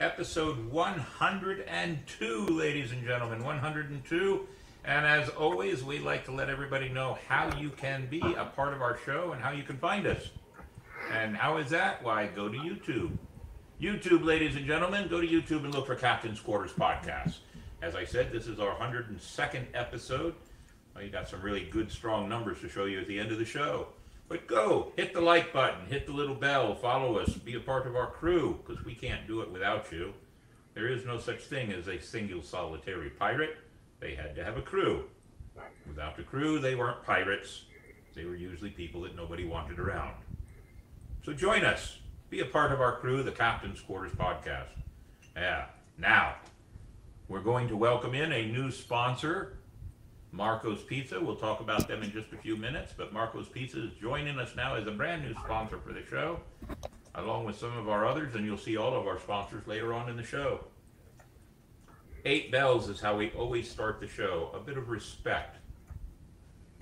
episode 0.00 0.70
102, 0.70 2.46
ladies 2.46 2.92
and 2.92 3.04
gentlemen. 3.04 3.42
102. 3.42 4.46
And 4.84 5.06
as 5.06 5.28
always, 5.30 5.82
we 5.82 5.98
like 5.98 6.24
to 6.26 6.32
let 6.32 6.50
everybody 6.50 6.88
know 6.88 7.18
how 7.28 7.50
you 7.58 7.70
can 7.70 8.06
be 8.06 8.20
a 8.20 8.44
part 8.44 8.74
of 8.74 8.82
our 8.82 8.98
show 9.04 9.32
and 9.32 9.42
how 9.42 9.52
you 9.52 9.62
can 9.62 9.78
find 9.78 10.06
us. 10.06 10.30
And 11.12 11.36
how 11.36 11.56
is 11.56 11.70
that? 11.70 12.02
Why, 12.02 12.26
go 12.26 12.48
to 12.48 12.58
YouTube. 12.58 13.16
YouTube, 13.80 14.24
ladies 14.24 14.56
and 14.56 14.66
gentlemen, 14.66 15.08
go 15.08 15.20
to 15.20 15.26
YouTube 15.26 15.64
and 15.64 15.74
look 15.74 15.86
for 15.86 15.96
Captain's 15.96 16.40
Quarters 16.40 16.72
Podcast. 16.72 17.38
As 17.82 17.94
I 17.94 18.04
said, 18.04 18.32
this 18.32 18.46
is 18.46 18.58
our 18.60 18.76
102nd 18.76 19.66
episode. 19.74 20.34
Well, 20.94 21.04
you 21.04 21.10
got 21.10 21.28
some 21.28 21.42
really 21.42 21.64
good, 21.64 21.90
strong 21.90 22.28
numbers 22.28 22.60
to 22.60 22.68
show 22.68 22.84
you 22.84 23.00
at 23.00 23.08
the 23.08 23.18
end 23.18 23.32
of 23.32 23.38
the 23.38 23.44
show. 23.44 23.88
But 24.28 24.48
go, 24.48 24.92
hit 24.96 25.14
the 25.14 25.20
like 25.20 25.52
button, 25.52 25.86
hit 25.86 26.06
the 26.06 26.12
little 26.12 26.34
bell, 26.34 26.74
follow 26.74 27.18
us, 27.18 27.34
be 27.34 27.54
a 27.54 27.60
part 27.60 27.86
of 27.86 27.94
our 27.94 28.10
crew, 28.10 28.58
because 28.66 28.84
we 28.84 28.94
can't 28.94 29.26
do 29.26 29.40
it 29.40 29.52
without 29.52 29.92
you. 29.92 30.14
There 30.74 30.88
is 30.88 31.06
no 31.06 31.18
such 31.18 31.44
thing 31.44 31.72
as 31.72 31.86
a 31.86 32.00
single 32.00 32.42
solitary 32.42 33.10
pirate. 33.10 33.56
They 34.00 34.14
had 34.14 34.34
to 34.34 34.44
have 34.44 34.56
a 34.56 34.62
crew. 34.62 35.04
Without 35.86 36.16
the 36.16 36.24
crew, 36.24 36.58
they 36.58 36.74
weren't 36.74 37.04
pirates. 37.04 37.62
They 38.14 38.24
were 38.24 38.34
usually 38.34 38.70
people 38.70 39.02
that 39.02 39.14
nobody 39.14 39.46
wanted 39.46 39.78
around. 39.78 40.14
So 41.24 41.32
join 41.32 41.64
us. 41.64 41.98
Be 42.28 42.40
a 42.40 42.46
part 42.46 42.72
of 42.72 42.80
our 42.80 42.98
crew, 42.98 43.22
the 43.22 43.30
Captain's 43.30 43.80
Quarters 43.80 44.12
Podcast. 44.12 44.68
Yeah. 45.36 45.66
Now, 45.96 46.34
we're 47.28 47.40
going 47.40 47.68
to 47.68 47.76
welcome 47.76 48.14
in 48.14 48.32
a 48.32 48.46
new 48.46 48.70
sponsor 48.70 49.55
Marco's 50.32 50.82
Pizza. 50.82 51.20
We'll 51.20 51.36
talk 51.36 51.60
about 51.60 51.88
them 51.88 52.02
in 52.02 52.10
just 52.10 52.32
a 52.32 52.36
few 52.36 52.56
minutes, 52.56 52.92
but 52.96 53.12
Marco's 53.12 53.48
Pizza 53.48 53.84
is 53.84 53.92
joining 54.00 54.38
us 54.38 54.54
now 54.56 54.74
as 54.74 54.86
a 54.86 54.90
brand 54.90 55.22
new 55.22 55.34
sponsor 55.34 55.78
for 55.78 55.92
the 55.92 56.04
show, 56.04 56.40
along 57.14 57.44
with 57.44 57.58
some 57.58 57.76
of 57.76 57.88
our 57.88 58.06
others, 58.06 58.34
and 58.34 58.44
you'll 58.44 58.58
see 58.58 58.76
all 58.76 58.94
of 58.94 59.06
our 59.06 59.18
sponsors 59.18 59.66
later 59.66 59.92
on 59.92 60.08
in 60.08 60.16
the 60.16 60.24
show. 60.24 60.64
Eight 62.24 62.50
bells 62.50 62.88
is 62.88 63.00
how 63.00 63.16
we 63.16 63.30
always 63.30 63.70
start 63.70 64.00
the 64.00 64.08
show. 64.08 64.50
A 64.54 64.58
bit 64.58 64.76
of 64.76 64.88
respect. 64.88 65.58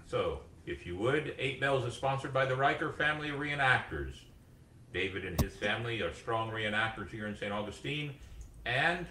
So, 0.06 0.40
if 0.66 0.86
you 0.86 0.96
would, 0.96 1.34
Eight 1.38 1.60
Bells 1.60 1.84
is 1.84 1.94
sponsored 1.94 2.32
by 2.32 2.46
the 2.46 2.56
Riker 2.56 2.92
family 2.92 3.28
reenactors. 3.28 4.14
David 4.94 5.24
and 5.24 5.38
his 5.40 5.54
family 5.54 6.00
are 6.00 6.14
strong 6.14 6.50
reenactors 6.50 7.10
here 7.10 7.26
in 7.26 7.36
St. 7.36 7.52
Augustine 7.52 8.14
and 8.64 9.06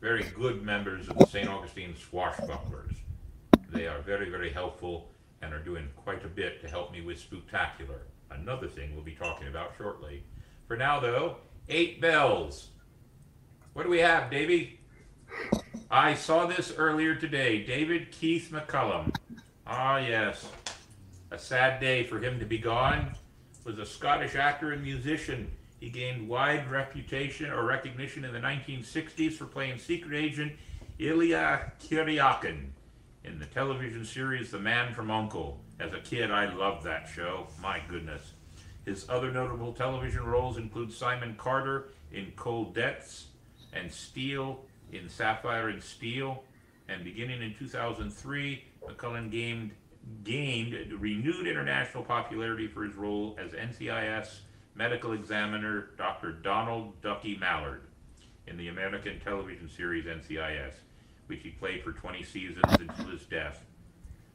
very 0.00 0.24
good 0.36 0.62
members 0.62 1.08
of 1.08 1.18
the 1.18 1.26
St. 1.26 1.48
Augustine 1.48 1.94
Swashbucklers. 1.94 2.99
They 3.72 3.86
are 3.86 4.00
very, 4.00 4.28
very 4.28 4.50
helpful 4.50 5.10
and 5.42 5.54
are 5.54 5.62
doing 5.62 5.88
quite 5.94 6.24
a 6.24 6.28
bit 6.28 6.60
to 6.60 6.68
help 6.68 6.90
me 6.92 7.02
with 7.02 7.18
Spooktacular, 7.18 8.00
another 8.32 8.66
thing 8.66 8.94
we'll 8.94 9.04
be 9.04 9.14
talking 9.14 9.46
about 9.46 9.72
shortly. 9.78 10.24
For 10.66 10.76
now, 10.76 10.98
though, 10.98 11.36
eight 11.68 12.00
bells. 12.00 12.70
What 13.72 13.84
do 13.84 13.88
we 13.88 14.00
have, 14.00 14.28
Davy? 14.28 14.80
I 15.88 16.14
saw 16.14 16.46
this 16.46 16.74
earlier 16.76 17.14
today. 17.14 17.64
David 17.64 18.10
Keith 18.10 18.50
McCallum. 18.52 19.14
Ah, 19.66 19.98
yes. 19.98 20.48
A 21.30 21.38
sad 21.38 21.80
day 21.80 22.02
for 22.02 22.18
him 22.18 22.40
to 22.40 22.44
be 22.44 22.58
gone. 22.58 23.14
Was 23.64 23.78
a 23.78 23.86
Scottish 23.86 24.34
actor 24.34 24.72
and 24.72 24.82
musician. 24.82 25.48
He 25.78 25.90
gained 25.90 26.28
wide 26.28 26.68
reputation 26.68 27.50
or 27.50 27.64
recognition 27.64 28.24
in 28.24 28.32
the 28.32 28.40
1960s 28.40 29.34
for 29.34 29.44
playing 29.44 29.78
secret 29.78 30.16
agent 30.16 30.52
Ilya 30.98 31.72
Kuryakin 31.80 32.70
in 33.24 33.38
the 33.38 33.46
television 33.46 34.04
series 34.04 34.50
The 34.50 34.58
Man 34.58 34.94
from 34.94 35.10
Uncle. 35.10 35.60
As 35.78 35.92
a 35.92 36.00
kid, 36.00 36.30
I 36.30 36.52
loved 36.54 36.84
that 36.84 37.08
show. 37.08 37.46
My 37.60 37.80
goodness. 37.88 38.32
His 38.84 39.08
other 39.08 39.30
notable 39.30 39.72
television 39.72 40.24
roles 40.24 40.56
include 40.56 40.92
Simon 40.92 41.34
Carter 41.36 41.88
in 42.12 42.32
Colditz 42.36 43.24
and 43.72 43.92
Steel 43.92 44.60
in 44.92 45.08
Sapphire 45.08 45.68
and 45.68 45.82
Steel. 45.82 46.42
And 46.88 47.04
beginning 47.04 47.42
in 47.42 47.54
2003, 47.54 48.64
McCallum 48.88 49.30
gained, 49.30 49.72
gained 50.24 50.74
renewed 51.00 51.46
international 51.46 52.02
popularity 52.04 52.66
for 52.66 52.84
his 52.84 52.94
role 52.94 53.36
as 53.38 53.52
NCIS 53.52 54.40
medical 54.74 55.12
examiner 55.12 55.90
Dr. 55.98 56.32
Donald 56.32 57.00
Ducky 57.02 57.36
Mallard 57.36 57.82
in 58.46 58.56
the 58.56 58.68
American 58.68 59.20
television 59.20 59.68
series 59.68 60.06
NCIS 60.06 60.72
which 61.30 61.42
he 61.44 61.50
played 61.50 61.82
for 61.82 61.92
20 61.92 62.22
seasons 62.24 62.60
until 62.78 63.06
his 63.06 63.22
death. 63.22 63.64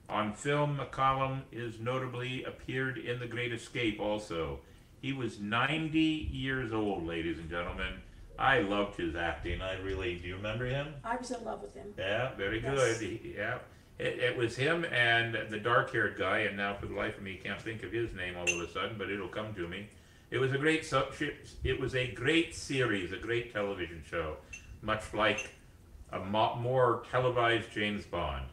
On 0.07 0.33
film, 0.33 0.79
McCallum 0.79 1.41
is 1.51 1.79
notably 1.79 2.43
appeared 2.45 2.97
in 2.97 3.19
The 3.19 3.27
Great 3.27 3.51
Escape 3.51 3.99
also. 3.99 4.59
He 5.01 5.11
was 5.11 5.39
90 5.39 5.99
years 5.99 6.71
old, 6.71 7.05
ladies 7.05 7.37
and 7.37 7.49
gentlemen. 7.49 7.95
I 8.39 8.59
loved 8.59 8.97
his 8.97 9.15
acting. 9.15 9.61
I 9.61 9.77
really 9.81 10.15
do. 10.15 10.29
You 10.29 10.35
remember 10.37 10.65
him? 10.65 10.93
I 11.03 11.17
was 11.17 11.31
in 11.31 11.43
love 11.43 11.61
with 11.61 11.73
him. 11.75 11.93
Yeah, 11.97 12.33
very 12.35 12.61
Yes. 12.61 12.99
good. 12.99 13.01
He- 13.01 13.33
yeah, 13.37 13.57
it, 13.99 14.19
it 14.19 14.37
was 14.37 14.55
him 14.55 14.85
and 14.85 15.35
the 15.49 15.59
dark-haired 15.59 16.17
guy, 16.17 16.39
and 16.39 16.55
now 16.57 16.75
for 16.75 16.85
the 16.85 16.95
life 16.95 17.17
of 17.17 17.23
me, 17.23 17.35
can't 17.43 17.61
think 17.61 17.83
of 17.83 17.91
his 17.91 18.13
name 18.13 18.35
all 18.37 18.43
of 18.43 18.69
a 18.69 18.71
sudden, 18.71 18.97
but 18.97 19.09
it'll 19.09 19.27
come 19.27 19.53
to 19.55 19.67
me. 19.67 19.87
It 20.31 20.37
was 20.37 20.53
a 20.53 20.57
great. 20.57 20.91
It 21.63 21.79
was 21.79 21.95
a 21.95 22.11
great 22.11 22.55
series, 22.55 23.11
a 23.11 23.17
great 23.17 23.53
television 23.53 24.03
show, 24.09 24.37
much 24.81 25.13
like 25.13 25.49
a 26.11 26.19
mo- 26.19 26.55
more 26.55 27.03
televised 27.11 27.71
James 27.71 28.05
Bond. 28.05 28.45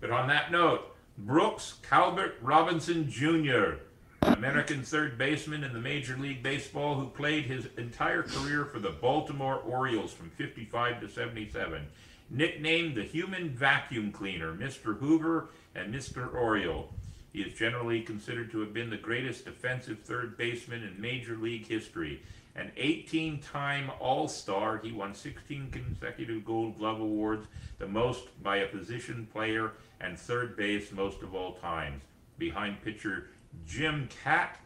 But 0.00 0.10
on 0.10 0.28
that 0.28 0.50
note, 0.50 0.94
Brooks 1.18 1.74
Calvert 1.88 2.36
Robinson 2.40 3.08
Jr., 3.10 3.74
American 4.22 4.82
third 4.82 5.18
baseman 5.18 5.64
in 5.64 5.72
the 5.72 5.80
Major 5.80 6.16
League 6.16 6.42
Baseball 6.42 6.94
who 6.94 7.08
played 7.08 7.44
his 7.44 7.66
entire 7.76 8.22
career 8.22 8.64
for 8.64 8.78
the 8.78 8.90
Baltimore 8.90 9.56
Orioles 9.56 10.12
from 10.12 10.30
55 10.30 11.00
to 11.00 11.08
77, 11.08 11.86
nicknamed 12.30 12.94
the 12.94 13.02
human 13.02 13.50
vacuum 13.50 14.12
cleaner, 14.12 14.54
Mr. 14.54 14.98
Hoover 14.98 15.48
and 15.74 15.92
Mr. 15.92 16.32
Oriole. 16.34 16.92
He 17.32 17.40
is 17.40 17.54
generally 17.54 18.02
considered 18.02 18.50
to 18.52 18.60
have 18.60 18.72
been 18.72 18.90
the 18.90 18.96
greatest 18.96 19.44
defensive 19.44 20.00
third 20.00 20.36
baseman 20.36 20.82
in 20.82 21.00
Major 21.00 21.36
League 21.36 21.66
history. 21.66 22.22
An 22.54 22.70
18 22.76 23.40
time 23.40 23.90
All 23.98 24.28
Star, 24.28 24.78
he 24.78 24.92
won 24.92 25.14
16 25.14 25.70
consecutive 25.70 26.44
Gold 26.44 26.78
Glove 26.78 27.00
Awards, 27.00 27.46
the 27.78 27.86
most 27.86 28.42
by 28.42 28.58
a 28.58 28.66
position 28.66 29.26
player, 29.32 29.72
and 30.00 30.18
third 30.18 30.56
base 30.56 30.92
most 30.92 31.22
of 31.22 31.34
all 31.34 31.54
times, 31.54 32.02
behind 32.36 32.82
pitcher 32.82 33.30
Jim 33.66 34.08
Kaat 34.22 34.56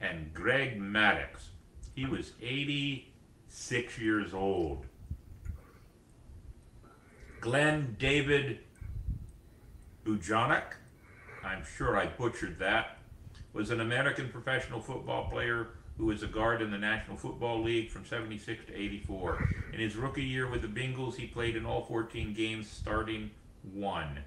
and 0.00 0.34
Greg 0.34 0.80
Maddux. 0.80 1.50
He 1.94 2.04
was 2.04 2.32
86 2.42 3.98
years 3.98 4.34
old. 4.34 4.84
Glenn 7.40 7.96
David 7.98 8.58
Bujonak, 10.04 10.74
I'm 11.44 11.64
sure 11.76 11.96
I 11.96 12.06
butchered 12.06 12.58
that, 12.58 12.98
was 13.52 13.70
an 13.70 13.80
American 13.80 14.30
professional 14.30 14.80
football 14.80 15.30
player 15.30 15.68
who 15.98 16.06
was 16.06 16.22
a 16.22 16.26
guard 16.26 16.60
in 16.60 16.70
the 16.70 16.78
National 16.78 17.16
Football 17.16 17.62
League 17.62 17.90
from 17.90 18.04
76 18.04 18.66
to 18.66 18.74
84. 18.74 19.48
In 19.72 19.80
his 19.80 19.96
rookie 19.96 20.24
year 20.24 20.48
with 20.48 20.62
the 20.62 20.68
Bengals, 20.68 21.16
he 21.16 21.26
played 21.26 21.56
in 21.56 21.64
all 21.64 21.84
14 21.84 22.34
games, 22.34 22.70
starting 22.70 23.30
one. 23.72 24.18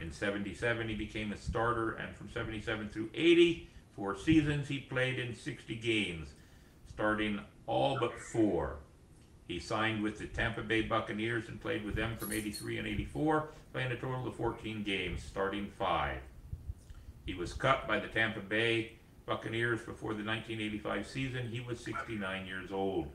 In 0.00 0.12
77, 0.12 0.88
he 0.88 0.94
became 0.94 1.32
a 1.32 1.36
starter, 1.36 1.92
and 1.92 2.14
from 2.16 2.28
77 2.30 2.90
through 2.90 3.10
80, 3.14 3.68
four 3.94 4.16
seasons, 4.16 4.68
he 4.68 4.78
played 4.78 5.18
in 5.18 5.34
60 5.34 5.74
games, 5.76 6.28
starting 6.88 7.40
all 7.66 7.98
but 7.98 8.12
four. 8.32 8.76
He 9.48 9.60
signed 9.60 10.02
with 10.02 10.18
the 10.18 10.26
Tampa 10.26 10.62
Bay 10.62 10.82
Buccaneers 10.82 11.48
and 11.48 11.60
played 11.60 11.84
with 11.84 11.94
them 11.94 12.16
from 12.16 12.32
83 12.32 12.78
and 12.78 12.86
84, 12.88 13.48
playing 13.72 13.92
a 13.92 13.96
total 13.96 14.26
of 14.26 14.34
14 14.34 14.82
games, 14.82 15.22
starting 15.22 15.70
five. 15.78 16.18
He 17.24 17.34
was 17.34 17.52
cut 17.52 17.86
by 17.86 18.00
the 18.00 18.08
Tampa 18.08 18.40
Bay 18.40 18.92
Buccaneers 19.26 19.80
before 19.80 20.14
the 20.14 20.24
1985 20.24 21.06
season. 21.06 21.48
He 21.48 21.60
was 21.60 21.80
69 21.80 22.46
years 22.46 22.70
old. 22.70 23.08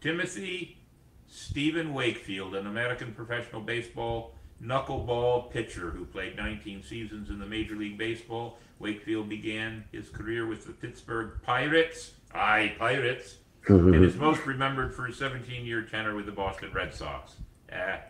Timothy 0.00 0.78
Stephen 1.26 1.92
Wakefield, 1.92 2.54
an 2.54 2.66
American 2.66 3.12
professional 3.12 3.60
baseball 3.60 4.34
knuckleball 4.62 5.50
pitcher 5.50 5.90
who 5.90 6.04
played 6.04 6.36
19 6.36 6.82
seasons 6.82 7.30
in 7.30 7.38
the 7.38 7.46
Major 7.46 7.76
League 7.76 7.98
Baseball. 7.98 8.58
Wakefield 8.78 9.28
began 9.28 9.84
his 9.92 10.08
career 10.08 10.46
with 10.46 10.66
the 10.66 10.72
Pittsburgh 10.72 11.40
Pirates. 11.42 12.12
Aye, 12.34 12.74
Pirates. 12.78 13.36
and 13.68 14.04
is 14.04 14.16
most 14.16 14.46
remembered 14.46 14.94
for 14.94 15.06
his 15.06 15.16
17 15.16 15.64
year 15.64 15.82
tenure 15.82 16.14
with 16.14 16.26
the 16.26 16.32
Boston 16.32 16.70
Red 16.72 16.94
Sox. 16.94 17.36
Ah. 17.72 18.00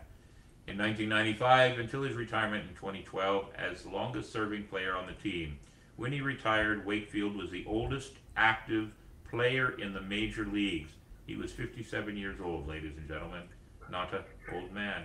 In 0.67 0.77
1995 0.77 1.79
until 1.79 2.03
his 2.03 2.15
retirement 2.15 2.69
in 2.69 2.75
2012 2.75 3.47
as 3.57 3.81
the 3.81 3.89
longest 3.89 4.31
serving 4.31 4.65
player 4.65 4.95
on 4.95 5.07
the 5.07 5.13
team. 5.13 5.57
When 5.99 6.13
he 6.13 6.21
retired, 6.21 6.85
Wakefield 6.85 7.35
was 7.35 7.51
the 7.51 7.65
oldest 7.67 8.13
active 8.37 8.91
player 9.29 9.77
in 9.77 9.91
the 9.91 9.99
major 9.99 10.45
leagues. 10.45 10.91
He 11.27 11.35
was 11.35 11.51
57 11.51 12.15
years 12.15 12.39
old, 12.41 12.69
ladies 12.69 12.93
and 12.95 13.05
gentlemen. 13.05 13.41
Not 13.91 14.13
an 14.13 14.21
old 14.53 14.71
man. 14.71 15.03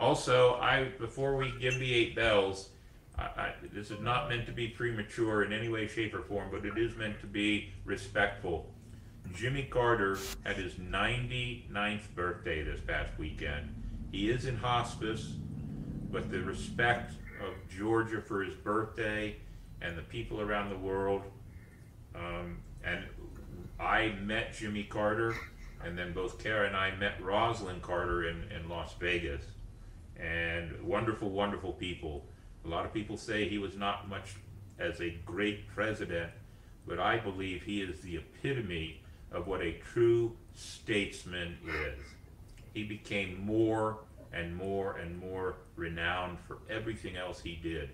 Also, 0.00 0.54
I 0.54 0.88
before 0.98 1.36
we 1.36 1.54
give 1.60 1.78
the 1.78 1.94
eight 1.94 2.16
bells, 2.16 2.70
I, 3.16 3.22
I, 3.22 3.54
this 3.72 3.92
is 3.92 4.00
not 4.00 4.28
meant 4.28 4.44
to 4.46 4.52
be 4.52 4.66
premature 4.66 5.44
in 5.44 5.52
any 5.52 5.68
way, 5.68 5.86
shape, 5.86 6.14
or 6.14 6.22
form, 6.22 6.48
but 6.50 6.64
it 6.64 6.76
is 6.76 6.96
meant 6.96 7.20
to 7.20 7.28
be 7.28 7.72
respectful. 7.84 8.74
Jimmy 9.32 9.62
Carter 9.62 10.18
had 10.42 10.56
his 10.56 10.72
99th 10.74 12.12
birthday 12.16 12.64
this 12.64 12.80
past 12.80 13.16
weekend. 13.18 13.72
He 14.10 14.30
is 14.30 14.46
in 14.46 14.56
hospice, 14.56 15.34
but 16.10 16.28
the 16.28 16.40
respect 16.42 17.12
of 17.40 17.54
Georgia 17.70 18.20
for 18.20 18.42
his 18.42 18.54
birthday 18.56 19.36
and 19.82 19.98
the 19.98 20.02
people 20.02 20.40
around 20.40 20.70
the 20.70 20.78
world. 20.78 21.22
Um, 22.14 22.58
and 22.84 23.04
I 23.80 24.14
met 24.22 24.54
Jimmy 24.54 24.84
Carter, 24.84 25.34
and 25.84 25.98
then 25.98 26.12
both 26.12 26.42
Kara 26.42 26.66
and 26.66 26.76
I 26.76 26.94
met 26.96 27.20
Rosalynn 27.20 27.82
Carter 27.82 28.28
in, 28.28 28.44
in 28.50 28.68
Las 28.68 28.94
Vegas. 29.00 29.42
And 30.16 30.80
wonderful, 30.82 31.30
wonderful 31.30 31.72
people. 31.72 32.26
A 32.64 32.68
lot 32.68 32.84
of 32.86 32.92
people 32.92 33.16
say 33.16 33.48
he 33.48 33.58
was 33.58 33.76
not 33.76 34.08
much 34.08 34.36
as 34.78 35.00
a 35.00 35.10
great 35.26 35.68
president, 35.68 36.30
but 36.86 37.00
I 37.00 37.18
believe 37.18 37.62
he 37.62 37.82
is 37.82 38.00
the 38.00 38.16
epitome 38.16 39.00
of 39.32 39.46
what 39.46 39.62
a 39.62 39.72
true 39.92 40.36
statesman 40.54 41.56
is. 41.66 41.98
He 42.74 42.84
became 42.84 43.44
more 43.44 43.98
and 44.32 44.54
more 44.54 44.96
and 44.96 45.18
more 45.18 45.56
renowned 45.76 46.38
for 46.46 46.58
everything 46.70 47.16
else 47.16 47.40
he 47.40 47.56
did. 47.56 47.90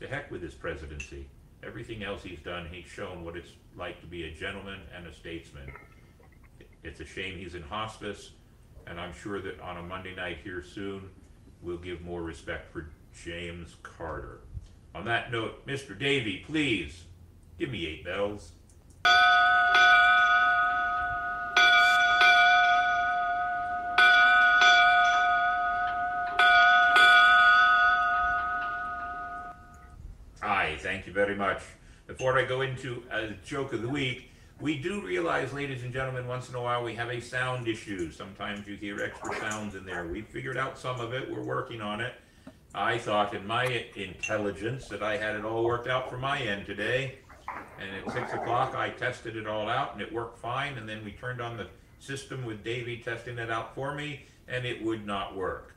The 0.00 0.08
heck 0.08 0.30
with 0.30 0.42
his 0.42 0.54
presidency. 0.54 1.26
Everything 1.62 2.02
else 2.02 2.22
he's 2.22 2.40
done, 2.40 2.66
he's 2.72 2.86
shown 2.86 3.22
what 3.22 3.36
it's 3.36 3.50
like 3.76 4.00
to 4.00 4.06
be 4.06 4.24
a 4.24 4.30
gentleman 4.30 4.80
and 4.96 5.06
a 5.06 5.12
statesman. 5.12 5.70
It's 6.82 7.00
a 7.00 7.04
shame 7.04 7.38
he's 7.38 7.54
in 7.54 7.62
hospice, 7.62 8.30
and 8.86 8.98
I'm 8.98 9.12
sure 9.12 9.42
that 9.42 9.60
on 9.60 9.76
a 9.76 9.82
Monday 9.82 10.14
night 10.14 10.38
here 10.42 10.62
soon, 10.62 11.10
we'll 11.60 11.76
give 11.76 12.00
more 12.00 12.22
respect 12.22 12.72
for 12.72 12.88
James 13.24 13.76
Carter. 13.82 14.40
On 14.94 15.04
that 15.04 15.30
note, 15.30 15.66
Mr. 15.66 15.96
Davy, 15.96 16.38
please 16.46 17.04
give 17.58 17.68
me 17.68 17.86
eight 17.86 18.02
bells. 18.02 18.52
You 31.10 31.14
very 31.14 31.34
much. 31.34 31.62
Before 32.06 32.38
I 32.38 32.44
go 32.44 32.60
into 32.60 33.02
a 33.10 33.30
joke 33.44 33.72
of 33.72 33.82
the 33.82 33.88
week, 33.88 34.30
we 34.60 34.78
do 34.78 35.00
realize, 35.00 35.52
ladies 35.52 35.82
and 35.82 35.92
gentlemen, 35.92 36.28
once 36.28 36.48
in 36.48 36.54
a 36.54 36.62
while 36.62 36.84
we 36.84 36.94
have 36.94 37.08
a 37.08 37.20
sound 37.20 37.66
issue. 37.66 38.12
Sometimes 38.12 38.66
you 38.66 38.76
hear 38.76 39.02
extra 39.02 39.36
sounds 39.40 39.74
in 39.74 39.84
there. 39.84 40.06
We've 40.06 40.26
figured 40.26 40.56
out 40.56 40.78
some 40.78 41.00
of 41.00 41.12
it. 41.12 41.28
We're 41.28 41.42
working 41.42 41.80
on 41.80 42.00
it. 42.00 42.14
I 42.74 42.98
thought 42.98 43.34
in 43.34 43.44
my 43.44 43.86
intelligence 43.96 44.86
that 44.88 45.02
I 45.02 45.16
had 45.16 45.34
it 45.34 45.44
all 45.44 45.64
worked 45.64 45.88
out 45.88 46.08
for 46.08 46.16
my 46.16 46.38
end 46.38 46.66
today. 46.66 47.18
And 47.80 48.06
at 48.06 48.12
six 48.12 48.32
o'clock, 48.32 48.76
I 48.76 48.90
tested 48.90 49.36
it 49.36 49.48
all 49.48 49.68
out 49.68 49.94
and 49.94 50.02
it 50.02 50.12
worked 50.12 50.38
fine. 50.38 50.78
And 50.78 50.88
then 50.88 51.04
we 51.04 51.10
turned 51.12 51.40
on 51.40 51.56
the 51.56 51.66
system 51.98 52.44
with 52.44 52.62
Davey 52.62 52.98
testing 52.98 53.38
it 53.38 53.50
out 53.50 53.74
for 53.74 53.94
me 53.94 54.26
and 54.46 54.64
it 54.64 54.84
would 54.84 55.04
not 55.04 55.34
work. 55.34 55.74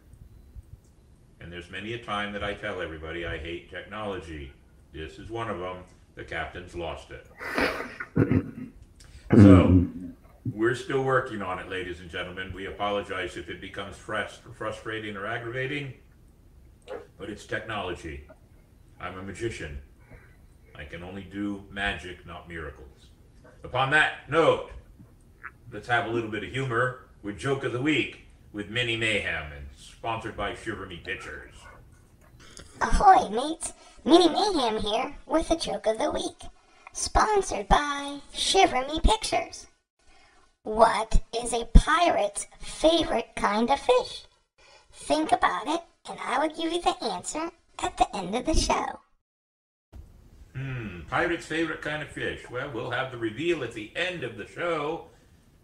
And 1.39 1.51
there's 1.51 1.71
many 1.71 1.93
a 1.93 2.03
time 2.03 2.33
that 2.33 2.43
I 2.43 2.53
tell 2.53 2.81
everybody 2.81 3.25
I 3.25 3.37
hate 3.37 3.71
technology. 3.71 4.51
This 4.93 5.17
is 5.17 5.29
one 5.29 5.49
of 5.49 5.59
them. 5.59 5.77
The 6.15 6.23
captain's 6.23 6.75
lost 6.75 7.07
it. 7.11 7.27
So, 9.35 9.87
we're 10.53 10.75
still 10.75 11.03
working 11.03 11.41
on 11.41 11.57
it, 11.57 11.67
ladies 11.67 12.01
and 12.01 12.09
gentlemen. 12.09 12.53
We 12.53 12.67
apologize 12.67 13.35
if 13.35 13.49
it 13.49 13.59
becomes 13.59 13.95
frustrating 13.97 15.17
or 15.17 15.25
aggravating, 15.25 15.95
but 17.17 17.31
it's 17.31 17.47
technology. 17.47 18.27
I'm 19.01 19.17
a 19.17 19.23
magician. 19.23 19.79
I 20.75 20.83
can 20.83 21.01
only 21.03 21.23
do 21.23 21.63
magic, 21.71 22.27
not 22.27 22.47
miracles. 22.47 23.07
Upon 23.63 23.89
that 23.89 24.29
note, 24.29 24.69
let's 25.71 25.87
have 25.87 26.05
a 26.05 26.09
little 26.09 26.29
bit 26.29 26.43
of 26.43 26.51
humor 26.51 27.07
with 27.23 27.39
Joke 27.39 27.63
of 27.63 27.71
the 27.71 27.81
Week 27.81 28.27
with 28.51 28.69
Minnie 28.69 28.97
Mayhem 28.97 29.51
and 29.51 29.65
sponsored 29.75 30.37
by 30.37 30.53
Shiver 30.53 30.85
Me 30.85 30.97
Pictures. 31.03 31.55
Ahoy, 32.81 33.29
mates! 33.29 33.73
Minnie 34.05 34.27
Mayhem 34.27 34.81
here 34.81 35.15
with 35.25 35.49
a 35.49 35.55
Joke 35.55 35.87
of 35.87 35.97
the 35.97 36.11
Week. 36.11 36.41
Sponsored 36.91 37.69
by 37.69 38.19
Shiver 38.33 38.85
Me 38.85 38.99
Pictures. 38.99 39.67
What 40.63 41.21
is 41.33 41.53
a 41.53 41.69
pirate's 41.73 42.47
favorite 42.59 43.29
kind 43.37 43.69
of 43.69 43.79
fish? 43.79 44.25
Think 44.91 45.31
about 45.31 45.67
it, 45.67 45.81
and 46.09 46.19
I 46.21 46.37
will 46.39 46.53
give 46.53 46.73
you 46.73 46.81
the 46.81 47.01
answer 47.01 47.49
at 47.81 47.95
the 47.95 48.13
end 48.13 48.35
of 48.35 48.45
the 48.45 48.53
show. 48.53 48.99
Hmm, 50.53 51.01
pirate's 51.09 51.45
favorite 51.45 51.81
kind 51.81 52.03
of 52.03 52.09
fish. 52.09 52.41
Well, 52.51 52.71
we'll 52.73 52.91
have 52.91 53.09
the 53.09 53.17
reveal 53.17 53.63
at 53.63 53.71
the 53.71 53.93
end 53.95 54.25
of 54.25 54.35
the 54.35 54.47
show. 54.47 55.07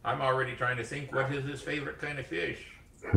I'm 0.06 0.22
already 0.22 0.56
trying 0.56 0.78
to 0.78 0.86
think 0.86 1.14
what 1.14 1.30
is 1.34 1.44
his 1.44 1.62
favorite 1.62 2.00
kind 2.00 2.18
of 2.18 2.26
fish. 2.26 2.66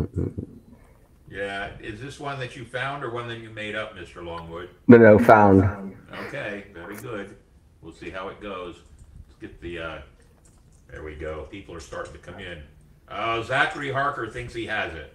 Yeah, 1.32 1.70
is 1.80 1.98
this 1.98 2.20
one 2.20 2.38
that 2.40 2.56
you 2.56 2.66
found 2.66 3.02
or 3.02 3.10
one 3.10 3.26
that 3.28 3.38
you 3.38 3.48
made 3.48 3.74
up, 3.74 3.96
Mr. 3.96 4.22
Longwood? 4.22 4.68
No, 4.86 4.98
no, 4.98 5.18
found. 5.18 5.96
Okay, 6.26 6.66
very 6.74 6.94
good. 6.96 7.34
We'll 7.80 7.94
see 7.94 8.10
how 8.10 8.28
it 8.28 8.38
goes. 8.38 8.76
Let's 9.26 9.40
get 9.40 9.58
the, 9.62 9.78
uh, 9.78 9.98
there 10.90 11.02
we 11.02 11.14
go. 11.14 11.48
People 11.50 11.74
are 11.74 11.80
starting 11.80 12.12
to 12.12 12.18
come 12.18 12.38
in. 12.38 12.62
Oh, 13.08 13.42
Zachary 13.42 13.90
Harker 13.90 14.28
thinks 14.28 14.52
he 14.52 14.66
has 14.66 14.92
it. 14.94 15.14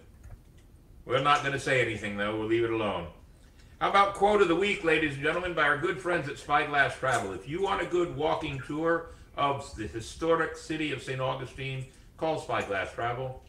We're 1.06 1.22
not 1.22 1.42
going 1.42 1.54
to 1.54 1.60
say 1.60 1.86
anything, 1.86 2.18
though. 2.18 2.36
We'll 2.36 2.48
leave 2.48 2.64
it 2.64 2.72
alone. 2.72 3.10
How 3.80 3.92
about 3.92 4.16
quote 4.16 4.42
of 4.42 4.48
the 4.48 4.56
week, 4.56 4.84
ladies 4.84 5.14
and 5.14 5.22
gentlemen, 5.22 5.54
by 5.54 5.64
our 5.64 5.78
good 5.78 6.02
friends 6.02 6.28
at 6.28 6.40
Spyglass 6.40 6.98
Travel. 6.98 7.32
If 7.34 7.48
you 7.48 7.62
want 7.62 7.84
a 7.84 7.86
good 7.86 8.16
walking 8.16 8.60
tour 8.66 9.12
of 9.36 9.72
the 9.76 9.86
historic 9.86 10.58
city 10.58 10.92
of 10.92 11.04
St. 11.04 11.22
Augustine, 11.22 11.86
call 12.18 12.42
Spyglass 12.42 12.92
Travel. 12.92 13.44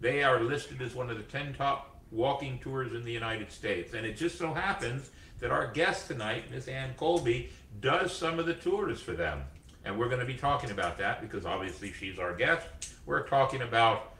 They 0.00 0.22
are 0.22 0.40
listed 0.40 0.80
as 0.80 0.94
one 0.94 1.10
of 1.10 1.16
the 1.16 1.24
10 1.24 1.54
top 1.54 1.87
walking 2.10 2.58
tours 2.58 2.92
in 2.92 3.04
the 3.04 3.12
United 3.12 3.52
States. 3.52 3.94
And 3.94 4.06
it 4.06 4.16
just 4.16 4.38
so 4.38 4.54
happens 4.54 5.10
that 5.40 5.50
our 5.50 5.70
guest 5.70 6.08
tonight, 6.08 6.50
Miss 6.50 6.68
Ann 6.68 6.94
Colby, 6.96 7.50
does 7.80 8.12
some 8.12 8.38
of 8.38 8.46
the 8.46 8.54
tours 8.54 9.00
for 9.00 9.12
them. 9.12 9.42
And 9.84 9.98
we're 9.98 10.08
going 10.08 10.20
to 10.20 10.26
be 10.26 10.34
talking 10.34 10.70
about 10.70 10.98
that 10.98 11.20
because 11.20 11.46
obviously 11.46 11.92
she's 11.92 12.18
our 12.18 12.34
guest. 12.34 12.66
We're 13.06 13.26
talking 13.26 13.62
about 13.62 14.14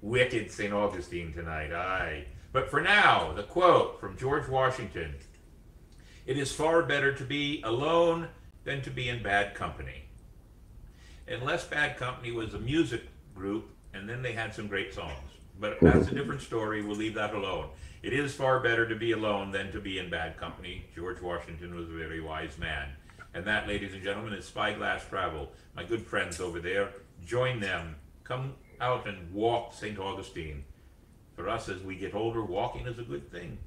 wicked 0.00 0.50
St. 0.50 0.72
Augustine 0.72 1.32
tonight. 1.32 1.72
Aye. 1.72 2.24
But 2.52 2.70
for 2.70 2.80
now, 2.80 3.32
the 3.32 3.42
quote 3.42 4.00
from 4.00 4.16
George 4.16 4.48
Washington 4.48 5.14
It 6.26 6.38
is 6.38 6.52
far 6.52 6.82
better 6.82 7.12
to 7.12 7.24
be 7.24 7.62
alone 7.62 8.28
than 8.64 8.80
to 8.82 8.90
be 8.90 9.08
in 9.08 9.22
bad 9.22 9.54
company. 9.54 10.04
Unless 11.26 11.68
Bad 11.68 11.96
Company 11.96 12.32
was 12.32 12.52
a 12.52 12.58
music 12.58 13.02
group, 13.34 13.70
and 13.94 14.08
then 14.08 14.20
they 14.20 14.32
had 14.32 14.54
some 14.54 14.66
great 14.66 14.92
songs. 14.92 15.33
But 15.60 15.78
that's 15.80 15.96
a 15.96 16.00
mm-hmm. 16.00 16.16
different 16.16 16.40
story. 16.40 16.82
We'll 16.82 16.96
leave 16.96 17.14
that 17.14 17.34
alone. 17.34 17.68
It 18.02 18.12
is 18.12 18.34
far 18.34 18.60
better 18.60 18.86
to 18.88 18.94
be 18.94 19.12
alone 19.12 19.50
than 19.50 19.72
to 19.72 19.80
be 19.80 19.98
in 19.98 20.10
bad 20.10 20.36
company. 20.36 20.84
George 20.94 21.20
Washington 21.20 21.74
was 21.74 21.88
a 21.88 21.92
very 21.92 22.20
wise 22.20 22.58
man. 22.58 22.90
And 23.32 23.46
that, 23.46 23.66
ladies 23.66 23.94
and 23.94 24.02
gentlemen, 24.02 24.34
is 24.34 24.44
Spyglass 24.44 25.06
Travel. 25.08 25.50
My 25.74 25.84
good 25.84 26.06
friends 26.06 26.40
over 26.40 26.60
there, 26.60 26.90
join 27.24 27.60
them. 27.60 27.96
Come 28.22 28.54
out 28.80 29.08
and 29.08 29.32
walk 29.32 29.72
St. 29.72 29.98
Augustine. 29.98 30.64
For 31.34 31.48
us, 31.48 31.68
as 31.68 31.82
we 31.82 31.96
get 31.96 32.14
older, 32.14 32.44
walking 32.44 32.86
is 32.86 32.98
a 32.98 33.02
good 33.02 33.30
thing. 33.30 33.58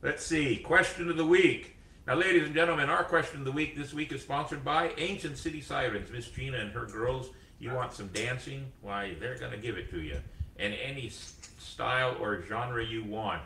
Let's 0.00 0.24
see, 0.24 0.56
question 0.56 1.10
of 1.10 1.16
the 1.16 1.26
week. 1.26 1.76
Now, 2.06 2.14
ladies 2.14 2.44
and 2.44 2.54
gentlemen, 2.54 2.90
our 2.90 3.04
question 3.04 3.40
of 3.40 3.44
the 3.44 3.52
week 3.52 3.76
this 3.76 3.94
week 3.94 4.12
is 4.12 4.22
sponsored 4.22 4.62
by 4.62 4.92
Ancient 4.98 5.38
City 5.38 5.60
Sirens. 5.60 6.10
Miss 6.10 6.28
Gina 6.28 6.58
and 6.58 6.70
her 6.72 6.84
girls, 6.84 7.30
you 7.58 7.72
want 7.72 7.94
some 7.94 8.08
dancing? 8.08 8.70
Why, 8.82 9.16
they're 9.18 9.38
going 9.38 9.52
to 9.52 9.58
give 9.58 9.78
it 9.78 9.90
to 9.90 10.00
you. 10.00 10.18
And 10.58 10.74
any 10.74 11.10
style 11.58 12.16
or 12.20 12.42
genre 12.42 12.84
you 12.84 13.04
want. 13.04 13.42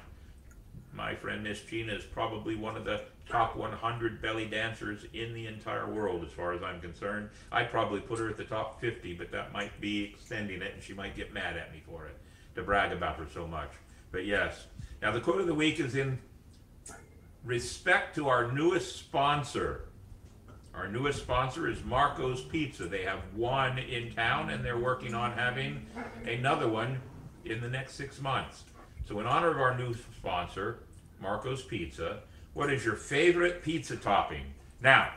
My 0.93 1.15
friend 1.15 1.43
Miss 1.43 1.61
Gina 1.63 1.93
is 1.95 2.05
probably 2.05 2.57
one 2.57 2.77
of 2.77 2.85
the 2.85 3.03
top 3.29 3.57
100 3.57 4.23
belly 4.23 4.47
dancers 4.47 5.05
in 5.13 5.35
the 5.35 5.47
entire 5.47 5.87
world, 5.89 6.25
as 6.25 6.33
far 6.33 6.53
as 6.53 6.63
I'm 6.63 6.81
concerned. 6.81 7.31
I'd 7.53 7.71
probably 7.71 8.01
put 8.01 8.19
her 8.19 8.29
at 8.29 8.37
the 8.37 8.45
top 8.45 8.81
50, 8.81 9.15
but 9.15 9.31
that 9.33 9.53
might 9.53 9.79
be 9.81 10.05
extending 10.05 10.63
it, 10.63 10.75
and 10.75 10.83
she 10.83 10.95
might 10.95 11.15
get 11.15 11.33
mad 11.33 11.57
at 11.57 11.73
me 11.73 11.83
for 11.87 12.07
it, 12.07 12.17
to 12.55 12.63
brag 12.63 12.93
about 12.93 13.17
her 13.17 13.27
so 13.33 13.47
much. 13.47 13.71
But 14.11 14.25
yes. 14.25 14.67
Now, 15.03 15.13
the 15.13 15.21
quote 15.21 15.41
of 15.41 15.47
the 15.47 15.55
week 15.55 15.79
is 15.79 15.95
in 15.95 16.19
respect 17.45 18.15
to 18.17 18.29
our 18.29 18.51
newest 18.51 18.97
sponsor. 18.97 19.88
Our 20.79 20.87
newest 20.87 21.19
sponsor 21.19 21.69
is 21.69 21.83
Marco's 21.85 22.41
Pizza. 22.41 22.87
They 22.87 23.03
have 23.03 23.19
one 23.35 23.79
in 23.79 24.15
town, 24.15 24.51
and 24.51 24.65
they're 24.65 24.79
working 24.79 25.13
on 25.13 25.33
having 25.33 25.85
another 26.25 26.69
one 26.69 27.01
in 27.45 27.61
the 27.61 27.69
next 27.69 27.95
six 27.95 28.21
months. 28.21 28.63
So, 29.09 29.19
in 29.19 29.27
honor 29.27 29.51
of 29.51 29.59
our 29.59 29.77
new 29.77 29.93
sponsor, 30.17 30.79
Marco's 31.21 31.63
Pizza, 31.63 32.21
what 32.55 32.73
is 32.73 32.85
your 32.85 32.95
favorite 32.95 33.65
pizza 33.65 33.97
topping? 33.97 34.45
Now, 34.81 35.11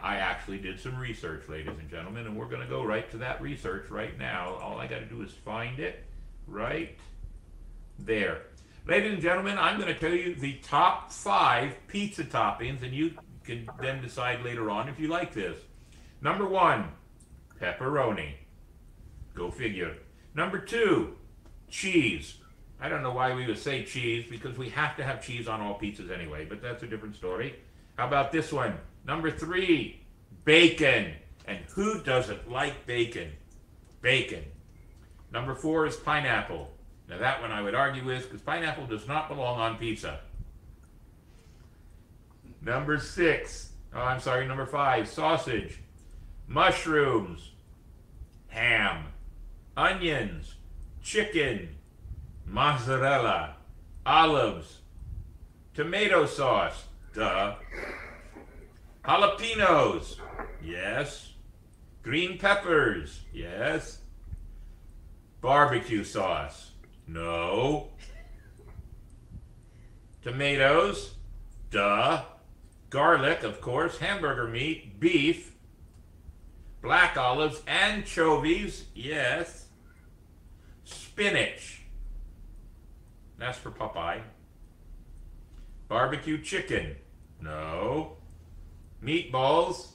I 0.00 0.16
actually 0.18 0.58
did 0.58 0.78
some 0.78 0.96
research, 0.96 1.48
ladies 1.48 1.76
and 1.76 1.90
gentlemen, 1.90 2.26
and 2.26 2.36
we're 2.36 2.46
going 2.46 2.62
to 2.62 2.68
go 2.68 2.84
right 2.84 3.10
to 3.10 3.18
that 3.18 3.42
research 3.42 3.90
right 3.90 4.16
now. 4.16 4.58
All 4.62 4.78
I 4.78 4.86
got 4.86 5.00
to 5.00 5.06
do 5.06 5.22
is 5.22 5.32
find 5.32 5.80
it 5.80 6.04
right 6.46 6.96
there. 7.98 8.42
Ladies 8.86 9.14
and 9.14 9.22
gentlemen, 9.22 9.58
I'm 9.58 9.80
going 9.80 9.92
to 9.92 9.98
tell 9.98 10.14
you 10.14 10.36
the 10.36 10.54
top 10.62 11.10
five 11.10 11.74
pizza 11.88 12.22
toppings, 12.22 12.84
and 12.84 12.94
you 12.94 13.14
can 13.44 13.68
then 13.80 14.02
decide 14.02 14.44
later 14.44 14.70
on 14.70 14.88
if 14.88 14.98
you 14.98 15.08
like 15.08 15.32
this. 15.32 15.58
Number 16.20 16.46
one, 16.46 16.88
pepperoni. 17.60 18.34
Go 19.34 19.50
figure. 19.50 19.96
Number 20.34 20.58
two, 20.58 21.16
cheese. 21.68 22.38
I 22.80 22.88
don't 22.88 23.02
know 23.02 23.12
why 23.12 23.34
we 23.34 23.46
would 23.46 23.58
say 23.58 23.84
cheese 23.84 24.26
because 24.28 24.58
we 24.58 24.68
have 24.70 24.96
to 24.96 25.04
have 25.04 25.24
cheese 25.24 25.48
on 25.48 25.60
all 25.60 25.78
pizzas 25.78 26.10
anyway, 26.10 26.44
but 26.44 26.60
that's 26.60 26.82
a 26.82 26.86
different 26.86 27.16
story. 27.16 27.54
How 27.96 28.06
about 28.06 28.32
this 28.32 28.52
one? 28.52 28.78
Number 29.06 29.30
three, 29.30 30.00
bacon. 30.44 31.12
And 31.46 31.58
who 31.74 32.02
doesn't 32.02 32.50
like 32.50 32.86
bacon? 32.86 33.32
Bacon. 34.00 34.44
Number 35.32 35.54
four 35.54 35.86
is 35.86 35.96
pineapple. 35.96 36.70
Now, 37.08 37.18
that 37.18 37.40
one 37.40 37.52
I 37.52 37.62
would 37.62 37.74
argue 37.74 38.04
with 38.04 38.24
because 38.24 38.40
pineapple 38.42 38.86
does 38.86 39.06
not 39.06 39.28
belong 39.28 39.58
on 39.58 39.76
pizza. 39.76 40.20
Number 42.64 42.98
six, 42.98 43.72
oh, 43.92 44.00
I'm 44.00 44.20
sorry, 44.20 44.46
number 44.46 44.66
five, 44.66 45.08
sausage, 45.08 45.80
mushrooms, 46.46 47.50
ham, 48.48 49.06
onions, 49.76 50.54
chicken, 51.02 51.70
mozzarella, 52.46 53.56
olives, 54.06 54.78
tomato 55.74 56.24
sauce, 56.24 56.84
duh, 57.12 57.56
jalapenos, 59.04 60.16
yes, 60.62 61.32
green 62.04 62.38
peppers, 62.38 63.22
yes, 63.32 63.98
barbecue 65.40 66.04
sauce, 66.04 66.70
no, 67.08 67.88
tomatoes, 70.22 71.14
duh, 71.72 72.22
garlic, 72.92 73.42
of 73.42 73.60
course, 73.62 73.98
hamburger 73.98 74.46
meat, 74.46 75.00
beef, 75.00 75.54
black 76.82 77.16
olives, 77.16 77.62
anchovies, 77.66 78.84
yes, 78.94 79.66
spinach, 80.84 81.84
that's 83.38 83.56
for 83.56 83.70
Popeye, 83.70 84.20
barbecue 85.88 86.40
chicken, 86.40 86.94
no, 87.40 88.18
meatballs, 89.02 89.92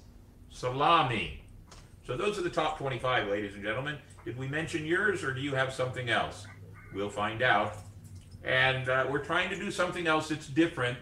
salami. 0.50 1.44
So 2.04 2.18
those 2.18 2.40
are 2.40 2.42
the 2.42 2.50
top 2.50 2.80
25, 2.80 3.28
ladies 3.28 3.54
and 3.54 3.62
gentlemen. 3.62 3.98
Did 4.26 4.38
we 4.38 4.48
mention 4.48 4.86
yours 4.86 5.24
or 5.24 5.34
do 5.34 5.42
you 5.42 5.54
have 5.54 5.72
something 5.72 6.10
else? 6.10 6.48
We'll 6.96 7.10
find 7.10 7.44
out. 7.44 7.76
And 8.44 8.90
uh, 8.90 9.06
we're 9.10 9.24
trying 9.24 9.50
to 9.50 9.56
do 9.56 9.70
something 9.70 10.08
else 10.08 10.30
that's 10.30 10.48
different 10.48 10.98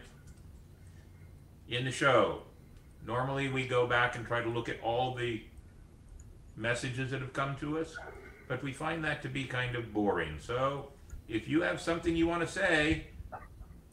in 1.69 1.85
the 1.85 1.91
show. 1.91 2.41
Normally, 3.05 3.49
we 3.49 3.67
go 3.67 3.87
back 3.87 4.15
and 4.15 4.25
try 4.25 4.41
to 4.41 4.49
look 4.49 4.69
at 4.69 4.81
all 4.81 5.13
the 5.13 5.43
messages 6.55 7.11
that 7.11 7.21
have 7.21 7.33
come 7.33 7.55
to 7.57 7.77
us, 7.79 7.95
but 8.47 8.63
we 8.63 8.73
find 8.73 9.03
that 9.03 9.21
to 9.21 9.29
be 9.29 9.43
kind 9.43 9.75
of 9.75 9.93
boring. 9.93 10.37
So, 10.39 10.89
if 11.27 11.47
you 11.47 11.61
have 11.61 11.81
something 11.81 12.15
you 12.15 12.27
want 12.27 12.41
to 12.41 12.47
say, 12.47 13.07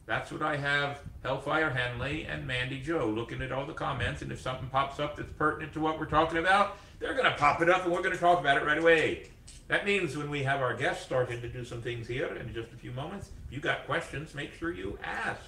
that's 0.05 0.31
what 0.31 0.41
I 0.41 0.57
have 0.57 0.99
Hellfire 1.23 1.69
Henley 1.69 2.25
and 2.25 2.45
Mandy 2.45 2.81
Joe 2.81 3.07
looking 3.07 3.41
at 3.41 3.51
all 3.51 3.65
the 3.65 3.73
comments, 3.73 4.21
and 4.21 4.31
if 4.31 4.41
something 4.41 4.67
pops 4.69 4.99
up 4.99 5.15
that's 5.15 5.31
pertinent 5.37 5.73
to 5.73 5.79
what 5.79 5.99
we're 5.99 6.05
talking 6.05 6.39
about, 6.39 6.77
they're 6.99 7.13
going 7.13 7.25
to 7.25 7.37
pop 7.37 7.61
it 7.61 7.69
up 7.69 7.83
and 7.83 7.93
we're 7.93 8.01
going 8.01 8.13
to 8.13 8.19
talk 8.19 8.39
about 8.39 8.57
it 8.57 8.65
right 8.65 8.77
away. 8.77 9.29
That 9.67 9.85
means 9.85 10.17
when 10.17 10.29
we 10.29 10.43
have 10.43 10.61
our 10.61 10.75
guests 10.75 11.05
starting 11.05 11.41
to 11.41 11.47
do 11.47 11.63
some 11.63 11.81
things 11.81 12.07
here 12.07 12.35
in 12.35 12.53
just 12.53 12.71
a 12.73 12.75
few 12.75 12.91
moments, 12.91 13.31
if 13.47 13.53
you 13.53 13.59
got 13.59 13.85
questions, 13.85 14.35
make 14.35 14.53
sure 14.53 14.71
you 14.71 14.97
ask. 15.03 15.41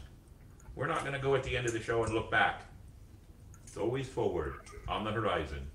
We're 0.76 0.88
not 0.88 1.02
going 1.02 1.14
to 1.14 1.20
go 1.20 1.36
at 1.36 1.44
the 1.44 1.56
end 1.56 1.68
of 1.68 1.74
the 1.74 1.82
show 1.82 2.04
and 2.04 2.14
look 2.14 2.30
back. 2.30 2.64
It's 3.64 3.78
always 3.78 4.08
forward 4.08 4.56
on 4.88 5.04
the 5.04 5.12
horizon. 5.12 5.68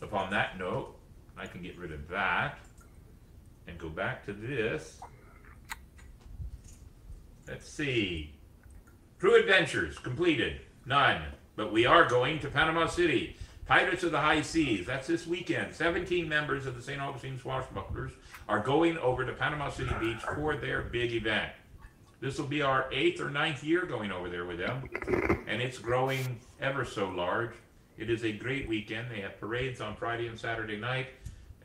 Upon 0.00 0.30
that 0.30 0.58
note, 0.58 0.96
I 1.36 1.46
can 1.46 1.62
get 1.62 1.76
rid 1.76 1.92
of 1.92 2.08
that 2.08 2.58
and 3.66 3.78
go 3.78 3.88
back 3.88 4.24
to 4.26 4.32
this. 4.32 5.00
Let's 7.48 7.68
see. 7.68 8.34
Crew 9.18 9.38
Adventures 9.40 9.98
completed. 9.98 10.60
None. 10.86 11.22
But 11.56 11.72
we 11.72 11.86
are 11.86 12.08
going 12.08 12.38
to 12.40 12.48
Panama 12.48 12.86
City. 12.86 13.36
Pirates 13.66 14.02
of 14.02 14.12
the 14.12 14.20
High 14.20 14.42
Seas. 14.42 14.86
That's 14.86 15.06
this 15.06 15.26
weekend. 15.26 15.74
17 15.74 16.28
members 16.28 16.66
of 16.66 16.76
the 16.76 16.82
St. 16.82 17.00
Augustine 17.00 17.38
Swashbucklers 17.38 18.12
are 18.48 18.60
going 18.60 18.98
over 18.98 19.24
to 19.24 19.32
Panama 19.32 19.70
City 19.70 19.94
Beach 20.00 20.20
for 20.34 20.56
their 20.56 20.82
big 20.82 21.12
event. 21.12 21.50
This 22.24 22.38
will 22.38 22.46
be 22.46 22.62
our 22.62 22.86
eighth 22.90 23.20
or 23.20 23.28
ninth 23.28 23.62
year 23.62 23.84
going 23.84 24.10
over 24.10 24.30
there 24.30 24.46
with 24.46 24.56
them, 24.56 24.88
and 25.46 25.60
it's 25.60 25.76
growing 25.76 26.40
ever 26.58 26.82
so 26.82 27.10
large. 27.10 27.50
It 27.98 28.08
is 28.08 28.24
a 28.24 28.32
great 28.32 28.66
weekend. 28.66 29.10
They 29.10 29.20
have 29.20 29.38
parades 29.38 29.78
on 29.82 29.94
Friday 29.94 30.26
and 30.28 30.40
Saturday 30.40 30.78
night, 30.78 31.08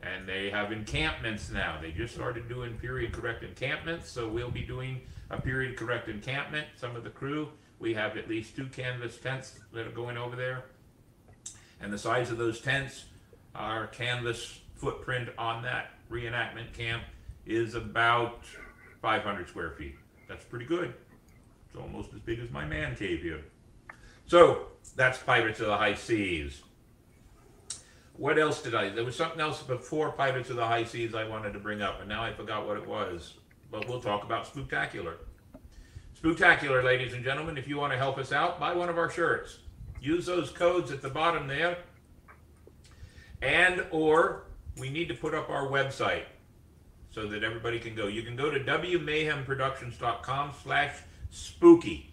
and 0.02 0.28
they 0.28 0.50
have 0.50 0.70
encampments 0.70 1.48
now. 1.48 1.78
They 1.80 1.92
just 1.92 2.14
started 2.14 2.46
doing 2.46 2.74
period 2.74 3.14
correct 3.14 3.42
encampments, 3.42 4.10
so 4.10 4.28
we'll 4.28 4.50
be 4.50 4.60
doing 4.60 5.00
a 5.30 5.40
period 5.40 5.78
correct 5.78 6.10
encampment. 6.10 6.66
Some 6.76 6.94
of 6.94 7.04
the 7.04 7.10
crew, 7.10 7.48
we 7.78 7.94
have 7.94 8.18
at 8.18 8.28
least 8.28 8.54
two 8.54 8.66
canvas 8.66 9.16
tents 9.16 9.60
that 9.72 9.86
are 9.86 9.92
going 9.92 10.18
over 10.18 10.36
there. 10.36 10.66
And 11.80 11.90
the 11.90 11.98
size 11.98 12.30
of 12.30 12.36
those 12.36 12.60
tents, 12.60 13.06
our 13.54 13.86
canvas 13.86 14.60
footprint 14.74 15.30
on 15.38 15.62
that 15.62 15.92
reenactment 16.10 16.74
camp 16.74 17.04
is 17.46 17.74
about 17.74 18.44
500 19.00 19.48
square 19.48 19.70
feet. 19.70 19.94
That's 20.30 20.44
pretty 20.44 20.64
good. 20.64 20.94
It's 21.66 21.76
almost 21.76 22.14
as 22.14 22.20
big 22.20 22.38
as 22.38 22.50
my 22.50 22.64
man 22.64 22.94
cave 22.94 23.20
here. 23.20 23.42
So 24.26 24.68
that's 24.94 25.18
Pirates 25.18 25.58
of 25.58 25.66
the 25.66 25.76
High 25.76 25.94
Seas. 25.94 26.62
What 28.12 28.38
else 28.38 28.62
did 28.62 28.76
I? 28.76 28.90
There 28.90 29.04
was 29.04 29.16
something 29.16 29.40
else 29.40 29.60
before 29.60 30.12
Pirates 30.12 30.48
of 30.48 30.54
the 30.54 30.64
High 30.64 30.84
Seas 30.84 31.16
I 31.16 31.26
wanted 31.26 31.52
to 31.54 31.58
bring 31.58 31.82
up, 31.82 31.98
and 31.98 32.08
now 32.08 32.22
I 32.22 32.32
forgot 32.32 32.64
what 32.64 32.76
it 32.76 32.86
was. 32.86 33.34
But 33.72 33.88
we'll 33.88 34.00
talk 34.00 34.22
about 34.22 34.46
Spooktacular. 34.46 35.14
Spooktacular, 36.22 36.84
ladies 36.84 37.12
and 37.12 37.24
gentlemen, 37.24 37.58
if 37.58 37.66
you 37.66 37.76
want 37.76 37.92
to 37.92 37.98
help 37.98 38.16
us 38.16 38.30
out, 38.30 38.60
buy 38.60 38.72
one 38.72 38.88
of 38.88 38.98
our 38.98 39.10
shirts. 39.10 39.58
Use 40.00 40.26
those 40.26 40.50
codes 40.50 40.92
at 40.92 41.02
the 41.02 41.10
bottom 41.10 41.48
there. 41.48 41.78
And 43.42 43.84
or 43.90 44.44
we 44.78 44.90
need 44.90 45.08
to 45.08 45.14
put 45.14 45.34
up 45.34 45.50
our 45.50 45.66
website 45.66 46.26
so 47.10 47.26
that 47.26 47.42
everybody 47.42 47.78
can 47.78 47.94
go. 47.94 48.06
You 48.06 48.22
can 48.22 48.36
go 48.36 48.50
to 48.50 48.60
wmayhemproductions.com 48.60 50.52
slash 50.62 50.94
spooky. 51.30 52.12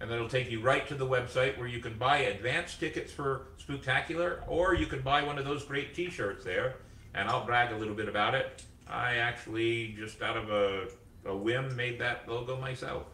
And 0.00 0.10
that'll 0.10 0.28
take 0.28 0.50
you 0.50 0.60
right 0.60 0.86
to 0.88 0.94
the 0.94 1.06
website 1.06 1.56
where 1.56 1.68
you 1.68 1.78
can 1.78 1.96
buy 1.96 2.18
advance 2.18 2.76
tickets 2.76 3.12
for 3.12 3.46
Spooktacular, 3.58 4.40
or 4.48 4.74
you 4.74 4.86
can 4.86 5.00
buy 5.00 5.22
one 5.22 5.38
of 5.38 5.44
those 5.44 5.64
great 5.64 5.94
t-shirts 5.94 6.44
there. 6.44 6.76
And 7.14 7.28
I'll 7.28 7.46
brag 7.46 7.72
a 7.72 7.76
little 7.76 7.94
bit 7.94 8.08
about 8.08 8.34
it. 8.34 8.64
I 8.88 9.16
actually, 9.16 9.94
just 9.96 10.20
out 10.20 10.36
of 10.36 10.50
a, 10.50 10.88
a 11.26 11.36
whim, 11.36 11.74
made 11.76 12.00
that 12.00 12.28
logo 12.28 12.56
myself. 12.56 13.04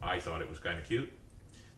I 0.00 0.20
thought 0.20 0.40
it 0.40 0.48
was 0.48 0.58
kind 0.58 0.78
of 0.78 0.86
cute. 0.86 1.12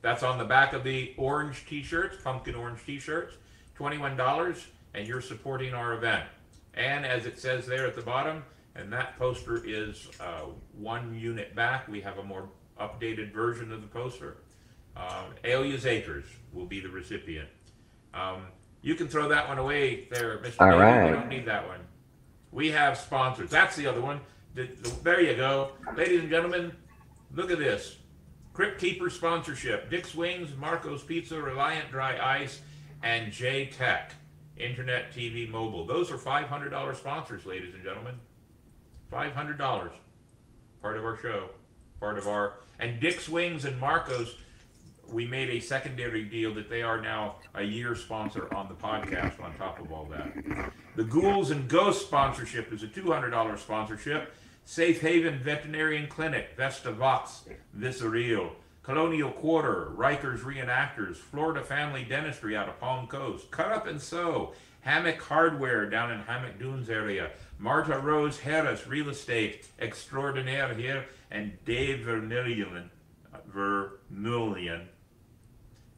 That's 0.02 0.22
on 0.22 0.38
the 0.38 0.44
back 0.44 0.74
of 0.74 0.84
the 0.84 1.14
orange 1.16 1.66
t-shirts, 1.66 2.18
pumpkin 2.22 2.54
orange 2.54 2.84
t-shirts, 2.84 3.34
$21, 3.78 4.64
and 4.94 5.08
you're 5.08 5.20
supporting 5.20 5.74
our 5.74 5.94
event. 5.94 6.28
And 6.78 7.04
as 7.04 7.26
it 7.26 7.38
says 7.38 7.66
there 7.66 7.86
at 7.86 7.94
the 7.96 8.02
bottom, 8.02 8.44
and 8.76 8.90
that 8.92 9.18
poster 9.18 9.60
is 9.66 10.08
uh, 10.20 10.42
one 10.72 11.14
unit 11.14 11.54
back, 11.54 11.88
we 11.88 12.00
have 12.00 12.18
a 12.18 12.22
more 12.22 12.48
updated 12.80 13.32
version 13.34 13.72
of 13.72 13.82
the 13.82 13.88
poster. 13.88 14.38
Um, 14.96 15.34
Alias 15.44 15.84
Acres 15.84 16.24
will 16.52 16.66
be 16.66 16.80
the 16.80 16.88
recipient. 16.88 17.48
Um, 18.14 18.42
you 18.80 18.94
can 18.94 19.08
throw 19.08 19.28
that 19.28 19.48
one 19.48 19.58
away 19.58 20.06
there, 20.10 20.38
Mr. 20.38 20.60
All 20.60 20.66
David. 20.70 20.80
right. 20.80 21.06
We 21.10 21.16
don't 21.16 21.28
need 21.28 21.46
that 21.46 21.66
one. 21.66 21.80
We 22.52 22.70
have 22.70 22.96
sponsors. 22.96 23.50
That's 23.50 23.74
the 23.76 23.86
other 23.88 24.00
one. 24.00 24.20
The- 24.54 24.66
the- 24.68 24.96
there 25.02 25.20
you 25.20 25.34
go. 25.36 25.72
Ladies 25.96 26.20
and 26.20 26.30
gentlemen, 26.30 26.72
look 27.34 27.50
at 27.50 27.58
this. 27.58 27.96
Crypt 28.54 28.80
Keeper 28.80 29.10
sponsorship. 29.10 29.90
Dick's 29.90 30.14
Wings, 30.14 30.50
Marco's 30.56 31.02
Pizza, 31.02 31.40
Reliant 31.40 31.90
Dry 31.90 32.18
Ice, 32.40 32.60
and 33.02 33.32
J 33.32 33.66
Tech. 33.66 34.12
Internet, 34.60 35.12
TV, 35.12 35.48
mobile. 35.48 35.86
Those 35.86 36.10
are 36.10 36.18
$500 36.18 36.96
sponsors, 36.96 37.46
ladies 37.46 37.74
and 37.74 37.82
gentlemen. 37.82 38.14
$500. 39.12 39.90
Part 40.82 40.96
of 40.96 41.04
our 41.04 41.16
show. 41.16 41.50
Part 42.00 42.18
of 42.18 42.28
our. 42.28 42.54
And 42.78 43.00
Dick's 43.00 43.28
Wings 43.28 43.64
and 43.64 43.78
Marco's, 43.80 44.36
we 45.10 45.26
made 45.26 45.48
a 45.50 45.60
secondary 45.60 46.24
deal 46.24 46.54
that 46.54 46.68
they 46.68 46.82
are 46.82 47.00
now 47.00 47.36
a 47.54 47.62
year 47.62 47.94
sponsor 47.94 48.52
on 48.54 48.68
the 48.68 48.74
podcast 48.74 49.42
on 49.42 49.54
top 49.56 49.80
of 49.80 49.90
all 49.90 50.04
that. 50.06 50.32
The 50.96 51.04
Ghouls 51.04 51.50
and 51.50 51.68
Ghosts 51.68 52.04
sponsorship 52.04 52.72
is 52.72 52.82
a 52.82 52.86
$200 52.86 53.58
sponsorship. 53.58 54.34
Safe 54.64 55.00
Haven 55.00 55.38
Veterinarian 55.38 56.08
Clinic, 56.08 56.50
Vesta 56.54 56.92
Vox, 56.92 57.44
Viscereal, 57.72 58.52
Colonial 58.88 59.32
Quarter, 59.32 59.92
Rikers 59.94 60.38
Reenactors, 60.38 61.16
Florida 61.16 61.62
Family 61.62 62.04
Dentistry 62.04 62.56
out 62.56 62.70
of 62.70 62.80
Palm 62.80 63.06
Coast, 63.06 63.50
Cut 63.50 63.70
Up 63.70 63.86
and 63.86 64.00
Sew, 64.00 64.54
Hammock 64.80 65.20
Hardware 65.20 65.90
down 65.90 66.10
in 66.10 66.20
Hammock 66.20 66.58
Dunes 66.58 66.88
area, 66.88 67.32
Marta 67.58 67.98
Rose 67.98 68.40
Harris 68.40 68.86
Real 68.86 69.10
Estate 69.10 69.68
Extraordinaire 69.78 70.72
here, 70.72 71.04
and 71.30 71.62
Dave 71.66 72.06
Vermillion. 72.06 72.88
Vermillion. 73.46 74.88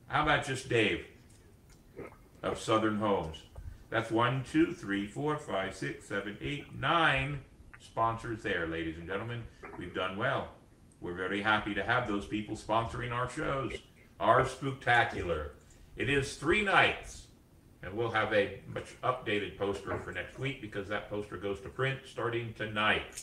How 0.09 0.25
about 0.25 0.45
just 0.45 0.69
Dave? 0.69 1.07
of 2.43 2.59
Southern 2.59 2.97
Homes. 2.97 3.37
That's 3.91 4.11
one, 4.11 4.43
two, 4.51 4.73
three, 4.73 5.07
four, 5.07 5.37
five, 5.37 5.77
six, 5.77 6.09
seven, 6.09 6.37
eight, 6.41 6.75
nine 6.77 7.43
sponsors 7.79 8.43
there, 8.43 8.67
ladies 8.67 8.97
and 8.97 9.07
gentlemen. 9.07 9.45
We've 9.79 9.95
done 9.95 10.17
well. 10.17 10.49
We're 11.01 11.15
very 11.15 11.41
happy 11.41 11.75
to 11.75 11.83
have 11.83 12.07
those 12.07 12.27
people 12.27 12.57
sponsoring 12.57 13.11
our 13.13 13.29
shows. 13.31 13.73
Our 14.19 14.45
Spooktacular. 14.45 15.51
It 15.97 16.11
is 16.11 16.37
three 16.37 16.63
nights, 16.63 17.29
and 17.83 17.95
we'll 17.95 18.11
have 18.11 18.35
a 18.35 18.61
much 18.73 19.01
updated 19.03 19.57
poster 19.57 19.99
for 19.99 20.13
next 20.13 20.39
week 20.39 20.61
because 20.61 20.89
that 20.89 21.09
poster 21.09 21.39
goes 21.39 21.61
to 21.61 21.71
print 21.71 22.01
starting 22.05 22.53
tonight. 22.55 23.23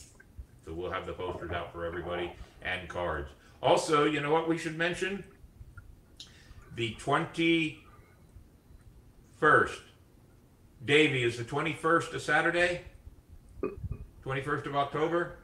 So 0.64 0.72
we'll 0.72 0.90
have 0.90 1.06
the 1.06 1.12
posters 1.12 1.52
out 1.52 1.72
for 1.72 1.84
everybody 1.86 2.32
and 2.62 2.88
cards. 2.88 3.30
Also, 3.62 4.04
you 4.04 4.20
know 4.20 4.32
what 4.32 4.48
we 4.48 4.58
should 4.58 4.76
mention? 4.76 5.22
The 6.74 6.94
21st. 7.00 7.78
Davy, 10.84 11.22
is 11.24 11.36
the 11.36 11.44
21st 11.44 12.14
a 12.14 12.20
Saturday? 12.20 12.82
21st 14.24 14.66
of 14.66 14.76
October? 14.76 15.38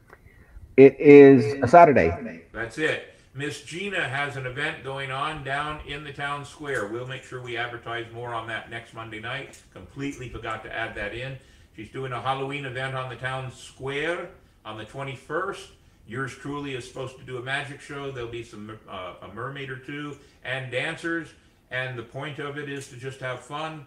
It 0.76 0.98
is 0.98 1.62
a 1.62 1.68
Saturday. 1.68 2.42
That's 2.52 2.78
it. 2.78 3.14
Miss 3.32 3.62
Gina 3.62 4.08
has 4.08 4.36
an 4.36 4.46
event 4.46 4.82
going 4.82 5.10
on 5.10 5.44
down 5.44 5.80
in 5.86 6.04
the 6.04 6.12
town 6.12 6.44
square. 6.44 6.86
We'll 6.86 7.06
make 7.06 7.22
sure 7.22 7.40
we 7.40 7.56
advertise 7.56 8.06
more 8.12 8.34
on 8.34 8.46
that 8.48 8.70
next 8.70 8.94
Monday 8.94 9.20
night. 9.20 9.60
Completely 9.72 10.28
forgot 10.28 10.64
to 10.64 10.72
add 10.72 10.94
that 10.96 11.14
in. 11.14 11.36
She's 11.76 11.90
doing 11.90 12.12
a 12.12 12.20
Halloween 12.20 12.64
event 12.64 12.94
on 12.94 13.08
the 13.08 13.16
town 13.16 13.52
square 13.52 14.30
on 14.64 14.78
the 14.78 14.84
21st. 14.84 15.66
Yours 16.06 16.34
truly 16.34 16.74
is 16.74 16.86
supposed 16.86 17.18
to 17.18 17.24
do 17.24 17.38
a 17.38 17.42
magic 17.42 17.80
show. 17.80 18.10
There'll 18.10 18.30
be 18.30 18.44
some 18.44 18.78
uh, 18.88 19.14
a 19.22 19.28
mermaid 19.34 19.70
or 19.70 19.78
two 19.78 20.16
and 20.44 20.70
dancers, 20.70 21.28
and 21.70 21.98
the 21.98 22.02
point 22.02 22.38
of 22.38 22.58
it 22.58 22.68
is 22.68 22.88
to 22.88 22.96
just 22.96 23.20
have 23.20 23.40
fun. 23.40 23.86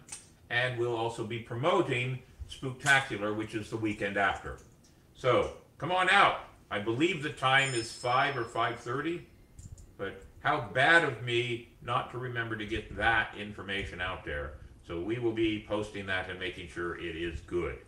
And 0.50 0.78
we'll 0.78 0.96
also 0.96 1.24
be 1.24 1.38
promoting 1.38 2.18
Spooktacular, 2.50 3.36
which 3.36 3.54
is 3.54 3.70
the 3.70 3.76
weekend 3.76 4.16
after. 4.16 4.58
So 5.14 5.52
come 5.78 5.92
on 5.92 6.08
out. 6.10 6.40
I 6.70 6.78
believe 6.78 7.22
the 7.22 7.30
time 7.30 7.74
is 7.74 7.90
five 7.90 8.36
or 8.36 8.44
five 8.44 8.80
thirty, 8.80 9.26
but 9.96 10.22
how 10.40 10.68
bad 10.72 11.04
of 11.04 11.22
me 11.22 11.70
not 11.82 12.10
to 12.12 12.18
remember 12.18 12.56
to 12.56 12.66
get 12.66 12.96
that 12.96 13.34
information 13.38 14.00
out 14.00 14.24
there. 14.24 14.54
So 14.86 15.00
we 15.00 15.18
will 15.18 15.32
be 15.32 15.64
posting 15.68 16.06
that 16.06 16.30
and 16.30 16.38
making 16.38 16.68
sure 16.68 16.96
it 16.98 17.16
is 17.16 17.40
good 17.40 17.78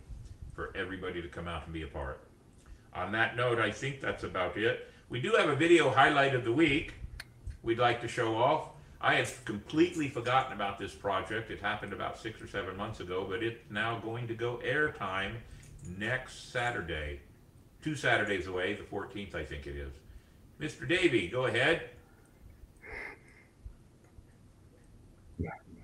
for 0.53 0.75
everybody 0.75 1.21
to 1.21 1.27
come 1.27 1.47
out 1.47 1.63
and 1.63 1.73
be 1.73 1.83
a 1.83 1.87
part. 1.87 2.27
On 2.93 3.11
that 3.13 3.35
note, 3.35 3.59
I 3.59 3.71
think 3.71 4.01
that's 4.01 4.23
about 4.23 4.57
it. 4.57 4.91
We 5.09 5.21
do 5.21 5.33
have 5.33 5.49
a 5.49 5.55
video 5.55 5.89
highlight 5.89 6.35
of 6.35 6.43
the 6.43 6.51
week 6.51 6.93
we'd 7.63 7.79
like 7.79 8.01
to 8.01 8.07
show 8.07 8.35
off. 8.35 8.69
I 8.99 9.15
had 9.15 9.29
completely 9.45 10.09
forgotten 10.09 10.53
about 10.53 10.77
this 10.77 10.93
project. 10.93 11.49
It 11.49 11.59
happened 11.59 11.93
about 11.93 12.19
six 12.19 12.41
or 12.41 12.47
seven 12.47 12.77
months 12.77 12.99
ago, 12.99 13.25
but 13.27 13.41
it's 13.41 13.59
now 13.71 13.99
going 13.99 14.27
to 14.27 14.35
go 14.35 14.59
airtime 14.63 15.33
next 15.97 16.51
Saturday. 16.51 17.21
Two 17.81 17.95
Saturdays 17.95 18.47
away, 18.47 18.73
the 18.75 18.83
14th, 18.83 19.33
I 19.33 19.43
think 19.43 19.65
it 19.65 19.75
is. 19.75 19.91
Mr. 20.59 20.87
Davy, 20.87 21.27
go 21.27 21.45
ahead. 21.45 21.89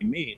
Me. 0.02 0.38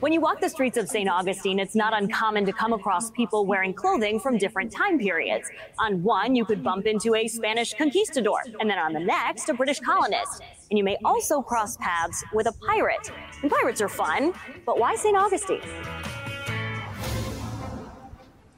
When 0.00 0.12
you 0.12 0.20
walk 0.20 0.40
the 0.40 0.48
streets 0.48 0.78
of 0.78 0.88
St. 0.88 1.10
Augustine, 1.10 1.58
it's 1.58 1.74
not 1.74 1.92
uncommon 1.92 2.46
to 2.46 2.52
come 2.52 2.72
across 2.72 3.10
people 3.10 3.44
wearing 3.44 3.74
clothing 3.74 4.20
from 4.20 4.38
different 4.38 4.70
time 4.70 4.96
periods. 4.96 5.50
On 5.80 6.00
one, 6.04 6.36
you 6.36 6.44
could 6.44 6.62
bump 6.62 6.86
into 6.86 7.16
a 7.16 7.26
Spanish 7.26 7.74
conquistador, 7.74 8.44
and 8.60 8.70
then 8.70 8.78
on 8.78 8.92
the 8.92 9.00
next, 9.00 9.48
a 9.48 9.54
British 9.54 9.80
colonist. 9.80 10.40
And 10.70 10.78
you 10.78 10.84
may 10.84 10.96
also 11.04 11.42
cross 11.42 11.76
paths 11.78 12.22
with 12.32 12.46
a 12.46 12.52
pirate. 12.64 13.10
And 13.42 13.50
pirates 13.50 13.80
are 13.80 13.88
fun, 13.88 14.34
but 14.64 14.78
why 14.78 14.94
St. 14.94 15.16
Augustine? 15.16 15.62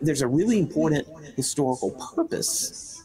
There's 0.00 0.22
a 0.22 0.26
really 0.26 0.58
important 0.58 1.06
historical 1.36 1.90
purpose 2.14 3.02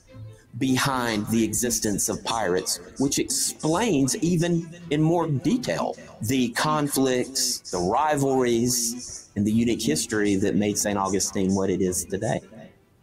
behind 0.57 1.27
the 1.27 1.43
existence 1.43 2.07
of 2.07 2.23
pirates, 2.23 2.79
which 2.99 3.19
explains 3.19 4.15
even 4.17 4.69
in 4.89 5.01
more 5.01 5.27
detail 5.27 5.97
the 6.21 6.49
conflicts, 6.49 7.59
the 7.71 7.77
rivalries, 7.77 9.29
and 9.35 9.45
the 9.45 9.51
unique 9.51 9.81
history 9.81 10.35
that 10.35 10.55
made 10.55 10.77
St. 10.77 10.97
Augustine 10.97 11.53
what 11.53 11.69
it 11.69 11.81
is 11.81 12.05
today. 12.05 12.39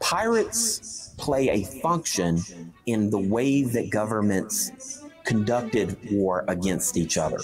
Pirates 0.01 1.15
play 1.19 1.51
a 1.51 1.65
function 1.81 2.41
in 2.87 3.11
the 3.11 3.19
way 3.19 3.63
that 3.63 3.91
governments 3.91 5.03
conducted 5.25 5.97
war 6.11 6.45
against 6.49 6.97
each 6.97 7.19
other. 7.19 7.39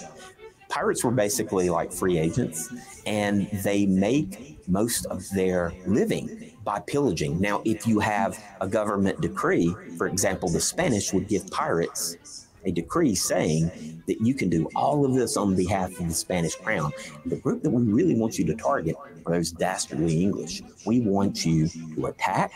Pirates 0.68 1.02
were 1.04 1.10
basically 1.10 1.70
like 1.70 1.92
free 1.92 2.18
agents, 2.18 2.72
and 3.06 3.48
they 3.64 3.86
make 3.86 4.58
most 4.68 5.06
of 5.06 5.28
their 5.30 5.72
living 5.86 6.52
by 6.64 6.80
pillaging. 6.80 7.40
Now, 7.40 7.62
if 7.64 7.86
you 7.86 8.00
have 8.00 8.38
a 8.60 8.68
government 8.68 9.20
decree, 9.20 9.74
for 9.96 10.06
example, 10.06 10.48
the 10.48 10.60
Spanish 10.60 11.12
would 11.12 11.26
give 11.26 11.50
pirates 11.50 12.46
a 12.64 12.70
decree 12.70 13.14
saying 13.14 14.02
that 14.06 14.20
you 14.20 14.34
can 14.34 14.50
do 14.50 14.68
all 14.74 15.04
of 15.04 15.14
this 15.14 15.36
on 15.36 15.56
behalf 15.56 15.98
of 15.98 16.08
the 16.08 16.14
Spanish 16.14 16.54
crown. 16.56 16.92
The 17.26 17.36
group 17.36 17.62
that 17.62 17.70
we 17.70 17.82
really 17.90 18.14
want 18.14 18.38
you 18.38 18.44
to 18.46 18.54
target 18.54 18.96
are 19.24 19.32
those 19.32 19.50
dastardly 19.50 20.22
English. 20.22 20.62
We 20.84 21.00
want 21.00 21.46
you 21.46 21.68
to 21.94 22.06
attack. 22.06 22.52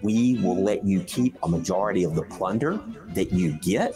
We 0.00 0.38
will 0.40 0.62
let 0.62 0.84
you 0.84 1.00
keep 1.00 1.36
a 1.42 1.48
majority 1.48 2.04
of 2.04 2.14
the 2.14 2.22
plunder 2.22 2.80
that 3.08 3.32
you 3.32 3.52
get, 3.60 3.94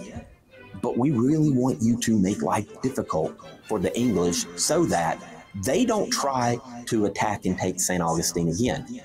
but 0.83 0.99
we 0.99 1.11
really 1.11 1.51
want 1.51 1.81
you 1.81 1.97
to 2.01 2.19
make 2.19 2.43
life 2.43 2.83
difficult 2.83 3.35
for 3.69 3.79
the 3.79 3.97
English 3.97 4.45
so 4.57 4.85
that 4.87 5.23
they 5.65 5.85
don't 5.85 6.11
try 6.11 6.59
to 6.87 7.07
attack 7.07 7.47
and 7.47 7.57
take 7.59 7.81
St. 7.81 8.03
Augustine 8.03 8.49
again 8.49 9.03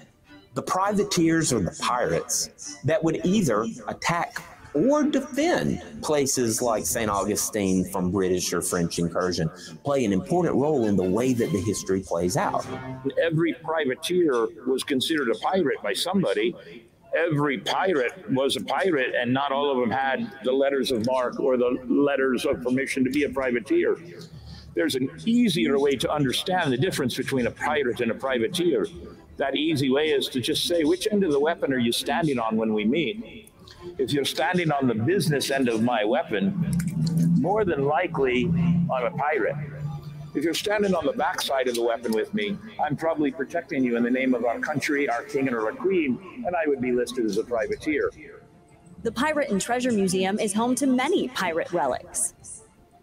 the 0.58 0.62
privateers 0.64 1.54
or 1.54 1.60
the 1.60 1.78
pirates 1.80 2.80
that 2.84 3.04
would 3.04 3.24
either 3.24 3.68
attack 3.88 4.42
or 4.74 5.04
defend 5.04 5.84
places 6.02 6.64
like 6.64 6.84
St. 6.84 7.12
Augustine 7.12 7.86
from 7.92 8.10
British 8.10 8.52
or 8.52 8.64
French 8.64 8.98
incursion 8.98 9.52
play 9.84 10.04
an 10.04 10.12
important 10.12 10.56
role 10.56 10.86
in 10.88 10.96
the 10.96 11.04
way 11.04 11.34
that 11.34 11.52
the 11.52 11.62
history 11.62 12.02
plays 12.02 12.36
out. 12.38 12.66
Every 13.22 13.54
privateer 13.54 14.48
was 14.66 14.84
considered 14.84 15.30
a 15.30 15.36
pirate 15.36 15.78
by 15.84 15.94
somebody. 15.94 16.56
Every 17.18 17.58
pirate 17.58 18.14
was 18.32 18.56
a 18.56 18.62
pirate, 18.62 19.16
and 19.20 19.34
not 19.34 19.52
all 19.52 19.72
of 19.72 19.80
them 19.80 19.90
had 19.90 20.32
the 20.44 20.52
letters 20.52 20.92
of 20.92 21.06
marque 21.06 21.40
or 21.40 21.58
the 21.58 21.80
letters 21.88 22.46
of 22.46 22.62
permission 22.62 23.04
to 23.04 23.10
be 23.10 23.24
a 23.24 23.30
privateer. 23.30 23.98
There's 24.76 24.96
an 24.96 25.10
easier 25.26 25.80
way 25.80 25.96
to 25.96 26.12
understand 26.12 26.72
the 26.72 26.78
difference 26.78 27.16
between 27.18 27.48
a 27.48 27.52
pirate 27.52 28.02
and 28.02 28.12
a 28.12 28.16
privateer 28.16 28.86
that 29.38 29.56
easy 29.56 29.90
way 29.90 30.10
is 30.10 30.28
to 30.30 30.42
just 30.42 30.68
say, 30.68 30.84
which 30.84 31.08
end 31.12 31.24
of 31.24 31.32
the 31.32 31.40
weapon 31.40 31.72
are 31.72 31.80
you 31.80 31.92
standing 31.92 32.40
on 32.40 32.58
when 32.58 32.74
we 32.74 32.86
meet? 32.86 33.52
If 33.98 34.12
you're 34.12 34.26
standing 34.26 34.72
on 34.72 34.88
the 34.88 34.96
business 34.96 35.50
end 35.52 35.70
of 35.70 35.84
my 35.84 36.04
weapon, 36.04 36.72
more 37.40 37.64
than 37.64 37.86
likely 37.86 38.46
I'm 38.46 39.06
a 39.06 39.12
pirate. 39.12 39.56
If 40.38 40.44
you're 40.44 40.54
standing 40.54 40.94
on 40.94 41.04
the 41.04 41.14
backside 41.14 41.68
of 41.68 41.74
the 41.74 41.82
weapon 41.82 42.12
with 42.12 42.32
me, 42.32 42.60
I'm 42.80 42.96
probably 42.96 43.32
protecting 43.32 43.84
you 43.84 43.98
in 43.98 44.04
the 44.04 44.12
name 44.12 44.36
of 44.36 44.46
our 44.46 44.60
country, 44.60 45.10
our 45.10 45.24
king, 45.24 45.48
and 45.48 45.58
our 45.58 45.72
queen, 45.72 46.44
and 46.46 46.56
I 46.56 46.68
would 46.68 46.80
be 46.80 46.92
listed 46.92 47.26
as 47.26 47.40
a 47.40 47.44
privateer. 47.44 48.12
The 49.02 49.12
Pirate 49.12 49.50
and 49.50 49.60
Treasure 49.60 49.92
Museum 49.92 50.40
is 50.40 50.54
home 50.54 50.76
to 50.76 50.86
many 50.86 51.28
pirate 51.30 51.74
relics. 51.74 52.36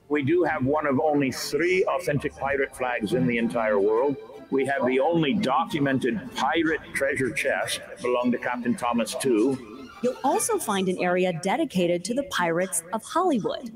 We 0.09 0.23
do 0.23 0.45
have 0.45 0.65
one 0.65 0.87
of 0.87 1.01
only 1.01 1.33
three 1.33 1.85
authentic 1.87 2.37
pirate 2.37 2.77
flags 2.77 3.15
in 3.15 3.27
the 3.27 3.39
entire 3.39 3.81
world. 3.81 4.17
We 4.51 4.65
have 4.67 4.87
the 4.87 5.01
only 5.01 5.35
documented 5.35 6.21
pirate 6.37 6.83
treasure 6.95 7.33
chest 7.33 7.81
belonged 8.01 8.31
to 8.31 8.39
Captain 8.39 8.77
Thomas 8.77 9.13
Tew. 9.17 9.91
You'll 10.05 10.19
also 10.23 10.57
find 10.57 10.89
an 10.89 10.99
area 10.99 11.33
dedicated 11.43 12.05
to 12.05 12.15
the 12.15 12.23
pirates 12.31 12.85
of 12.93 13.03
Hollywood. 13.03 13.73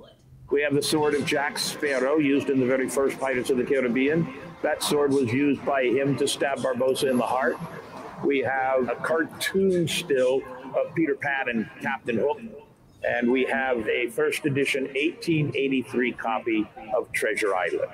We 0.51 0.63
have 0.63 0.75
the 0.75 0.83
sword 0.83 1.15
of 1.15 1.27
Jack 1.27 1.59
Sparrow, 1.59 2.17
used 2.17 2.49
in 2.49 2.59
the 2.59 2.65
very 2.65 2.89
first 2.89 3.21
Pirates 3.21 3.51
of 3.51 3.59
the 3.59 3.65
Caribbean. 3.65 4.33
That 4.63 4.83
sword 4.83 5.13
was 5.13 5.31
used 5.31 5.63
by 5.65 5.85
him 5.85 6.17
to 6.17 6.27
stab 6.27 6.61
Barbossa 6.61 7.11
in 7.11 7.19
the 7.19 7.27
heart. 7.27 7.59
We 8.25 8.39
have 8.41 8.89
a 8.89 8.95
cartoon 8.95 9.87
still 9.87 10.41
of 10.75 10.95
Peter 10.95 11.17
Pan 11.17 11.51
and 11.51 11.71
Captain 11.83 12.17
Hook. 12.17 12.41
And 13.05 13.31
we 13.31 13.45
have 13.45 13.87
a 13.89 14.09
first 14.09 14.47
edition 14.47 14.85
1883 14.85 16.13
copy 16.13 16.67
of 16.97 17.13
Treasure 17.13 17.55
Island. 17.55 17.93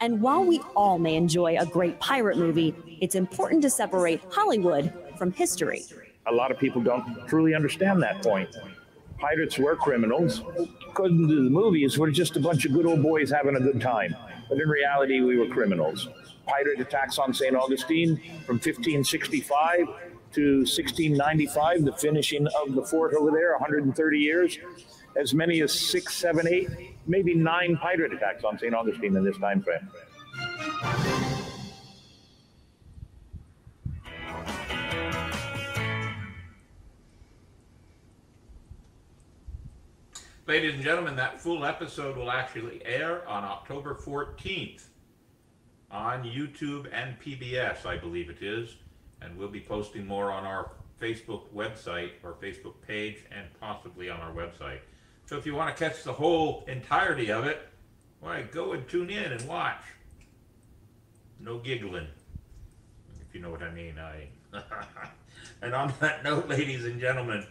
And 0.00 0.20
while 0.20 0.44
we 0.44 0.60
all 0.76 0.98
may 0.98 1.16
enjoy 1.16 1.56
a 1.58 1.64
great 1.64 1.98
pirate 2.00 2.36
movie, 2.36 2.74
it's 3.00 3.14
important 3.14 3.62
to 3.62 3.70
separate 3.70 4.20
Hollywood 4.30 4.92
from 5.16 5.32
history. 5.32 5.84
A 6.26 6.32
lot 6.32 6.50
of 6.50 6.58
people 6.58 6.82
don't 6.82 7.26
truly 7.28 7.54
understand 7.54 8.02
that 8.02 8.22
point. 8.22 8.54
Pirates 9.22 9.56
were 9.56 9.76
criminals. 9.76 10.42
According 10.88 11.28
to 11.28 11.44
the 11.44 11.48
movies, 11.48 11.96
we're 11.96 12.10
just 12.10 12.36
a 12.36 12.40
bunch 12.40 12.64
of 12.64 12.72
good 12.72 12.86
old 12.86 13.04
boys 13.04 13.30
having 13.30 13.54
a 13.54 13.60
good 13.60 13.80
time. 13.80 14.16
But 14.48 14.60
in 14.60 14.68
reality, 14.68 15.20
we 15.20 15.38
were 15.38 15.46
criminals. 15.46 16.08
Pirate 16.44 16.80
attacks 16.80 17.20
on 17.20 17.32
St. 17.32 17.54
Augustine 17.54 18.16
from 18.44 18.56
1565 18.56 19.86
to 20.32 20.56
1695, 20.58 21.84
the 21.84 21.92
finishing 21.92 22.48
of 22.48 22.74
the 22.74 22.82
fort 22.82 23.14
over 23.14 23.30
there, 23.30 23.52
130 23.52 24.18
years. 24.18 24.58
As 25.16 25.32
many 25.32 25.60
as 25.60 25.72
six, 25.72 26.16
seven, 26.16 26.48
eight 26.48 26.68
maybe 27.06 27.32
nine 27.32 27.76
pirate 27.76 28.12
attacks 28.12 28.42
on 28.42 28.58
St. 28.58 28.74
Augustine 28.74 29.16
in 29.16 29.22
this 29.22 29.38
time 29.38 29.62
frame. 29.62 29.88
Ladies 40.52 40.74
and 40.74 40.82
gentlemen, 40.82 41.16
that 41.16 41.40
full 41.40 41.64
episode 41.64 42.14
will 42.14 42.30
actually 42.30 42.84
air 42.84 43.26
on 43.26 43.42
October 43.42 43.94
14th 43.94 44.84
on 45.90 46.24
YouTube 46.24 46.90
and 46.92 47.18
PBS, 47.18 47.86
I 47.86 47.96
believe 47.96 48.28
it 48.28 48.42
is. 48.42 48.76
And 49.22 49.34
we'll 49.38 49.48
be 49.48 49.62
posting 49.62 50.06
more 50.06 50.30
on 50.30 50.44
our 50.44 50.72
Facebook 51.00 51.44
website 51.54 52.10
or 52.22 52.34
Facebook 52.34 52.74
page 52.86 53.24
and 53.34 53.46
possibly 53.60 54.10
on 54.10 54.20
our 54.20 54.30
website. 54.30 54.80
So 55.24 55.38
if 55.38 55.46
you 55.46 55.54
want 55.54 55.74
to 55.74 55.88
catch 55.88 56.04
the 56.04 56.12
whole 56.12 56.66
entirety 56.68 57.32
of 57.32 57.46
it, 57.46 57.66
why, 58.20 58.42
go 58.42 58.74
and 58.74 58.86
tune 58.86 59.08
in 59.08 59.32
and 59.32 59.48
watch. 59.48 59.80
No 61.40 61.60
giggling, 61.60 62.08
if 63.26 63.34
you 63.34 63.40
know 63.40 63.50
what 63.50 63.62
I 63.62 63.72
mean. 63.72 63.94
I. 63.98 64.28
and 65.62 65.74
on 65.74 65.94
that 66.00 66.22
note, 66.22 66.46
ladies 66.46 66.84
and 66.84 67.00
gentlemen, 67.00 67.46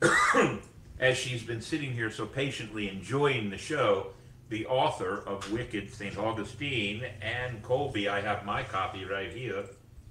as 0.98 1.16
she's 1.16 1.42
been 1.42 1.60
sitting 1.60 1.92
here 1.92 2.10
so 2.10 2.26
patiently 2.26 2.88
enjoying 2.88 3.50
the 3.50 3.58
show, 3.58 4.08
the 4.48 4.66
author 4.66 5.22
of 5.26 5.50
Wicked, 5.52 5.92
St. 5.92 6.16
Augustine, 6.16 7.04
Ann 7.20 7.60
Colby, 7.62 8.08
I 8.08 8.20
have 8.20 8.44
my 8.44 8.62
copy 8.62 9.04
right 9.04 9.30
here, 9.30 9.64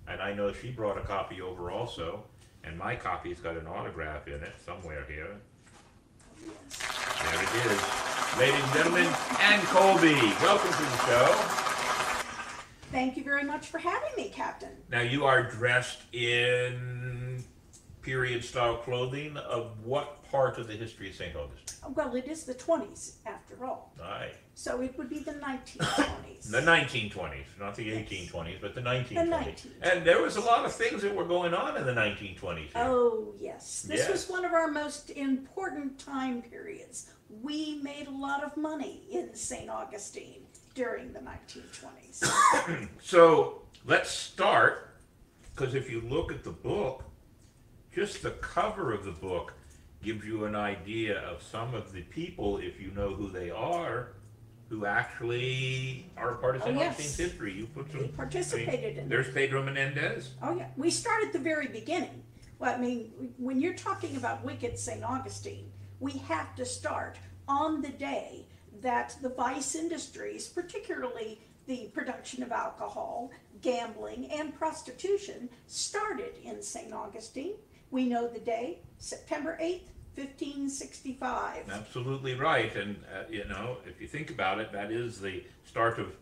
and 0.08 0.22
I 0.22 0.34
know 0.34 0.54
she 0.54 0.72
brought 0.72 0.98
a 0.98 1.02
copy 1.02 1.42
over 1.42 1.72
also, 1.72 2.24
and 2.64 2.78
my 2.78 2.96
copy's 2.96 3.40
got 3.40 3.58
an 3.58 3.66
autograph 3.68 4.28
in 4.28 4.44
it 4.44 4.54
somewhere 4.64 5.06
here. 5.08 5.38
There 6.42 7.44
it 7.44 7.72
is. 7.72 8.38
Ladies 8.38 8.64
and 8.64 8.74
gentlemen, 8.74 9.08
Ann 9.40 9.62
Colby, 9.68 10.16
welcome 10.42 10.72
to 10.72 10.84
the 10.84 10.98
show. 11.08 11.62
Thank 12.92 13.18
you 13.18 13.24
very 13.24 13.44
much 13.44 13.68
for 13.68 13.80
having 13.80 14.12
me, 14.16 14.30
Captain. 14.30 14.70
Now 14.90 15.02
you 15.02 15.26
are 15.26 15.44
dressed 15.44 16.02
in 16.14 17.44
period 18.02 18.44
style 18.44 18.78
clothing 18.78 19.36
of 19.36 19.84
what 19.84 20.24
part 20.36 20.58
of 20.58 20.68
the 20.68 20.74
history 20.74 21.10
of 21.10 21.16
St. 21.16 21.36
Augustine? 21.36 21.78
Uh, 21.84 21.90
well, 21.96 22.14
it 22.16 22.28
is 22.28 22.44
the 22.44 22.54
20s 22.54 23.14
after 23.26 23.66
all. 23.66 23.94
Aye. 24.04 24.32
So 24.54 24.82
it 24.82 24.98
would 24.98 25.10
be 25.10 25.20
the 25.20 25.34
1920s. 25.34 26.52
The 26.52 26.62
1920s, 26.62 27.46
not 27.60 27.76
the 27.76 27.90
1820s, 27.92 28.60
but 28.62 28.76
the 28.76 28.82
1920s. 28.82 29.30
1920s. 29.30 29.66
And 29.82 30.06
there 30.06 30.22
was 30.22 30.36
a 30.36 30.42
lot 30.42 30.66
of 30.66 30.74
things 30.74 31.02
that 31.04 31.14
were 31.16 31.26
going 31.26 31.54
on 31.54 31.78
in 31.78 31.86
the 31.86 31.94
1920s. 31.94 32.58
here. 32.58 32.70
oh, 32.76 33.34
yes. 33.40 33.86
This 33.88 34.02
Yes. 34.02 34.12
was 34.12 34.30
one 34.30 34.46
of 34.46 34.54
our 34.54 34.70
most 34.70 35.10
important 35.12 35.98
time 36.00 36.42
periods. 36.42 37.10
We 37.42 37.80
made 37.82 38.08
a 38.08 38.12
lot 38.28 38.44
of 38.44 38.56
money 38.58 39.02
in 39.12 39.34
St. 39.34 39.70
Augustine 39.70 40.42
during 40.74 41.14
the 41.14 41.20
1920s. 41.20 42.90
So 43.02 43.62
let's 43.86 44.10
start, 44.12 44.96
because 45.44 45.74
if 45.76 45.90
you 45.90 46.02
look 46.02 46.32
at 46.32 46.44
the 46.44 46.52
book, 46.52 47.04
just 47.94 48.22
the 48.24 48.32
cover 48.32 48.94
of 48.94 49.06
the 49.06 49.12
book 49.30 49.54
gives 50.06 50.24
you 50.24 50.46
an 50.46 50.56
idea 50.56 51.20
of 51.22 51.42
some 51.42 51.74
of 51.74 51.92
the 51.92 52.02
people, 52.04 52.60
if 52.60 52.80
you 52.80 52.92
know 52.92 53.14
who 53.14 53.28
they 53.30 53.50
are, 53.50 54.10
who 54.70 54.86
actually 54.86 56.10
are 56.16 56.32
a 56.32 56.38
part 56.38 56.56
of 56.56 56.62
Oh, 56.62 56.66
St. 56.66 56.78
yes. 56.78 56.94
Augustine's 56.94 57.18
history. 57.18 57.54
You 57.54 57.66
put 57.66 57.92
some 57.92 58.02
They 58.02 58.08
participated 58.10 58.98
in 58.98 59.10
There's 59.10 59.32
Pedro 59.32 59.64
Menendez. 59.64 60.30
Oh, 60.44 60.56
yeah. 60.56 60.68
We 60.78 60.92
start 60.92 61.24
at 61.24 61.34
the 61.34 61.40
very 61.40 61.68
beginning. 61.68 62.24
Well, 62.60 62.74
I 62.74 62.78
mean, 62.78 63.34
when 63.38 63.60
you're 63.60 63.74
talking 63.74 64.16
about 64.16 64.44
Wicked 64.46 64.78
St. 64.78 65.04
Augustine, 65.04 65.72
we 66.00 66.14
have 66.30 66.56
to 66.56 66.66
start 66.66 67.18
on 67.48 67.82
the 67.82 67.90
day 67.90 68.46
that 68.82 69.16
the 69.22 69.30
vice 69.30 69.74
industries, 69.76 70.48
particularly 70.48 71.42
the 71.68 71.90
production 71.94 72.44
of 72.44 72.52
alcohol, 72.52 73.32
gambling, 73.62 74.32
and 74.32 74.56
prostitution, 74.56 75.50
started 75.68 76.34
in 76.44 76.62
St. 76.62 76.94
Augustine. 76.94 77.54
We 77.92 78.06
know 78.06 78.28
the 78.28 78.40
day, 78.40 78.80
September 78.98 79.58
8th, 79.62 79.90
1565. 80.16 81.70
Absolutely 81.70 82.36
right. 82.36 82.76
And, 82.76 82.98
uh, 83.14 83.24
you 83.30 83.46
know, 83.46 83.78
if 83.86 84.00
you 84.00 84.08
think 84.08 84.30
about 84.30 84.60
it, 84.60 84.72
that 84.72 84.92
is 84.92 85.20
the 85.20 85.44
start 85.66 86.00
of 86.00 86.16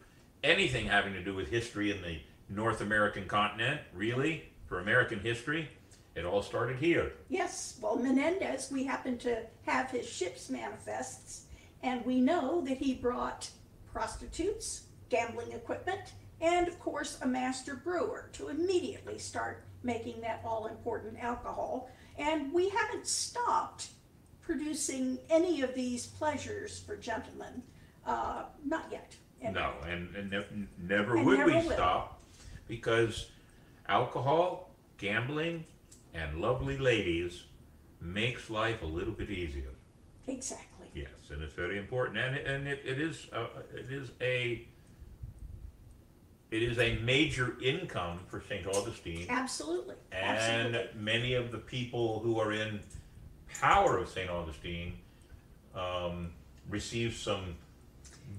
anything 0.44 0.88
having 0.88 1.14
to 1.14 1.24
do 1.24 1.34
with 1.34 1.50
history 1.50 1.92
in 1.92 2.02
the 2.02 2.20
North 2.50 2.82
American 2.82 3.28
continent, 3.28 3.82
really, 3.94 4.44
for 4.66 4.80
American 4.80 5.20
history. 5.20 5.70
It 6.16 6.26
all 6.26 6.42
started 6.44 6.78
here. 6.78 7.14
Yes, 7.30 7.78
well, 7.82 7.96
Menendez, 7.96 8.70
we 8.72 8.84
happen 8.84 9.18
to 9.20 9.44
have 9.66 9.90
his 9.90 10.08
ship's 10.08 10.50
manifests, 10.50 11.46
and 11.82 12.06
we 12.06 12.22
know 12.22 12.62
that 12.62 12.78
he 12.78 12.94
brought 12.94 13.50
prostitutes, 13.92 14.84
gambling 15.10 15.52
equipment, 15.52 16.14
and 16.42 16.68
of 16.68 16.80
course, 16.80 17.18
a 17.22 17.28
master 17.28 17.76
brewer 17.76 18.30
to 18.34 18.50
immediately 18.50 19.18
start 19.18 19.64
making 19.82 20.22
that 20.22 20.42
all 20.46 20.68
important 20.68 21.18
alcohol. 21.20 21.90
And 22.18 22.52
we 22.54 22.70
haven't 22.70 23.08
stopped 23.08 23.88
producing 24.42 25.18
any 25.30 25.62
of 25.62 25.74
these 25.74 26.06
pleasures 26.06 26.80
for 26.80 26.96
gentlemen, 26.98 27.64
uh, 28.06 28.44
not 28.66 28.86
yet. 28.92 29.16
And 29.42 29.56
No, 29.56 29.74
and, 29.88 30.16
and 30.16 30.32
ne- 30.32 30.68
never 30.80 31.18
And 31.18 31.26
would 31.26 31.38
never 31.40 31.52
we 31.52 31.58
will. 31.58 31.72
stop 31.72 32.22
because 32.68 33.32
alcohol, 33.88 34.70
gambling, 34.98 35.66
and 36.14 36.40
lovely 36.40 36.78
ladies 36.78 37.44
makes 38.00 38.50
life 38.50 38.82
a 38.82 38.86
little 38.86 39.14
bit 39.14 39.30
easier. 39.30 39.70
Exactly. 40.28 40.88
Yes, 40.94 41.10
and 41.32 41.42
it's 41.42 41.54
very 41.54 41.78
important, 41.80 42.18
and 42.20 42.36
it, 42.36 42.46
and 42.46 42.68
it, 42.68 42.82
it 42.86 43.02
is 43.02 43.28
uh, 43.34 43.48
it 43.74 43.92
is 43.92 44.12
a 44.22 44.68
it 46.54 46.62
is 46.62 46.78
a 46.78 47.00
major 47.00 47.56
income 47.64 48.20
for 48.28 48.44
St. 48.48 48.68
Augustine, 48.68 49.26
Absolutely. 49.28 49.96
and 50.12 50.38
Absolutely. 50.38 51.02
many 51.02 51.34
of 51.34 51.52
the 51.52 51.58
people 51.58 52.20
who 52.20 52.40
are 52.40 52.54
in 52.54 52.80
power 53.60 53.98
of 53.98 54.08
St. 54.08 54.30
Augustine 54.30 54.94
um, 55.74 56.32
receive 56.70 57.16
some 57.16 57.56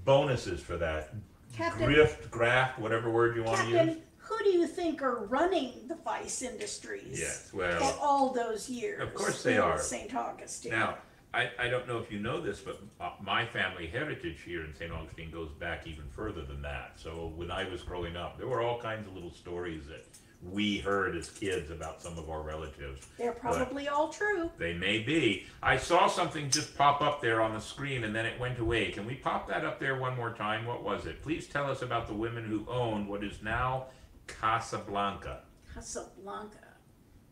bonuses 0.05 0.61
for 0.61 0.77
that. 0.77 1.13
Captain- 1.57 1.89
Grift, 1.89 2.29
graft, 2.31 2.79
whatever 2.79 3.11
word 3.11 3.35
you 3.35 3.43
want 3.43 3.59
to 3.59 3.65
use. 3.65 3.75
Captain, 3.75 4.01
who 4.17 4.37
do 4.45 4.49
you 4.49 4.65
think 4.65 5.01
are 5.01 5.25
running 5.25 5.73
the 5.89 5.95
vice 5.95 6.41
industries? 6.41 7.19
Yes, 7.19 7.49
for 7.49 7.57
well, 7.57 7.99
all 8.01 8.33
those 8.33 8.69
years. 8.69 9.01
Of 9.01 9.13
course 9.13 9.43
they 9.43 9.57
are. 9.57 9.77
St. 9.77 10.15
Augustine. 10.15 10.71
Now, 10.71 10.97
I, 11.35 11.51
I 11.59 11.67
don't 11.67 11.85
know 11.85 11.97
if 11.97 12.09
you 12.09 12.19
know 12.19 12.39
this, 12.39 12.61
but 12.61 12.81
uh, 13.01 13.11
my 13.21 13.45
family 13.45 13.87
heritage 13.87 14.41
here 14.45 14.63
in 14.63 14.73
St. 14.73 14.89
Augustine 14.89 15.31
goes 15.31 15.51
back 15.59 15.85
even 15.85 16.05
further 16.15 16.43
than 16.43 16.61
that. 16.61 16.93
So 16.95 17.33
when 17.35 17.51
I 17.51 17.67
was 17.69 17.83
growing 17.83 18.15
up, 18.15 18.37
there 18.37 18.47
were 18.47 18.61
all 18.61 18.79
kinds 18.79 19.05
of 19.05 19.13
little 19.13 19.33
stories 19.33 19.85
that 19.87 20.05
we 20.41 20.77
heard 20.77 21.17
as 21.17 21.29
kids 21.29 21.71
about 21.71 22.01
some 22.01 22.17
of 22.17 22.29
our 22.29 22.41
relatives. 22.41 23.07
They're 23.17 23.33
probably 23.33 23.89
all 23.89 24.09
true. 24.09 24.49
They 24.57 24.73
may 24.73 24.99
be. 24.99 25.45
I 25.61 25.75
saw 25.75 26.07
something 26.07 26.49
just 26.49 26.77
pop 26.77 27.01
up 27.01 27.21
there 27.21 27.41
on 27.41 27.53
the 27.53 27.59
screen 27.59 28.05
and 28.05 28.15
then 28.15 28.25
it 28.25 28.39
went 28.39 28.59
away. 28.59 28.91
Can 28.91 29.05
we 29.05 29.15
pop 29.15 29.45
that 29.49 29.65
up 29.65 29.77
there 29.77 29.99
one 29.99 30.15
more 30.15 30.33
time? 30.33 30.65
What 30.65 30.83
was 30.83 31.05
it? 31.05 31.21
Please 31.21 31.47
tell 31.47 31.69
us 31.69 31.81
about 31.81 32.07
the 32.07 32.13
women 32.13 32.45
who 32.45 32.65
owned 32.69 33.09
what 33.09 33.25
is 33.25 33.41
now 33.43 33.87
Casablanca. 34.27 35.41
Casablanca. 35.73 36.59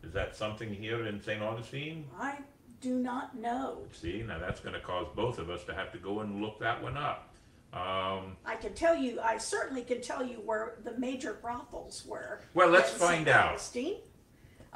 Is 0.02 0.12
that 0.12 0.36
something 0.36 0.74
here 0.74 1.06
in 1.06 1.22
St. 1.22 1.40
Augustine? 1.40 2.04
I 2.18 2.38
do 2.84 2.98
not 2.98 3.34
know. 3.34 3.78
See, 3.92 4.22
now 4.26 4.38
that's 4.38 4.60
going 4.60 4.74
to 4.74 4.80
cause 4.80 5.06
both 5.16 5.38
of 5.38 5.48
us 5.48 5.64
to 5.64 5.74
have 5.74 5.90
to 5.92 5.98
go 5.98 6.20
and 6.20 6.42
look 6.42 6.60
that 6.60 6.82
one 6.82 6.98
up. 6.98 7.30
Um, 7.72 8.36
I 8.44 8.56
can 8.60 8.74
tell 8.74 8.94
you, 8.94 9.20
I 9.20 9.38
certainly 9.38 9.82
can 9.82 10.02
tell 10.02 10.22
you 10.22 10.36
where 10.36 10.74
the 10.84 10.96
major 10.98 11.38
brothels 11.40 12.04
were. 12.06 12.42
Well, 12.52 12.68
let's 12.68 12.90
find 12.90 13.26
out. 13.26 13.54
Augustine. 13.54 13.96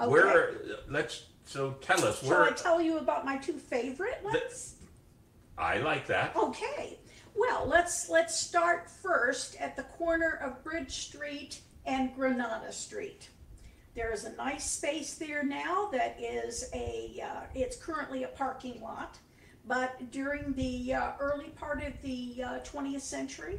Okay. 0.00 0.10
Where? 0.10 0.54
Let's. 0.88 1.26
So 1.44 1.72
tell 1.82 2.02
us 2.04 2.20
Shall 2.20 2.30
where. 2.30 2.44
I 2.44 2.52
tell 2.52 2.80
you 2.80 2.98
about 2.98 3.24
my 3.26 3.36
two 3.36 3.52
favorite 3.52 4.20
ones? 4.24 4.76
I 5.58 5.78
like 5.78 6.06
that. 6.06 6.34
Okay. 6.34 6.98
Well, 7.36 7.66
let's 7.66 8.08
let's 8.08 8.38
start 8.40 8.90
first 8.90 9.56
at 9.60 9.76
the 9.76 9.84
corner 9.84 10.40
of 10.42 10.64
Bridge 10.64 10.90
Street 10.92 11.60
and 11.84 12.14
Granada 12.16 12.72
Street. 12.72 13.28
There 13.98 14.12
is 14.12 14.26
a 14.26 14.36
nice 14.36 14.62
space 14.62 15.14
there 15.14 15.42
now 15.42 15.88
that 15.90 16.20
is 16.20 16.70
a 16.72 17.20
uh, 17.20 17.40
it's 17.52 17.74
currently 17.74 18.22
a 18.22 18.28
parking 18.28 18.80
lot, 18.80 19.18
but 19.66 20.12
during 20.12 20.52
the 20.52 20.94
uh, 20.94 21.12
early 21.18 21.48
part 21.48 21.82
of 21.82 22.00
the 22.02 22.44
uh, 22.46 22.48
20th 22.60 23.00
century, 23.00 23.58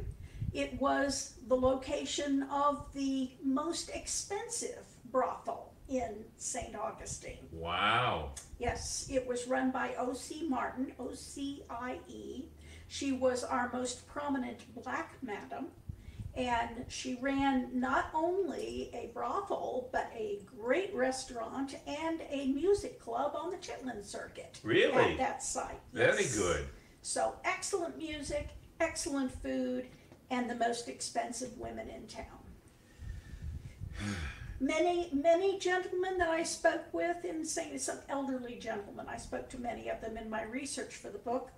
it 0.54 0.80
was 0.80 1.34
the 1.46 1.54
location 1.54 2.44
of 2.44 2.86
the 2.94 3.32
most 3.44 3.90
expensive 3.90 4.86
brothel 5.12 5.74
in 5.90 6.24
St. 6.38 6.74
Augustine. 6.74 7.46
Wow. 7.52 8.30
Yes, 8.58 9.08
it 9.12 9.26
was 9.26 9.46
run 9.46 9.70
by 9.70 9.88
Ocie 9.98 10.48
Martin, 10.48 10.92
O 10.98 11.12
C 11.12 11.64
I 11.68 11.98
E. 12.08 12.46
She 12.88 13.12
was 13.12 13.44
our 13.44 13.68
most 13.74 14.08
prominent 14.08 14.60
black 14.82 15.16
madam, 15.20 15.66
and 16.34 16.84
she 16.88 17.18
ran 17.20 17.68
not 17.72 18.10
only 18.14 18.90
a 18.94 19.10
brothel, 19.12 19.88
but 19.92 20.10
a 20.14 20.40
great 20.58 20.94
restaurant 20.94 21.74
and 21.86 22.20
a 22.30 22.46
music 22.46 23.00
club 23.00 23.32
on 23.34 23.50
the 23.50 23.56
Chitlin 23.56 24.04
circuit. 24.04 24.60
Really? 24.62 25.12
At 25.12 25.18
that 25.18 25.42
site. 25.42 25.80
Very 25.92 26.26
good. 26.36 26.66
So 27.02 27.34
excellent 27.44 27.98
music, 27.98 28.48
excellent 28.78 29.32
food, 29.42 29.86
and 30.30 30.48
the 30.48 30.54
most 30.54 30.88
expensive 30.88 31.58
women 31.58 31.88
in 31.88 32.06
town. 32.06 32.24
Many, 34.62 35.08
many 35.14 35.58
gentlemen 35.58 36.18
that 36.18 36.28
I 36.28 36.42
spoke 36.42 36.84
with 36.92 37.24
in 37.24 37.46
St. 37.46 37.80
some 37.80 37.96
elderly 38.10 38.56
gentlemen, 38.56 39.06
I 39.08 39.16
spoke 39.16 39.48
to 39.50 39.58
many 39.58 39.88
of 39.88 40.02
them 40.02 40.18
in 40.18 40.28
my 40.28 40.42
research 40.42 40.96
for 40.96 41.08
the 41.08 41.16
book, 41.16 41.50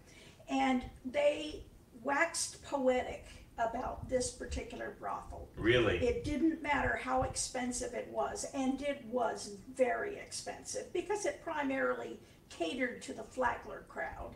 and 0.48 0.85
they 1.04 1.64
waxed 2.04 2.62
poetic 2.62 3.41
about 3.58 4.08
this 4.08 4.30
particular 4.30 4.96
brothel. 4.98 5.48
Really? 5.56 5.98
It 5.98 6.24
didn't 6.24 6.62
matter 6.62 7.00
how 7.02 7.22
expensive 7.22 7.94
it 7.94 8.08
was, 8.10 8.46
and 8.54 8.80
it 8.82 9.04
was 9.10 9.56
very 9.74 10.16
expensive 10.16 10.92
because 10.92 11.26
it 11.26 11.42
primarily 11.44 12.18
catered 12.48 13.02
to 13.02 13.12
the 13.12 13.22
Flagler 13.22 13.84
crowd. 13.88 14.34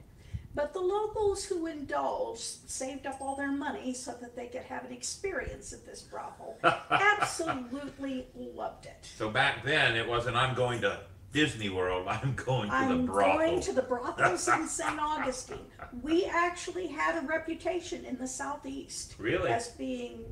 But 0.55 0.73
the 0.73 0.81
locals 0.81 1.45
who 1.45 1.67
indulged 1.67 2.41
saved 2.41 3.07
up 3.07 3.21
all 3.21 3.37
their 3.37 3.53
money 3.53 3.93
so 3.93 4.13
that 4.23 4.35
they 4.35 4.47
could 4.47 4.63
have 4.63 4.87
an 4.87 4.93
experience 4.93 5.75
at 5.75 5.85
this 5.85 6.01
brothel. 6.01 6.57
Absolutely 6.91 8.27
loved 8.35 8.87
it. 8.87 9.07
So 9.19 9.29
back 9.29 9.65
then, 9.65 9.97
it 9.97 10.09
wasn't 10.09 10.37
I'm 10.37 10.55
going 10.55 10.81
to 10.81 11.01
Disney 11.37 11.69
World. 11.69 12.07
I'm 12.09 12.35
going 12.35 12.71
to 12.71 12.75
the 12.77 12.77
I'm 12.77 13.05
brothel. 13.07 13.35
going 13.37 13.61
to 13.61 13.73
the 13.75 13.83
brothels 13.83 14.49
in 14.49 14.67
St. 14.67 14.99
Augustine. 15.01 15.59
We 16.03 16.25
actually 16.25 16.87
had 16.87 17.23
a 17.23 17.27
reputation 17.27 18.07
in 18.07 18.17
the 18.17 18.27
southeast 18.27 19.15
Really? 19.19 19.51
as 19.51 19.69
being 19.69 20.25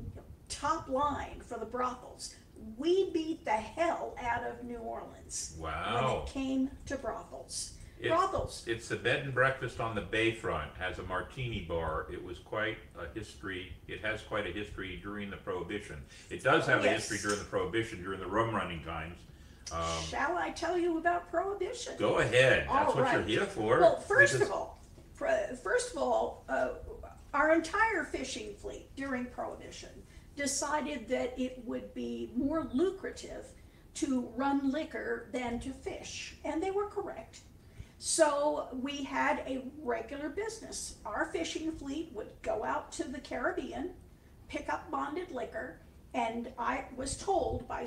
top 0.49 0.89
line 0.89 1.41
for 1.45 1.59
the 1.59 1.65
brothels. 1.65 2.33
We 2.77 3.11
beat 3.11 3.45
the 3.45 3.51
hell 3.51 4.15
out 4.19 4.43
of 4.47 4.63
New 4.63 4.77
Orleans 4.77 5.53
when 5.59 5.71
Wow. 5.71 6.23
it 6.25 6.31
came 6.31 6.71
to 6.87 6.97
brothels. 6.97 7.73
It's- 7.99 8.11
brothels. 8.11 8.63
It's 8.65 8.87
the 8.87 8.95
bed 8.95 9.25
and 9.25 9.33
breakfast 9.33 9.79
on 9.79 9.93
the 9.93 10.01
bayfront. 10.01 10.75
Has 10.79 10.97
a 10.97 11.03
martini 11.03 11.61
bar. 11.61 12.07
It 12.11 12.23
was 12.23 12.39
quite 12.39 12.77
a 12.99 13.07
history. 13.17 13.73
It 13.87 14.03
has 14.03 14.21
quite 14.23 14.47
a 14.47 14.51
history 14.51 14.99
during 15.03 15.29
the 15.29 15.37
Prohibition. 15.37 16.01
It 16.31 16.43
does 16.43 16.65
have 16.65 16.83
a 16.83 16.89
oh, 16.89 16.93
history 16.93 17.19
during 17.19 17.37
the 17.39 17.45
Prohibition, 17.45 18.01
during 18.03 18.19
the 18.19 18.27
rum 18.27 18.55
running 18.55 18.83
times. 18.83 19.19
Um, 19.71 19.81
Shall 20.07 20.37
I 20.37 20.51
tell 20.51 20.77
you 20.77 20.97
about 20.97 21.29
prohibition? 21.29 21.93
go 21.97 22.19
ahead. 22.19 22.67
That's 22.69 22.89
All 22.95 23.01
what 23.01 23.11
you're 23.13 23.21
here 23.23 23.45
for. 23.45 23.79
Well, 23.79 23.99
first 23.99 24.33
Because- 24.33 24.47
of 24.49 24.53
all, 24.53 24.79
first 25.63 25.91
of 25.91 25.97
all, 25.97 26.43
uh, 26.49 26.69
our 27.33 27.53
entire 27.53 28.03
fishing 28.05 28.55
fleet 28.55 28.95
during 28.95 29.25
Prohibition 29.25 29.89
decided 30.35 31.07
that 31.09 31.37
it 31.39 31.65
would 31.65 31.93
be 31.93 32.31
more 32.35 32.69
lucrative 32.73 33.45
to 33.95 34.21
run 34.35 34.71
liquor 34.71 35.29
than 35.31 35.59
to 35.61 35.71
fish, 35.73 36.35
and 36.43 36.61
they 36.61 36.71
were 36.71 36.87
correct. 36.87 37.39
So 37.97 38.67
we 38.73 39.03
had 39.03 39.39
a 39.47 39.63
regular 39.81 40.29
business. 40.29 40.95
Our 41.05 41.25
fishing 41.25 41.71
fleet 41.71 42.11
would 42.13 42.29
go 42.41 42.63
out 42.63 42.91
to 42.93 43.05
the 43.05 43.19
Caribbean, 43.19 43.95
pick 44.49 44.71
up 44.71 44.91
bonded 44.91 45.31
liquor, 45.31 45.79
and 46.15 46.49
I 46.57 46.85
was 46.95 47.17
told 47.17 47.67
by 47.67 47.85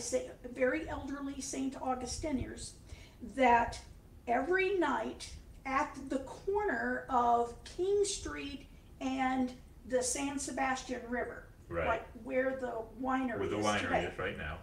very 0.54 0.86
elderly 0.88 1.40
St. 1.40 1.74
Augustinians 1.80 2.74
that 3.34 3.80
every 4.26 4.76
night 4.78 5.30
at 5.64 5.96
the 6.10 6.18
corner 6.20 7.06
of 7.08 7.54
King 7.64 8.04
Street 8.04 8.66
and 9.00 9.50
the 9.88 10.02
San 10.02 10.38
Sebastian 10.38 11.00
River, 11.08 11.44
Right. 11.70 11.86
like 11.86 12.06
where 12.22 12.56
the 12.60 12.82
winery 13.02 13.38
where 13.38 13.48
the 13.48 13.58
is 13.58 13.64
winery 13.66 13.80
today, 13.80 14.04
is 14.12 14.18
right 14.18 14.36
now. 14.38 14.58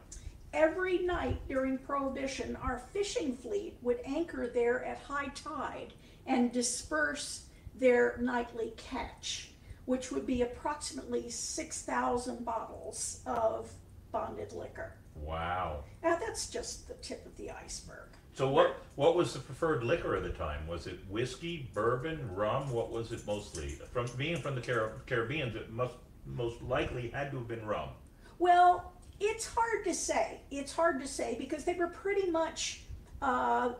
every 0.54 0.99
night 0.99 1.39
during 1.47 1.78
Prohibition, 1.80 2.56
our 2.58 2.80
fishing 2.93 3.36
fleet 3.36 3.78
would 3.82 3.99
anchor 4.06 4.47
there 4.47 4.84
at 4.86 4.99
high 4.99 5.30
tide 5.30 5.93
and 6.28 6.51
disperse 6.51 7.45
their 7.75 8.17
nightly 8.19 8.73
catch, 8.78 9.51
which 9.86 10.12
would 10.12 10.26
be 10.26 10.41
approximately 10.41 11.30
6,000 11.30 12.43
bottles 12.43 13.21
of 13.26 13.71
bonded 14.12 14.54
liquor. 14.54 14.93
Wow. 15.15 15.84
Now, 16.04 16.17
that's 16.17 16.50
just 16.50 16.88
the 16.88 16.95
tip 16.95 17.26
of 17.26 17.36
the 17.38 17.52
iceberg. 17.52 18.10
So 18.34 18.50
what 18.50 18.82
what 18.95 19.15
was 19.15 19.32
the 19.32 19.39
preferred 19.39 19.86
liquor 19.86 20.13
at 20.17 20.24
the 20.24 20.30
time? 20.30 20.67
Was 20.67 20.88
it 20.88 21.00
whiskey, 21.10 21.69
bourbon, 21.74 22.36
rum? 22.36 22.69
What 22.69 22.91
was 22.91 23.13
it 23.13 23.26
mostly? 23.26 23.80
From 23.93 24.08
being 24.17 24.41
from 24.41 24.56
the 24.56 24.62
Car- 24.62 24.91
Caribbean, 25.06 25.56
it 25.56 25.71
must 25.71 25.93
most 26.26 26.62
likely 26.62 27.10
had 27.10 27.32
to 27.32 27.38
have 27.38 27.48
been 27.48 27.65
rum. 27.65 27.89
Well, 28.38 28.91
it's 29.21 29.45
hard 29.45 29.86
to 29.86 29.93
say. 29.93 30.41
It's 30.52 30.74
hard 30.74 31.00
to 31.00 31.08
say 31.08 31.38
because 31.39 31.63
they 31.63 31.76
were 31.76 31.88
pretty 31.88 32.30
much 32.30 32.82
uh, 33.21 33.71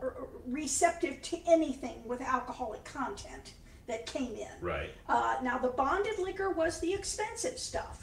receptive 0.46 1.20
to 1.22 1.38
anything 1.46 2.02
with 2.06 2.22
alcoholic 2.22 2.82
content 2.84 3.52
that 3.86 4.06
came 4.06 4.34
in. 4.34 4.48
Right. 4.60 4.90
Uh, 5.08 5.36
now, 5.42 5.58
the 5.58 5.68
bonded 5.68 6.18
liquor 6.18 6.50
was 6.50 6.80
the 6.80 6.92
expensive 6.92 7.58
stuff. 7.58 8.02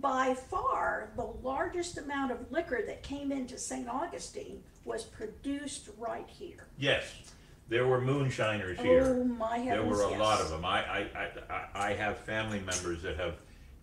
By 0.00 0.34
far, 0.34 1.10
the 1.16 1.24
largest 1.42 1.98
amount 1.98 2.30
of 2.30 2.52
liquor 2.52 2.82
that 2.86 3.02
came 3.02 3.32
into 3.32 3.58
St. 3.58 3.88
Augustine 3.88 4.62
was 4.84 5.04
produced 5.04 5.88
right 5.98 6.28
here. 6.28 6.66
Yes, 6.78 7.04
there 7.68 7.86
were 7.86 8.00
moonshiners 8.00 8.78
here. 8.78 9.04
Oh 9.04 9.24
my 9.24 9.58
There 9.58 9.82
were 9.82 10.04
a 10.04 10.10
yes. 10.10 10.20
lot 10.20 10.40
of 10.40 10.50
them. 10.50 10.64
I, 10.64 10.84
I, 10.84 10.98
I, 10.98 11.30
I 11.50 11.88
I 11.88 11.92
have 11.94 12.18
family 12.18 12.60
members 12.60 13.02
that 13.02 13.16
have 13.16 13.34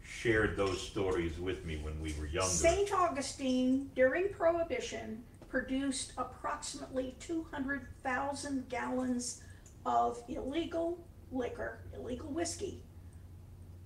shared 0.01 0.55
those 0.55 0.81
stories 0.81 1.37
with 1.39 1.65
me 1.65 1.77
when 1.77 1.99
we 2.01 2.15
were 2.19 2.27
younger. 2.27 2.49
St. 2.49 2.91
Augustine, 2.93 3.89
during 3.95 4.29
Prohibition, 4.29 5.23
produced 5.49 6.13
approximately 6.17 7.15
200,000 7.19 8.69
gallons 8.69 9.41
of 9.85 10.21
illegal 10.27 10.99
liquor, 11.35 11.79
illegal 11.93 12.29
whiskey, 12.29 12.81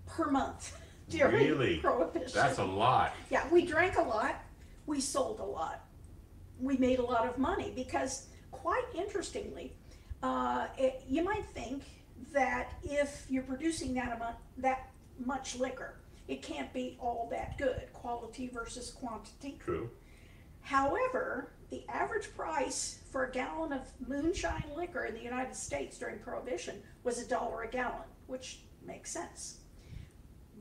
per 0.05 0.29
month 0.29 0.77
during 1.09 1.35
Really? 1.35 1.77
Prohibition. 1.77 2.31
That's 2.33 2.59
a 2.59 2.63
lot. 2.63 3.13
Yeah, 3.29 3.47
we 3.51 3.65
drank 3.65 3.97
a 3.97 4.01
lot, 4.01 4.35
we 4.85 5.01
sold 5.01 5.39
a 5.39 5.45
lot, 5.45 5.85
we 6.59 6.77
made 6.77 6.99
a 6.99 7.05
lot 7.05 7.27
of 7.27 7.37
money 7.37 7.71
because, 7.75 8.27
quite 8.51 8.85
interestingly, 8.95 9.73
uh, 10.21 10.67
it, 10.77 11.01
you 11.07 11.23
might 11.23 11.45
think 11.47 11.83
that 12.33 12.73
if 12.83 13.25
you're 13.29 13.43
producing 13.43 13.93
that 13.95 14.15
amount, 14.15 14.35
that 14.57 14.89
much 15.25 15.55
liquor, 15.57 15.95
it 16.27 16.41
can't 16.41 16.71
be 16.73 16.97
all 16.99 17.27
that 17.31 17.57
good, 17.57 17.87
quality 17.93 18.49
versus 18.53 18.91
quantity. 18.91 19.57
True. 19.63 19.89
However, 20.61 21.51
the 21.69 21.83
average 21.89 22.33
price 22.35 22.99
for 23.11 23.25
a 23.25 23.31
gallon 23.31 23.73
of 23.73 23.81
moonshine 24.07 24.63
liquor 24.75 25.05
in 25.05 25.13
the 25.13 25.21
United 25.21 25.55
States 25.55 25.97
during 25.97 26.19
Prohibition 26.19 26.81
was 27.03 27.19
a 27.21 27.27
dollar 27.27 27.63
a 27.63 27.67
gallon, 27.67 28.07
which 28.27 28.61
makes 28.85 29.11
sense. 29.11 29.57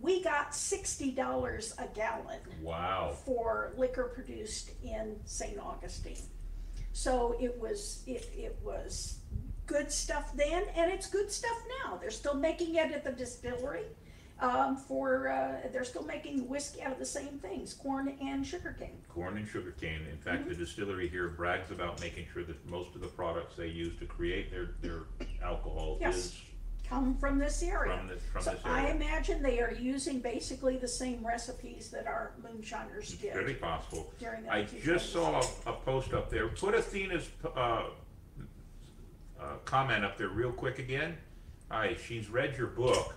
We 0.00 0.22
got 0.22 0.54
sixty 0.54 1.10
dollars 1.10 1.74
a 1.78 1.86
gallon 1.94 2.40
Wow. 2.62 3.16
for 3.24 3.72
liquor 3.76 4.04
produced 4.14 4.70
in 4.84 5.16
St. 5.24 5.58
Augustine. 5.58 6.22
So 6.92 7.36
it 7.40 7.58
was 7.58 8.02
it, 8.06 8.30
it 8.36 8.56
was 8.62 9.18
good 9.66 9.90
stuff 9.90 10.32
then, 10.36 10.64
and 10.76 10.90
it's 10.90 11.08
good 11.08 11.30
stuff 11.32 11.56
now. 11.84 11.96
They're 11.96 12.10
still 12.10 12.34
making 12.34 12.76
it 12.76 12.92
at 12.92 13.02
the 13.04 13.12
distillery. 13.12 13.84
Um, 14.40 14.76
for 14.76 15.28
uh, 15.28 15.68
they're 15.72 15.82
still 15.84 16.04
making 16.04 16.48
whiskey 16.48 16.80
out 16.82 16.92
of 16.92 16.98
the 17.00 17.04
same 17.04 17.40
things, 17.40 17.74
corn 17.74 18.16
and 18.20 18.46
sugarcane. 18.46 18.98
Corn 19.08 19.36
and 19.36 19.48
sugarcane. 19.48 20.02
In 20.10 20.16
fact, 20.18 20.42
Mm-hmm. 20.42 20.50
the 20.50 20.54
distillery 20.54 21.08
here 21.08 21.28
brags 21.28 21.72
about 21.72 22.00
making 22.00 22.26
sure 22.32 22.44
that 22.44 22.70
most 22.70 22.94
of 22.94 23.00
the 23.00 23.08
products 23.08 23.56
they 23.56 23.66
use 23.66 23.98
to 23.98 24.06
create 24.06 24.50
their, 24.52 24.70
their 24.80 25.00
alcohol 25.42 25.98
Yes. 26.00 26.16
is 26.16 26.40
Come 26.88 27.16
from 27.18 27.38
this 27.38 27.62
area. 27.62 27.98
from 27.98 28.06
this 28.08 28.22
from 28.32 28.42
so 28.42 28.50
this 28.52 28.60
I 28.64 28.86
imagine 28.90 29.42
they 29.42 29.60
are 29.60 29.72
using 29.72 30.20
basically 30.20 30.76
the 30.78 30.88
same 30.88 31.26
recipes 31.26 31.90
that 31.90 32.06
our 32.06 32.32
moonshiners 32.42 33.14
did. 33.14 33.34
Very 33.34 33.54
possible. 33.54 34.10
I 34.50 34.62
just 34.62 35.12
saw 35.12 35.42
a, 35.66 35.70
a 35.70 35.72
post 35.74 36.14
up 36.14 36.30
there. 36.30 36.48
Put 36.48 36.74
Athena's 36.74 37.28
uh, 37.44 37.82
uh, 39.38 39.44
comment 39.66 40.04
up 40.04 40.16
there 40.16 40.28
real 40.28 40.52
quick 40.52 40.78
again. 40.78 41.18
Hi, 41.70 41.94
she's 42.06 42.30
read 42.30 42.56
your 42.56 42.68
book. 42.68 43.14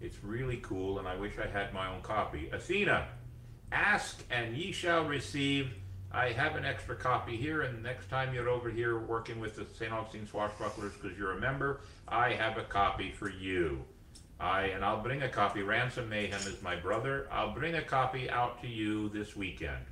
It's 0.00 0.22
really 0.22 0.58
cool, 0.58 0.98
and 0.98 1.08
I 1.08 1.16
wish 1.16 1.38
I 1.38 1.46
had 1.46 1.72
my 1.72 1.92
own 1.92 2.02
copy. 2.02 2.50
Athena, 2.52 3.08
ask 3.72 4.22
and 4.30 4.56
ye 4.56 4.72
shall 4.72 5.04
receive. 5.04 5.72
I 6.12 6.32
have 6.32 6.56
an 6.56 6.64
extra 6.64 6.94
copy 6.94 7.36
here, 7.36 7.62
and 7.62 7.82
next 7.82 8.08
time 8.08 8.32
you're 8.34 8.48
over 8.48 8.70
here 8.70 8.98
working 8.98 9.40
with 9.40 9.56
the 9.56 9.66
St. 9.74 9.92
Augustine 9.92 10.26
Swashbucklers 10.26 11.00
because 11.00 11.18
you're 11.18 11.32
a 11.32 11.40
member, 11.40 11.80
I 12.06 12.32
have 12.32 12.58
a 12.58 12.64
copy 12.64 13.10
for 13.10 13.28
you. 13.28 13.84
I 14.38 14.64
and 14.66 14.84
I'll 14.84 15.02
bring 15.02 15.22
a 15.22 15.28
copy. 15.28 15.62
Ransom 15.62 16.08
Mayhem 16.10 16.40
is 16.40 16.62
my 16.62 16.76
brother. 16.76 17.26
I'll 17.32 17.54
bring 17.54 17.74
a 17.74 17.82
copy 17.82 18.28
out 18.28 18.60
to 18.60 18.68
you 18.68 19.08
this 19.08 19.34
weekend, 19.34 19.84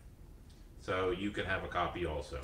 so 0.81 1.11
you 1.11 1.31
can 1.31 1.47
have 1.47 1.65
a 1.65 1.69
copy 1.69 2.05
also. 2.05 2.41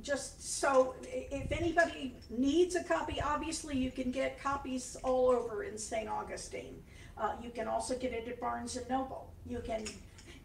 Just 0.00 0.58
so 0.58 0.94
if 1.04 1.52
anybody 1.52 2.14
needs 2.30 2.74
a 2.76 2.84
copy, 2.84 3.20
obviously 3.20 3.76
you 3.76 3.90
can 3.90 4.10
get 4.10 4.42
copies 4.42 4.96
all 5.02 5.28
over 5.28 5.64
in 5.64 5.76
St. 5.76 6.08
Augustine. 6.08 6.82
Uh, 7.18 7.32
you 7.42 7.50
can 7.50 7.68
also 7.68 7.96
get 7.96 8.12
it 8.12 8.26
at 8.26 8.40
Barnes 8.40 8.76
and 8.76 8.88
Noble. 8.88 9.32
You 9.46 9.60
can, 9.64 9.84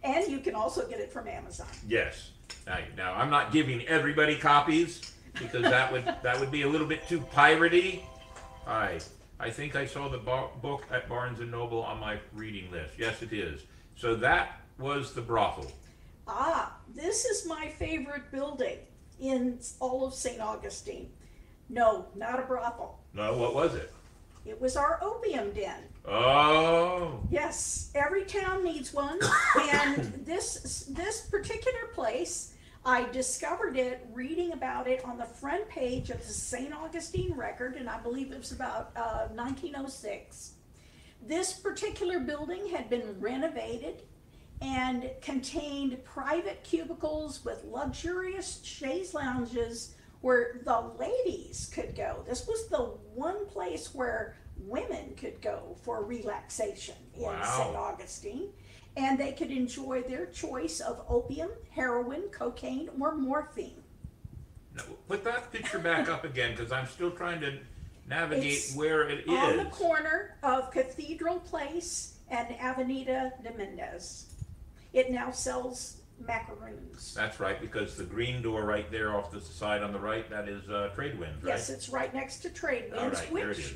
and 0.03 0.29
you 0.29 0.39
can 0.39 0.53
also 0.53 0.86
get 0.88 0.99
it 0.99 1.12
from 1.12 1.27
Amazon. 1.27 1.67
Yes. 1.88 2.31
Now, 2.65 2.79
now 2.95 3.13
I'm 3.13 3.29
not 3.29 3.51
giving 3.51 3.86
everybody 3.88 4.38
copies 4.38 5.13
because 5.33 5.63
that 5.63 5.91
would 5.91 6.05
that 6.23 6.39
would 6.39 6.51
be 6.51 6.63
a 6.63 6.67
little 6.67 6.88
bit 6.88 7.07
too 7.07 7.21
piratey. 7.21 8.01
Aye. 8.67 8.99
I 9.39 9.49
think 9.51 9.75
I 9.75 9.86
saw 9.86 10.10
the 10.10 10.17
bo- 10.17 10.49
book 10.62 10.83
at 10.91 11.07
Barnes 11.07 11.39
and 11.39 11.51
Noble 11.51 11.83
on 11.83 11.99
my 11.99 12.17
reading 12.33 12.71
list. 12.71 12.93
Yes, 12.97 13.21
it 13.21 13.31
is. 13.31 13.62
So 13.95 14.15
that 14.15 14.62
was 14.79 15.13
the 15.13 15.21
brothel. 15.21 15.71
Ah, 16.27 16.75
this 16.93 17.23
is 17.25 17.47
my 17.47 17.67
favorite 17.67 18.31
building 18.31 18.79
in 19.19 19.60
all 19.80 20.06
of 20.06 20.13
St. 20.13 20.39
Augustine. 20.39 21.10
No, 21.69 22.06
not 22.15 22.39
a 22.39 22.43
brothel. 22.43 22.99
No, 23.13 23.36
what 23.38 23.53
was 23.53 23.75
it? 23.75 23.91
It 24.45 24.60
was 24.62 24.77
our 24.77 24.99
opium 25.03 25.51
den. 25.51 25.82
Oh, 26.08 27.19
Yes, 27.30 27.91
every 27.93 28.23
town 28.23 28.63
needs 28.63 28.93
one, 28.93 29.19
and 29.73 30.25
this 30.25 30.86
this 30.89 31.21
particular 31.21 31.88
place, 31.93 32.53
I 32.86 33.03
discovered 33.10 33.75
it 33.75 34.08
reading 34.13 34.53
about 34.53 34.88
it 34.88 35.03
on 35.03 35.17
the 35.17 35.25
front 35.25 35.67
page 35.67 36.10
of 36.10 36.19
the 36.25 36.32
St. 36.34 36.73
Augustine 36.73 37.34
Record, 37.34 37.75
and 37.75 37.89
I 37.89 37.99
believe 37.99 38.32
it 38.32 38.38
was 38.38 38.53
about 38.53 38.91
uh, 38.95 39.27
1906. 39.34 40.53
This 41.27 41.51
particular 41.51 42.19
building 42.21 42.67
had 42.69 42.89
been 42.89 43.19
renovated 43.19 44.03
and 44.62 45.10
contained 45.22 46.04
private 46.04 46.63
cubicles 46.63 47.43
with 47.46 47.63
luxurious 47.65 48.62
chaise 48.63 49.13
lounges 49.13 49.96
where 50.22 50.62
the 50.65 50.91
ladies 51.00 51.70
could 51.74 51.96
go. 51.96 52.24
This 52.28 52.48
was 52.48 52.67
the 52.70 52.78
one 53.13 53.46
place 53.48 53.93
where 53.93 54.36
women 54.58 55.13
could 55.15 55.39
go 55.41 55.78
for 55.84 56.04
relaxation 56.04 56.96
in 57.15 57.22
Wow. 57.24 57.43
St. 57.43 57.76
Augustine. 57.76 58.50
And 58.96 59.20
they 59.20 59.32
could 59.34 59.52
enjoy 59.52 60.02
their 60.02 60.26
choice 60.26 60.80
of 60.80 61.06
opium, 61.08 61.52
heroin, 61.70 62.24
cocaine, 62.32 62.89
or 63.00 63.13
morphine. 63.15 63.84
no, 64.76 64.84
put 65.08 65.24
that 65.24 65.52
picture 65.52 65.78
back 65.78 66.10
up 66.10 66.24
again 66.24 66.56
because 66.56 66.72
I'm 66.72 66.88
still 66.88 67.12
trying 67.12 67.39
to 67.41 67.60
navigate 68.10 68.46
It's 68.54 68.76
where 68.76 69.08
it 69.08 69.20
is. 69.28 69.30
On 69.30 69.58
the 69.58 69.65
corner 69.65 70.38
of 70.41 70.72
Cathedral 70.72 71.39
Place 71.41 72.15
and 72.32 72.48
Avenida 72.60 73.34
Menendez. 73.43 74.34
It 74.93 75.12
now 75.12 75.32
sells 75.32 75.97
macaroons. 76.19 77.13
That's 77.13 77.39
right, 77.39 77.60
because 77.62 77.95
the 77.95 78.04
green 78.04 78.41
door 78.41 78.65
right 78.65 78.89
there 78.91 79.15
off 79.15 79.32
the 79.32 79.39
side 79.41 79.84
on 79.84 79.93
the 79.93 80.00
right, 80.00 80.28
that 80.30 80.47
is 80.50 80.67
uh, 80.69 80.89
Trade 80.95 81.19
Winds, 81.19 81.43
right? 81.43 81.50
Yes, 81.52 81.69
it's 81.69 81.89
right 81.89 82.13
next 82.13 82.38
to 82.39 82.50
Trade 82.50 82.91
All 82.95 83.04
Winds, 83.04 83.19
right, 83.19 83.34
there 83.34 83.43
it 83.52 83.58
which 83.58 83.60
is. 83.60 83.73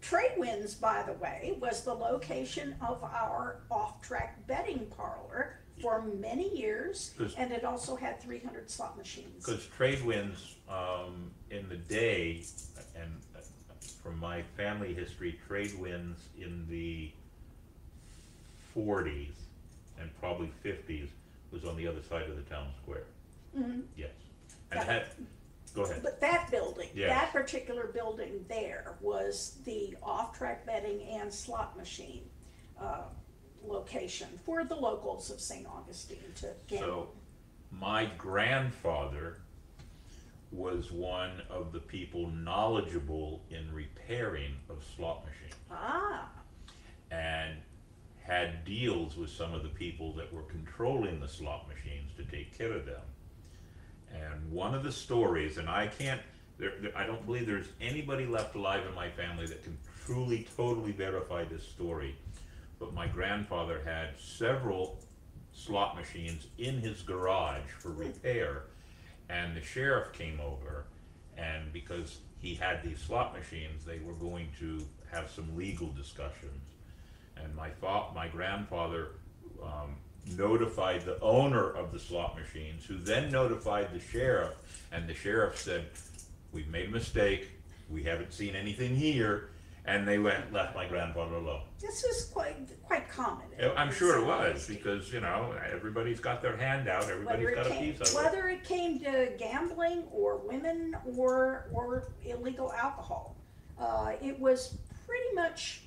Trade 0.00 0.32
Winds, 0.36 0.74
by 0.74 1.02
the 1.02 1.12
way, 1.14 1.56
was 1.60 1.82
the 1.84 1.94
location 1.94 2.74
of 2.86 3.02
our 3.04 3.60
off-track 3.70 4.46
betting 4.46 4.86
parlor 4.96 5.60
for 5.80 6.02
many 6.02 6.56
years, 6.56 7.14
'Cause- 7.16 7.34
and 7.36 7.52
it 7.52 7.64
also 7.64 7.96
had 7.96 8.20
300 8.20 8.68
slot 8.70 8.96
machines. 8.98 9.44
Because 9.44 9.66
Trade 9.68 10.04
Winds, 10.04 10.56
um, 10.68 11.30
in 11.50 11.68
the 11.68 11.76
day, 11.76 12.44
and 12.96 13.20
uh, 13.36 13.40
from 14.02 14.18
my 14.18 14.42
family 14.56 14.92
history, 14.94 15.40
Trade 15.46 15.78
Winds 15.78 16.20
in 16.38 16.66
the 16.68 17.12
forties 18.72 19.43
and 20.00 20.10
probably 20.20 20.50
fifties 20.62 21.08
was 21.50 21.64
on 21.64 21.76
the 21.76 21.86
other 21.86 22.02
side 22.02 22.28
of 22.28 22.36
the 22.36 22.42
town 22.42 22.68
square. 22.82 23.04
Yes, 23.96 24.10
and 24.72 24.80
it 24.80 24.86
had, 24.86 25.06
go 25.74 25.82
ahead. 25.84 26.02
But 26.02 26.20
that 26.20 26.50
building, 26.50 26.88
Yes. 26.94 27.10
that 27.10 27.32
particular 27.32 27.86
building 27.86 28.44
there 28.48 28.96
was 29.00 29.58
the 29.64 29.94
off-track 30.02 30.66
betting 30.66 31.02
and 31.12 31.32
slot 31.32 31.76
machine 31.76 32.22
uh, 32.80 33.02
location 33.64 34.26
for 34.44 34.64
the 34.64 34.74
locals 34.74 35.30
of 35.30 35.40
St. 35.40 35.66
Augustine 35.66 36.18
to 36.36 36.40
So, 36.40 36.52
gamble. 36.66 37.14
my 37.70 38.06
grandfather 38.18 39.38
was 40.50 40.90
one 40.90 41.40
of 41.48 41.72
the 41.72 41.78
people 41.80 42.28
knowledgeable 42.30 43.42
in 43.50 43.72
repairing 43.72 44.56
of 44.68 44.82
slot 44.96 45.24
machines. 45.24 45.54
Ah, 45.70 46.28
and 47.12 47.56
had 48.24 48.64
deals 48.64 49.18
with 49.18 49.28
some 49.28 49.52
of 49.52 49.62
the 49.62 49.68
people 49.68 50.14
that 50.14 50.32
were 50.32 50.42
controlling 50.44 51.20
the 51.20 51.28
slot 51.28 51.68
machines 51.68 52.10
to 52.16 52.24
take 52.24 52.56
care 52.56 52.72
of 52.72 52.86
them. 52.86 53.02
And 54.14 54.50
one 54.50 54.74
of 54.74 54.82
the 54.82 54.92
stories, 54.92 55.58
and 55.58 55.68
I 55.68 55.88
can't, 55.88 56.22
there, 56.56 56.72
there- 56.80 56.96
I 56.96 57.04
don't 57.06 57.24
believe 57.26 57.46
there's 57.46 57.68
anybody 57.82 58.24
left 58.24 58.54
alive 58.54 58.86
in 58.86 58.94
my 58.94 59.10
family 59.10 59.46
that 59.46 59.62
can 59.62 59.76
truly, 60.06 60.46
totally 60.56 60.92
verify 60.92 61.44
this 61.44 61.64
story. 61.68 62.16
But 62.78 62.94
my 62.94 63.06
grandfather 63.08 63.82
had 63.84 64.18
several 64.18 65.00
slot 65.52 65.94
machines 65.94 66.46
in 66.56 66.78
his 66.78 67.02
garage 67.02 67.70
for 67.78 67.90
repair, 67.90 68.62
and 69.28 69.54
the 69.54 69.60
sheriff 69.62 70.12
came 70.14 70.40
over, 70.40 70.86
and 71.36 71.70
because 71.74 72.20
he 72.38 72.54
had 72.54 72.82
these 72.82 73.00
slot 73.00 73.36
machines, 73.36 73.84
they 73.84 73.98
were 73.98 74.14
going 74.14 74.48
to 74.60 74.82
have 75.12 75.30
some 75.30 75.54
legal 75.56 75.88
discussions. 75.88 76.73
And 77.36 77.54
my 77.54 77.70
fa- 77.70 78.06
my 78.14 78.28
grandfather 78.28 79.08
um, 79.62 79.96
notified 80.36 81.02
the 81.04 81.20
owner 81.20 81.70
of 81.70 81.92
the 81.92 81.98
slot 81.98 82.36
machines, 82.38 82.84
who 82.84 82.96
then 82.98 83.30
notified 83.30 83.92
the 83.92 84.00
sheriff, 84.00 84.54
and 84.92 85.08
the 85.08 85.14
sheriff 85.14 85.58
said, 85.58 85.86
"We've 86.52 86.68
made 86.68 86.88
a 86.88 86.92
mistake. 86.92 87.50
We 87.90 88.02
haven't 88.04 88.32
seen 88.32 88.54
anything 88.56 88.96
here," 88.96 89.50
and 89.84 90.08
they 90.08 90.18
went 90.18 90.52
left 90.52 90.74
my 90.74 90.86
grandfather 90.86 91.34
alone. 91.36 91.62
this 91.80 92.02
was 92.02 92.30
quite 92.32 92.56
quite 92.82 93.08
common. 93.10 93.46
I'm 93.76 93.92
sure 93.92 94.18
it 94.18 94.24
was 94.24 94.66
because 94.66 95.12
you 95.12 95.20
know 95.20 95.54
everybody's 95.70 96.20
got 96.20 96.40
their 96.40 96.56
hand 96.56 96.88
out. 96.88 97.04
Everybody's 97.10 97.44
whether 97.44 97.54
got 97.56 97.66
it 97.66 97.72
a 97.72 97.74
came, 97.74 97.92
piece 97.92 98.00
of 98.00 98.06
it. 98.08 98.14
whether 98.24 98.48
it 98.48 98.64
came 98.64 98.98
to 99.00 99.32
gambling 99.38 100.04
or 100.10 100.38
women 100.38 100.96
or 101.16 101.68
or 101.72 102.08
illegal 102.24 102.72
alcohol, 102.72 103.36
uh, 103.78 104.12
it 104.22 104.38
was 104.40 104.78
pretty 105.06 105.34
much 105.34 105.82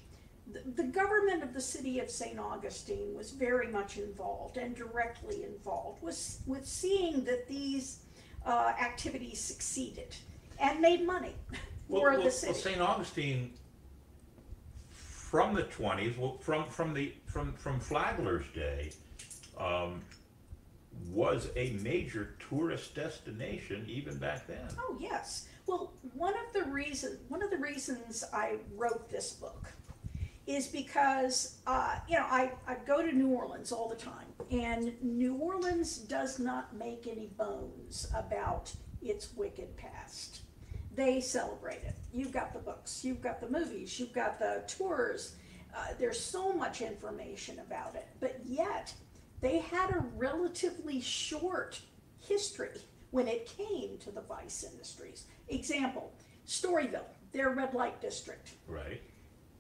the, 0.76 0.84
government 0.84 1.44
of 1.44 1.54
the 1.54 1.62
city 1.62 2.00
of 2.00 2.10
St. 2.10 2.40
Augustine 2.40 3.14
was 3.16 3.32
very 3.32 3.68
much 3.68 3.98
involved 3.98 4.58
and 4.58 4.76
directly 4.76 5.44
involved 5.44 6.02
with 6.02 6.40
with 6.46 6.66
seeing 6.66 7.24
that 7.26 7.48
these 7.48 8.00
uh, 8.46 8.74
activities 8.80 9.40
succeeded 9.40 10.16
and 10.60 10.80
made 10.80 11.06
money 11.06 11.36
Well, 11.90 12.02
for 12.02 12.12
well, 12.12 12.24
the 12.24 12.32
city. 12.32 12.52
well. 12.52 12.62
St. 12.62 12.82
Augustine, 12.82 13.54
from 14.90 15.54
the 15.54 15.64
twenties, 15.64 16.18
well, 16.18 16.38
from 16.42 16.68
from 16.70 16.94
the 16.94 17.14
from 17.26 17.54
from 17.54 17.80
Flagler's 17.80 18.46
day, 18.54 18.92
um, 19.58 20.02
was 21.12 21.50
a 21.56 21.72
major 21.84 22.36
tourist 22.50 22.96
destination 22.96 23.86
even 23.88 24.18
back 24.18 24.48
then. 24.48 24.68
Oh 24.80 24.98
yes. 25.00 25.48
Well, 25.66 25.94
one 26.14 26.34
of 26.34 26.54
the 26.54 26.70
reason 26.70 27.20
one 27.30 27.42
of 27.42 27.52
the 27.52 27.58
reasons 27.58 28.24
I 28.34 28.58
wrote 28.76 29.10
this 29.10 29.32
book 29.32 29.72
is 30.48 30.68
because 30.68 31.58
uh, 31.68 31.98
you 32.08 32.16
know 32.16 32.26
I, 32.26 32.52
I 32.66 32.78
go 32.86 33.06
to 33.06 33.12
New 33.12 33.30
Orleans 33.30 33.72
all 33.72 33.90
the 33.90 33.96
time, 33.96 34.28
and 34.50 34.94
New 35.02 35.36
Orleans 35.36 35.98
does 35.98 36.40
not 36.40 36.76
make 36.76 37.06
any 37.06 37.28
bones 37.38 38.08
about 38.16 38.72
its 39.02 39.36
wicked 39.36 39.76
past. 39.76 40.42
They 40.96 41.22
celebrate 41.22 41.84
it. 41.84 41.96
You've 42.12 42.32
got 42.32 42.54
the 42.54 42.60
books, 42.60 43.04
you've 43.04 43.22
got 43.22 43.40
the 43.42 43.50
movies, 43.50 44.00
you've 44.00 44.14
got 44.14 44.40
the 44.40 44.64
tours. 44.68 45.36
Uh, 45.76 45.94
there's 46.00 46.20
so 46.20 46.54
much 46.54 46.82
information 46.82 47.60
about 47.60 47.94
it, 47.94 48.08
but 48.20 48.40
yet 48.44 48.92
they 49.42 49.60
had 49.60 49.92
a 49.92 50.04
relatively 50.16 51.00
short 51.02 51.80
history 52.20 52.80
when 53.12 53.28
it 53.28 53.52
came 53.58 53.98
to 54.00 54.12
the 54.12 54.22
vice 54.22 54.64
industries. 54.64 55.26
Example, 55.50 56.12
Storyville, 56.48 57.06
their 57.32 57.52
red 57.52 57.74
light 57.74 58.02
district. 58.02 58.52
Right. 58.68 59.02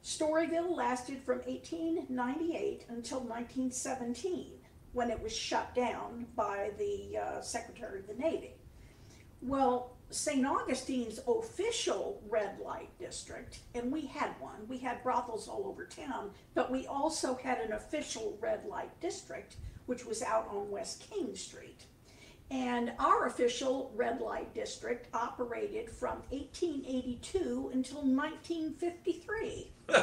Storyville 0.07 0.73
lasted 0.73 1.21
from 1.21 1.39
1898 1.39 2.85
until 2.87 3.19
1917, 3.19 4.53
when 4.93 5.11
it 5.11 5.21
was 5.21 5.35
shut 5.35 5.75
down 5.75 6.25
by 6.33 6.71
the 6.77 7.17
uh, 7.17 7.41
Secretary 7.41 7.99
of 7.99 8.07
the 8.07 8.13
Navy. 8.13 8.53
Well, 9.41 9.97
St. 10.09 10.45
Augustine's 10.45 11.19
official 11.27 12.23
red 12.29 12.57
light 12.63 12.97
district, 12.97 13.59
and 13.75 13.91
we 13.91 14.05
had 14.05 14.29
one, 14.39 14.65
we 14.69 14.77
had 14.77 15.03
brothels 15.03 15.49
all 15.49 15.67
over 15.67 15.85
town, 15.85 16.31
but 16.55 16.71
we 16.71 16.87
also 16.87 17.35
had 17.35 17.59
an 17.59 17.73
official 17.73 18.37
red 18.39 18.63
light 18.63 18.97
district, 19.01 19.57
which 19.87 20.05
was 20.05 20.21
out 20.21 20.47
on 20.49 20.71
West 20.71 21.05
King 21.11 21.35
Street. 21.35 21.83
And 22.49 22.93
our 22.97 23.27
official 23.27 23.91
red 23.95 24.21
light 24.21 24.53
district 24.53 25.13
operated 25.13 25.89
from 25.89 26.23
1882 26.29 27.71
until 27.73 28.01
1953. 28.03 29.71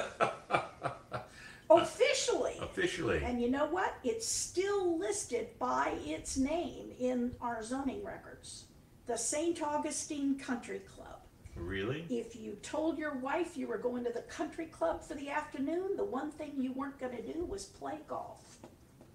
Officially. 1.70 2.58
Officially. 2.60 3.22
And 3.24 3.40
you 3.40 3.50
know 3.50 3.66
what? 3.66 3.96
It's 4.04 4.28
still 4.28 4.98
listed 4.98 5.58
by 5.58 5.94
its 6.04 6.36
name 6.36 6.92
in 6.98 7.34
our 7.40 7.62
zoning 7.62 8.04
records. 8.04 8.66
The 9.06 9.16
St. 9.16 9.62
Augustine 9.62 10.38
Country 10.38 10.80
Club. 10.80 11.20
Really? 11.56 12.04
If 12.10 12.36
you 12.36 12.58
told 12.62 12.98
your 12.98 13.14
wife 13.14 13.56
you 13.56 13.68
were 13.68 13.78
going 13.78 14.04
to 14.04 14.10
the 14.10 14.22
country 14.22 14.66
club 14.66 15.02
for 15.02 15.14
the 15.14 15.30
afternoon, 15.30 15.96
the 15.96 16.04
one 16.04 16.30
thing 16.30 16.52
you 16.58 16.72
weren't 16.72 16.98
going 16.98 17.16
to 17.16 17.32
do 17.32 17.44
was 17.44 17.64
play 17.64 17.98
golf. 18.08 18.58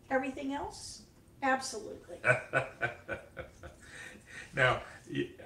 Everything 0.10 0.54
else? 0.54 1.04
Absolutely. 1.42 2.18
Now, 4.56 4.82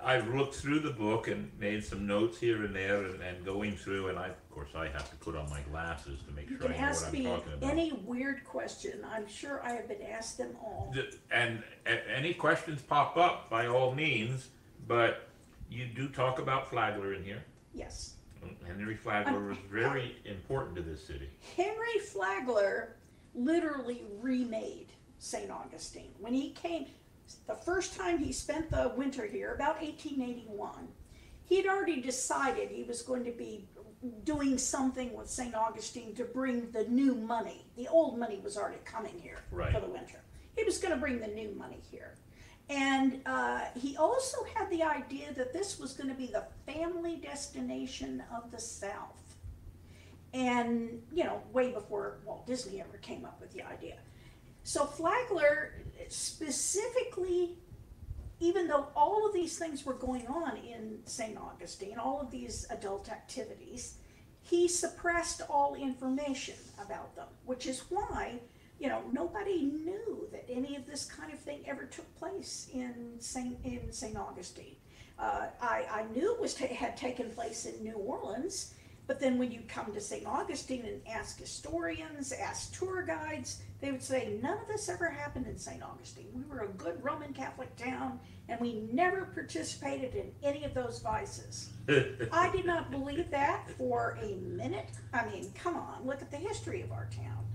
I've 0.02 0.34
looked 0.34 0.56
through 0.56 0.80
the 0.80 0.90
book 0.92 1.28
and 1.28 1.52
made 1.60 1.84
some 1.84 2.08
notes 2.08 2.40
here 2.40 2.64
and 2.64 2.76
there 2.76 3.04
and, 3.04 3.22
and 3.22 3.46
going 3.46 3.76
through, 3.76 4.08
and 4.08 4.18
I, 4.18 4.28
of 4.28 4.50
course, 4.50 4.70
I 4.76 4.88
have 4.88 5.10
to 5.10 5.16
put 5.18 5.36
on 5.36 5.50
my 5.50 5.60
glasses 5.72 6.20
to 6.28 6.34
make 6.34 6.50
You 6.50 6.58
sure 6.58 6.68
I 6.68 6.78
know 6.78 6.88
what 6.88 7.04
I'm 7.06 7.24
talking 7.24 7.54
about. 7.54 7.70
any 7.70 7.92
weird 8.06 8.44
question. 8.46 9.06
I'm 9.14 9.28
sure 9.28 9.62
I 9.64 9.74
have 9.74 9.88
been 9.88 10.02
asked 10.02 10.38
them 10.38 10.56
all. 10.62 10.94
And 11.32 11.64
a- 11.86 12.10
any 12.12 12.34
questions 12.34 12.82
pop 12.82 13.18
up, 13.18 13.50
by 13.50 13.68
all 13.68 13.94
means, 13.94 14.50
but 14.88 15.28
you 15.70 15.86
do 15.86 16.08
talk 16.10 16.40
about 16.40 16.70
Flagler 16.70 17.14
in 17.14 17.24
here. 17.24 17.44
Yes. 17.74 18.16
Henry 18.66 18.96
Flagler 18.96 19.48
was 19.48 19.58
very 19.72 20.18
important 20.26 20.76
to 20.76 20.82
this 20.82 21.06
city. 21.06 21.30
Henry 21.56 22.00
Flagler 22.00 22.96
literally 23.36 24.04
remade 24.22 24.88
St. 25.24 25.50
Augustine. 25.50 26.12
When 26.20 26.34
he 26.34 26.52
came, 26.52 26.88
the 27.48 27.56
first 27.56 27.98
time 27.98 28.18
he 28.18 28.34
spent 28.34 28.70
the 28.70 28.92
winter 28.98 29.26
here, 29.26 29.54
about 29.54 29.82
1881, 29.82 30.88
he'd 31.46 31.66
already 31.66 32.02
decided 32.02 32.70
he 32.70 32.84
was 32.84 33.02
going 33.02 33.24
to 33.24 33.32
be 33.32 33.66
doing 34.26 34.58
something 34.58 35.14
with 35.14 35.30
St. 35.30 35.56
Augustine 35.56 36.14
to 36.16 36.26
bring 36.26 36.70
the 36.72 36.84
new 36.90 37.16
money. 37.16 37.66
The 37.78 37.88
old 37.88 38.20
money 38.20 38.42
was 38.44 38.58
already 38.58 38.80
coming 38.84 39.18
here 39.18 39.40
Right. 39.50 39.74
for 39.74 39.80
the 39.80 39.88
winter. 39.88 40.22
He 40.58 40.66
was 40.66 40.78
going 40.78 40.94
to 40.94 41.00
bring 41.00 41.20
the 41.20 41.28
new 41.28 41.56
money 41.56 41.80
here. 41.90 42.16
And 42.70 43.22
uh, 43.26 43.62
he 43.76 43.96
also 43.96 44.38
had 44.54 44.70
the 44.70 44.84
idea 44.84 45.34
that 45.36 45.54
this 45.54 45.80
was 45.80 45.94
going 45.94 46.10
to 46.10 46.16
be 46.16 46.28
the 46.28 46.44
family 46.70 47.16
destination 47.16 48.24
of 48.36 48.52
the 48.52 48.60
South 48.60 49.20
and 50.34 51.00
you 51.14 51.24
know 51.24 51.40
way 51.52 51.72
before 51.72 52.18
walt 52.26 52.48
disney 52.48 52.82
ever 52.82 52.98
came 53.04 53.24
up 53.24 53.40
with 53.40 53.52
the 53.54 53.62
idea 53.62 53.98
so 54.64 54.86
flagler 54.86 55.74
specifically 56.10 57.58
even 58.40 58.68
though 58.68 58.88
all 58.96 59.26
of 59.26 59.34
these 59.34 59.58
things 59.58 59.86
were 59.86 59.94
going 59.94 60.28
on 60.28 60.58
in 60.58 61.00
st 61.06 61.38
augustine 61.38 61.98
all 61.98 62.20
of 62.22 62.32
these 62.32 62.66
adult 62.70 63.10
activities 63.10 63.96
he 64.42 64.68
suppressed 64.68 65.42
all 65.50 65.76
information 65.76 66.56
about 66.82 67.16
them 67.16 67.28
which 67.46 67.66
is 67.66 67.84
why 67.90 68.40
you 68.80 68.90
know 68.90 69.02
nobody 69.12 69.64
knew 69.64 70.28
that 70.32 70.46
any 70.50 70.76
of 70.76 70.86
this 70.86 71.06
kind 71.06 71.32
of 71.32 71.40
thing 71.40 71.60
ever 71.66 71.86
took 71.86 72.14
place 72.18 72.70
in 72.74 73.16
st 73.20 73.58
in 73.64 73.92
st 73.92 74.18
augustine. 74.18 74.76
Uh, 75.18 75.46
I, 75.62 75.86
I 75.92 76.04
knew 76.14 76.34
it 76.34 76.42
was 76.42 76.56
had 76.58 76.98
taken 76.98 77.30
place 77.30 77.66
in 77.66 77.84
New 77.84 77.94
Orleans, 77.94 78.74
but 79.14 79.20
then 79.20 79.38
when 79.38 79.52
you 79.52 79.62
come 79.68 79.94
to 79.94 80.02
St. 80.02 80.26
Augustine 80.26 80.86
and 80.88 81.00
ask 81.08 81.38
historians, 81.38 82.32
ask 82.32 82.76
tour 82.76 83.04
guides, 83.04 83.62
they 83.80 83.92
would 83.92 84.02
say 84.02 84.40
none 84.42 84.58
of 84.58 84.68
this 84.68 84.90
ever 84.90 85.08
happened 85.08 85.46
in 85.46 85.56
St. 85.56 85.84
Augustine. 85.84 86.30
We 86.34 86.42
were 86.50 86.64
a 86.64 86.70
good 86.70 86.98
Roman 87.04 87.32
Catholic 87.32 87.76
town, 87.76 88.20
and 88.50 88.60
we 88.60 88.88
never 88.92 89.26
participated 89.26 90.16
in 90.16 90.32
any 90.42 90.64
of 90.64 90.74
those 90.74 90.98
vices. 90.98 91.70
I 92.32 92.50
did 92.52 92.66
not 92.66 92.90
believe 92.90 93.30
that 93.30 93.70
for 93.78 94.18
a 94.20 94.34
minute. 94.38 94.90
I 95.14 95.30
mean, 95.30 95.54
come 95.54 95.76
on, 95.76 96.08
look 96.08 96.24
at 96.24 96.32
the 96.32 96.38
history 96.38 96.82
of 96.82 96.92
our 96.92 97.08
town. 97.16 97.46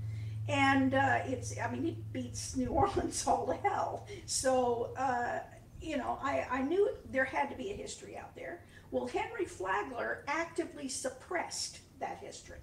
And 0.49 0.95
uh, 0.95 1.23
it's, 1.27 1.59
I 1.59 1.73
mean, 1.73 1.87
it 1.87 2.13
beats 2.13 2.55
New 2.55 2.69
Orleans 2.69 3.27
all 3.27 3.49
to 3.49 3.69
hell. 3.69 4.07
So, 4.27 4.91
uh, 4.97 5.41
you 5.81 5.97
know, 5.97 6.21
I, 6.23 6.47
I 6.49 6.63
knew 6.63 6.91
there 7.11 7.25
had 7.25 7.51
to 7.51 7.57
be 7.57 7.73
a 7.73 7.75
history 7.75 8.17
out 8.17 8.37
there. 8.37 8.61
Well, 8.91 9.07
Henry 9.07 9.45
Flagler 9.45 10.25
actively 10.27 10.89
suppressed 10.89 11.81
that 12.01 12.19
history. 12.23 12.59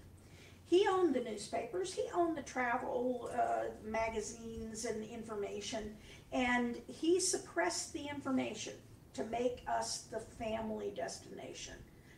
He 0.66 0.88
owned 0.88 1.14
the 1.14 1.22
newspapers, 1.22 1.94
he 1.94 2.06
owned 2.14 2.36
the 2.36 2.42
travel 2.42 3.30
uh, 3.38 3.66
magazines 3.84 4.86
and 4.86 5.04
information, 5.04 5.96
and 6.32 6.82
he 6.88 7.20
suppressed 7.20 7.94
the 7.94 8.08
information 8.08 8.74
to 9.14 9.24
make 9.26 9.64
us 9.68 10.08
the 10.12 10.20
family 10.20 10.92
destination. 10.96 11.76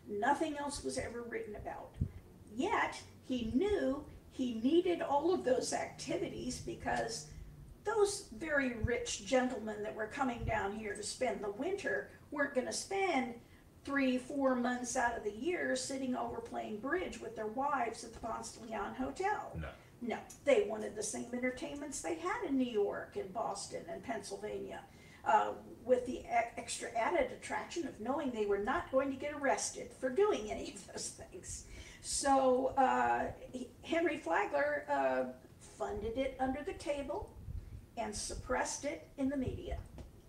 Nothing 0.07 0.57
else 0.57 0.83
was 0.83 0.97
ever 0.97 1.23
written 1.23 1.55
about. 1.57 1.89
Yet, 2.55 3.01
he 3.27 3.51
knew 3.53 4.05
he 4.31 4.61
needed 4.63 5.01
all 5.01 5.33
of 5.33 5.43
those 5.43 5.73
activities 5.73 6.61
because 6.65 7.27
those 7.83 8.29
very 8.37 8.77
rich 8.83 9.25
gentlemen 9.25 9.83
that 9.83 9.95
were 9.95 10.07
coming 10.07 10.43
down 10.45 10.73
here 10.73 10.93
to 10.95 11.03
spend 11.03 11.41
the 11.43 11.51
winter 11.51 12.09
weren't 12.31 12.55
going 12.55 12.67
to 12.67 12.73
spend 12.73 13.35
three, 13.87 14.17
four 14.17 14.53
months 14.53 14.97
out 14.97 15.17
of 15.17 15.23
the 15.23 15.31
year 15.31 15.73
sitting 15.77 16.13
over 16.13 16.41
playing 16.41 16.77
bridge 16.77 17.21
with 17.21 17.37
their 17.37 17.47
wives 17.47 18.03
at 18.03 18.11
the 18.13 18.19
Ponce 18.19 18.51
de 18.51 18.65
Leon 18.65 18.93
Hotel. 18.95 19.57
No. 19.59 19.69
No, 19.99 20.17
they 20.43 20.67
wanted 20.69 20.93
the 20.93 21.01
same 21.01 21.25
entertainments 21.33 22.01
they 22.01 22.15
had 22.15 22.43
in 22.47 22.57
New 22.57 22.69
York 22.69 23.15
and 23.15 23.33
Boston 23.33 23.83
and 23.89 24.03
Pennsylvania, 24.03 24.81
uh, 25.25 25.53
with 25.85 26.05
the 26.05 26.21
extra 26.57 26.89
added 26.95 27.31
attraction 27.31 27.87
of 27.87 27.99
knowing 27.99 28.29
they 28.31 28.45
were 28.45 28.59
not 28.59 28.91
going 28.91 29.09
to 29.09 29.17
get 29.17 29.33
arrested 29.33 29.89
for 29.99 30.09
doing 30.09 30.51
any 30.51 30.73
of 30.75 30.85
those 30.87 31.09
things. 31.09 31.65
So 32.01 32.73
uh, 32.77 33.31
Henry 33.81 34.17
Flagler 34.17 34.83
uh, 34.89 35.23
funded 35.79 36.17
it 36.17 36.35
under 36.39 36.61
the 36.61 36.73
table 36.73 37.29
and 37.97 38.13
suppressed 38.13 38.85
it 38.85 39.07
in 39.17 39.29
the 39.29 39.37
media. 39.37 39.79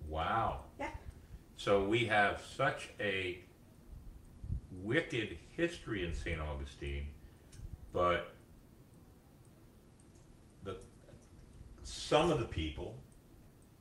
Wow. 0.09 0.61
Yeah. 0.81 0.91
So 1.57 1.85
we 1.85 2.07
have 2.07 2.41
such 2.57 2.91
a 3.01 3.41
wicked 4.83 5.39
history 5.57 6.05
in 6.05 6.15
St. 6.15 6.41
Augustine, 6.41 7.07
but 7.93 8.33
the 10.65 10.77
some 11.83 12.31
of 12.31 12.39
the 12.39 12.45
people 12.45 12.95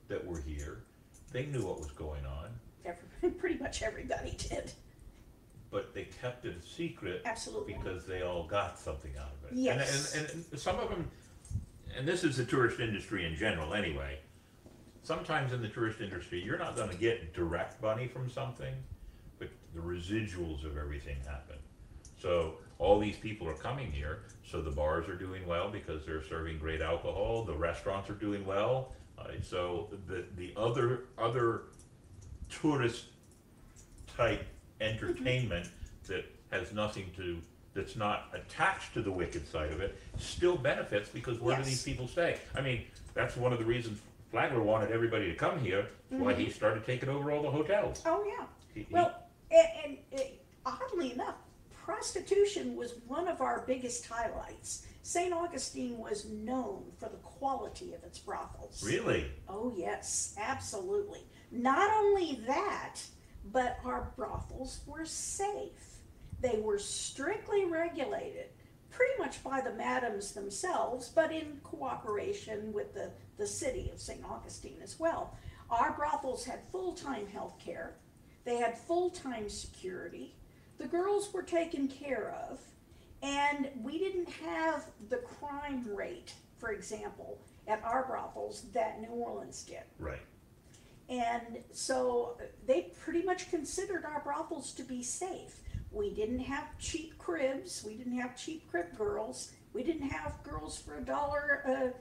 that 0.07 0.25
were 0.25 0.39
here, 0.41 0.83
they 1.31 1.45
knew 1.47 1.65
what 1.65 1.79
was 1.79 1.91
going 1.91 2.25
on, 2.25 2.49
Every, 2.85 3.29
pretty 3.39 3.57
much 3.59 3.81
everybody 3.83 4.35
did. 4.37 4.71
but 5.71 5.93
they 5.93 6.03
kept 6.21 6.45
it 6.45 6.55
a 6.57 6.65
secret 6.65 7.21
Absolutely. 7.25 7.73
because 7.73 8.05
they 8.05 8.21
all 8.21 8.45
got 8.45 8.79
something 8.79 9.11
out 9.19 9.31
of 9.43 9.51
it. 9.51 9.57
Yes. 9.57 10.15
And, 10.15 10.25
and, 10.29 10.45
and 10.51 10.59
some 10.59 10.79
of 10.79 10.89
them, 10.89 11.09
and 11.97 12.07
this 12.07 12.23
is 12.23 12.37
the 12.37 12.45
tourist 12.45 12.79
industry 12.79 13.25
in 13.25 13.35
general 13.35 13.73
anyway. 13.73 14.19
Sometimes 15.03 15.53
in 15.53 15.61
the 15.61 15.69
tourist 15.69 16.01
industry, 16.01 16.41
you're 16.43 16.57
not 16.57 16.75
going 16.75 16.89
to 16.89 16.97
get 16.97 17.33
direct 17.33 17.81
money 17.81 18.07
from 18.07 18.29
something, 18.29 18.73
the 19.77 19.83
residuals 19.83 20.65
of 20.65 20.77
everything 20.77 21.17
happen. 21.25 21.55
So 22.19 22.55
all 22.79 22.99
these 22.99 23.15
people 23.15 23.47
are 23.47 23.53
coming 23.53 23.91
here, 23.91 24.23
so 24.43 24.61
the 24.61 24.71
bars 24.71 25.07
are 25.07 25.15
doing 25.15 25.45
well 25.47 25.69
because 25.69 26.05
they're 26.05 26.23
serving 26.23 26.57
great 26.57 26.81
alcohol. 26.81 27.43
The 27.45 27.53
restaurants 27.55 28.09
are 28.09 28.13
doing 28.15 28.45
well. 28.45 28.93
Uh, 29.19 29.25
so 29.41 29.89
the 30.07 30.25
the 30.35 30.53
other 30.57 31.05
other 31.17 31.63
tourist 32.49 33.05
type 34.15 34.45
entertainment 34.81 35.69
that 36.07 36.25
has 36.51 36.71
nothing 36.73 37.05
to 37.15 37.37
that's 37.73 37.95
not 37.95 38.29
attached 38.33 38.93
to 38.93 39.01
the 39.03 39.11
wicked 39.11 39.47
side 39.47 39.71
of 39.71 39.79
it 39.81 39.99
still 40.17 40.57
benefits 40.57 41.09
because 41.09 41.39
where 41.39 41.57
do 41.57 41.63
these 41.63 41.83
people 41.83 42.07
stay? 42.07 42.39
I 42.55 42.61
mean, 42.61 42.83
that's 43.13 43.35
one 43.37 43.53
of 43.53 43.59
the 43.59 43.65
reasons 43.65 43.99
Flagler 44.31 44.61
wanted 44.63 44.91
everybody 44.91 45.29
to 45.29 45.35
come 45.35 45.59
here. 45.59 45.87
That's 46.09 46.21
why 46.21 46.33
he 46.33 46.49
started 46.49 46.85
taking 46.85 47.07
over 47.09 47.31
all 47.31 47.41
the 47.43 47.51
hotels. 47.51 48.01
Oh, 48.05 48.23
yeah. 48.27 48.45
He- 48.73 48.81
he- 48.81 48.93
Well, 48.93 49.15
and, 49.51 49.97
and 50.13 50.21
uh, 50.65 50.71
oddly 50.83 51.13
enough, 51.13 51.35
prostitution 51.71 52.75
was 52.75 52.95
one 53.07 53.27
of 53.27 53.41
our 53.41 53.63
biggest 53.65 54.05
highlights. 54.05 54.85
St. 55.03 55.33
Augustine 55.33 55.97
was 55.97 56.25
known 56.25 56.83
for 56.97 57.07
the 57.07 57.17
quality 57.17 57.93
of 57.93 58.03
its 58.03 58.19
brothels. 58.19 58.83
really? 58.85 59.31
Oh, 59.47 59.71
yes, 59.75 60.35
absolutely. 60.37 61.21
Not 61.49 61.89
only 61.95 62.41
that, 62.45 62.95
but 63.53 63.79
our 63.85 64.11
brothels 64.17 64.81
were 64.85 65.05
safe. 65.05 65.99
They 66.41 66.59
were 66.61 66.77
strictly 66.77 67.63
regulated, 67.63 68.47
pretty 68.89 69.13
much 69.17 69.41
by 69.43 69.61
the 69.61 69.73
madams 69.73 70.33
themselves, 70.33 71.07
but 71.07 71.31
in 71.31 71.61
cooperation 71.63 72.73
with 72.73 72.93
the, 72.93 73.11
the 73.37 73.47
city 73.47 73.89
of 73.93 74.01
St. 74.01 74.23
Augustine 74.29 74.79
as 74.83 74.99
well. 74.99 75.37
Our 75.69 75.93
brothels 75.93 76.43
had 76.45 76.59
full 76.71 76.93
time 76.93 77.27
health 77.27 77.57
care, 77.59 77.95
they 78.47 78.55
had 78.55 78.77
full 78.77 79.09
time 79.09 79.49
security, 79.49 80.33
the 80.77 80.87
girls 80.87 81.33
were 81.33 81.43
taken 81.43 81.89
care 81.89 82.33
of, 82.49 82.61
and 83.21 83.69
we 83.83 83.99
didn't 83.99 84.29
have 84.29 84.85
the 85.09 85.17
crime 85.17 85.85
rate, 85.93 86.31
for 86.57 86.71
example, 86.71 87.41
at 87.67 87.83
our 87.83 88.05
brothels 88.05 88.63
that 88.73 89.01
New 89.01 89.09
Orleans 89.09 89.63
did. 89.63 89.83
Right. 89.99 90.21
And 91.09 91.59
so 91.73 92.37
they 92.65 92.93
pretty 93.03 93.21
much 93.23 93.49
considered 93.49 94.05
our 94.05 94.21
brothels 94.21 94.71
to 94.75 94.83
be 94.83 95.03
safe. 95.03 95.59
We 95.91 96.13
didn't 96.13 96.39
have 96.39 96.77
cheap 96.79 97.17
cribs. 97.17 97.83
We 97.85 97.95
didn't 97.95 98.17
have 98.17 98.37
cheap 98.37 98.71
crib 98.71 98.97
girls. 98.97 99.51
We 99.73 99.83
didn't 99.83 100.07
have 100.07 100.41
girls 100.43 100.79
for 100.79 100.95
a 100.95 101.01
dollar, 101.01 101.63
uh, 101.67 101.97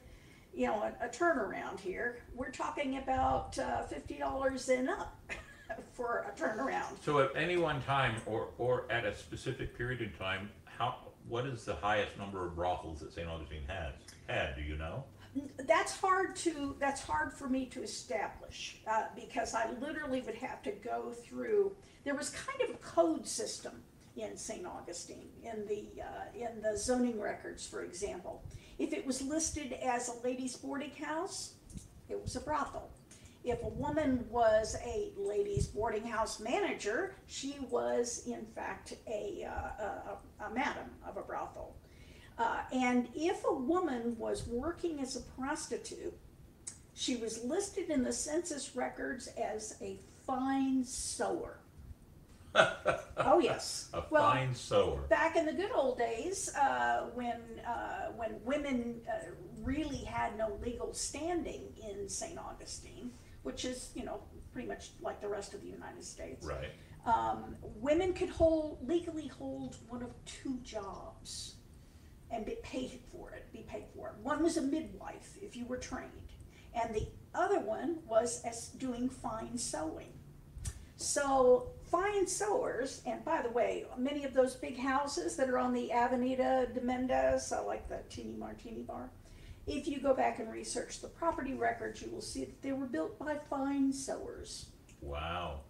you 0.54 0.66
know, 0.66 0.92
a, 1.00 1.06
a 1.06 1.08
turnaround 1.08 1.80
here. 1.80 2.18
We're 2.36 2.52
talking 2.52 2.98
about 2.98 3.58
uh, 3.58 3.82
fifty 3.82 4.16
dollars 4.16 4.68
and 4.68 4.88
up 4.88 5.20
for 5.92 6.26
a 6.28 6.38
turnaround. 6.38 7.02
So 7.02 7.20
at 7.20 7.30
any 7.36 7.56
one 7.56 7.82
time, 7.82 8.16
or, 8.26 8.48
or 8.58 8.84
at 8.90 9.04
a 9.04 9.14
specific 9.14 9.76
period 9.76 10.00
in 10.00 10.12
time, 10.12 10.50
how, 10.64 10.96
what 11.28 11.46
is 11.46 11.64
the 11.64 11.74
highest 11.74 12.16
number 12.18 12.46
of 12.46 12.54
brothels 12.54 13.00
that 13.00 13.12
St. 13.12 13.28
Augustine 13.28 13.62
has, 13.66 13.92
had, 14.26 14.56
do 14.56 14.62
you 14.62 14.76
know? 14.76 15.04
that's 15.66 15.98
hard 15.98 16.36
to, 16.36 16.76
that's 16.78 17.02
hard 17.02 17.32
for 17.32 17.48
me 17.48 17.66
to 17.66 17.82
establish, 17.82 18.78
uh, 18.86 19.04
because 19.14 19.54
I 19.54 19.70
literally 19.80 20.20
would 20.22 20.36
have 20.36 20.62
to 20.62 20.72
go 20.72 21.12
through, 21.12 21.76
there 22.04 22.14
was 22.14 22.30
kind 22.30 22.60
of 22.62 22.70
a 22.74 22.78
code 22.78 23.26
system 23.26 23.82
in 24.16 24.36
St. 24.36 24.66
Augustine, 24.66 25.28
in 25.42 25.66
the, 25.66 26.02
uh, 26.02 26.24
in 26.34 26.62
the 26.62 26.76
zoning 26.76 27.20
records, 27.20 27.66
for 27.66 27.82
example. 27.82 28.42
If 28.78 28.92
it 28.92 29.06
was 29.06 29.20
listed 29.22 29.74
as 29.74 30.08
a 30.08 30.26
ladies 30.26 30.56
boarding 30.56 30.92
house, 30.92 31.54
it 32.08 32.20
was 32.20 32.36
a 32.36 32.40
brothel. 32.40 32.90
If 33.46 33.62
a 33.62 33.68
woman 33.68 34.24
was 34.28 34.76
a 34.84 35.12
ladies 35.16 35.68
boarding 35.68 36.04
house 36.04 36.40
manager, 36.40 37.14
she 37.28 37.54
was 37.70 38.24
in 38.26 38.44
fact 38.56 38.94
a, 39.06 39.46
uh, 39.48 39.84
a, 40.42 40.44
a 40.46 40.50
madam 40.52 40.90
of 41.08 41.16
a 41.16 41.22
brothel. 41.22 41.76
Uh, 42.38 42.62
and 42.72 43.08
if 43.14 43.44
a 43.48 43.54
woman 43.54 44.16
was 44.18 44.48
working 44.48 44.98
as 45.00 45.14
a 45.14 45.20
prostitute, 45.40 46.12
she 46.92 47.14
was 47.14 47.44
listed 47.44 47.88
in 47.88 48.02
the 48.02 48.12
census 48.12 48.74
records 48.74 49.28
as 49.40 49.76
a 49.80 50.00
fine 50.26 50.84
sewer. 50.84 51.58
oh 53.18 53.38
yes. 53.38 53.90
A 53.94 54.02
Well, 54.10 54.28
fine 54.28 54.54
sewer. 54.56 55.02
back 55.08 55.36
in 55.36 55.46
the 55.46 55.52
good 55.52 55.70
old 55.72 55.98
days, 55.98 56.52
uh, 56.56 57.10
when 57.14 57.40
uh, 57.64 58.12
when 58.16 58.40
women 58.44 59.02
uh, 59.08 59.26
really 59.62 59.98
had 59.98 60.36
no 60.36 60.58
legal 60.64 60.92
standing 60.94 61.68
in 61.88 62.08
St. 62.08 62.38
Augustine, 62.38 63.10
which 63.46 63.64
is 63.64 63.90
you 63.94 64.04
know 64.04 64.20
pretty 64.52 64.66
much 64.68 64.90
like 65.00 65.20
the 65.20 65.28
rest 65.28 65.54
of 65.54 65.60
the 65.62 65.68
United 65.68 66.02
States, 66.02 66.44
Right. 66.44 66.70
um, 67.06 67.56
women 67.88 68.12
could 68.12 68.28
hold 68.30 68.78
legally 68.86 69.28
hold 69.28 69.76
one 69.88 70.02
of 70.02 70.10
two 70.24 70.58
jobs 70.64 71.54
and 72.30 72.44
be 72.44 72.56
paid 72.62 73.00
for 73.12 73.30
it. 73.30 73.46
Be 73.52 73.60
paid 73.68 73.84
for 73.94 74.08
it. 74.08 74.14
One 74.22 74.42
was 74.42 74.56
a 74.56 74.62
midwife 74.62 75.36
if 75.40 75.56
you 75.56 75.64
were 75.66 75.76
trained, 75.76 76.30
and 76.74 76.92
the 76.92 77.06
other 77.34 77.60
one 77.60 77.98
was 78.06 78.42
as 78.42 78.68
doing 78.70 79.08
fine 79.08 79.56
sewing. 79.56 80.12
So 80.96 81.68
fine 81.84 82.26
sewers, 82.26 83.02
and 83.06 83.24
by 83.24 83.42
the 83.42 83.50
way, 83.50 83.84
many 83.98 84.24
of 84.24 84.32
those 84.34 84.54
big 84.56 84.76
houses 84.78 85.36
that 85.36 85.48
are 85.50 85.58
on 85.58 85.72
the 85.72 85.92
Avenida 85.92 86.66
Menendez, 86.74 87.52
I 87.52 87.60
like 87.60 87.88
the 87.88 87.98
Tini 88.08 88.34
Martini 88.36 88.80
Bar. 88.82 89.10
If 89.66 89.88
you 89.88 90.00
go 90.00 90.14
back 90.14 90.38
and 90.38 90.50
research 90.52 91.00
the 91.00 91.08
property 91.08 91.54
records, 91.54 92.00
you 92.00 92.10
will 92.10 92.20
see 92.20 92.44
that 92.44 92.62
they 92.62 92.72
were 92.72 92.86
built 92.86 93.18
by 93.18 93.36
fine 93.50 93.92
sewers. 93.92 94.66
Wow. 95.00 95.60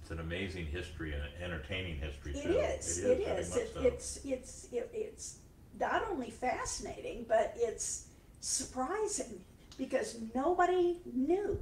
It's 0.00 0.10
an 0.10 0.20
amazing 0.20 0.66
history 0.66 1.12
and 1.12 1.22
an 1.22 1.30
entertaining 1.42 1.96
history 1.96 2.32
It 2.36 2.42
too. 2.44 2.58
is. 2.58 2.98
It 2.98 3.18
very 3.24 3.36
much 3.48 3.56
It, 3.56 3.70
so. 3.74 3.80
it's 3.82 4.20
it's 4.24 4.68
it, 4.72 4.90
it's 4.94 5.38
not 5.78 6.04
only 6.10 6.30
fascinating, 6.30 7.24
but 7.28 7.54
it's 7.56 8.06
surprising 8.40 9.40
because 9.76 10.18
nobody 10.34 10.98
knew 11.12 11.58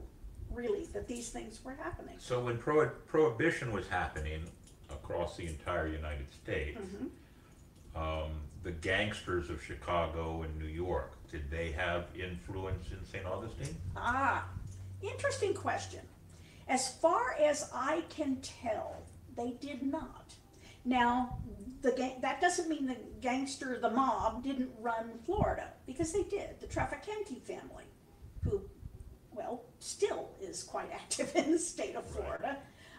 really 0.53 0.87
that 0.93 1.07
these 1.09 1.31
things 1.31 1.61
were 1.65 1.75
happening. 1.83 2.17
So 2.19 2.41
when 2.45 2.59
prohi- 2.59 2.91
prohibition 3.07 3.73
was 3.73 3.87
happening 3.89 4.43
across 4.91 5.37
the 5.37 5.47
entire 5.47 5.89
United 5.89 6.27
States, 6.33 6.79
Mm-hmm. 6.81 8.03
um, 8.03 8.31
the 8.69 8.73
gangsters 8.73 9.49
of 9.49 9.65
Chicago 9.65 10.43
and 10.43 10.59
New 10.59 10.69
York, 10.69 11.15
did 11.33 11.51
they 11.51 11.73
have 11.73 12.05
influence 12.15 12.89
in 12.91 13.03
St. 13.07 13.25
Augustine? 13.25 13.75
Ah, 13.97 14.47
interesting 15.01 15.55
question. 15.55 16.01
As 16.69 16.93
far 16.97 17.35
as 17.41 17.71
I 17.75 18.03
can 18.11 18.37
tell, 18.43 19.07
they 19.39 19.53
did 19.53 19.83
not. 19.83 20.35
Now, 20.85 21.39
the 21.81 21.93
gang, 21.93 22.21
that 22.21 22.43
doesn't 22.43 22.69
mean 22.69 22.87
the 22.87 22.99
gangster, 23.23 23.79
the 23.81 23.89
mob, 23.89 24.45
didn't 24.45 24.73
run 24.79 25.13
Florida 25.25 25.69
because 25.87 26.13
they 26.13 26.25
did. 26.25 26.61
The 26.61 26.67
Trafficante 26.67 27.41
family, 27.41 27.85
who, 28.45 28.61
well, 29.33 29.65
still 29.79 30.29
is 30.43 30.63
quite 30.63 30.91
active 30.93 31.33
in 31.35 31.53
the 31.53 31.59
state 31.59 31.97
of 31.97 32.05
Florida. 32.05 32.59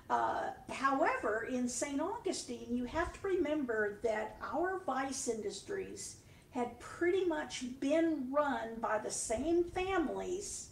Uh, 0.10 0.50
however, 0.72 1.48
in 1.52 1.70
St. 1.70 2.02
Augustine, 2.02 2.68
you 2.76 2.86
have 2.86 3.14
to 3.14 3.28
remember 3.28 4.00
that 4.04 4.38
our 4.42 4.82
vice 4.86 5.28
industries 5.28 6.18
had 6.52 6.80
pretty 6.80 7.26
much 7.26 7.64
been 7.80 8.28
run 8.32 8.70
by 8.82 8.98
the 8.98 9.12
same 9.12 9.64
families 9.64 10.70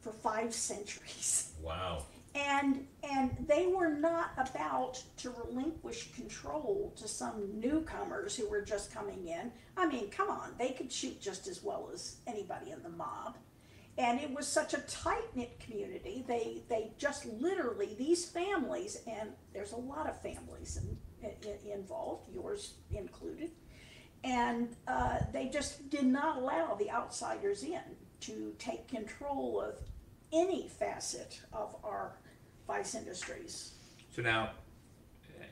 for 0.00 0.12
five 0.12 0.52
centuries. 0.52 1.52
Wow. 1.62 2.04
And 2.34 2.86
and 3.02 3.36
they 3.48 3.66
were 3.66 3.90
not 3.90 4.30
about 4.36 5.02
to 5.18 5.30
relinquish 5.30 6.12
control 6.12 6.92
to 6.96 7.08
some 7.08 7.60
newcomers 7.60 8.36
who 8.36 8.48
were 8.48 8.62
just 8.62 8.94
coming 8.94 9.26
in. 9.26 9.50
I 9.76 9.86
mean, 9.86 10.10
come 10.10 10.30
on, 10.30 10.54
they 10.56 10.70
could 10.70 10.92
shoot 10.92 11.20
just 11.20 11.48
as 11.48 11.62
well 11.62 11.90
as 11.92 12.16
anybody 12.26 12.70
in 12.70 12.82
the 12.82 12.88
mob. 12.88 13.36
And 14.00 14.18
it 14.18 14.34
was 14.34 14.46
such 14.46 14.72
a 14.72 14.78
tight 14.78 15.36
knit 15.36 15.60
community. 15.60 16.24
They 16.26 16.62
they 16.70 16.92
just 16.96 17.26
literally 17.26 17.94
these 17.98 18.24
families, 18.24 19.02
and 19.06 19.28
there's 19.52 19.72
a 19.72 19.76
lot 19.76 20.08
of 20.08 20.20
families 20.22 20.80
in, 20.80 20.96
in, 21.22 21.70
involved, 21.70 22.32
yours 22.32 22.76
included, 22.90 23.50
and 24.24 24.74
uh, 24.88 25.18
they 25.34 25.50
just 25.50 25.90
did 25.90 26.06
not 26.06 26.38
allow 26.38 26.74
the 26.76 26.90
outsiders 26.90 27.62
in 27.62 27.82
to 28.20 28.54
take 28.58 28.88
control 28.88 29.60
of 29.60 29.74
any 30.32 30.66
facet 30.66 31.38
of 31.52 31.76
our 31.84 32.16
vice 32.66 32.94
industries. 32.94 33.74
So 34.16 34.22
now, 34.22 34.52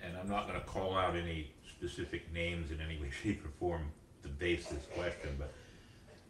and 0.02 0.16
I'm 0.16 0.28
not 0.28 0.46
gonna 0.46 0.60
call 0.60 0.96
out 0.96 1.16
any 1.16 1.52
specific 1.68 2.32
names 2.32 2.70
in 2.70 2.80
any 2.80 2.98
way, 2.98 3.10
shape, 3.10 3.44
or 3.44 3.50
form 3.60 3.92
to 4.22 4.28
base 4.30 4.68
this 4.68 4.86
question, 4.96 5.36
but 5.38 5.52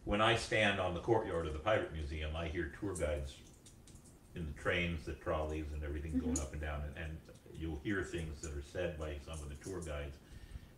when 0.08 0.22
I 0.22 0.36
stand 0.36 0.80
on 0.80 0.94
the 0.94 1.00
courtyard 1.00 1.46
of 1.46 1.52
the 1.52 1.58
Pirate 1.58 1.92
Museum, 1.92 2.34
I 2.34 2.48
hear 2.48 2.72
tour 2.80 2.94
guides 2.94 3.36
in 4.34 4.46
the 4.46 4.58
trains, 4.58 5.04
the 5.04 5.12
trolleys, 5.12 5.66
and 5.74 5.84
everything 5.84 6.12
going 6.12 6.32
mm-hmm. 6.32 6.42
up 6.42 6.52
and 6.52 6.62
down, 6.62 6.80
and, 6.86 7.04
and 7.04 7.18
you'll 7.54 7.78
hear 7.84 8.02
things 8.02 8.40
that 8.40 8.52
are 8.52 8.62
said 8.72 8.98
by 8.98 9.16
some 9.26 9.34
of 9.34 9.50
the 9.50 9.54
tour 9.56 9.82
guides. 9.82 10.16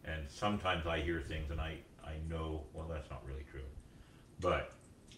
And 0.05 0.29
sometimes 0.29 0.85
I 0.85 0.99
hear 0.99 1.21
things 1.21 1.53
and 1.53 1.61
I, 1.61 1.77
I 2.05 2.15
know, 2.29 2.65
well, 2.73 2.89
that's 2.91 3.09
not 3.09 3.23
really 3.25 3.45
true. 3.49 3.61
But 4.41 4.73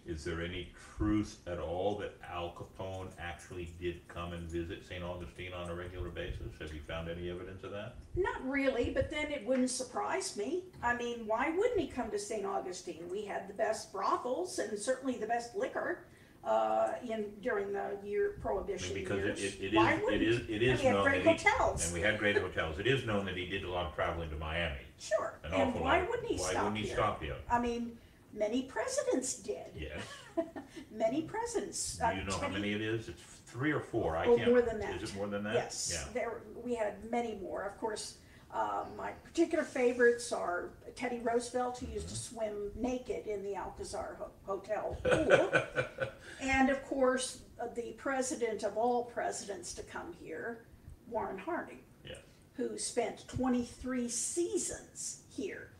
is 0.06 0.24
there 0.24 0.40
any 0.42 0.68
truth 0.96 1.38
at 1.46 1.58
all 1.58 1.96
that 1.98 2.16
Al 2.30 2.52
Capone 2.52 3.08
actually 3.20 3.72
did 3.80 4.06
come 4.08 4.32
and 4.32 4.48
visit 4.48 4.86
St. 4.88 5.02
Augustine 5.02 5.52
on 5.52 5.70
a 5.70 5.74
regular 5.74 6.08
basis? 6.08 6.52
Have 6.60 6.72
you 6.74 6.80
found 6.80 7.08
any 7.08 7.30
evidence 7.30 7.62
of 7.62 7.70
that? 7.70 7.94
Not 8.16 8.46
really, 8.48 8.90
but 8.90 9.10
then 9.10 9.30
it 9.30 9.46
wouldn't 9.46 9.70
surprise 9.70 10.36
me. 10.36 10.64
I 10.82 10.96
mean, 10.96 11.26
why 11.26 11.50
wouldn't 11.56 11.78
he 11.78 11.86
come 11.86 12.10
to 12.10 12.18
St. 12.18 12.44
Augustine? 12.44 13.04
We 13.10 13.24
had 13.24 13.48
the 13.48 13.54
best 13.54 13.92
brothels 13.92 14.58
and 14.58 14.76
certainly 14.78 15.16
the 15.16 15.26
best 15.26 15.54
liquor 15.54 16.04
uh, 16.44 16.94
in 17.08 17.26
during 17.40 17.72
the 17.72 17.96
year 18.04 18.36
prohibition 18.40 18.94
because 18.94 19.18
it, 19.18 19.38
years. 19.38 19.54
it, 19.54 19.64
it 19.66 19.74
why 19.74 19.94
is, 19.94 20.02
it 20.10 20.22
is, 20.22 20.40
it 20.48 20.62
is 20.62 20.80
And 20.80 20.80
we 20.80 20.84
had 20.86 20.94
known 20.94 21.04
great 21.04 21.24
that 21.24 21.40
he, 21.40 21.48
hotels. 21.48 21.84
and 21.84 21.94
we 21.94 22.00
had 22.00 22.18
great 22.18 22.36
hotels. 22.36 22.78
It 22.80 22.86
is 22.88 23.06
known 23.06 23.24
that 23.26 23.36
he 23.36 23.46
did 23.46 23.62
a 23.62 23.70
lot 23.70 23.86
of 23.86 23.94
traveling 23.94 24.28
to 24.30 24.36
Miami. 24.36 24.80
Sure. 24.98 25.38
An 25.44 25.52
and 25.52 25.74
why 25.76 26.00
lot. 26.00 26.10
wouldn't 26.10 26.28
he 26.28 26.36
Why 26.38 26.50
stop 26.50 26.64
wouldn't 26.64 26.78
he 26.80 26.86
here? 26.86 26.96
stop 26.96 27.22
here? 27.22 27.36
I 27.48 27.60
mean, 27.60 27.92
many 28.32 28.62
presidents 28.62 29.34
did. 29.34 29.66
Yes. 29.76 30.00
Many 30.90 31.22
presidents. 31.22 31.96
Do 31.98 32.04
uh, 32.04 32.10
you 32.12 32.24
know 32.24 32.36
how 32.38 32.48
many 32.48 32.72
it 32.72 32.80
is? 32.80 33.08
It's 33.08 33.20
three 33.46 33.70
or 33.72 33.80
four. 33.80 34.16
I 34.16 34.26
Oh, 34.26 34.36
can't. 34.36 34.50
more 34.50 34.62
than 34.62 34.78
that. 34.80 35.02
Is 35.02 35.10
it 35.10 35.16
more 35.16 35.26
than 35.26 35.42
that? 35.44 35.54
Yes, 35.54 35.90
Yeah. 35.92 36.12
there, 36.14 36.40
we 36.64 36.74
had 36.74 36.94
many 37.10 37.34
more. 37.42 37.64
Of 37.64 37.76
course, 37.78 38.16
uh, 38.52 38.84
my 38.96 39.10
particular 39.10 39.64
favorites 39.64 40.32
are 40.32 40.70
Teddy 40.96 41.20
Roosevelt, 41.20 41.78
who 41.78 41.86
used 41.86 42.08
to 42.08 42.16
swim 42.16 42.70
naked 42.76 43.26
in 43.26 43.42
the 43.42 43.56
Alcazar 43.56 44.16
Ho- 44.18 44.30
Hotel 44.44 44.96
pool. 45.02 46.06
and 46.40 46.70
of 46.70 46.82
course, 46.84 47.40
uh, 47.60 47.66
the 47.74 47.92
president 47.98 48.62
of 48.62 48.76
all 48.78 49.04
presidents 49.04 49.74
to 49.74 49.82
come 49.82 50.14
here, 50.20 50.64
Warren 51.08 51.38
Harding, 51.38 51.80
Yes. 52.04 52.18
who 52.54 52.78
spent 52.78 53.26
23 53.28 54.08
seasons 54.08 55.22
here. 55.30 55.71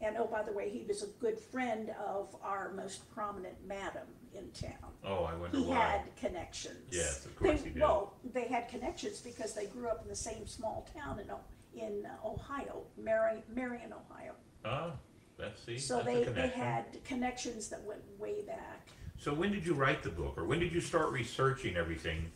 And 0.00 0.16
oh, 0.16 0.26
by 0.26 0.42
the 0.44 0.52
way, 0.52 0.70
he 0.70 0.84
was 0.86 1.02
a 1.02 1.08
good 1.20 1.38
friend 1.38 1.90
of 2.06 2.34
our 2.42 2.72
most 2.72 3.10
prominent 3.12 3.54
madam 3.66 4.06
in 4.34 4.50
town 4.52 4.92
Oh, 5.04 5.24
I 5.24 5.34
wonder 5.34 5.56
he 5.58 5.64
why. 5.64 5.74
had 5.76 6.16
connections. 6.16 6.90
Yes, 6.92 7.24
of 7.24 7.34
course 7.36 7.60
They- 7.62 7.68
he 7.68 7.74
did. 7.74 7.82
Well, 7.82 8.14
they 8.32 8.46
had 8.46 8.68
connections 8.68 9.20
because 9.20 9.54
they 9.54 9.66
grew 9.66 9.88
up 9.88 10.02
in 10.02 10.08
the 10.08 10.14
same 10.16 10.46
small 10.46 10.86
town 10.96 11.18
in, 11.18 11.30
O- 11.30 11.40
in 11.74 12.06
uh, 12.06 12.26
Ohio, 12.28 12.84
Marion, 12.96 13.42
Marion, 13.54 13.92
Ohio. 13.92 14.34
Oh, 14.64 14.92
that's 15.38 15.64
the, 15.64 15.78
So 15.78 15.96
that's 15.96 16.08
a 16.08 16.10
they, 16.12 16.18
they 16.18 16.24
connection. 16.26 16.60
had 16.60 17.04
connections 17.04 17.68
that 17.68 17.82
went 17.84 18.02
way 18.18 18.42
back. 18.42 18.88
So 19.18 19.32
when 19.34 19.50
did 19.50 19.64
you 19.66 19.74
write 19.74 20.02
the 20.04 20.10
book, 20.10 20.34
or 20.36 20.44
when 20.44 20.60
did 20.60 20.72
you 20.72 20.80
start 20.80 21.10
researching 21.10 21.76
everything, 21.76 22.30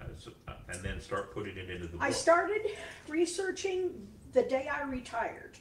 as, 0.00 0.28
uh, 0.48 0.52
and 0.68 0.82
then 0.82 1.00
start 1.00 1.32
putting 1.32 1.56
it 1.56 1.70
into 1.70 1.86
the 1.86 1.92
book? 1.92 2.02
I 2.02 2.10
started 2.10 2.62
researching 3.08 4.08
the 4.32 4.42
day 4.42 4.66
I 4.68 4.82
retired. 4.82 5.58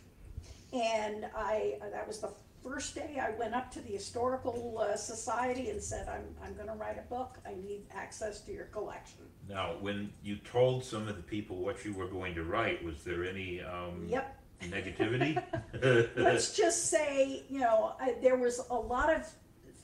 And 0.73 1.27
I, 1.35 1.75
that 1.91 2.07
was 2.07 2.19
the 2.19 2.31
first 2.63 2.95
day 2.95 3.21
I 3.21 3.37
went 3.37 3.53
up 3.53 3.71
to 3.73 3.81
the 3.81 3.91
Historical 3.91 4.77
uh, 4.79 4.95
Society 4.95 5.69
and 5.69 5.81
said, 5.81 6.07
I'm, 6.07 6.25
I'm 6.43 6.55
gonna 6.55 6.75
write 6.75 6.97
a 6.97 7.07
book. 7.13 7.37
I 7.45 7.53
need 7.53 7.83
access 7.93 8.41
to 8.41 8.51
your 8.51 8.65
collection. 8.65 9.19
Now, 9.47 9.75
when 9.81 10.11
you 10.23 10.37
told 10.37 10.83
some 10.83 11.07
of 11.07 11.15
the 11.17 11.23
people 11.23 11.57
what 11.57 11.83
you 11.85 11.93
were 11.93 12.07
going 12.07 12.33
to 12.35 12.43
write, 12.43 12.83
was 12.83 13.03
there 13.03 13.25
any 13.25 13.61
um, 13.61 14.07
Yep. 14.09 14.39
Negativity? 14.63 15.43
let's 16.15 16.55
just 16.55 16.89
say, 16.89 17.43
you 17.49 17.59
know, 17.59 17.95
I, 17.99 18.15
there 18.21 18.37
was 18.37 18.65
a 18.69 18.75
lot 18.75 19.13
of 19.13 19.29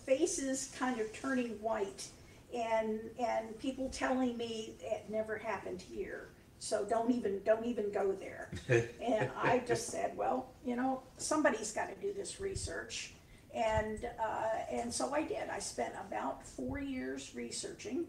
faces 0.05 0.73
kind 0.79 0.99
of 0.99 1.11
turning 1.13 1.49
white 1.61 2.07
and, 2.55 2.99
and 3.19 3.59
people 3.59 3.89
telling 3.89 4.37
me 4.37 4.75
it 4.81 5.05
never 5.09 5.37
happened 5.37 5.81
here. 5.81 6.29
So 6.59 6.85
don't 6.85 7.09
even, 7.11 7.41
don't 7.45 7.65
even 7.65 7.91
go 7.91 8.11
there. 8.11 8.51
And 9.01 9.29
I 9.41 9.59
just 9.65 9.87
said, 9.87 10.15
well, 10.15 10.51
you 10.63 10.75
know, 10.75 11.01
somebody's 11.17 11.71
gotta 11.71 11.95
do 12.01 12.13
this 12.13 12.39
research. 12.39 13.13
And, 13.55 14.05
uh, 14.21 14.59
and 14.71 14.93
so 14.93 15.13
I 15.13 15.23
did. 15.23 15.49
I 15.49 15.59
spent 15.59 15.93
about 16.07 16.45
four 16.45 16.79
years 16.79 17.31
researching. 17.33 18.05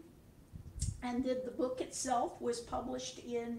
And 1.01 1.23
then 1.23 1.37
the 1.45 1.51
book 1.51 1.81
itself 1.81 2.39
was 2.41 2.59
published 2.59 3.19
in, 3.19 3.57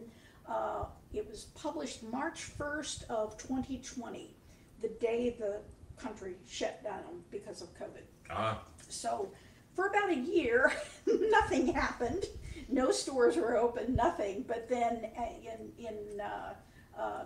uh, 0.49 0.85
it 1.13 1.29
was 1.29 1.45
published 1.57 2.03
March 2.05 2.43
first 2.43 3.05
of 3.09 3.37
twenty 3.37 3.79
twenty, 3.79 4.35
the 4.81 4.89
day 5.01 5.35
the 5.39 5.61
country 5.97 6.35
shut 6.47 6.83
down 6.85 7.23
because 7.31 7.63
of 7.63 7.69
COVID. 7.75 8.05
Ah, 8.31 8.63
So 8.89 9.29
for 9.75 9.87
about 9.89 10.11
a 10.11 10.17
year, 10.17 10.73
nothing 11.07 11.67
happened. 11.73 12.27
No 12.69 12.91
stores 12.91 13.37
were 13.37 13.57
open, 13.57 13.95
nothing. 13.95 14.45
But 14.47 14.69
then 14.69 15.07
uh, 15.19 15.23
in 15.43 15.73
in 15.87 16.21
uh, 16.21 16.55
uh, 16.99 17.25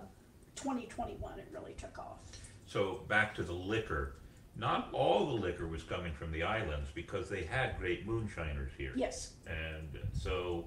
2021, 0.56 1.38
it 1.38 1.48
really 1.52 1.74
took 1.74 1.98
off. 1.98 2.18
so 2.66 3.00
back 3.08 3.34
to 3.36 3.42
the 3.42 3.52
liquor. 3.52 4.16
Not 4.58 4.88
all 4.92 5.26
the 5.26 5.34
liquor 5.34 5.66
was 5.66 5.82
coming 5.82 6.14
from 6.14 6.32
the 6.32 6.42
islands 6.42 6.88
because 6.94 7.28
they 7.28 7.44
had 7.44 7.78
great 7.78 8.06
moonshiners 8.06 8.72
here. 8.78 8.92
Yes. 8.96 9.32
And 9.46 9.98
so, 10.18 10.64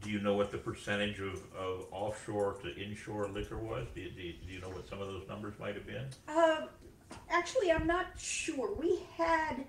do 0.00 0.10
you 0.10 0.18
know 0.18 0.34
what 0.34 0.50
the 0.50 0.58
percentage 0.58 1.20
of, 1.20 1.40
of 1.56 1.86
offshore 1.92 2.54
to 2.64 2.74
inshore 2.76 3.28
liquor 3.28 3.58
was? 3.58 3.86
Do 3.94 4.00
you, 4.00 4.10
do 4.10 4.22
you, 4.22 4.34
do 4.44 4.52
you 4.52 4.60
know 4.60 4.70
what 4.70 4.88
some 4.88 5.00
of 5.00 5.06
those 5.06 5.28
numbers 5.28 5.54
might 5.60 5.76
have 5.76 5.86
been? 5.86 6.06
Um, 6.26 6.68
actually, 7.30 7.70
I'm 7.70 7.86
not 7.86 8.06
sure. 8.18 8.74
We 8.74 8.98
had 9.16 9.64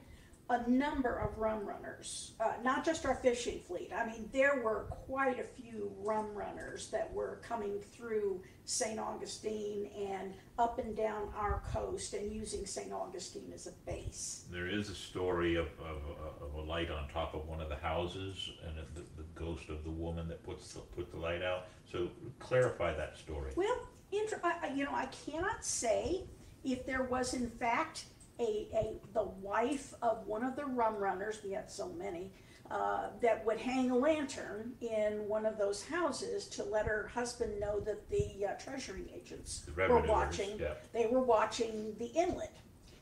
a 0.50 0.68
number 0.68 1.16
of 1.20 1.38
rum 1.38 1.64
runners, 1.66 2.32
uh, 2.40 2.54
not 2.64 2.84
just 2.84 3.06
our 3.06 3.16
fishing 3.16 3.60
fleet. 3.68 3.92
I 3.96 4.06
mean, 4.08 4.30
there 4.34 4.62
were 4.64 4.86
quite 4.90 5.40
a 5.40 5.44
few 5.44 5.92
rum 6.00 6.34
runners 6.34 6.88
that 6.90 7.14
were 7.14 7.40
coming 7.48 7.80
through 7.96 8.42
St. 8.66 9.00
Augustine 9.00 9.92
and 9.96 10.34
up 10.58 10.80
and 10.80 10.96
down 10.98 11.30
our 11.38 11.62
coast 11.72 12.14
and 12.16 12.32
using 12.32 12.66
St. 12.66 12.92
Augustine 12.92 13.52
as 13.54 13.68
a 13.68 13.72
base. 13.86 14.46
There 14.52 14.68
is 14.68 14.90
a 14.90 14.96
story 14.96 15.56
of, 15.56 15.68
of, 15.80 16.42
of 16.42 16.54
a 16.56 16.62
light 16.62 16.90
on 16.90 17.08
top 17.10 17.36
of 17.36 17.48
one 17.48 17.62
of 17.62 17.70
the 17.70 17.76
houses 17.78 18.50
and 18.66 18.76
the, 18.96 19.02
the 19.18 19.28
ghost 19.36 19.70
of 19.70 19.84
the 19.84 19.92
woman 19.92 20.28
that 20.30 20.44
puts 20.44 20.74
the, 20.74 20.80
put 20.80 21.12
the 21.12 21.18
light 21.18 21.44
out. 21.44 21.66
So 21.92 22.10
clarify 22.40 22.96
that 22.96 23.18
story. 23.20 23.52
Well, 23.56 23.88
inter- 24.12 24.42
I, 24.44 24.56
I- 24.64 24.74
you 24.74 24.86
know, 24.86 24.94
I 24.96 25.06
cannot 25.26 25.64
say 25.64 26.24
if 26.64 26.86
there 26.88 27.04
was 27.04 27.36
in 27.36 27.50
fact 27.52 28.06
a, 28.40 28.68
a 28.74 29.00
the 29.14 29.24
wife 29.42 29.94
of 30.02 30.26
one 30.28 30.44
of 30.44 30.56
the 30.56 30.66
rum 30.66 30.96
runners. 30.96 31.40
We 31.44 31.52
had 31.52 31.70
so 31.70 31.90
many 31.90 32.32
uh, 32.72 33.08
that 33.22 33.46
would 33.46 33.60
hang 33.60 33.92
a 33.92 33.96
lantern 33.96 34.74
in 34.82 35.28
one 35.28 35.46
of 35.46 35.58
those 35.58 35.84
houses 35.84 36.48
to 36.48 36.64
let 36.64 36.86
her 36.86 37.10
husband 37.14 37.60
know 37.60 37.80
that 37.82 38.10
the 38.10 38.46
uh, 38.46 38.54
treasury 38.54 39.12
agents 39.16 39.64
The 39.66 39.88
were 39.88 40.02
watching. 40.02 40.60
yeah. 40.60 40.74
They 40.94 41.08
were 41.08 41.24
watching 41.24 41.96
the 41.98 42.06
inlet. 42.08 42.56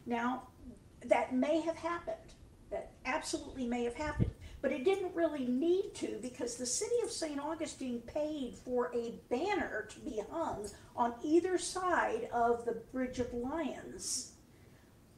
Now, 0.05 0.43
that 1.05 1.33
may 1.33 1.61
have 1.61 1.75
happened. 1.75 2.15
That 2.71 2.91
absolutely 3.05 3.65
may 3.65 3.83
have 3.83 3.95
happened. 3.95 4.31
But 4.61 4.71
it 4.71 4.83
didn't 4.83 5.13
really 5.13 5.45
need 5.45 5.91
to 5.95 6.17
because 6.21 6.55
the 6.55 6.65
city 6.65 6.95
of 7.03 7.11
St. 7.11 7.39
Augustine 7.39 8.01
paid 8.07 8.55
for 8.57 8.91
a 8.95 9.13
banner 9.29 9.87
to 9.89 9.99
be 9.99 10.21
hung 10.31 10.67
on 10.95 11.13
either 11.23 11.57
side 11.57 12.27
of 12.33 12.65
the 12.65 12.81
Bridge 12.91 13.19
of 13.19 13.31
Lions. 13.33 14.31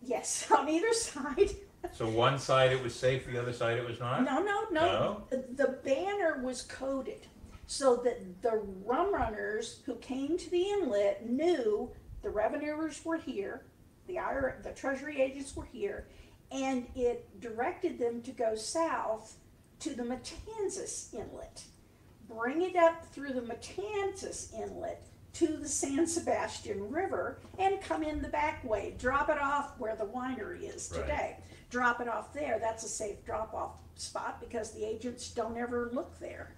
Yes, 0.03 0.49
on 0.57 0.69
either 0.69 0.93
side. 0.93 1.51
So 1.93 2.09
one 2.09 2.39
side 2.39 2.71
it 2.71 2.83
was 2.83 2.93
safe, 2.93 3.25
the 3.25 3.41
other 3.41 3.53
side 3.53 3.77
it 3.77 3.87
was 3.87 3.99
not? 3.99 4.23
No, 4.23 4.41
no, 4.43 4.67
no. 4.69 5.23
The 5.29 5.79
banner 5.83 6.41
was 6.43 6.63
coded 6.63 7.25
so 7.67 7.95
that 7.97 8.41
the 8.41 8.61
rum 8.83 9.13
runners 9.13 9.81
who 9.85 9.95
came 9.95 10.37
to 10.37 10.49
the 10.49 10.69
inlet 10.71 11.29
knew 11.29 11.91
the 12.21 12.29
revenuers 12.29 13.05
were 13.05 13.17
here, 13.17 13.61
the 14.07 14.15
IR, 14.15 14.59
the 14.63 14.71
treasury 14.71 15.21
agents 15.21 15.55
were 15.55 15.67
here, 15.71 16.07
and 16.51 16.87
it 16.95 17.39
directed 17.39 17.99
them 17.99 18.21
to 18.23 18.31
go 18.31 18.55
south 18.55 19.37
to 19.79 19.93
the 19.93 20.03
Matanzas 20.03 21.13
Inlet. 21.13 21.63
Bring 22.27 22.61
it 22.63 22.75
up 22.75 23.05
through 23.13 23.33
the 23.33 23.41
Matanzas 23.41 24.53
Inlet 24.53 25.05
to 25.33 25.47
the 25.57 25.67
San 25.67 26.05
Sebastian 26.07 26.89
River 26.89 27.39
and 27.57 27.79
come 27.81 28.03
in 28.03 28.21
the 28.21 28.27
back 28.29 28.63
way. 28.63 28.95
Drop 28.97 29.29
it 29.29 29.39
off 29.39 29.79
where 29.79 29.95
the 29.95 30.05
winery 30.05 30.63
is 30.63 30.91
Right. 30.93 31.01
today. 31.01 31.37
Drop 31.69 32.01
it 32.01 32.07
off 32.07 32.33
there. 32.33 32.57
That's 32.59 32.83
a 32.83 32.89
safe 32.89 33.23
drop 33.25 33.53
off 33.53 33.77
spot 33.95 34.39
because 34.39 34.71
the 34.71 34.83
agents 34.85 35.29
don't 35.31 35.57
ever 35.57 35.89
look 35.93 36.19
there. 36.19 36.53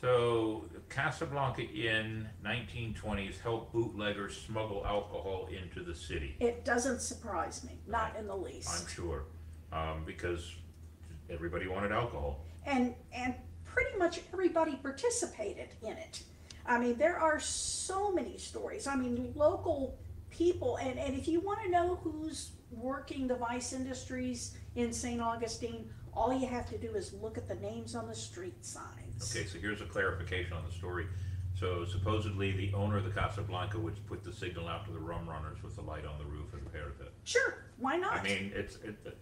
So 0.00 0.64
Casablanca 0.90 1.62
in 1.62 2.28
nineteen 2.42 2.94
twenties 2.94 3.38
helped 3.40 3.72
bootleggers 3.72 4.36
smuggle 4.40 4.84
alcohol 4.86 5.48
into 5.50 5.82
the 5.82 5.94
city. 5.94 6.36
It 6.40 6.64
doesn't 6.64 7.00
surprise 7.00 7.64
me, 7.64 7.78
not 7.86 8.14
in 8.16 8.26
the 8.26 8.36
least. 8.36 8.68
I'm 8.70 8.86
sure, 8.86 9.24
um, 9.72 10.04
because 10.04 10.54
everybody 11.30 11.68
wanted 11.68 11.92
alcohol. 11.92 12.40
and 12.66 12.94
and 13.14 13.34
pretty 13.64 13.96
much 13.98 14.20
everybody 14.32 14.76
participated 14.76 15.68
in 15.82 15.92
it. 15.92 16.22
I 16.66 16.78
mean, 16.78 16.96
there 16.96 17.18
are 17.18 17.38
so 17.40 18.12
many 18.12 18.38
stories. 18.38 18.86
I 18.86 18.96
mean, 18.96 19.32
local 19.34 19.98
people, 20.30 20.76
and, 20.76 20.98
and 20.98 21.14
if 21.16 21.28
you 21.28 21.40
want 21.40 21.62
to 21.62 21.70
know 21.70 21.96
who's 22.02 22.52
working 22.70 23.28
the 23.28 23.36
vice 23.36 23.72
industries 23.72 24.56
in 24.74 24.92
St. 24.92 25.20
Augustine, 25.20 25.88
all 26.14 26.32
you 26.32 26.46
have 26.46 26.68
to 26.70 26.78
do 26.78 26.94
is 26.94 27.12
look 27.14 27.36
at 27.36 27.48
the 27.48 27.54
names 27.56 27.94
on 27.94 28.08
the 28.08 28.14
street 28.14 28.64
signs. 28.64 29.34
Okay, 29.36 29.46
so 29.46 29.58
here's 29.58 29.80
a 29.80 29.84
clarification 29.86 30.52
on 30.52 30.64
the 30.66 30.72
story. 30.72 31.06
So 31.58 31.84
supposedly 31.84 32.50
the 32.52 32.72
owner 32.74 32.96
of 32.98 33.04
the 33.04 33.10
Casablanca 33.10 33.78
would 33.78 34.04
put 34.06 34.24
the 34.24 34.32
signal 34.32 34.66
out 34.68 34.86
to 34.86 34.92
the 34.92 34.98
rum 34.98 35.28
runners 35.28 35.62
with 35.62 35.76
the 35.76 35.82
light 35.82 36.04
on 36.04 36.18
the 36.18 36.24
roof 36.24 36.52
and 36.52 36.72
parapet. 36.72 37.12
Sure, 37.24 37.64
why 37.78 37.96
not? 37.96 38.12
I 38.14 38.22
mean, 38.22 38.52
it's, 38.54 38.76
it, 38.76 38.96
it- 39.04 39.18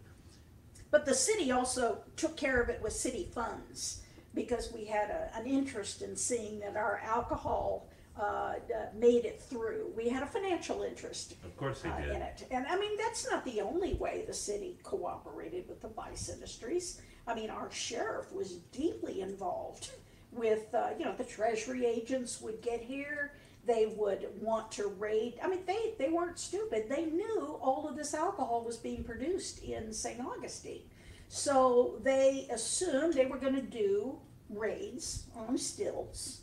But 0.91 1.05
the 1.05 1.15
city 1.15 1.51
also 1.51 1.99
took 2.17 2.37
care 2.37 2.61
of 2.63 2.69
it 2.71 2.81
with 2.83 2.93
city 2.95 3.29
funds 3.35 4.03
because 4.35 4.73
we 4.73 4.85
had 4.85 5.11
a, 5.11 5.31
an 5.37 5.47
interest 5.47 6.03
in 6.03 6.17
seeing 6.17 6.61
that 6.61 6.77
our 6.77 7.01
alcohol 7.05 7.87
uh, 8.21 8.55
made 8.95 9.25
it 9.25 9.41
through. 9.41 9.91
We 9.97 10.09
had 10.09 10.23
a 10.23 10.27
financial 10.27 10.83
interest 10.83 11.35
of 11.45 11.57
course 11.57 11.81
they 11.81 11.89
uh, 11.89 11.99
did. 11.99 12.11
in 12.11 12.23
it. 12.23 12.47
And 12.51 12.67
I 12.67 12.79
mean, 12.79 12.97
that's 12.99 13.29
not 13.31 13.45
the 13.45 13.61
only 13.61 13.95
way 13.95 14.25
the 14.27 14.35
city 14.35 14.77
cooperated 14.83 15.69
with 15.69 15.81
the 15.81 15.89
vice 15.89 16.29
industries. 16.29 17.01
I 17.27 17.35
mean, 17.35 17.51
our 17.51 17.71
sheriff 17.71 18.33
was 18.33 18.57
deeply 18.73 19.21
involved 19.21 19.91
with, 20.33 20.75
uh, 20.75 20.89
you 20.99 21.05
know, 21.05 21.15
the 21.17 21.25
treasury 21.25 21.87
agents 21.87 22.41
would 22.41 22.61
get 22.63 22.81
here. 22.81 23.33
They 23.65 23.95
would 23.97 24.27
want 24.41 24.73
to 24.73 24.89
raid. 24.99 25.35
I 25.43 25.49
mean, 25.49 25.61
they, 25.67 25.95
they 25.99 26.09
weren't 26.09 26.39
stupid. 26.39 26.89
They 26.89 27.05
knew 27.05 27.59
all 27.63 27.87
of 27.89 27.97
this 27.97 28.13
alcohol 28.13 28.65
was 28.65 28.77
being 28.77 29.05
produced 29.05 29.63
in 29.63 29.93
St. 29.93 30.21
Augustine. 30.21 30.83
So 31.35 31.99
they 32.03 32.47
assumed 32.53 33.15
they 33.15 33.25
were 33.25 33.39
going 33.39 33.55
to 33.55 33.63
do 33.63 34.19
raids 34.51 35.25
on 35.35 35.57
stills 35.57 36.43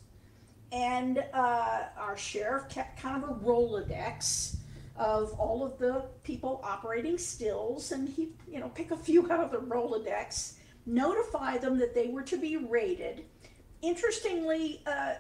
and 0.71 1.23
uh, 1.31 1.83
our 1.95 2.17
sheriff 2.17 2.67
kept 2.69 2.99
kind 2.99 3.23
of 3.23 3.29
a 3.29 3.33
rolodex 3.35 4.55
of 4.97 5.31
all 5.33 5.63
of 5.63 5.77
the 5.77 6.05
people 6.23 6.59
operating 6.63 7.19
stills 7.19 7.91
and 7.91 8.09
he 8.09 8.29
you 8.51 8.59
know 8.59 8.69
pick 8.69 8.89
a 8.89 8.97
few 8.97 9.31
out 9.31 9.41
of 9.41 9.51
the 9.51 9.59
rolodex 9.59 10.53
notify 10.87 11.59
them 11.59 11.77
that 11.77 11.93
they 11.93 12.07
were 12.07 12.23
to 12.23 12.37
be 12.37 12.57
raided. 12.57 13.25
Interestingly 13.83 14.81
uh, 14.87 15.13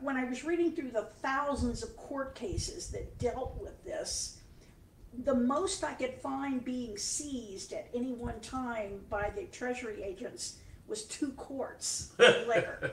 when 0.00 0.16
i 0.16 0.24
was 0.24 0.44
reading 0.44 0.74
through 0.74 0.92
the 0.92 1.10
thousands 1.20 1.82
of 1.82 1.94
court 1.98 2.34
cases 2.34 2.88
that 2.88 3.18
dealt 3.18 3.60
with 3.60 3.84
this 3.84 4.38
the 5.24 5.34
most 5.34 5.84
i 5.84 5.92
could 5.94 6.14
find 6.14 6.64
being 6.64 6.96
seized 6.96 7.72
at 7.72 7.88
any 7.94 8.12
one 8.12 8.40
time 8.40 9.00
by 9.10 9.30
the 9.36 9.44
treasury 9.44 10.02
agents 10.02 10.58
was 10.88 11.04
two 11.04 11.30
quarts 11.32 12.12
of 12.18 12.46
liquor 12.48 12.92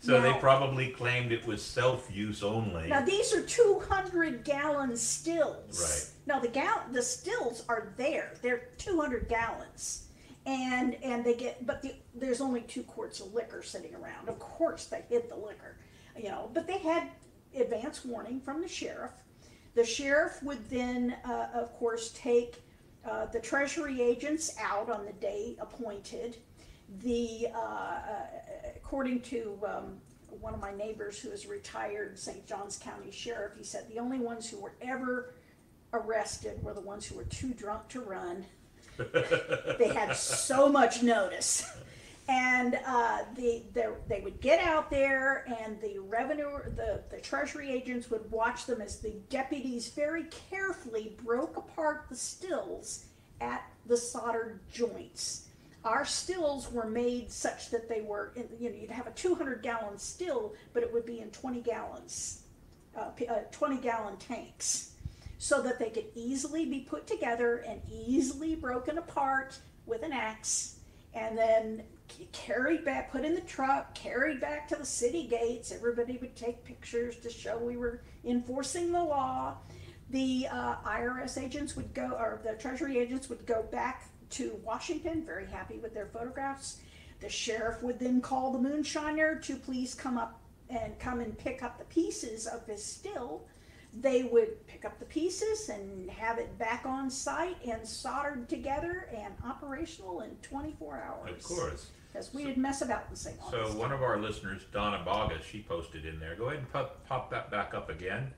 So 0.00 0.20
they 0.20 0.32
probably 0.34 0.88
claimed 0.90 1.32
it 1.32 1.46
was 1.46 1.62
self-use 1.62 2.42
only. 2.42 2.88
Now 2.88 3.00
these 3.04 3.32
are 3.34 3.42
two 3.42 3.82
hundred 3.88 4.44
gallon 4.44 4.96
stills. 4.96 5.80
Right. 6.26 6.34
Now 6.34 6.40
the 6.40 6.48
gal 6.48 6.84
the 6.92 7.02
stills 7.02 7.64
are 7.68 7.92
there. 7.96 8.34
They're 8.42 8.68
two 8.78 9.00
hundred 9.00 9.28
gallons, 9.28 10.06
and 10.44 10.94
and 11.02 11.24
they 11.24 11.34
get 11.34 11.66
but 11.66 11.82
the, 11.82 11.94
there's 12.14 12.40
only 12.40 12.60
two 12.62 12.82
quarts 12.82 13.20
of 13.20 13.32
liquor 13.34 13.62
sitting 13.62 13.94
around. 13.94 14.28
Of 14.28 14.38
course 14.38 14.86
they 14.86 15.02
hid 15.08 15.28
the 15.28 15.36
liquor, 15.36 15.76
you 16.16 16.28
know. 16.28 16.50
But 16.52 16.66
they 16.66 16.78
had 16.78 17.08
advance 17.58 18.04
warning 18.04 18.40
from 18.40 18.60
the 18.60 18.68
sheriff. 18.68 19.12
The 19.76 19.84
sheriff 19.84 20.42
would 20.42 20.70
then, 20.70 21.14
uh, 21.22 21.48
of 21.52 21.70
course, 21.74 22.10
take 22.12 22.62
uh, 23.04 23.26
the 23.26 23.38
treasury 23.38 24.00
agents 24.00 24.56
out 24.58 24.88
on 24.88 25.04
the 25.04 25.12
day 25.12 25.54
appointed. 25.60 26.38
The 27.02 27.48
uh, 27.54 27.58
uh, 27.58 28.00
according 28.74 29.20
to 29.22 29.58
um, 29.66 29.98
one 30.40 30.54
of 30.54 30.60
my 30.60 30.72
neighbors 30.72 31.18
who 31.18 31.28
is 31.28 31.46
retired 31.46 32.18
St. 32.18 32.46
Johns 32.46 32.78
County 32.78 33.10
Sheriff, 33.10 33.52
he 33.54 33.64
said 33.64 33.86
the 33.90 33.98
only 33.98 34.18
ones 34.18 34.48
who 34.48 34.58
were 34.58 34.72
ever 34.80 35.34
arrested 35.92 36.62
were 36.62 36.72
the 36.72 36.80
ones 36.80 37.04
who 37.04 37.14
were 37.14 37.24
too 37.24 37.52
drunk 37.52 37.86
to 37.88 38.00
run. 38.00 38.46
they 39.78 39.92
had 39.92 40.16
so 40.16 40.70
much 40.70 41.02
notice. 41.02 41.70
And 42.28 42.78
uh, 42.84 43.18
the, 43.36 43.62
the, 43.72 43.94
they 44.08 44.20
would 44.20 44.40
get 44.40 44.60
out 44.60 44.90
there, 44.90 45.44
and 45.60 45.80
the 45.80 46.00
revenue, 46.00 46.58
the, 46.74 47.02
the 47.08 47.20
treasury 47.20 47.70
agents 47.70 48.10
would 48.10 48.28
watch 48.32 48.66
them 48.66 48.80
as 48.80 48.98
the 48.98 49.14
deputies 49.30 49.88
very 49.88 50.24
carefully 50.50 51.16
broke 51.24 51.56
apart 51.56 52.06
the 52.08 52.16
stills 52.16 53.04
at 53.40 53.64
the 53.86 53.96
soldered 53.96 54.58
joints. 54.72 55.46
Our 55.84 56.04
stills 56.04 56.72
were 56.72 56.88
made 56.90 57.30
such 57.30 57.70
that 57.70 57.88
they 57.88 58.00
were, 58.00 58.32
in, 58.34 58.48
you 58.58 58.70
know, 58.70 58.76
you'd 58.76 58.90
have 58.90 59.06
a 59.06 59.12
200 59.12 59.62
gallon 59.62 59.96
still, 59.96 60.54
but 60.72 60.82
it 60.82 60.92
would 60.92 61.06
be 61.06 61.20
in 61.20 61.30
20 61.30 61.60
gallons 61.60 62.42
uh, 62.96 63.10
uh, 63.28 63.40
20 63.52 63.78
gallon 63.78 64.16
tanks, 64.16 64.92
so 65.38 65.60
that 65.62 65.78
they 65.78 65.90
could 65.90 66.06
easily 66.14 66.64
be 66.64 66.80
put 66.80 67.06
together 67.06 67.58
and 67.58 67.80
easily 67.92 68.54
broken 68.54 68.98
apart 68.98 69.58
with 69.84 70.02
an 70.02 70.12
axe, 70.12 70.76
and 71.14 71.36
then 71.36 71.82
carried 72.32 72.84
back, 72.84 73.10
put 73.12 73.24
in 73.24 73.34
the 73.34 73.40
truck, 73.42 73.94
carried 73.94 74.40
back 74.40 74.68
to 74.68 74.76
the 74.76 74.86
city 74.86 75.26
gates. 75.26 75.72
Everybody 75.72 76.18
would 76.18 76.36
take 76.36 76.64
pictures 76.64 77.16
to 77.16 77.30
show 77.30 77.58
we 77.58 77.76
were 77.76 78.02
enforcing 78.24 78.92
the 78.92 79.02
law. 79.02 79.56
The 80.10 80.46
uh, 80.50 80.76
IRS 80.84 81.42
agents 81.42 81.74
would 81.76 81.92
go, 81.92 82.10
or 82.10 82.40
the 82.44 82.54
Treasury 82.54 82.98
agents 82.98 83.28
would 83.28 83.44
go 83.46 83.64
back 83.64 84.08
to 84.30 84.58
Washington, 84.64 85.24
very 85.24 85.46
happy 85.46 85.78
with 85.78 85.94
their 85.94 86.06
photographs. 86.06 86.80
The 87.20 87.28
sheriff 87.28 87.82
would 87.82 87.98
then 87.98 88.20
call 88.20 88.52
the 88.52 88.58
moonshiner 88.58 89.42
to 89.42 89.56
please 89.56 89.94
come 89.94 90.18
up 90.18 90.40
and 90.68 90.98
come 90.98 91.20
and 91.20 91.36
pick 91.36 91.62
up 91.62 91.78
the 91.78 91.84
pieces 91.84 92.46
of 92.46 92.66
his 92.66 92.84
still. 92.84 93.46
They 93.98 94.24
would 94.24 94.66
pick 94.66 94.84
up 94.84 94.98
the 94.98 95.06
pieces 95.06 95.70
and 95.70 96.10
have 96.10 96.38
it 96.38 96.58
back 96.58 96.84
on 96.84 97.08
site 97.08 97.56
and 97.66 97.86
soldered 97.86 98.48
together 98.48 99.08
and 99.16 99.32
operational 99.44 100.20
in 100.20 100.36
24 100.42 101.02
hours. 101.02 101.30
Of 101.30 101.42
course. 101.42 101.90
Because 102.16 102.32
we 102.32 102.44
didn't 102.44 102.62
mess 102.62 102.80
about 102.80 103.04
in 103.10 103.16
St. 103.16 103.36
So 103.50 103.66
one 103.78 103.92
of 103.92 104.02
our 104.02 104.18
listeners, 104.18 104.62
Donna 104.72 105.02
Bogus, 105.04 105.44
she 105.44 105.60
posted 105.60 106.06
in 106.06 106.18
there. 106.18 106.34
Go 106.34 106.46
ahead 106.46 106.60
and 106.60 106.72
pop, 106.72 107.06
pop 107.06 107.30
that 107.30 107.50
back 107.50 107.74
up 107.74 107.90
again. 107.90 108.32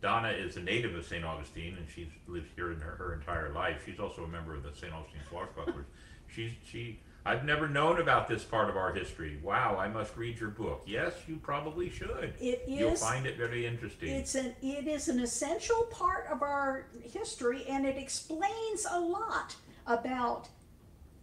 Donna 0.00 0.30
is 0.30 0.56
a 0.56 0.60
native 0.60 0.96
of 0.96 1.04
St. 1.04 1.24
Augustine, 1.24 1.76
and 1.78 1.86
she's 1.88 2.08
lived 2.26 2.48
here 2.56 2.72
in 2.72 2.80
her, 2.80 2.96
her 2.96 3.14
entire 3.14 3.52
life. 3.52 3.82
She's 3.86 4.00
also 4.00 4.24
a 4.24 4.28
member 4.28 4.54
of 4.54 4.64
the 4.64 4.72
St. 4.74 4.92
Augustine 4.92 5.20
Swashbucklers. 5.30 5.84
She's 6.26 6.50
she. 6.64 6.98
I've 7.24 7.44
never 7.44 7.68
known 7.68 8.00
about 8.00 8.26
this 8.26 8.42
part 8.42 8.68
of 8.68 8.76
our 8.76 8.92
history. 8.92 9.38
Wow, 9.44 9.76
I 9.78 9.86
must 9.86 10.16
read 10.16 10.40
your 10.40 10.50
book. 10.50 10.82
Yes, 10.86 11.12
you 11.28 11.36
probably 11.36 11.88
should. 11.88 12.34
It 12.40 12.64
You'll 12.66 12.96
find 12.96 13.26
it 13.26 13.38
very 13.38 13.64
interesting. 13.64 14.08
It's 14.08 14.34
an 14.34 14.56
it 14.60 14.88
is 14.88 15.08
an 15.08 15.20
essential 15.20 15.82
part 15.84 16.26
of 16.32 16.42
our 16.42 16.86
history, 17.00 17.64
and 17.68 17.86
it 17.86 17.96
explains 17.96 18.84
a 18.90 18.98
lot 18.98 19.54
about 19.86 20.48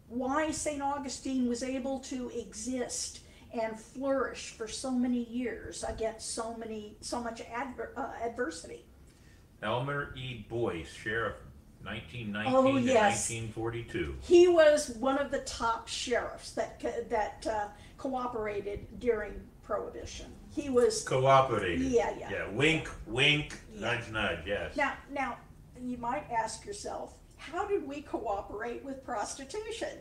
why 0.10 0.52
St. 0.52 0.82
Augustine 0.82 1.48
was 1.48 1.64
able 1.64 2.00
to 2.02 2.30
exist 2.32 3.22
and 3.54 3.80
flourish 3.80 4.50
for 4.52 4.68
so 4.68 4.92
many 4.92 5.24
years 5.30 5.84
against 5.84 6.34
so 6.36 6.56
many 6.56 6.96
so 7.02 7.22
much 7.22 7.42
adver- 7.54 7.94
uh, 7.98 8.12
adversity. 8.24 8.86
Elmer 9.64 10.14
E. 10.16 10.46
Boyce, 10.50 10.92
sheriff, 10.92 11.36
1919 11.84 12.54
Oh, 12.56 12.78
to 12.78 12.82
yes. 12.86 13.30
1942. 13.30 14.16
He 14.22 14.48
was 14.48 14.92
one 15.00 15.18
of 15.18 15.32
the 15.32 15.40
top 15.40 15.88
sheriffs 15.88 16.52
that 16.52 16.80
that 17.10 17.46
uh, 17.50 17.68
cooperated 17.98 19.00
during 19.00 19.34
Prohibition. 19.64 20.28
He 20.56 20.70
was 20.70 21.04
Cooperated. 21.04 21.82
Yeah, 21.92 22.12
yeah. 22.18 22.32
Yeah. 22.32 22.50
Wink, 22.52 22.90
wink, 23.06 23.60
Yeah. 23.74 23.82
nudge, 23.82 24.10
nudge. 24.12 24.40
Yes. 24.48 24.76
Now, 24.76 24.94
now, 25.12 25.38
you 25.80 25.98
might 25.98 26.26
ask 26.32 26.66
yourself, 26.66 27.14
how 27.40 27.66
did 27.66 27.88
we 27.88 28.02
cooperate 28.02 28.84
with 28.84 29.04
prostitution? 29.04 29.98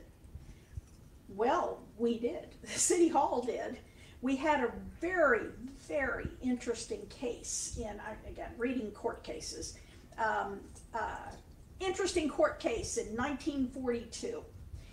Well, 1.28 1.80
we 1.96 2.18
did. 2.18 2.48
City 2.64 3.08
Hall 3.08 3.40
did. 3.40 3.78
We 4.20 4.34
had 4.34 4.64
a 4.64 4.72
very, 5.00 5.46
very 5.86 6.28
interesting 6.42 7.06
case 7.08 7.78
in, 7.80 8.00
again, 8.28 8.50
reading 8.58 8.90
court 8.90 9.22
cases. 9.22 9.78
Um, 10.18 10.60
uh, 10.92 11.30
interesting 11.78 12.28
court 12.28 12.58
case 12.58 12.96
in 12.96 13.06
1942. 13.16 14.42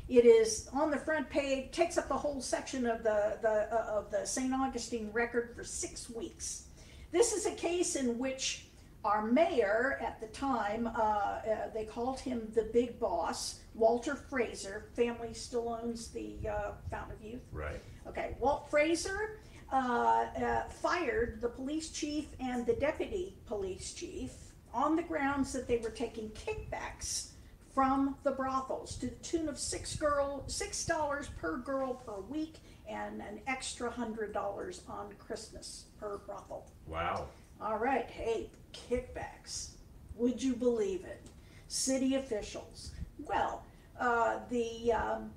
It 0.07 0.25
is 0.25 0.69
on 0.71 0.91
the 0.91 0.97
front 0.97 1.27
page, 1.31 1.71
takes 1.71 1.97
up 1.97 2.07
the 2.07 2.17
whole 2.17 2.39
section 2.39 2.85
of 2.85 3.01
the, 3.01 3.39
the 3.41 3.73
uh, 3.73 3.97
of 3.97 4.11
the 4.11 4.23
St. 4.23 4.53
Augustine 4.53 5.09
record 5.11 5.55
for 5.55 5.63
six 5.63 6.11
weeks. 6.11 6.67
This 7.11 7.33
is 7.33 7.47
a 7.47 7.51
case 7.55 7.95
in 7.95 8.19
which 8.19 8.64
our 9.05 9.21
mayor 9.21 9.99
at 10.01 10.19
the 10.19 10.27
time, 10.27 10.87
uh, 10.87 10.99
uh, 10.99 11.41
they 11.73 11.85
called 11.85 12.19
him 12.19 12.51
the 12.55 12.63
big 12.73 12.99
boss, 12.99 13.59
Walter 13.75 14.15
Fraser. 14.15 14.87
Family 14.95 15.33
still 15.33 15.69
owns 15.81 16.07
the 16.07 16.35
uh, 16.49 16.71
Fountain 16.89 17.15
of 17.15 17.21
Youth. 17.23 17.41
Right. 17.51 17.79
Okay, 18.07 18.35
Walt 18.39 18.69
Fraser 18.69 19.39
uh, 19.71 19.75
uh, 19.75 20.63
fired 20.69 21.39
the 21.39 21.49
police 21.49 21.91
chief 21.91 22.25
and 22.39 22.65
the 22.65 22.73
deputy 22.73 23.37
police 23.45 23.93
chief 23.93 24.31
on 24.73 24.95
the 24.95 25.03
grounds 25.03 25.53
that 25.53 25.67
they 25.67 25.77
were 25.77 25.91
taking 25.91 26.29
kickbacks 26.29 27.29
from 27.73 28.15
the 28.23 28.31
brothels 28.31 28.95
to 28.97 29.07
the 29.07 29.15
tune 29.15 29.49
of 29.49 29.59
six 29.59 29.95
girl 29.97 30.43
six 30.47 30.85
dollars 30.85 31.29
per 31.39 31.57
girl 31.57 31.93
per 31.93 32.21
week 32.21 32.55
and 32.87 33.21
an 33.21 33.39
extra 33.47 33.89
hundred 33.89 34.33
dollars 34.33 34.81
on 34.87 35.13
Christmas 35.19 35.85
per 35.99 36.19
brothel. 36.19 36.71
Wow. 36.87 37.27
All 37.61 37.77
right, 37.77 38.09
hey, 38.09 38.49
kickbacks. 38.73 39.69
Would 40.15 40.43
you 40.43 40.55
believe 40.55 41.05
it? 41.05 41.21
City 41.67 42.15
officials. 42.15 42.91
Well, 43.19 43.63
uh, 43.99 44.39
the 44.49 44.91
um, 44.93 45.31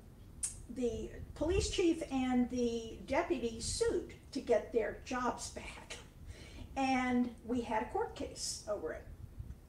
the 0.75 1.09
police 1.35 1.69
chief 1.69 2.03
and 2.11 2.49
the 2.49 2.97
deputy 3.07 3.59
sued 3.59 4.13
to 4.31 4.41
get 4.41 4.71
their 4.73 4.99
jobs 5.05 5.49
back, 5.51 5.97
and 6.75 7.33
we 7.45 7.61
had 7.61 7.83
a 7.83 7.85
court 7.85 8.15
case 8.15 8.63
over 8.69 8.93
it. 8.93 9.05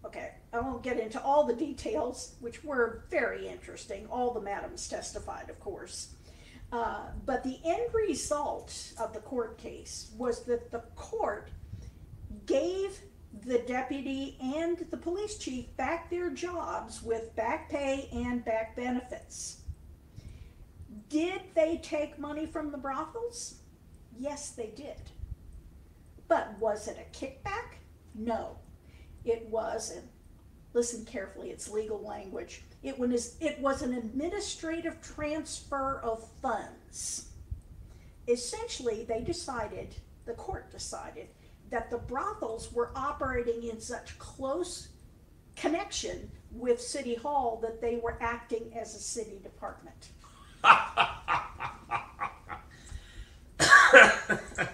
Okay, 0.05 0.33
I 0.53 0.61
won't 0.61 0.83
get 0.83 0.99
into 0.99 1.23
all 1.23 1.45
the 1.45 1.55
details, 1.55 2.35
which 2.41 2.65
were 2.65 3.05
very 3.11 3.47
interesting. 3.47 4.07
All 4.11 4.33
the 4.33 4.41
madams 4.41 4.89
testified, 4.89 5.51
of 5.51 5.61
course. 5.61 6.15
Uh, 6.73 7.07
but 7.27 7.43
the 7.43 7.59
end 7.65 7.93
result 7.95 8.93
of 8.99 9.13
the 9.13 9.21
court 9.21 9.59
case 9.59 10.11
was 10.17 10.45
that 10.45 10.71
the 10.71 10.83
court 10.95 11.51
gave 12.51 13.01
the 13.47 13.59
deputy 13.61 14.37
and 14.41 14.79
the 14.91 14.97
police 14.97 15.39
chief 15.39 15.75
back 15.77 16.11
their 16.11 16.31
jobs 16.31 17.03
with 17.03 17.35
back 17.37 17.71
pay 17.71 18.09
and 18.13 18.45
back 18.45 18.75
benefits. 18.77 19.63
Did 21.09 21.43
they 21.55 21.79
take 21.79 22.19
money 22.19 22.47
from 22.47 22.71
the 22.73 22.79
brothels? 22.79 23.55
Yes, 24.19 24.51
they 24.51 24.73
did. 24.77 25.11
But 26.29 26.59
was 26.59 26.89
it 26.89 26.99
a 26.99 27.17
kickback? 27.17 27.77
No. 28.15 28.59
It 29.25 29.47
was, 29.49 29.93
and 29.97 30.09
listen 30.73 31.05
carefully, 31.05 31.51
it's 31.51 31.71
legal 31.71 32.03
language. 32.03 32.63
It 32.83 32.99
was, 32.99 33.37
it 33.41 33.61
was 33.61 33.83
an 33.83 33.95
administrative 33.95 35.01
transfer 35.01 36.01
of 36.03 36.27
funds 36.43 37.31
essentially 38.31 39.05
they 39.05 39.21
decided 39.21 39.95
the 40.27 40.33
court 40.35 40.71
decided 40.71 41.29
that 41.71 41.91
the 41.91 41.99
brothels 41.99 42.73
were 42.73 42.91
operating 42.95 43.65
in 43.65 43.81
such 43.81 44.19
close 44.19 44.89
connection 45.57 46.31
with 46.53 46.81
city 46.81 47.15
hall 47.15 47.59
that 47.63 47.81
they 47.81 47.97
were 47.97 48.19
acting 48.21 48.73
as 48.77 48.95
a 48.95 48.99
city 48.99 49.39
department 49.43 50.11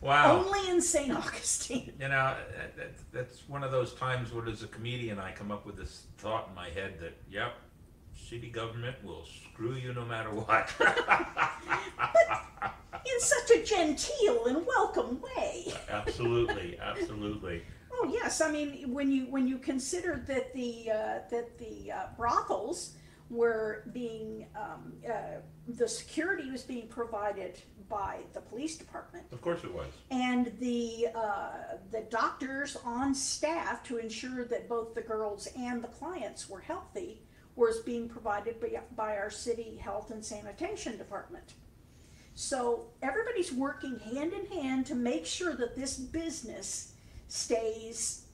Wow. 0.00 0.44
only 0.44 0.70
in 0.70 0.80
st 0.80 1.12
augustine 1.12 1.92
You 2.00 2.08
know, 2.08 2.36
that, 2.56 2.76
that, 2.76 2.92
that's 3.12 3.48
one 3.48 3.64
of 3.64 3.72
those 3.72 3.94
times 3.94 4.32
when, 4.32 4.46
as 4.46 4.62
a 4.62 4.68
comedian, 4.68 5.18
I 5.18 5.32
come 5.32 5.50
up 5.50 5.66
with 5.66 5.76
this 5.76 6.04
thought 6.18 6.46
in 6.48 6.54
my 6.54 6.70
head 6.70 7.00
that, 7.00 7.16
yep, 7.28 7.54
city 8.18 8.48
government 8.50 8.96
will 9.04 9.24
screw 9.24 9.74
you 9.74 9.92
no 9.92 10.04
matter 10.04 10.30
what. 10.30 10.72
in 13.06 13.20
such 13.20 13.50
a 13.56 13.62
genteel 13.64 14.46
and 14.46 14.66
welcome 14.66 15.20
way 15.20 15.72
absolutely, 15.88 16.78
absolutely. 16.80 17.62
Oh 17.92 18.10
yes, 18.12 18.40
I 18.40 18.50
mean 18.50 18.92
when 18.92 19.10
you 19.10 19.26
when 19.30 19.48
you 19.48 19.58
consider 19.58 20.22
that 20.28 20.52
the 20.54 20.90
uh, 20.90 21.18
that 21.30 21.58
the 21.58 21.92
uh, 21.92 22.06
brothels 22.16 22.96
were 23.30 23.84
being 23.92 24.46
um, 24.56 24.92
uh, 25.08 25.40
the 25.66 25.88
security 25.88 26.50
was 26.50 26.62
being 26.62 26.88
provided 26.88 27.60
by 27.88 28.18
the 28.34 28.40
police 28.40 28.76
department 28.76 29.24
Of 29.32 29.40
course 29.40 29.64
it 29.64 29.72
was. 29.72 29.86
and 30.10 30.52
the 30.60 31.08
uh, 31.14 31.50
the 31.90 32.02
doctors 32.10 32.76
on 32.84 33.14
staff 33.14 33.82
to 33.84 33.96
ensure 33.98 34.44
that 34.44 34.68
both 34.68 34.94
the 34.94 35.00
girls 35.02 35.48
and 35.56 35.82
the 35.82 35.88
clients 35.88 36.48
were 36.48 36.60
healthy 36.60 37.22
was 37.58 37.80
being 37.80 38.08
provided 38.08 38.60
by, 38.60 38.80
by 38.96 39.16
our 39.16 39.30
city 39.30 39.76
health 39.82 40.10
and 40.10 40.24
sanitation 40.24 40.96
department. 40.96 41.54
So 42.34 42.86
everybody's 43.02 43.52
working 43.52 43.98
hand 43.98 44.32
in 44.32 44.46
hand 44.46 44.86
to 44.86 44.94
make 44.94 45.26
sure 45.26 45.54
that 45.56 45.74
this 45.74 45.98
business 45.98 46.92
stays 47.26 48.26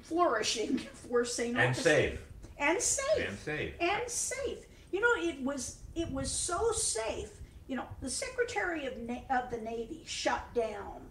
flourishing 0.00 0.78
for 1.08 1.26
St. 1.26 1.56
And 1.58 1.76
safe. 1.76 2.18
And 2.58 2.80
safe. 2.80 3.28
And 3.28 3.38
safe. 3.38 3.74
And 3.80 4.08
safe. 4.10 4.58
You 4.92 5.00
know, 5.00 5.28
it 5.28 5.40
was 5.42 5.76
it 5.94 6.10
was 6.10 6.30
so 6.30 6.72
safe. 6.72 7.30
You 7.68 7.76
know, 7.76 7.84
the 8.00 8.10
Secretary 8.10 8.86
of 8.86 8.96
Na- 8.98 9.28
of 9.28 9.50
the 9.50 9.58
Navy 9.58 10.02
shut 10.06 10.42
down 10.54 11.02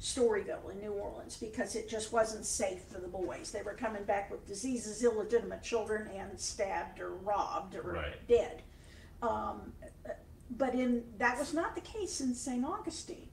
Storyville 0.00 0.70
in 0.70 0.80
New 0.80 0.92
Orleans 0.92 1.36
because 1.36 1.76
it 1.76 1.88
just 1.88 2.12
wasn't 2.12 2.44
safe 2.44 2.82
for 2.90 3.00
the 3.00 3.08
boys. 3.08 3.50
They 3.52 3.62
were 3.62 3.74
coming 3.74 4.04
back 4.04 4.30
with 4.30 4.46
diseases, 4.46 5.02
illegitimate 5.02 5.62
children, 5.62 6.08
and 6.14 6.38
stabbed 6.38 7.00
or 7.00 7.10
robbed 7.14 7.74
or 7.74 7.82
Right. 7.82 8.28
dead. 8.28 8.62
Um, 9.22 9.72
but 10.50 10.74
in 10.74 11.04
that 11.18 11.38
was 11.38 11.54
not 11.54 11.74
the 11.74 11.80
case 11.80 12.20
in 12.20 12.34
St. 12.34 12.64
Augustine. 12.64 13.28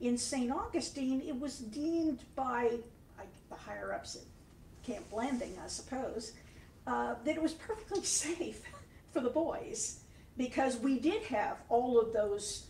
In 0.00 0.16
St. 0.16 0.50
Augustine, 0.50 1.20
it 1.20 1.38
was 1.38 1.58
deemed 1.58 2.24
by 2.34 2.78
I, 3.18 3.24
the 3.50 3.54
higher 3.56 3.92
ups 3.92 4.16
at 4.16 4.22
Camp 4.84 5.08
Blanding, 5.10 5.56
I 5.62 5.68
suppose, 5.68 6.32
uh, 6.86 7.14
that 7.24 7.36
it 7.36 7.42
was 7.42 7.52
perfectly 7.52 8.02
safe 8.04 8.62
for 9.12 9.20
the 9.20 9.30
boys 9.30 10.00
because 10.36 10.78
we 10.78 10.98
did 10.98 11.22
have 11.24 11.58
all 11.68 12.00
of 12.00 12.12
those 12.12 12.66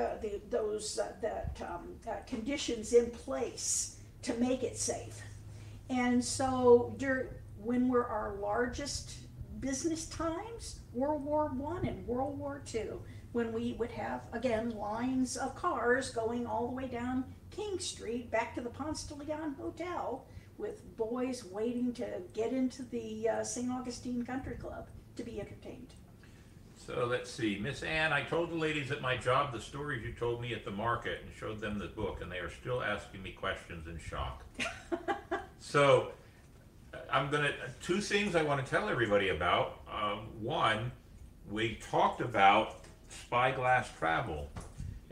uh, 0.00 0.16
the, 0.20 0.40
those 0.50 0.98
uh, 0.98 1.12
that 1.20 1.60
um, 1.62 1.94
uh, 2.08 2.16
conditions 2.26 2.92
in 2.92 3.10
place 3.10 3.96
to 4.22 4.34
make 4.34 4.62
it 4.62 4.76
safe. 4.76 5.20
And 5.88 6.24
so, 6.24 6.94
during, 6.98 7.28
when 7.62 7.88
were 7.88 8.06
our 8.06 8.36
largest 8.36 9.12
business 9.60 10.06
times? 10.06 10.80
World 10.94 11.24
War 11.24 11.48
One 11.48 11.86
and 11.86 12.06
World 12.06 12.38
War 12.38 12.62
Two, 12.64 13.00
when 13.32 13.52
we 13.52 13.74
would 13.74 13.90
have 13.92 14.22
again 14.32 14.70
lines 14.70 15.36
of 15.36 15.54
cars 15.54 16.10
going 16.10 16.46
all 16.46 16.68
the 16.68 16.74
way 16.74 16.86
down 16.86 17.24
King 17.50 17.78
Street 17.78 18.30
back 18.30 18.54
to 18.54 18.60
the 18.60 18.70
Ponce 18.70 19.04
de 19.04 19.14
Leon 19.14 19.56
Hotel, 19.60 20.24
with 20.58 20.96
boys 20.96 21.44
waiting 21.44 21.92
to 21.94 22.06
get 22.32 22.52
into 22.52 22.82
the 22.84 23.28
uh, 23.28 23.44
St. 23.44 23.70
Augustine 23.70 24.24
Country 24.24 24.56
Club 24.56 24.88
to 25.16 25.24
be 25.24 25.40
entertained. 25.40 25.94
So 26.92 27.06
let's 27.06 27.30
see, 27.30 27.56
Miss 27.56 27.84
Ann, 27.84 28.12
I 28.12 28.22
told 28.22 28.50
the 28.50 28.56
ladies 28.56 28.90
at 28.90 29.00
my 29.00 29.16
job 29.16 29.52
the 29.52 29.60
stories 29.60 30.04
you 30.04 30.12
told 30.12 30.40
me 30.40 30.52
at 30.54 30.64
the 30.64 30.72
market 30.72 31.20
and 31.24 31.32
showed 31.32 31.60
them 31.60 31.78
the 31.78 31.86
book, 31.86 32.20
and 32.20 32.32
they 32.32 32.38
are 32.38 32.50
still 32.50 32.82
asking 32.82 33.22
me 33.22 33.30
questions 33.30 33.86
in 33.86 33.96
shock. 33.98 34.42
so 35.60 36.10
I'm 37.08 37.30
gonna 37.30 37.52
two 37.80 38.00
things 38.00 38.34
I 38.34 38.42
want 38.42 38.64
to 38.64 38.68
tell 38.68 38.88
everybody 38.88 39.28
about. 39.28 39.82
Um, 39.88 40.26
one, 40.40 40.90
we 41.48 41.76
talked 41.76 42.20
about 42.20 42.78
spyglass 43.08 43.88
travel, 43.96 44.48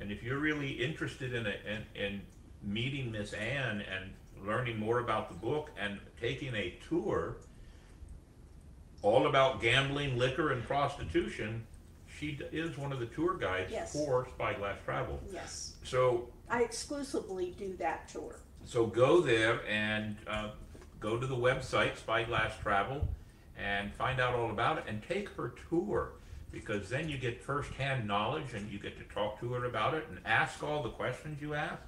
and 0.00 0.10
if 0.10 0.20
you're 0.20 0.40
really 0.40 0.72
interested 0.72 1.32
in, 1.32 1.46
a, 1.46 1.54
in 1.64 1.84
in 1.94 2.22
meeting 2.60 3.12
Miss 3.12 3.32
Ann 3.34 3.82
and 3.82 4.10
learning 4.44 4.78
more 4.78 4.98
about 4.98 5.28
the 5.28 5.36
book 5.36 5.70
and 5.78 6.00
taking 6.20 6.56
a 6.56 6.76
tour 6.88 7.36
all 9.02 9.26
about 9.26 9.60
gambling, 9.60 10.18
liquor, 10.18 10.50
and 10.50 10.64
prostitution. 10.64 11.64
She 12.18 12.38
is 12.52 12.76
one 12.76 12.92
of 12.92 12.98
the 13.00 13.06
tour 13.06 13.34
guides 13.36 13.70
Yes. 13.70 13.92
for 13.92 14.26
Spyglass 14.34 14.78
Travel. 14.84 15.20
Yes, 15.32 15.76
So, 15.84 16.28
I 16.50 16.62
exclusively 16.62 17.54
do 17.58 17.76
that 17.76 18.08
tour. 18.08 18.40
so 18.64 18.86
go 18.86 19.20
there 19.20 19.60
and 19.68 20.16
uh, 20.26 20.50
go 21.00 21.18
to 21.18 21.26
the 21.26 21.36
website 21.36 21.96
Spyglass 21.96 22.58
Travel 22.60 23.06
and 23.56 23.92
find 23.94 24.20
out 24.20 24.34
all 24.34 24.50
about 24.50 24.78
it 24.78 24.84
and 24.88 25.02
take 25.06 25.28
her 25.30 25.54
tour 25.68 26.12
because 26.50 26.88
then 26.88 27.08
you 27.08 27.18
get 27.18 27.42
firsthand 27.42 28.06
knowledge 28.06 28.54
and 28.54 28.70
you 28.72 28.78
get 28.78 28.96
to 28.98 29.04
talk 29.14 29.38
to 29.40 29.52
her 29.52 29.66
about 29.66 29.94
it 29.94 30.06
and 30.08 30.18
ask 30.24 30.62
all 30.62 30.82
the 30.82 30.90
questions 30.90 31.40
you 31.42 31.54
ask. 31.54 31.82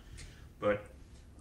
But 0.61 0.85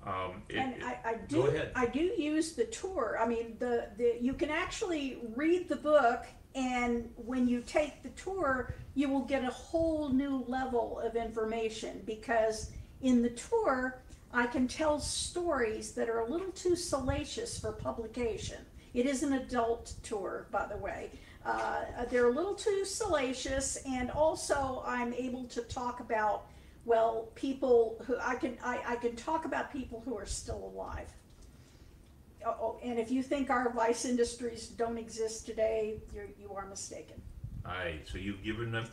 um, 0.07 0.41
it, 0.47 0.55
And 0.57 0.83
I, 0.83 0.97
I 1.03 1.13
go 1.29 1.43
do, 1.43 1.47
ahead. 1.47 1.71
I 1.75 1.85
do 1.87 1.99
use 2.17 2.53
the 2.53 2.63
tour. 2.65 3.17
I 3.21 3.27
mean, 3.27 3.57
the, 3.59 3.89
the, 3.97 4.15
you 4.21 4.33
can 4.33 4.49
actually 4.49 5.19
read 5.35 5.67
the 5.67 5.75
book 5.75 6.25
and 6.55 7.09
when 7.15 7.47
you 7.47 7.61
take 7.61 8.01
the 8.01 8.09
tour, 8.09 8.73
you 8.95 9.09
will 9.09 9.25
get 9.25 9.43
a 9.43 9.51
whole 9.51 10.09
new 10.09 10.43
level 10.47 10.99
of 10.99 11.15
information 11.15 12.01
because 12.05 12.71
in 13.01 13.21
the 13.21 13.29
tour, 13.29 14.01
I 14.33 14.47
can 14.47 14.67
tell 14.67 14.99
stories 14.99 15.91
that 15.93 16.09
are 16.09 16.19
a 16.19 16.29
little 16.29 16.51
too 16.51 16.75
salacious 16.75 17.59
for 17.59 17.71
publication. 17.71 18.57
It 18.93 19.05
is 19.05 19.23
an 19.23 19.33
adult 19.33 19.93
tour, 20.03 20.47
by 20.51 20.65
the 20.67 20.77
way. 20.77 21.11
Uh, 21.45 21.85
they're 22.09 22.29
a 22.29 22.33
little 22.33 22.55
too 22.55 22.83
salacious, 22.83 23.77
and 23.87 24.11
also 24.11 24.83
I'm 24.85 25.13
able 25.13 25.45
to 25.45 25.61
talk 25.61 25.99
about, 25.99 26.47
well, 26.85 27.29
people 27.35 28.03
who 28.05 28.17
I 28.21 28.35
can 28.35 28.57
I, 28.63 28.81
I 28.85 28.95
can 28.97 29.15
talk 29.15 29.45
about 29.45 29.71
people 29.71 30.01
who 30.03 30.17
are 30.17 30.25
still 30.25 30.71
alive. 30.75 31.09
Oh, 32.45 32.55
oh, 32.61 32.79
and 32.83 32.97
if 32.97 33.11
you 33.11 33.21
think 33.21 33.49
our 33.49 33.69
vice 33.71 34.05
industries 34.05 34.67
don't 34.67 34.97
exist 34.97 35.45
today, 35.45 35.99
you're, 36.13 36.29
you 36.39 36.53
are 36.55 36.65
mistaken. 36.65 37.21
Aye, 37.65 37.99
so 38.05 38.17
you've 38.17 38.43
given 38.43 38.71
them, 38.71 38.85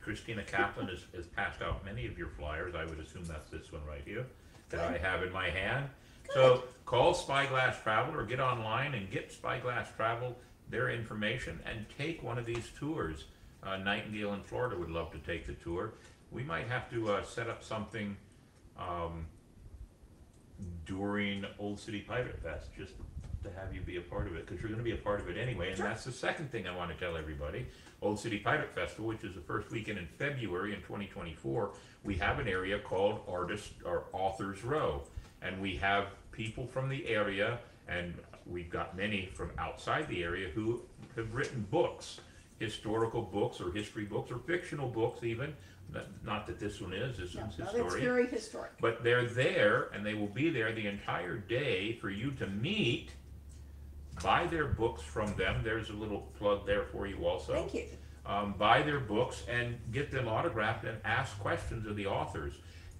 Christina 0.00 0.44
Kaplan 0.44 0.88
has, 0.88 1.00
has 1.14 1.26
passed 1.26 1.62
out 1.62 1.84
many 1.84 2.06
of 2.06 2.16
your 2.16 2.28
flyers, 2.28 2.74
I 2.76 2.84
would 2.84 3.00
assume 3.00 3.24
that's 3.24 3.50
this 3.50 3.72
one 3.72 3.84
right 3.84 4.02
here, 4.04 4.26
that 4.70 4.80
I 4.80 4.98
have 4.98 5.24
in 5.24 5.32
my 5.32 5.50
hand. 5.50 5.86
So 6.32 6.64
call 6.84 7.14
Spyglass 7.14 7.82
Travel 7.82 8.14
or 8.14 8.24
get 8.24 8.40
online 8.40 8.94
and 8.94 9.10
get 9.10 9.32
Spyglass 9.32 9.88
Travel 9.96 10.36
their 10.70 10.90
information 10.90 11.60
and 11.66 11.86
take 11.96 12.22
one 12.22 12.38
of 12.38 12.46
these 12.46 12.70
tours. 12.78 13.24
Uh, 13.62 13.76
Nightingale 13.78 14.34
in 14.34 14.42
Florida 14.42 14.78
would 14.78 14.90
love 14.90 15.10
to 15.12 15.18
take 15.18 15.46
the 15.46 15.54
tour. 15.54 15.94
We 16.30 16.44
might 16.44 16.68
have 16.68 16.88
to, 16.90 17.12
uh, 17.12 17.22
set 17.24 17.48
up 17.48 17.64
something, 17.64 18.16
um, 18.78 19.26
during 20.86 21.44
Old 21.58 21.78
City 21.78 22.00
Pirate 22.00 22.40
Fest, 22.42 22.70
just 22.76 22.94
to 23.44 23.50
have 23.60 23.74
you 23.74 23.80
be 23.80 23.96
a 23.96 24.00
part 24.00 24.26
of 24.26 24.36
it, 24.36 24.46
because 24.46 24.60
you're 24.60 24.70
gonna 24.70 24.82
be 24.82 24.92
a 24.92 24.96
part 24.96 25.20
of 25.20 25.28
it 25.28 25.36
anyway, 25.36 25.70
and 25.72 25.78
that's 25.78 26.04
the 26.04 26.12
second 26.12 26.50
thing 26.50 26.66
I 26.66 26.74
wanna 26.74 26.94
tell 26.94 27.16
everybody. 27.16 27.66
Old 28.02 28.18
City 28.18 28.38
Pirate 28.38 28.74
Festival, 28.74 29.06
which 29.06 29.24
is 29.24 29.34
the 29.34 29.40
first 29.40 29.70
weekend 29.70 29.98
in 29.98 30.06
February 30.18 30.74
in 30.74 30.80
twenty 30.80 31.06
twenty-four, 31.06 31.72
we 32.04 32.14
have 32.16 32.38
an 32.38 32.48
area 32.48 32.78
called 32.78 33.20
Artist, 33.28 33.72
or 33.84 34.04
Authors 34.12 34.64
Row. 34.64 35.02
And 35.42 35.60
we 35.60 35.76
have 35.76 36.08
people 36.32 36.66
from 36.66 36.88
the 36.88 37.06
area, 37.06 37.58
and 37.88 38.14
we've 38.46 38.70
got 38.70 38.96
many 38.96 39.26
from 39.34 39.50
outside 39.58 40.08
the 40.08 40.24
area 40.24 40.48
who 40.48 40.82
have 41.14 41.34
written 41.34 41.66
books, 41.70 42.20
historical 42.58 43.22
books, 43.22 43.60
or 43.60 43.70
history 43.70 44.04
books, 44.04 44.30
or 44.30 44.38
fictional 44.38 44.88
books 44.88 45.22
even, 45.22 45.54
not, 45.92 46.06
not 46.24 46.46
that 46.46 46.58
this 46.58 46.80
one 46.80 46.92
is, 46.92 47.16
this 47.16 47.34
No, 47.34 47.42
one's 47.42 47.58
no, 47.58 47.64
historic. 47.66 48.02
very 48.02 48.26
historic. 48.26 48.70
But 48.80 49.02
they're 49.04 49.26
there 49.26 49.88
and 49.94 50.04
they 50.04 50.14
will 50.14 50.26
be 50.26 50.50
there 50.50 50.72
the 50.72 50.86
entire 50.86 51.36
day 51.38 51.92
for 52.00 52.10
you 52.10 52.30
to 52.32 52.46
meet, 52.46 53.10
buy 54.22 54.46
their 54.46 54.66
books 54.66 55.02
from 55.02 55.34
them. 55.36 55.62
There's 55.62 55.90
a 55.90 55.94
little 55.94 56.20
plug 56.38 56.66
there 56.66 56.84
for 56.84 57.06
you 57.06 57.26
also. 57.26 57.52
Thank 57.54 57.74
you. 57.74 57.84
Um, 58.24 58.54
buy 58.58 58.82
their 58.82 58.98
books 58.98 59.44
and 59.48 59.78
get 59.92 60.10
them 60.10 60.26
autographed 60.26 60.84
and 60.84 60.98
ask 61.04 61.38
questions 61.38 61.86
of 61.86 61.94
the 61.96 62.06
authors. 62.06 62.54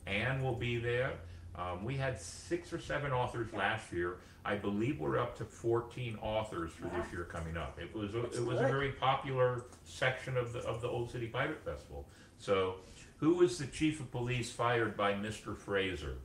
Ann 0.07 0.43
will 0.43 0.55
be 0.55 0.79
there. 0.79 1.13
Um, 1.57 1.85
we 1.85 1.97
had 1.97 2.21
six 2.21 2.73
or 2.73 2.79
seven 2.79 3.11
authors 3.11 3.53
last 3.53 3.93
year. 3.93 4.19
I 4.45 4.55
believe 4.55 5.01
we're 5.01 5.19
up 5.19 5.37
to 5.39 5.45
fourteen 5.45 6.17
authors 6.23 6.71
for 6.71 6.87
this 6.87 7.11
year 7.13 7.25
coming 7.25 7.57
up. 7.57 7.81
It 7.81 7.93
was, 7.93 8.15
a- 8.15 8.27
it 8.27 8.45
was 8.47 8.59
a 8.59 8.63
good. 8.63 8.71
very 8.71 8.93
popular 8.93 9.65
section 9.85 10.37
of 10.37 10.53
the, 10.53 10.61
of 10.61 10.81
the 10.81 10.89
Old 10.89 11.11
City 11.11 11.27
Pirate 11.27 11.65
Festival. 11.65 12.07
So, 12.39 12.77
who 13.19 13.35
was 13.35 13.59
the 13.59 13.67
chief 13.67 14.01
of 14.01 14.11
police 14.11 14.51
fired 14.51 14.97
by 14.97 15.15
Mr. 15.15 15.57
Fraser? 15.57 16.17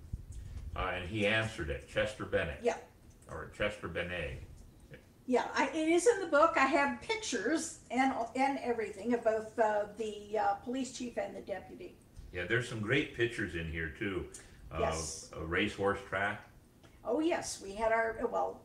Uh, 0.76 0.92
and 0.96 1.10
he 1.10 1.26
answered 1.26 1.70
it, 1.70 1.88
Chester 1.90 2.26
Bennett. 2.26 2.60
Yeah. 2.62 2.76
Or 3.30 3.52
Chester 3.58 3.88
Benet. 3.88 4.42
Yeah, 5.28 5.46
I, 5.56 5.68
it 5.70 5.88
is 5.88 6.08
in 6.08 6.20
the 6.22 6.28
book. 6.28 6.54
I 6.58 6.66
have 6.66 7.02
pictures 7.02 7.80
and 7.92 8.14
and 8.36 8.60
everything 8.62 9.14
of 9.14 9.24
both 9.24 9.58
uh, 9.58 9.84
the 9.98 10.38
uh, 10.38 10.54
police 10.56 10.92
chief 10.98 11.18
and 11.18 11.34
the 11.36 11.42
deputy. 11.42 11.96
Yeah, 12.34 12.46
there's 12.46 12.68
some 12.68 12.82
great 12.82 13.16
pictures 13.16 13.56
in 13.56 13.72
here 13.72 13.94
too. 13.98 14.26
Of 14.72 14.80
Yes. 14.82 15.30
a 15.38 15.44
racehorse 15.46 16.00
track. 16.10 16.42
Oh 17.06 17.20
yes, 17.20 17.62
we 17.64 17.74
had 17.74 17.92
our 17.92 18.18
well, 18.32 18.60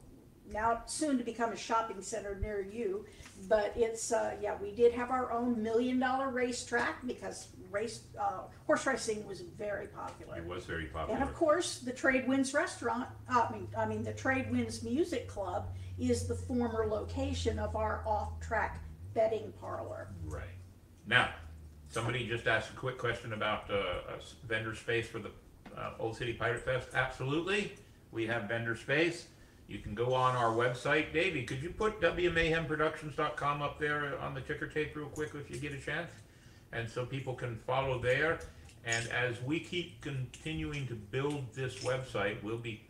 now 0.53 0.83
soon 0.87 1.19
to 1.19 1.25
become 1.25 1.53
a 1.53 1.57
shopping 1.57 2.01
center 2.03 2.39
near 2.41 2.61
you, 2.61 3.05
but 3.49 3.73
it's 3.77 4.13
uh, 4.13 4.37
yeah, 4.41 4.57
we 4.61 4.73
did 4.73 4.93
have 4.93 5.11
our 5.11 5.33
own 5.33 5.63
million 5.63 5.99
dollar 5.99 6.31
racetrack 6.31 7.07
because 7.07 7.49
race 7.71 8.01
uh, 8.21 8.43
horse 8.67 8.87
racing 8.87 9.27
was 9.27 9.41
very 9.41 9.89
popular. 9.89 10.37
It 10.39 10.47
was 10.47 10.65
very 10.65 10.87
popular. 10.87 11.15
And 11.15 11.29
of 11.29 11.35
course, 11.35 11.79
the 11.79 11.93
Trade 11.93 12.27
Winds 12.27 12.55
Restaurant, 12.55 13.09
uh, 13.29 13.47
I 13.49 13.53
mean, 13.53 13.69
I 13.77 13.87
mean, 13.87 14.03
the 14.03 14.13
Trade 14.13 14.51
Winds 14.51 14.83
Music 14.83 15.29
Club 15.29 15.69
is 15.99 16.27
the 16.27 16.35
former 16.35 16.87
location 16.87 17.59
of 17.59 17.75
our 17.75 18.03
off-track 18.07 18.81
betting 19.15 19.53
parlor. 19.61 20.09
Right. 20.27 20.45
Now, 21.07 21.31
somebody 21.89 22.27
just 22.29 22.47
asked 22.47 22.71
a 22.71 22.77
quick 22.77 22.99
question 22.99 23.33
about 23.33 23.71
uh, 23.71 23.75
uh, 23.75 24.19
vendor 24.47 24.75
space 24.75 25.09
for 25.09 25.19
the 25.19 25.31
uh, 25.77 25.93
Old 25.99 26.17
City 26.17 26.33
Pirate 26.33 26.61
Fest. 26.61 26.89
Absolutely. 26.95 27.73
We 28.13 28.27
have 28.27 28.45
vendor 28.45 28.77
space. 28.77 29.27
You 29.69 29.79
can 29.81 29.95
go 29.95 30.15
on 30.15 30.37
our 30.37 30.55
website. 30.55 31.13
Davey, 31.13 31.45
could 31.45 31.63
you 31.63 31.71
put 31.71 32.01
WMayhemProductions.com 32.01 33.63
up 33.63 33.81
there 33.81 34.19
on 34.21 34.35
the 34.35 34.41
ticker 34.41 34.67
tape 34.67 34.95
real 34.95 35.07
quick 35.07 35.31
if 35.35 35.51
you 35.51 35.59
get 35.59 35.73
a 35.73 35.81
chance? 35.81 36.11
and 36.73 36.89
so 36.89 37.05
people 37.05 37.35
can 37.35 37.57
follow 37.67 37.99
there. 37.99 38.41
And 38.85 39.09
as 39.09 39.41
we 39.43 39.59
keep 39.59 40.01
continuing 40.01 40.87
to 40.87 40.95
build 40.95 41.53
this 41.55 41.77
website, 41.77 42.43
we'll 42.43 42.59
be, 42.59 42.83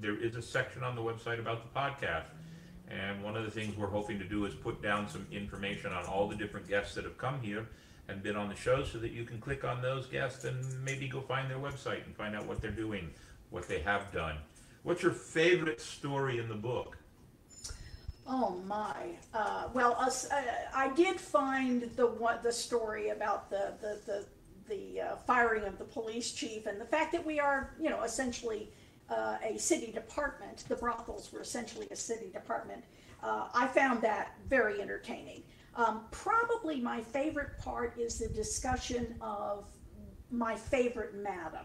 there 0.00 0.16
is 0.16 0.36
a 0.36 0.42
section 0.42 0.82
on 0.82 0.94
the 0.94 1.02
website 1.02 1.38
about 1.38 1.62
the 1.62 1.78
podcast. 1.78 2.26
And 2.88 3.22
one 3.22 3.36
of 3.36 3.44
the 3.44 3.50
things 3.50 3.76
we're 3.76 3.86
hoping 3.86 4.18
to 4.18 4.24
do 4.24 4.44
is 4.46 4.54
put 4.54 4.82
down 4.82 5.08
some 5.08 5.26
information 5.30 5.92
on 5.92 6.04
all 6.06 6.28
the 6.28 6.36
different 6.36 6.68
guests 6.68 6.94
that 6.94 7.04
have 7.04 7.18
come 7.18 7.40
here 7.40 7.66
and 8.08 8.22
been 8.22 8.36
on 8.36 8.48
the 8.48 8.54
show 8.54 8.84
so 8.84 8.98
that 8.98 9.10
you 9.10 9.24
can 9.24 9.40
click 9.40 9.64
on 9.64 9.82
those 9.82 10.06
guests 10.06 10.44
and 10.44 10.84
maybe 10.84 11.08
go 11.08 11.20
find 11.22 11.50
their 11.50 11.58
website 11.58 12.04
and 12.04 12.14
find 12.16 12.36
out 12.36 12.46
what 12.46 12.60
they're 12.60 12.70
doing, 12.70 13.10
what 13.50 13.66
they 13.66 13.80
have 13.80 14.12
done. 14.12 14.36
What's 14.84 15.02
your 15.02 15.12
favorite 15.12 15.80
story 15.80 16.38
in 16.38 16.46
the 16.46 16.54
book? 16.54 16.98
Oh 18.26 18.62
my! 18.66 19.16
Uh, 19.32 19.68
well, 19.72 19.96
uh, 19.98 20.10
I 20.74 20.92
did 20.92 21.18
find 21.18 21.90
the 21.96 22.38
the 22.42 22.52
story 22.52 23.08
about 23.08 23.48
the 23.48 23.72
the 23.80 24.00
the, 24.04 24.26
the 24.68 25.00
uh, 25.00 25.16
firing 25.16 25.64
of 25.64 25.78
the 25.78 25.84
police 25.84 26.32
chief 26.32 26.66
and 26.66 26.78
the 26.78 26.84
fact 26.84 27.12
that 27.12 27.24
we 27.24 27.40
are, 27.40 27.74
you 27.80 27.88
know, 27.88 28.02
essentially 28.02 28.70
uh, 29.08 29.38
a 29.42 29.58
city 29.58 29.90
department. 29.90 30.64
The 30.68 30.76
brothels 30.76 31.32
were 31.32 31.40
essentially 31.40 31.88
a 31.90 31.96
city 31.96 32.30
department. 32.30 32.84
Uh, 33.22 33.48
I 33.54 33.66
found 33.68 34.02
that 34.02 34.34
very 34.50 34.82
entertaining. 34.82 35.44
Um, 35.76 36.02
probably 36.10 36.78
my 36.78 37.00
favorite 37.00 37.56
part 37.58 37.98
is 37.98 38.18
the 38.18 38.28
discussion 38.28 39.16
of 39.22 39.66
my 40.30 40.54
favorite 40.54 41.14
madam 41.14 41.64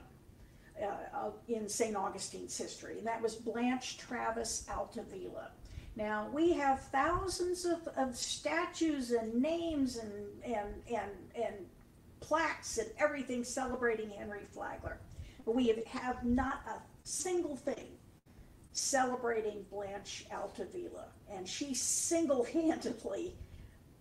uh, 0.81 1.31
in 1.47 1.67
St. 1.67 1.95
Augustine's 1.95 2.57
history, 2.57 2.97
and 2.99 3.07
that 3.07 3.21
was 3.21 3.35
Blanche 3.35 3.97
Travis 3.97 4.65
Altavilla. 4.69 5.51
Now, 5.95 6.29
we 6.31 6.53
have 6.53 6.79
thousands 6.91 7.65
of, 7.65 7.87
of 7.97 8.15
statues 8.15 9.11
and 9.11 9.33
names 9.33 9.97
and, 9.97 10.13
and, 10.43 10.73
and, 10.87 11.11
and 11.35 11.55
plaques 12.21 12.77
and 12.77 12.89
everything 12.99 13.43
celebrating 13.43 14.09
Henry 14.09 14.45
Flagler, 14.51 14.99
but 15.45 15.55
we 15.55 15.67
have, 15.67 15.85
have 15.85 16.23
not 16.23 16.61
a 16.67 16.81
single 17.03 17.55
thing 17.55 17.87
celebrating 18.71 19.65
Blanche 19.69 20.25
Altavilla, 20.31 21.07
and 21.29 21.47
she 21.47 21.73
single-handedly 21.73 23.35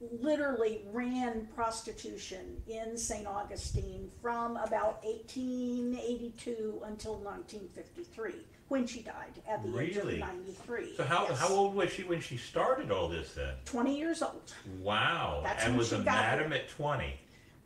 literally 0.01 0.83
ran 0.93 1.47
prostitution 1.55 2.63
in 2.69 2.97
St. 2.97 3.27
Augustine 3.27 4.11
from 4.23 4.57
about 4.59 5.03
1882 5.05 6.83
until 6.87 7.17
1953, 7.17 8.35
when 8.69 8.87
she 8.87 9.03
died 9.03 9.41
at 9.49 9.63
the 9.63 9.79
age 9.79 9.97
of 9.97 10.05
93. 10.07 10.95
So 10.97 11.05
how, 11.05 11.27
Yes. 11.29 11.39
how 11.41 11.49
old 11.49 11.75
was 11.75 11.91
she 11.91 12.05
when 12.05 12.21
she 12.21 12.37
started 12.37 12.91
all 12.93 13.09
this 13.09 13.35
then? 13.35 13.55
20 13.65 13.99
years 13.99 14.23
old. 14.23 14.53
Wow. 14.81 15.41
That's 15.43 15.65
and 15.65 15.77
was 15.77 15.93
a 15.93 15.99
madam 15.99 16.53
here. 16.53 16.61
at 16.61 16.69
20. 16.69 17.19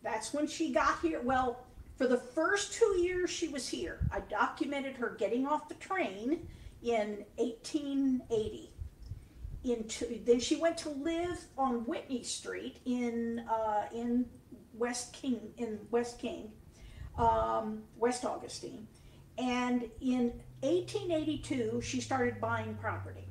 That's 0.02 0.32
when 0.32 0.46
she 0.46 0.72
got 0.72 1.00
here. 1.00 1.20
Well, 1.20 1.64
for 1.96 2.06
the 2.06 2.16
first 2.18 2.72
two 2.72 2.96
years 2.98 3.30
she 3.30 3.48
was 3.48 3.68
here, 3.68 3.98
I 4.10 4.20
documented 4.20 4.96
her 4.96 5.10
getting 5.18 5.46
off 5.46 5.68
the 5.68 5.74
train 5.74 6.48
in 6.82 7.24
1880. 7.36 8.70
Into 9.64 10.20
then 10.24 10.40
she 10.40 10.56
went 10.56 10.76
to 10.78 10.90
live 10.90 11.44
on 11.56 11.86
Whitney 11.86 12.24
Street 12.24 12.78
in 12.84 13.44
uh, 13.48 13.86
in 13.94 14.26
West 14.74 15.12
King 15.12 15.52
in 15.56 15.78
West 15.90 16.18
King, 16.18 16.50
um, 17.16 17.82
West 17.96 18.24
Augustine, 18.24 18.88
and 19.38 19.88
in 20.00 20.32
1882 20.62 21.80
she 21.80 22.00
started 22.00 22.40
buying 22.40 22.74
property. 22.74 23.28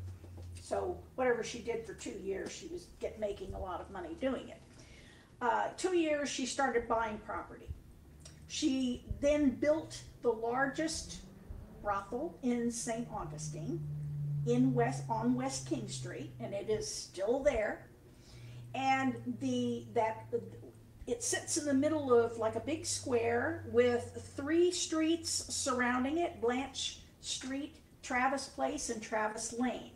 So 0.62 0.98
whatever 1.16 1.44
she 1.44 1.60
did 1.60 1.86
for 1.86 1.94
two 1.94 2.18
years, 2.24 2.52
she 2.52 2.68
was 2.68 2.88
get 3.02 3.20
making 3.20 3.54
a 3.54 3.60
lot 3.60 3.82
of 3.82 3.92
money 3.92 4.16
doing 4.22 4.48
it 4.48 4.62
uh, 5.42 5.70
two 5.76 5.96
years 5.96 6.30
she 6.30 6.46
started 6.46 6.88
buying 6.88 7.18
property. 7.26 7.68
She 8.48 9.06
then 9.20 9.52
built 9.52 10.02
the 10.22 10.30
largest 10.30 11.22
brothel 11.82 12.38
in 12.44 12.72
St. 12.72 13.08
Augustine 13.12 13.82
in 14.46 14.74
West 14.74 15.04
on 15.10 15.36
West 15.36 15.68
King 15.68 15.88
Street, 15.88 16.34
and 16.40 16.54
it 16.54 16.70
is 16.70 16.88
still 16.88 17.42
there. 17.44 17.88
And 18.74 19.16
the 19.40 19.86
that 19.94 20.28
it 21.08 21.24
sits 21.24 21.58
in 21.58 21.66
the 21.66 21.74
middle 21.74 22.14
of 22.14 22.38
like 22.38 22.56
a 22.56 22.60
big 22.62 22.86
square 22.86 23.66
with 23.72 24.32
three 24.36 24.72
streets 24.72 25.30
surrounding 25.54 26.20
it: 26.20 26.42
Blanche 26.42 27.02
Street, 27.20 27.78
Travis 28.02 28.48
Place, 28.48 28.90
and 28.90 29.02
Travis 29.02 29.54
Lane. 29.58 29.92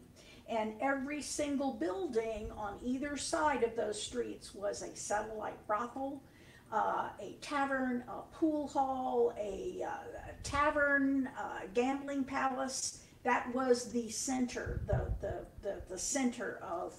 And 0.48 0.74
every 0.80 1.24
single 1.24 1.74
building 1.74 2.52
on 2.52 2.78
either 2.84 3.18
side 3.18 3.64
of 3.64 3.76
those 3.76 4.00
streets 4.02 4.54
was 4.54 4.84
a 4.84 4.96
satellite 4.96 5.66
brothel, 5.66 6.22
uh, 6.72 7.10
a 7.20 7.36
tavern, 7.41 8.04
a 8.08 8.22
pool 8.36 8.68
hall, 8.68 9.34
a, 9.39 9.84
uh, 9.84 9.98
tavern, 10.43 11.30
uh, 11.38 11.62
gambling 11.74 12.24
palace. 12.24 13.05
That 13.26 13.53
was 13.55 13.91
the 13.91 14.07
center, 14.09 14.82
the, 14.86 15.11
the, 15.19 15.45
the, 15.63 15.82
the 15.89 15.97
center 15.97 16.59
of 16.61 16.95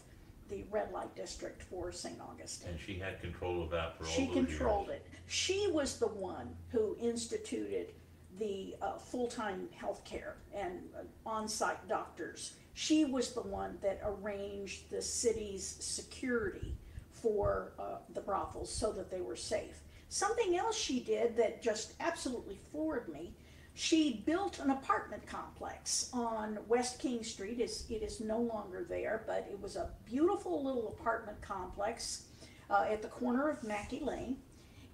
the 0.49 0.65
red 0.73 0.91
light 0.93 1.15
district 1.15 1.63
for 1.63 1.93
St. 1.93 2.21
Augustine. 2.21 2.71
And 2.71 2.81
she 2.81 2.99
had 2.99 3.21
control 3.21 3.63
of 3.63 3.71
that 3.71 3.97
for 3.97 4.05
all 4.05 4.11
She 4.11 4.27
those 4.27 4.35
controlled 4.35 4.89
years. 4.89 5.01
it. 5.01 5.07
She 5.29 5.69
was 5.71 5.99
the 6.01 6.09
one 6.09 6.49
who 6.71 6.97
instituted 7.01 7.93
the 8.41 8.75
uh, 8.83 8.99
full-time 8.99 9.69
health 9.75 10.05
care 10.05 10.37
and 10.53 10.81
uh, 10.97 11.29
on-site 11.29 11.89
doctors. 11.89 12.55
She 12.75 13.05
was 13.05 13.33
the 13.33 13.43
one 13.43 13.79
that 13.81 14.03
arranged 14.05 14.91
the 14.91 15.01
city's 15.01 15.65
security 15.81 16.75
for 17.13 17.73
uh, 17.79 17.99
the 18.15 18.21
brothels 18.21 18.71
so 18.71 18.91
that 18.93 19.11
they 19.13 19.21
were 19.21 19.37
safe. 19.37 19.81
Something 20.09 20.57
else 20.57 20.77
she 20.77 21.01
did 21.01 21.37
that 21.37 21.63
just 21.63 21.95
absolutely 22.01 22.59
floored 22.73 23.09
me. 23.09 23.33
She 23.79 24.23
built 24.25 24.59
an 24.59 24.71
apartment 24.71 25.27
complex 25.27 26.09
on 26.15 26.59
West 26.67 26.99
King 26.99 27.23
Street. 27.23 27.61
It's, 27.61 27.85
it 27.91 28.03
is 28.03 28.21
no 28.21 28.39
longer 28.39 28.87
there, 28.89 29.23
but 29.27 29.47
it 29.51 29.61
was 29.61 29.77
a 29.77 29.91
beautiful 30.07 30.65
little 30.65 30.97
apartment 30.99 31.43
complex 31.43 32.25
uh, 32.71 32.87
at 32.91 33.03
the 33.03 33.09
corner 33.09 33.51
of 33.51 33.63
Mackey 33.63 34.01
Lane 34.01 34.39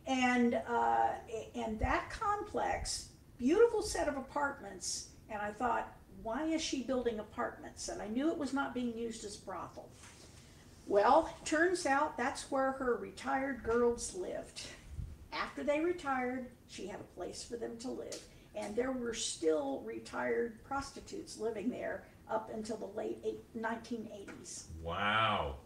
and 0.09 0.61
uh, 0.69 1.11
and 1.55 1.79
that 1.79 2.11
complex, 2.11 3.11
beautiful 3.39 3.83
set 3.83 4.09
of 4.09 4.17
apartments. 4.17 5.11
And 5.31 5.41
I 5.41 5.53
thought, 5.53 5.97
why 6.25 6.47
is 6.47 6.61
she 6.61 6.83
building 6.83 7.21
apartments? 7.21 7.89
And 7.89 8.03
I 8.03 8.09
knew 8.09 8.33
it 8.33 8.37
was 8.37 8.53
not 8.53 8.75
being 8.75 8.99
used 8.99 9.25
as 9.25 9.37
brothel. 9.37 9.89
Well, 10.89 11.33
turns 11.45 11.87
out 11.87 12.19
that's 12.19 12.51
where 12.51 12.73
her 12.73 12.97
retired 12.97 13.63
girls 13.63 14.17
lived. 14.17 14.63
After 15.33 15.63
they 15.63 15.79
retired, 15.79 16.51
she 16.69 16.89
had 16.89 16.99
a 16.99 17.15
place 17.17 17.45
for 17.45 17.57
them 17.57 17.79
to 17.79 17.89
live, 17.89 18.21
and 18.55 18.77
there 18.77 18.93
were 18.93 19.15
still 19.15 19.83
retired 19.85 20.63
prostitutes 20.65 21.39
living 21.39 21.71
there 21.71 22.05
up 22.31 22.51
until 22.55 22.77
the 22.77 22.99
late 22.99 23.19
eight, 23.25 23.41
1980s. 23.61 24.65
Wow. 24.83 25.57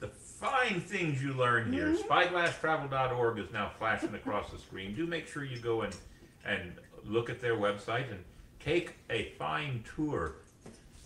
The 0.00 0.08
fine 0.08 0.80
things 0.80 1.22
you 1.22 1.32
learn 1.32 1.72
here. 1.72 1.88
Mm-hmm. 1.88 2.10
Spyglasstravel.org 2.10 3.38
is 3.38 3.52
now 3.52 3.70
flashing 3.78 4.14
across 4.14 4.50
the 4.50 4.58
screen. 4.58 4.94
Do 4.94 5.06
make 5.06 5.28
sure 5.28 5.44
you 5.44 5.58
go 5.58 5.82
and, 5.82 5.94
and 6.44 6.72
look 7.04 7.30
at 7.30 7.40
their 7.40 7.54
website 7.54 8.10
and 8.10 8.22
take 8.58 8.94
a 9.10 9.30
fine 9.38 9.84
tour 9.96 10.36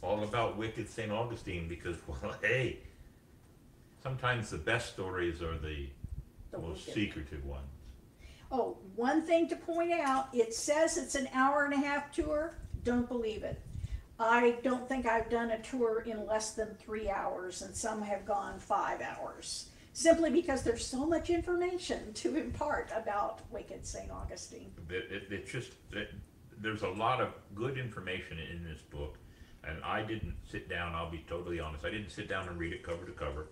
all 0.03 0.22
about 0.22 0.57
Wicked 0.57 0.89
St. 0.89 1.11
Augustine 1.11 1.68
because, 1.68 1.97
well, 2.07 2.34
hey, 2.43 2.78
sometimes 4.03 4.51
the 4.51 4.59
best 4.59 4.93
stories 4.93 5.43
are 5.43 5.59
the, 5.59 5.87
The 6.53 6.59
most 6.59 6.87
wicked. 6.87 6.95
secretive 6.95 7.45
ones. 7.45 7.66
Oh, 8.51 8.78
one 8.94 9.22
thing 9.22 9.49
to 9.49 9.57
point 9.57 9.92
out, 9.92 10.28
it 10.32 10.55
says 10.55 10.97
it's 10.97 11.14
an 11.14 11.28
hour 11.34 11.64
and 11.64 11.74
a 11.74 11.78
half 11.78 12.12
tour. 12.12 12.57
Don't 12.84 13.09
believe 13.09 13.42
it. 13.42 13.61
I 14.18 14.57
don't 14.62 14.88
think 14.88 15.05
I've 15.05 15.28
done 15.28 15.51
a 15.51 15.59
tour 15.61 16.01
in 16.07 16.26
less 16.26 16.53
than 16.53 16.74
three 16.76 17.11
hours, 17.11 17.62
and 17.62 17.74
some 17.74 18.01
have 18.03 18.24
gone 18.24 18.59
five 18.59 19.03
hours. 19.03 19.70
Simply 19.92 20.30
because 20.30 20.62
there's 20.62 20.86
so 20.86 21.07
much 21.07 21.30
information 21.30 22.12
to 22.14 22.36
impart 22.36 22.90
about 22.94 23.40
Wicked 23.51 23.86
St. 23.86 24.11
Augustine. 24.11 24.70
It, 24.90 25.11
it, 25.11 25.22
it's 25.30 25.51
just, 25.51 25.72
it, 25.92 26.11
there's 26.59 26.82
a 26.82 26.88
lot 26.88 27.20
of 27.20 27.32
good 27.55 27.78
information 27.78 28.38
in 28.38 28.62
this 28.64 28.80
book. 28.80 29.18
And 29.64 29.82
I 29.82 30.03
didn't 30.03 30.34
sit 30.49 30.68
down, 30.68 30.94
I'll 30.94 31.11
be 31.11 31.24
totally 31.28 31.61
honest, 31.61 31.84
I 31.84 31.90
didn't 31.90 32.11
sit 32.11 32.28
down 32.28 32.49
and 32.49 32.59
read 32.59 32.72
it 32.72 32.82
cover 32.82 33.05
to 33.05 33.12
cover. 33.12 33.49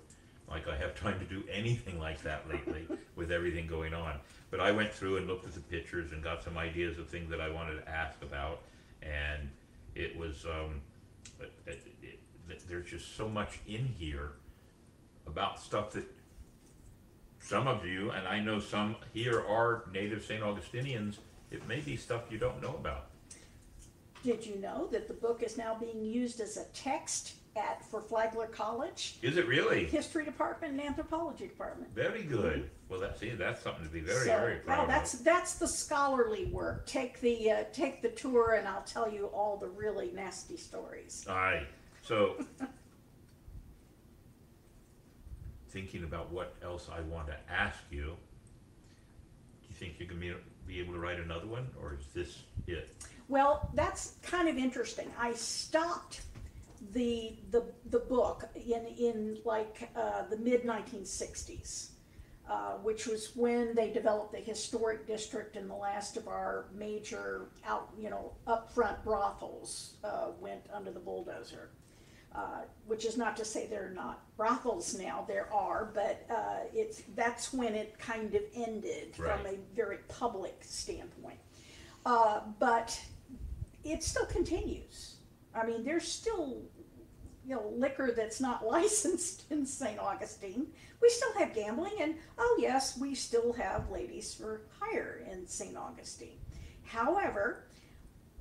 Like 0.49 0.69
I 0.69 0.77
have 0.77 0.95
time 1.01 1.19
to 1.19 1.27
do 1.27 1.43
anything 1.51 1.99
like 1.99 2.23
that 2.23 2.49
lately 2.49 2.87
with 3.17 3.33
everything 3.33 3.67
going 3.67 3.95
on. 3.95 4.21
But 4.55 4.63
I 4.63 4.71
went 4.71 4.93
through 4.93 5.17
and 5.17 5.27
looked 5.27 5.47
at 5.47 5.53
the 5.53 5.61
pictures 5.61 6.13
and 6.13 6.23
got 6.23 6.45
some 6.45 6.57
ideas 6.57 6.97
of 6.97 7.09
things 7.09 7.29
that 7.31 7.41
I 7.41 7.51
wanted 7.51 7.85
to 7.85 7.89
ask 7.89 8.23
about. 8.23 8.61
And 9.03 9.51
it 9.97 10.17
was, 10.17 10.45
um, 10.45 10.81
it, 11.41 11.53
it, 11.67 12.21
it, 12.49 12.69
there's 12.69 12.89
just 12.89 13.17
so 13.17 13.29
much 13.29 13.59
in 13.67 13.85
here 13.99 14.35
about 15.27 15.59
stuff 15.59 15.91
that 15.95 16.05
some 17.41 17.67
of 17.67 17.85
you, 17.85 18.13
and 18.13 18.29
I 18.29 18.39
know 18.39 18.61
some 18.61 18.95
here 19.13 19.41
are 19.41 19.87
native 19.93 20.25
St. 20.25 20.41
Augustinians, 20.41 21.19
it 21.51 21.67
may 21.67 21.81
be 21.81 21.97
stuff 21.97 22.23
you 22.31 22.39
don't 22.39 22.63
know 22.63 22.77
about. 22.79 23.07
Did 24.23 24.47
you 24.47 24.55
know 24.61 24.87
that 24.93 25.09
the 25.09 25.15
book 25.15 25.43
is 25.43 25.59
now 25.59 25.75
being 25.75 26.05
used 26.05 26.41
as 26.41 26.57
a 26.57 26.65
text 26.73 27.35
at 27.57 27.85
for 27.85 28.01
Flagler 28.01 28.47
College, 28.47 29.19
Is 29.23 29.37
it 29.37 29.47
really? 29.47 29.85
history 29.87 30.25
department 30.25 30.73
and 30.75 30.83
anthropology 30.83 31.47
department. 31.47 31.95
Very 31.95 32.23
good. 32.25 32.71
Well, 32.89 33.01
that's, 33.01 33.21
see, 33.21 33.31
that's 33.31 33.63
something 33.63 33.85
to 33.85 33.91
be 33.91 34.01
very, 34.01 34.27
So, 34.27 34.39
very 34.39 34.55
well, 34.67 34.77
proud 34.77 34.89
that's 34.89 35.15
of. 35.15 35.25
that's 35.25 35.55
the 35.55 35.67
scholarly 35.69 36.47
work. 36.47 36.87
Take 36.87 37.21
the 37.21 37.51
uh, 37.51 37.65
take 37.73 38.03
the 38.03 38.11
tour, 38.11 38.55
and 38.55 38.69
I'll 38.69 38.83
tell 38.83 39.11
you 39.11 39.27
all 39.27 39.57
the 39.57 39.69
really 39.69 40.11
nasty 40.15 40.57
stories. 40.57 41.25
Aye, 41.29 41.67
so. 42.03 42.37
Thinking 45.71 46.05
about 46.05 46.31
what 46.31 46.55
else 46.63 46.89
I 46.93 47.01
want 47.01 47.27
to 47.29 47.37
ask 47.51 47.79
you. 47.91 48.17
Do 49.63 49.69
you 49.69 49.75
think 49.75 49.99
you 49.99 50.07
can 50.07 50.21
be, 50.21 50.33
be 50.69 50.79
able 50.79 50.93
to 50.93 51.01
write 51.01 51.19
another 51.19 51.47
one, 51.47 51.67
or 51.83 51.95
is 51.99 52.07
this 52.15 52.43
it? 52.69 52.95
Well, 53.29 53.71
that's 53.75 54.15
kind 54.23 54.49
of 54.49 54.57
interesting. 54.57 55.11
I 55.19 55.33
stopped 55.33 56.21
the 56.93 57.37
the 57.51 57.65
the 57.91 57.99
book 57.99 58.49
in 58.55 58.87
in 58.87 59.39
like 59.45 59.91
uh, 59.97 60.23
the 60.29 60.37
mid 60.37 60.65
1960s, 60.65 61.91
uh, 62.49 62.73
which 62.83 63.07
was 63.07 63.33
when 63.35 63.75
they 63.75 63.91
developed 63.91 64.33
the 64.33 64.39
historic 64.39 65.07
district, 65.07 65.57
and 65.57 65.69
the 65.69 65.75
last 65.75 66.17
of 66.17 66.29
our 66.29 66.67
major 66.75 67.47
out 67.67 67.91
you 67.99 68.11
know 68.11 68.33
upfront 68.47 69.03
brothels 69.05 69.97
uh, 70.05 70.29
went 70.41 70.63
under 70.73 70.91
the 70.91 71.01
bulldozer. 71.01 71.71
Uh, 72.35 72.63
which 72.87 73.05
is 73.05 73.17
not 73.17 73.37
to 73.37 73.45
say 73.45 73.69
there 73.69 73.87
are 73.87 73.95
not 73.95 74.25
brothels 74.37 74.99
now. 74.99 75.25
There 75.29 75.49
are, 75.55 75.93
but 75.95 76.27
uh, 76.29 76.67
it's 76.75 77.03
that's 77.15 77.53
when 77.53 77.77
it 77.77 77.97
kind 78.01 78.35
of 78.35 78.43
ended 78.57 79.15
from 79.15 79.47
a 79.47 79.55
very 79.77 79.99
public 80.09 80.57
standpoint. 80.63 81.39
Uh, 82.05 82.41
but 82.59 83.01
it 83.85 84.03
still 84.03 84.27
continues. 84.27 85.15
I 85.55 85.65
mean, 85.65 85.85
there's 85.85 86.11
still, 86.11 86.63
you 87.47 87.55
know, 87.55 87.73
liquor 87.77 88.13
that's 88.17 88.41
not 88.41 88.67
licensed 88.67 89.45
in 89.51 89.67
St. 89.67 89.99
Augustine. 89.99 90.67
We 91.01 91.09
still 91.11 91.33
have 91.39 91.55
gambling, 91.55 91.95
and 92.01 92.17
oh 92.39 92.59
yes, 92.61 92.99
we 92.99 93.15
still 93.15 93.53
have 93.53 93.91
ladies 93.91 94.35
for 94.35 94.63
hire 94.81 95.25
in 95.31 95.47
St. 95.47 95.77
Augustine. 95.77 96.39
However, 96.85 97.65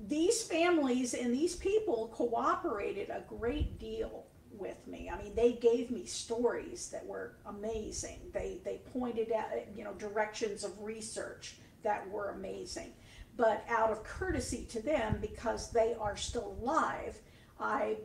these 0.00 0.42
families 0.42 1.14
and 1.14 1.32
these 1.32 1.56
people 1.56 2.10
cooperated 2.14 3.10
a 3.10 3.24
great 3.28 3.78
deal 3.78 4.26
with 4.50 4.86
me. 4.86 5.10
I 5.12 5.20
mean, 5.20 5.34
they 5.34 5.52
gave 5.52 5.90
me 5.90 6.06
stories 6.06 6.88
that 6.90 7.04
were 7.04 7.36
amazing. 7.46 8.20
They 8.32 8.60
they 8.64 8.80
pointed 8.92 9.32
out, 9.32 9.48
you 9.76 9.84
know, 9.84 9.94
directions 9.94 10.64
of 10.64 10.80
research 10.82 11.56
that 11.82 12.08
were 12.10 12.30
amazing. 12.30 12.92
But 13.36 13.64
out 13.68 13.90
of 13.90 14.04
courtesy 14.04 14.64
to 14.70 14.80
them, 14.80 15.18
because 15.20 15.70
they 15.70 15.94
are 15.98 16.16
still 16.16 16.56
alive, 16.60 17.18
I 17.60 17.96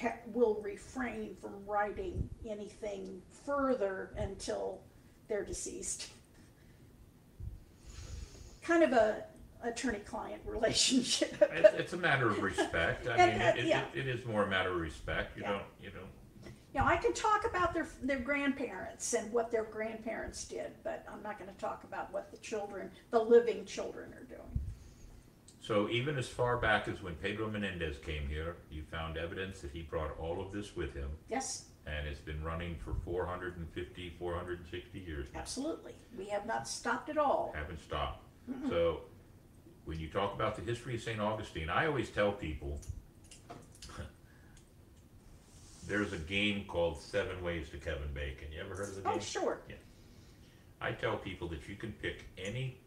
ha- 0.00 0.14
will 0.32 0.60
refrain 0.62 1.36
from 1.40 1.52
writing 1.66 2.28
anything 2.48 3.20
further 3.44 4.10
until 4.16 4.80
they're 5.28 5.44
deceased. 5.44 6.08
Kind 8.62 8.82
of 8.84 8.92
a 8.92 9.24
attorney-client 9.62 10.42
relationship. 10.46 11.36
It's, 11.52 11.74
it's 11.74 11.92
a 11.92 11.96
matter 11.96 12.28
of 12.28 12.40
respect. 12.42 13.08
I 13.08 13.16
mean, 13.16 13.40
uh, 13.40 13.52
it, 13.56 13.58
it, 13.60 13.66
yeah. 13.66 13.84
it 13.94 14.06
is 14.06 14.24
more 14.24 14.44
a 14.44 14.48
matter 14.48 14.70
of 14.70 14.80
respect. 14.80 15.36
You 15.36 15.42
Yeah. 15.42 15.50
don't, 15.52 15.62
you 15.82 15.90
don't, 15.90 16.06
You 16.74 16.80
know, 16.80 16.86
I 16.86 16.96
can 16.96 17.12
talk 17.12 17.44
about 17.48 17.74
their 17.74 17.88
their 18.02 18.18
grandparents 18.20 19.14
and 19.14 19.32
what 19.32 19.50
their 19.50 19.64
grandparents 19.64 20.44
did, 20.44 20.72
but 20.84 21.04
I'm 21.12 21.22
not 21.22 21.38
going 21.38 21.50
to 21.50 21.56
talk 21.58 21.84
about 21.84 22.12
what 22.12 22.30
the 22.30 22.36
children, 22.38 22.90
the 23.10 23.18
living 23.20 23.64
children, 23.64 24.12
are 24.14 24.24
doing. 24.24 24.60
So 25.66 25.88
even 25.88 26.16
as 26.16 26.28
far 26.28 26.58
back 26.58 26.86
as 26.86 27.02
when 27.02 27.16
Pedro 27.16 27.50
Menendez 27.50 27.98
came 27.98 28.28
here, 28.28 28.54
you 28.70 28.82
found 28.82 29.16
evidence 29.16 29.62
that 29.62 29.72
he 29.72 29.82
brought 29.82 30.16
all 30.16 30.40
of 30.40 30.52
this 30.52 30.76
with 30.76 30.94
him, 30.94 31.10
Yes, 31.28 31.64
and 31.86 32.06
it's 32.06 32.20
been 32.20 32.40
running 32.44 32.76
for 32.76 32.94
450, 33.04 34.14
460 34.16 34.98
years 35.00 35.26
now. 35.34 35.40
absolutely. 35.40 35.94
We 36.16 36.26
have 36.26 36.46
not 36.46 36.68
stopped 36.68 37.08
at 37.08 37.18
all. 37.18 37.52
Haven't 37.52 37.80
stopped. 37.80 38.22
So 38.68 39.00
when 39.86 39.98
you 39.98 40.06
talk 40.08 40.34
about 40.34 40.54
the 40.54 40.62
history 40.62 40.94
of 40.94 41.02
St. 41.02 41.20
Augustine, 41.20 41.68
I 41.68 41.86
always 41.86 42.10
tell 42.10 42.30
people 42.30 42.78
there's 45.88 46.12
a 46.12 46.18
game 46.18 46.64
called 46.68 47.00
Seven 47.00 47.42
Ways 47.42 47.70
to 47.70 47.78
Kevin 47.78 48.12
Bacon. 48.14 48.52
You 48.52 48.60
ever 48.60 48.76
heard 48.76 48.90
of 48.90 49.02
the 49.02 49.08
oh, 49.08 49.12
game? 49.14 49.18
Oh, 49.18 49.20
sure. 49.20 49.60
Yeah. 49.68 49.74
I 50.80 50.92
tell 50.92 51.16
people 51.16 51.48
that 51.48 51.68
you 51.68 51.74
can 51.74 51.90
pick 51.90 52.24
any 52.38 52.78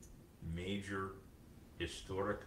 major 0.56 1.10
historic 1.78 2.40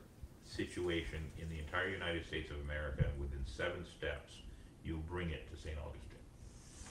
situation 0.55 1.31
in 1.41 1.49
the 1.49 1.59
entire 1.59 1.89
United 1.89 2.27
States 2.27 2.51
of 2.51 2.61
America, 2.61 3.05
and 3.11 3.21
within 3.21 3.45
seven 3.47 3.85
steps, 3.85 4.33
you'll 4.85 4.99
bring 5.09 5.31
it 5.31 5.51
to 5.51 5.57
St. 5.57 5.77
Augustine. 5.79 6.19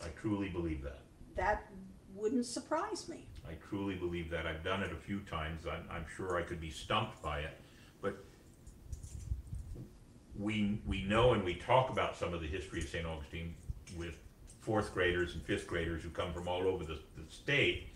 I 0.03 0.07
truly 0.19 0.49
believe 0.49 0.81
that. 0.83 0.99
That 1.35 1.67
wouldn't 2.15 2.45
surprise 2.45 3.07
me. 3.07 3.27
I 3.47 3.53
truly 3.69 3.95
believe 3.95 4.29
that. 4.31 4.45
I've 4.45 4.63
done 4.63 4.83
it 4.83 4.91
a 4.91 4.95
few 4.95 5.19
times. 5.21 5.65
I'm, 5.65 5.83
I'm 5.89 6.05
sure 6.15 6.37
I 6.37 6.41
could 6.41 6.59
be 6.59 6.69
stumped 6.69 7.21
by 7.21 7.39
it, 7.39 7.59
but 8.01 8.23
we, 10.37 10.79
we 10.85 11.03
know 11.03 11.33
and 11.33 11.43
we 11.43 11.55
talk 11.55 11.89
about 11.89 12.15
some 12.15 12.33
of 12.33 12.41
the 12.41 12.47
history 12.47 12.79
of 12.81 12.87
St. 12.87 13.05
Augustine 13.05 13.53
with 13.97 14.17
fourth 14.61 14.93
graders 14.93 15.33
and 15.33 15.43
fifth 15.43 15.67
graders 15.67 16.03
who 16.03 16.09
come 16.09 16.33
from 16.33 16.47
all 16.47 16.67
over 16.67 16.83
the, 16.83 16.99
the 17.17 17.29
state. 17.29 17.89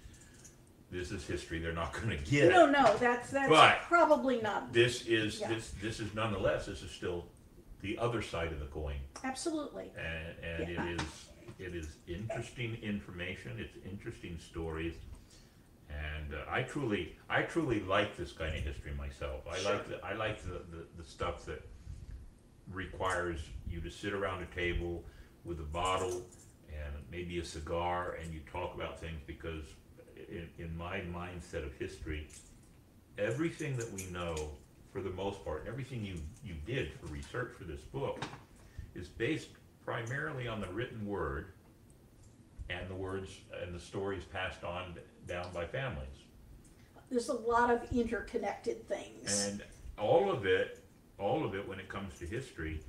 This 0.95 1.11
is 1.11 1.27
history 1.27 1.59
they're 1.59 1.73
not 1.73 1.91
gonna 1.91 2.15
get. 2.15 2.49
No, 2.49 2.65
no, 2.67 2.95
that's 2.97 3.29
that's 3.29 3.49
But- 3.49 3.81
probably 3.81 4.41
not. 4.41 4.71
This 4.71 5.05
is, 5.05 5.41
Yeah. 5.41 5.49
this, 5.49 5.71
this 5.81 5.99
is 5.99 6.13
nonetheless, 6.13 6.67
this 6.67 6.81
is 6.81 6.89
still 6.89 7.25
the 7.81 7.97
other 7.97 8.21
side 8.21 8.53
of 8.53 8.59
the 8.61 8.65
coin. 8.67 8.95
Absolutely. 9.25 9.91
And, 9.97 10.39
and 10.41 10.69
Yeah. 10.69 10.85
it 10.85 11.01
is, 11.01 11.25
it 11.59 11.75
is 11.75 11.97
interesting 12.07 12.75
information, 12.81 13.59
it's 13.59 13.75
interesting 13.85 14.39
stories. 14.39 14.95
And 15.89 16.33
uh, 16.33 16.37
I 16.49 16.63
truly, 16.63 17.17
I 17.29 17.41
truly 17.43 17.81
like 17.81 18.15
this 18.15 18.31
kind 18.31 18.55
of 18.55 18.63
history 18.63 18.93
myself. 18.93 19.41
I 19.47 19.61
like, 19.69 19.89
the 19.89 20.03
I 20.05 20.13
like 20.13 20.41
the, 20.43 20.61
the, 20.75 20.85
the 20.97 21.03
stuff 21.03 21.45
that 21.45 21.61
requires 22.71 23.41
you 23.67 23.81
to 23.81 23.91
sit 23.91 24.13
around 24.13 24.43
a 24.43 24.55
table 24.55 25.03
with 25.43 25.59
a 25.59 25.63
bottle 25.63 26.25
and 26.69 26.93
maybe 27.11 27.37
a 27.39 27.45
cigar 27.45 28.17
and 28.21 28.33
you 28.33 28.39
talk 28.51 28.73
about 28.75 28.99
things 28.99 29.19
because 29.27 29.63
in, 30.29 30.47
in 30.57 30.77
my 30.77 30.99
mindset 30.99 31.65
of 31.65 31.73
history, 31.73 32.27
everything 33.17 33.77
that 33.77 33.91
we 33.93 34.05
know, 34.07 34.35
for 34.91 35.01
the 35.01 35.09
most 35.11 35.43
part, 35.43 35.65
everything 35.67 36.03
you, 36.03 36.15
you 36.43 36.55
did 36.65 36.91
for 36.93 37.07
research 37.07 37.53
for 37.57 37.63
this 37.65 37.81
book 37.81 38.23
is 38.93 39.07
based 39.07 39.49
primarily 39.83 40.47
on 40.47 40.61
the 40.61 40.67
written 40.67 41.05
word 41.05 41.47
and 42.69 42.89
the 42.89 42.95
words 42.95 43.29
and 43.61 43.73
the 43.73 43.79
stories 43.79 44.23
passed 44.23 44.63
on 44.63 44.95
down 45.27 45.47
by 45.53 45.65
families. 45.65 46.07
There's 47.09 47.29
a 47.29 47.33
lot 47.33 47.69
of 47.69 47.81
interconnected 47.91 48.87
things. 48.87 49.47
And 49.47 49.63
all 49.97 50.31
of 50.31 50.45
it, 50.45 50.83
all 51.19 51.45
of 51.45 51.53
it 51.53 51.67
when 51.67 51.79
it 51.79 51.87
comes 51.87 52.17
to 52.19 52.25
history, 52.25 52.81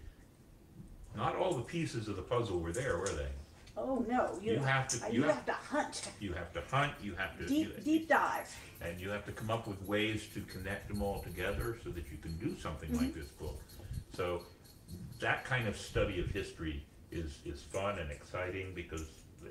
not 1.14 1.36
all 1.36 1.54
the 1.54 1.62
pieces 1.62 2.08
of 2.08 2.16
the 2.16 2.22
puzzle 2.22 2.60
were 2.60 2.72
there, 2.72 2.98
were 2.98 3.06
they? 3.06 3.28
Oh 3.76 4.04
no, 4.08 4.38
you, 4.42 4.52
You 4.54 4.58
have 4.60 4.88
to- 4.88 4.98
you 5.12 5.20
you 5.20 5.22
have- 5.24 5.34
have 5.36 5.46
to 5.46 5.52
hunt 5.52 6.10
You 6.20 6.32
have 6.34 6.52
to 6.54 6.60
hunt, 6.70 6.92
you 7.02 7.14
have 7.14 7.38
to. 7.38 7.46
deep 7.46 7.76
you- 7.76 7.82
deep 7.82 8.08
dive. 8.08 8.54
And 8.80 9.00
you 9.00 9.10
have 9.10 9.24
to 9.26 9.32
come 9.32 9.50
up 9.50 9.66
with 9.66 9.80
ways 9.82 10.26
to 10.34 10.40
connect 10.42 10.88
them 10.88 11.02
all 11.02 11.22
together 11.22 11.78
so 11.84 11.90
that 11.90 12.04
you 12.10 12.18
can 12.18 12.36
do 12.38 12.58
something 12.58 12.90
like 12.96 13.08
Mm-hmm. 13.08 13.20
this 13.20 13.28
book. 13.30 13.60
So 14.14 14.42
that 15.20 15.44
kind 15.44 15.66
of 15.68 15.76
study 15.76 16.20
of 16.20 16.28
history 16.28 16.84
is, 17.10 17.38
is 17.44 17.62
fun 17.62 17.98
and 17.98 18.10
exciting 18.10 18.74
because 18.74 19.02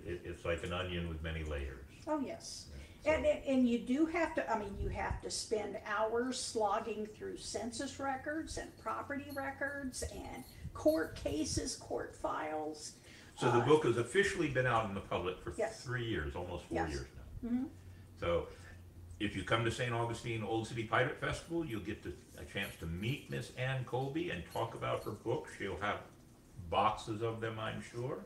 it, 0.05 0.21
it's 0.23 0.45
like 0.45 0.63
an 0.63 0.73
onion 0.73 1.07
with 1.09 1.21
many 1.23 1.43
layers. 1.43 1.85
Oh 2.07 2.19
yes. 2.19 2.65
So- 3.03 3.11
and, 3.11 3.23
and 3.25 3.69
you 3.69 3.77
do 3.79 4.07
have 4.07 4.33
to, 4.35 4.51
I 4.51 4.57
mean, 4.57 4.75
you 4.79 4.89
have 4.89 5.21
to 5.21 5.29
spend 5.29 5.77
hours 5.85 6.39
slogging 6.41 7.05
through 7.05 7.37
census 7.37 7.99
records 7.99 8.57
and 8.57 8.75
property 8.79 9.27
records 9.35 10.01
and 10.11 10.43
court 10.73 11.15
cases, 11.15 11.75
court 11.75 12.15
files. 12.15 12.93
So 13.37 13.51
the 13.51 13.59
book 13.61 13.83
has 13.83 13.97
officially 13.97 14.47
been 14.49 14.65
out 14.65 14.85
in 14.87 14.93
the 14.95 15.01
public 15.01 15.39
for 15.43 15.53
Yes. 15.57 15.83
three 15.83 16.05
years, 16.05 16.35
almost 16.35 16.65
four 16.65 16.77
Yes. 16.77 16.91
years 16.91 17.07
now. 17.43 17.65
So 18.17 18.47
if 19.19 19.35
you 19.35 19.43
come 19.43 19.65
to 19.65 19.71
St. 19.71 19.93
Augustine 19.93 20.41
Old 20.43 20.67
City 20.67 20.85
Pirate 20.85 21.19
Festival, 21.19 21.65
you'll 21.65 21.81
get 21.81 22.01
to, 22.03 22.13
a 22.37 22.45
chance 22.45 22.75
to 22.77 22.85
meet 22.85 23.29
Miss 23.29 23.51
Ann 23.57 23.83
Colby 23.85 24.29
and 24.29 24.43
talk 24.53 24.73
about 24.73 25.03
her 25.03 25.11
book. 25.11 25.47
She'll 25.57 25.79
have 25.81 25.99
boxes 26.69 27.21
of 27.21 27.41
them, 27.41 27.59
I'm 27.59 27.81
sure. 27.81 28.19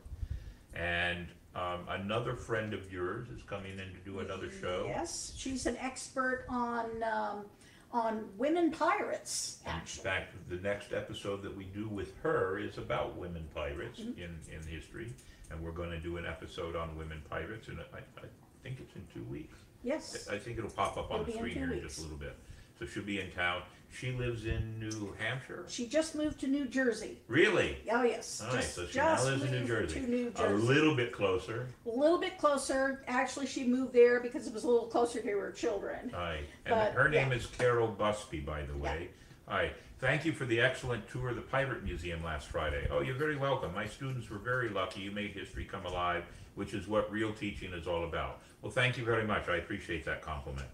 And 0.73 1.27
um, 1.55 1.85
another 1.89 2.35
friend 2.35 2.73
of 2.75 2.91
yours 2.93 3.29
is 3.29 3.41
coming 3.41 3.73
in 3.79 3.93
to 3.93 3.99
do 4.05 4.19
another 4.19 4.51
show. 4.51 4.85
Yes, 4.87 5.33
she's 5.35 5.65
an 5.65 5.75
expert 5.77 6.45
on, 6.49 7.01
um, 7.03 7.45
on 7.91 8.25
women 8.37 8.71
pirates, 8.71 9.59
In 9.65 9.81
fact, 9.81 10.33
the 10.49 10.57
next 10.57 10.93
episode 10.93 11.41
that 11.41 11.55
we 11.55 11.63
do 11.65 11.87
with 11.89 12.13
her 12.21 12.59
is 12.59 12.77
about 12.77 13.17
women 13.17 13.47
pirates 13.55 13.99
Mm-hmm. 13.99 14.21
in, 14.21 14.37
in 14.53 14.63
history. 14.67 15.11
And 15.51 15.59
we're 15.63 15.71
gonna 15.71 15.99
do 15.99 16.17
an 16.17 16.25
episode 16.27 16.75
on 16.75 16.95
women 16.95 17.23
pirates, 17.29 17.69
and 17.69 17.79
I, 17.93 17.97
I 17.99 18.27
think 18.61 18.79
it's 18.79 18.95
in 18.95 19.01
two 19.13 19.23
weeks. 19.31 19.57
Yes, 19.83 20.27
I 20.29 20.37
think 20.37 20.59
it'll 20.59 20.69
pop 20.69 20.95
up 20.97 21.09
on 21.09 21.21
It'll 21.21 21.25
the 21.33 21.39
screen 21.39 21.55
here 21.55 21.71
in 21.73 21.81
just 21.81 21.97
a 21.99 22.01
little 22.03 22.17
bit. 22.17 22.35
so 22.77 22.85
she'll 22.85 23.01
be 23.03 23.19
in 23.19 23.31
town. 23.31 23.63
She 23.91 24.11
lives 24.11 24.45
in 24.45 24.79
New 24.79 25.15
Hampshire. 25.19 25.65
She 25.67 25.87
just 25.87 26.15
moved 26.15 26.39
to 26.41 26.47
New 26.47 26.65
Jersey. 26.65 27.17
Really? 27.27 27.77
Oh 27.91 28.03
yes, 28.03 28.41
All 28.41 28.53
right, 28.53 28.61
just, 28.61 28.75
so 28.75 28.85
she 28.85 28.93
just 28.93 29.25
now 29.25 29.31
lives 29.31 29.43
in 29.43 29.51
New 29.51 29.65
Jersey. 29.65 29.99
New 30.01 30.31
A 30.37 30.49
little 30.49 30.95
bit 30.95 31.11
closer. 31.11 31.67
A 31.85 31.89
little 31.89 32.19
bit 32.19 32.37
closer. 32.37 33.03
Actually, 33.07 33.47
she 33.47 33.65
moved 33.65 33.93
there 33.93 34.19
because 34.19 34.47
it 34.47 34.53
was 34.53 34.63
a 34.63 34.67
little 34.67 34.87
closer 34.87 35.21
to 35.21 35.27
her 35.27 35.51
children. 35.51 36.13
Aye. 36.15 36.41
And 36.65 36.75
But, 36.75 36.93
her 36.93 37.09
name 37.09 37.29
yeah. 37.29 37.37
is 37.37 37.45
Carol 37.47 37.87
Busby, 37.87 38.39
by 38.39 38.61
the 38.63 38.77
way. 38.77 39.09
Yeah. 39.47 39.53
Aye. 39.53 39.71
Thank 39.99 40.23
you 40.23 40.31
for 40.31 40.45
the 40.45 40.61
excellent 40.61 41.09
tour 41.09 41.29
of 41.29 41.35
the 41.35 41.41
Pirate 41.41 41.83
Museum 41.83 42.23
last 42.23 42.47
Friday. 42.47 42.87
Oh, 42.89 43.01
you're 43.01 43.15
very 43.15 43.35
welcome. 43.35 43.73
My 43.75 43.85
students 43.85 44.29
were 44.29 44.37
very 44.37 44.69
lucky. 44.69 45.01
You 45.01 45.11
made 45.11 45.31
history 45.31 45.65
come 45.65 45.85
alive, 45.85 46.23
which 46.55 46.73
is 46.73 46.87
what 46.87 47.11
real 47.11 47.33
teaching 47.33 47.73
is 47.73 47.85
all 47.85 48.05
about. 48.05 48.39
Well, 48.61 48.71
thank 48.71 48.97
you 48.97 49.03
very 49.03 49.25
much. 49.25 49.49
I 49.49 49.57
appreciate 49.57 50.05
that 50.05 50.21
compliment. 50.21 50.69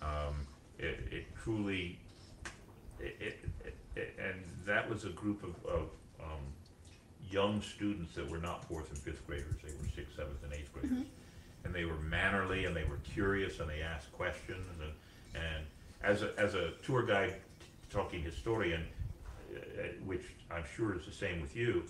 Um, 0.00 0.46
it, 0.78 0.98
it 1.10 1.24
truly, 1.42 1.98
it, 3.00 3.38
it, 3.96 4.14
and 4.18 4.42
that 4.66 4.88
was 4.88 5.04
a 5.04 5.10
group 5.10 5.42
of, 5.42 5.54
of 5.66 5.88
um, 6.22 6.40
young 7.30 7.60
students 7.62 8.14
that 8.14 8.28
were 8.30 8.38
not 8.38 8.64
fourth 8.64 8.90
and 8.90 8.98
fifth 8.98 9.26
graders. 9.26 9.56
They 9.62 9.72
were 9.72 9.88
sixth, 9.94 10.16
seventh, 10.16 10.42
and 10.44 10.52
eighth 10.52 10.72
graders. 10.72 11.04
And 11.64 11.74
they 11.74 11.84
were 11.84 11.98
mannerly 11.98 12.64
and 12.64 12.74
they 12.74 12.84
were 12.84 12.98
curious 13.04 13.60
and 13.60 13.68
they 13.68 13.82
asked 13.82 14.12
questions. 14.12 14.66
And, 14.80 14.92
and 15.42 15.64
as, 16.02 16.22
a, 16.22 16.32
as 16.38 16.54
a 16.54 16.72
tour 16.82 17.04
guide, 17.04 17.36
talking 17.90 18.22
historian, 18.22 18.84
uh, 19.54 19.82
which 20.04 20.24
I'm 20.50 20.64
sure 20.76 20.94
is 20.94 21.04
the 21.04 21.12
same 21.12 21.40
with 21.40 21.54
you, 21.56 21.84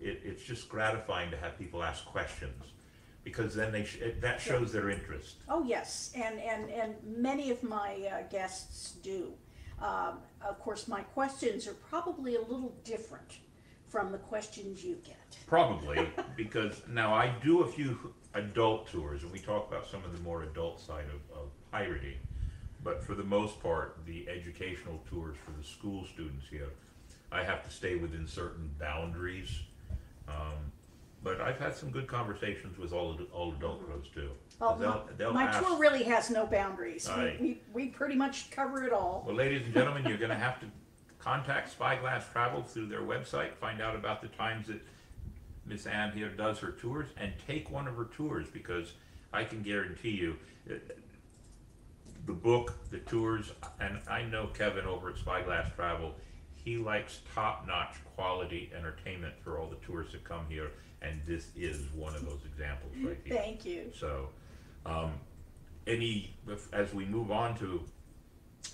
it, 0.00 0.20
it's 0.24 0.42
just 0.42 0.68
gratifying 0.68 1.30
to 1.30 1.36
have 1.36 1.58
people 1.58 1.82
ask 1.82 2.04
questions 2.06 2.62
because 3.22 3.54
then 3.54 3.72
they 3.72 3.84
sh- 3.84 3.98
it, 4.00 4.20
that 4.20 4.40
shows 4.40 4.72
their 4.72 4.90
interest. 4.90 5.36
Oh 5.48 5.64
yes, 5.64 6.12
and 6.14 6.38
and 6.38 6.70
and 6.70 6.94
many 7.04 7.50
of 7.50 7.62
my 7.62 7.96
uh, 8.12 8.22
guests 8.30 8.92
do. 9.02 9.32
Um, 9.80 10.18
of 10.46 10.58
course, 10.60 10.88
my 10.88 11.00
questions 11.00 11.66
are 11.66 11.74
probably 11.74 12.36
a 12.36 12.40
little 12.40 12.74
different 12.84 13.38
from 13.88 14.12
the 14.12 14.18
questions 14.18 14.84
you 14.84 14.98
get. 15.04 15.38
Probably 15.46 16.08
because 16.36 16.82
now 16.88 17.14
I 17.14 17.32
do 17.42 17.62
a 17.62 17.66
few 17.66 18.12
adult 18.34 18.88
tours, 18.88 19.22
and 19.22 19.30
we 19.30 19.38
talk 19.38 19.68
about 19.68 19.86
some 19.86 20.04
of 20.04 20.12
the 20.12 20.22
more 20.22 20.42
adult 20.42 20.80
side 20.80 21.04
of, 21.06 21.38
of 21.38 21.48
pirating. 21.70 22.16
But 22.82 23.02
for 23.02 23.14
the 23.14 23.24
most 23.24 23.62
part, 23.62 23.98
the 24.04 24.28
educational 24.28 25.00
tours 25.08 25.36
for 25.44 25.52
the 25.52 25.64
school 25.64 26.04
students 26.12 26.46
here, 26.50 26.70
I 27.32 27.42
have 27.44 27.62
to 27.64 27.70
stay 27.70 27.96
within 27.96 28.26
certain 28.26 28.70
boundaries. 28.78 29.60
Um, 30.28 30.72
but 31.24 31.40
I've 31.40 31.58
had 31.58 31.74
some 31.74 31.90
good 31.90 32.06
conversations 32.06 32.78
with 32.78 32.92
all 32.92 33.14
ad- 33.14 33.26
all 33.32 33.52
adult 33.54 33.84
pros 33.86 34.04
too. 34.14 34.30
Well, 34.60 34.76
They'll- 34.76 34.90
my, 34.90 35.12
they'll 35.16 35.32
my 35.32 35.44
ask- 35.44 35.66
tour 35.66 35.78
really 35.78 36.04
has 36.04 36.30
no 36.30 36.46
boundaries. 36.46 37.08
We, 37.16 37.24
we 37.40 37.60
we 37.72 37.86
pretty 37.88 38.14
much 38.14 38.50
cover 38.50 38.84
it 38.84 38.92
all. 38.92 39.24
Well, 39.26 39.34
ladies 39.34 39.64
and 39.64 39.72
gentlemen, 39.74 40.04
you're 40.06 40.18
going 40.18 40.30
to 40.30 40.36
have 40.36 40.60
to 40.60 40.66
contact 41.18 41.70
Spyglass 41.72 42.28
Travel 42.30 42.62
through 42.62 42.86
their 42.86 43.00
website, 43.00 43.54
find 43.54 43.80
out 43.80 43.96
about 43.96 44.20
the 44.20 44.28
times 44.28 44.66
that 44.68 44.80
Miss 45.66 45.86
Ann 45.86 46.12
here 46.12 46.28
does 46.28 46.58
her 46.58 46.72
tours, 46.72 47.08
and 47.16 47.32
take 47.46 47.70
one 47.70 47.88
of 47.88 47.96
her 47.96 48.04
tours 48.04 48.46
because 48.52 48.92
I 49.32 49.44
can 49.44 49.62
guarantee 49.62 50.10
you 50.10 50.36
uh, 50.70 50.74
the 52.26 52.32
book, 52.34 52.74
the 52.90 52.98
tours, 52.98 53.52
and 53.80 53.98
I 54.08 54.22
know 54.24 54.48
Kevin 54.48 54.84
over 54.84 55.08
at 55.10 55.16
Spyglass 55.16 55.70
Travel. 55.74 56.14
He 56.54 56.76
likes 56.78 57.20
top-notch 57.34 57.96
quality 58.16 58.70
entertainment 58.76 59.34
for 59.42 59.58
all 59.58 59.66
the 59.68 59.76
tourists 59.86 60.12
that 60.12 60.24
come 60.24 60.44
here, 60.48 60.70
and 61.06 61.20
this 61.26 61.48
is 61.56 61.82
one 61.94 62.14
of 62.14 62.24
those 62.24 62.40
examples 62.44 62.92
right 63.02 63.18
here. 63.24 63.36
Thank 63.36 63.64
you. 63.64 63.92
So, 63.98 64.28
um, 64.86 65.12
any, 65.86 66.34
as 66.72 66.94
we 66.94 67.04
move 67.04 67.30
on 67.30 67.56
to 67.58 67.82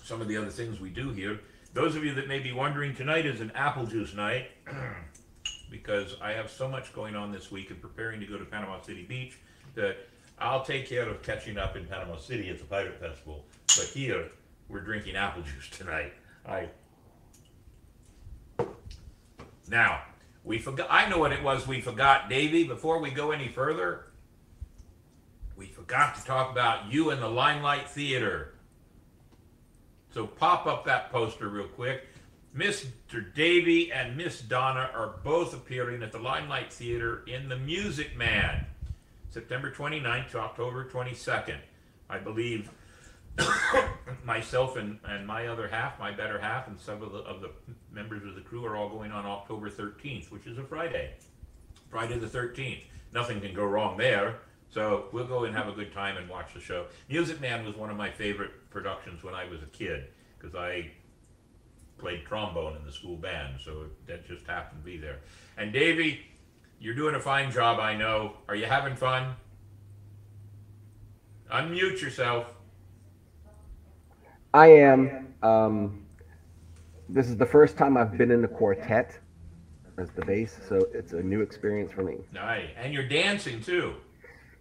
some 0.04 0.20
of 0.20 0.28
the 0.28 0.36
other 0.36 0.50
things 0.50 0.80
we 0.80 0.90
do 0.90 1.10
here, 1.10 1.40
those 1.74 1.96
of 1.96 2.04
you 2.04 2.14
that 2.14 2.28
may 2.28 2.38
be 2.38 2.52
wondering, 2.52 2.94
tonight 2.94 3.26
is 3.26 3.40
an 3.40 3.52
apple 3.54 3.86
juice 3.86 4.14
night 4.14 4.50
because 5.70 6.16
I 6.20 6.32
have 6.32 6.50
so 6.50 6.68
much 6.68 6.92
going 6.92 7.16
on 7.16 7.32
this 7.32 7.50
week 7.50 7.70
and 7.70 7.80
preparing 7.80 8.20
to 8.20 8.26
go 8.26 8.38
to 8.38 8.44
Panama 8.44 8.80
City 8.80 9.04
Beach 9.04 9.38
that 9.74 9.96
I'll 10.38 10.64
take 10.64 10.88
care 10.88 11.08
of 11.08 11.22
catching 11.22 11.58
up 11.58 11.76
in 11.76 11.86
Panama 11.86 12.16
City 12.16 12.48
at 12.48 12.58
the 12.58 12.64
Pirate 12.64 12.98
Festival. 12.98 13.44
But 13.76 13.86
here, 13.86 14.30
we're 14.68 14.80
drinking 14.80 15.16
apple 15.16 15.42
juice 15.42 15.68
tonight. 15.70 16.12
I 16.46 16.68
now 19.68 20.02
we 20.44 20.58
forgot. 20.58 20.86
I 20.90 21.08
know 21.08 21.18
what 21.18 21.32
it 21.32 21.42
was 21.42 21.66
we 21.66 21.80
forgot, 21.80 22.28
Davey. 22.28 22.64
Before 22.64 22.98
we 22.98 23.10
go 23.10 23.30
any 23.30 23.48
further, 23.48 24.06
we 25.56 25.66
forgot 25.66 26.16
to 26.16 26.24
talk 26.24 26.50
about 26.50 26.92
you 26.92 27.10
and 27.10 27.20
the 27.20 27.28
Limelight 27.28 27.88
Theater. 27.88 28.54
So 30.12 30.26
pop 30.26 30.66
up 30.66 30.84
that 30.86 31.10
poster 31.12 31.48
real 31.48 31.68
quick. 31.68 32.06
Mr. 32.56 33.32
Davey 33.34 33.92
and 33.92 34.16
Miss 34.16 34.40
Donna 34.40 34.90
are 34.92 35.18
both 35.22 35.54
appearing 35.54 36.02
at 36.02 36.10
the 36.10 36.18
Limelight 36.18 36.72
Theater 36.72 37.22
in 37.28 37.48
The 37.48 37.56
Music 37.56 38.16
Man, 38.16 38.66
September 39.30 39.70
29th 39.70 40.30
to 40.32 40.38
October 40.40 40.84
22nd. 40.84 41.58
I 42.08 42.18
believe 42.18 42.70
myself 44.24 44.76
and, 44.76 44.98
and 45.04 45.26
my 45.26 45.46
other 45.46 45.68
half, 45.68 45.98
my 45.98 46.10
better 46.10 46.38
half, 46.38 46.68
and 46.68 46.78
some 46.78 47.02
of 47.02 47.12
the, 47.12 47.18
of 47.18 47.40
the 47.40 47.50
members 47.92 48.24
of 48.24 48.34
the 48.34 48.40
crew 48.40 48.64
are 48.64 48.76
all 48.76 48.88
going 48.88 49.12
on 49.12 49.26
October 49.26 49.70
13th, 49.70 50.30
which 50.30 50.46
is 50.46 50.58
a 50.58 50.64
Friday. 50.64 51.14
Friday 51.90 52.18
the 52.18 52.26
13th. 52.26 52.82
Nothing 53.12 53.40
can 53.40 53.54
go 53.54 53.64
wrong 53.64 53.96
there. 53.96 54.36
So 54.70 55.06
we'll 55.12 55.26
go 55.26 55.44
and 55.44 55.56
have 55.56 55.68
a 55.68 55.72
good 55.72 55.92
time 55.92 56.16
and 56.16 56.28
watch 56.28 56.54
the 56.54 56.60
show. 56.60 56.86
Music 57.08 57.40
Man 57.40 57.64
was 57.64 57.76
one 57.76 57.90
of 57.90 57.96
my 57.96 58.10
favorite 58.10 58.70
productions 58.70 59.24
when 59.24 59.34
I 59.34 59.48
was 59.48 59.62
a 59.62 59.66
kid 59.66 60.04
because 60.38 60.54
I 60.54 60.92
played 61.98 62.24
trombone 62.24 62.76
in 62.76 62.84
the 62.84 62.92
school 62.92 63.16
band, 63.16 63.60
so 63.62 63.86
that 64.06 64.26
just 64.26 64.46
happened 64.46 64.82
to 64.82 64.84
be 64.84 64.96
there. 64.96 65.18
And 65.58 65.72
Davey, 65.72 66.20
you're 66.78 66.94
doing 66.94 67.16
a 67.16 67.20
fine 67.20 67.50
job, 67.50 67.80
I 67.80 67.96
know. 67.96 68.34
Are 68.48 68.54
you 68.54 68.66
having 68.66 68.94
fun? 68.94 69.34
Unmute 71.52 72.00
yourself. 72.00 72.54
I 74.52 74.66
am. 74.68 75.34
Um, 75.42 76.06
this 77.08 77.28
is 77.28 77.36
the 77.36 77.46
first 77.46 77.76
time 77.76 77.96
I've 77.96 78.16
been 78.16 78.30
in 78.30 78.42
the 78.42 78.48
quartet 78.48 79.18
as 79.98 80.10
the 80.10 80.24
bass, 80.24 80.56
so 80.68 80.86
it's 80.92 81.12
a 81.12 81.22
new 81.22 81.40
experience 81.40 81.92
for 81.92 82.02
me. 82.02 82.18
Aye, 82.38 82.70
and 82.76 82.92
you're 82.92 83.08
dancing 83.08 83.60
too. 83.60 83.94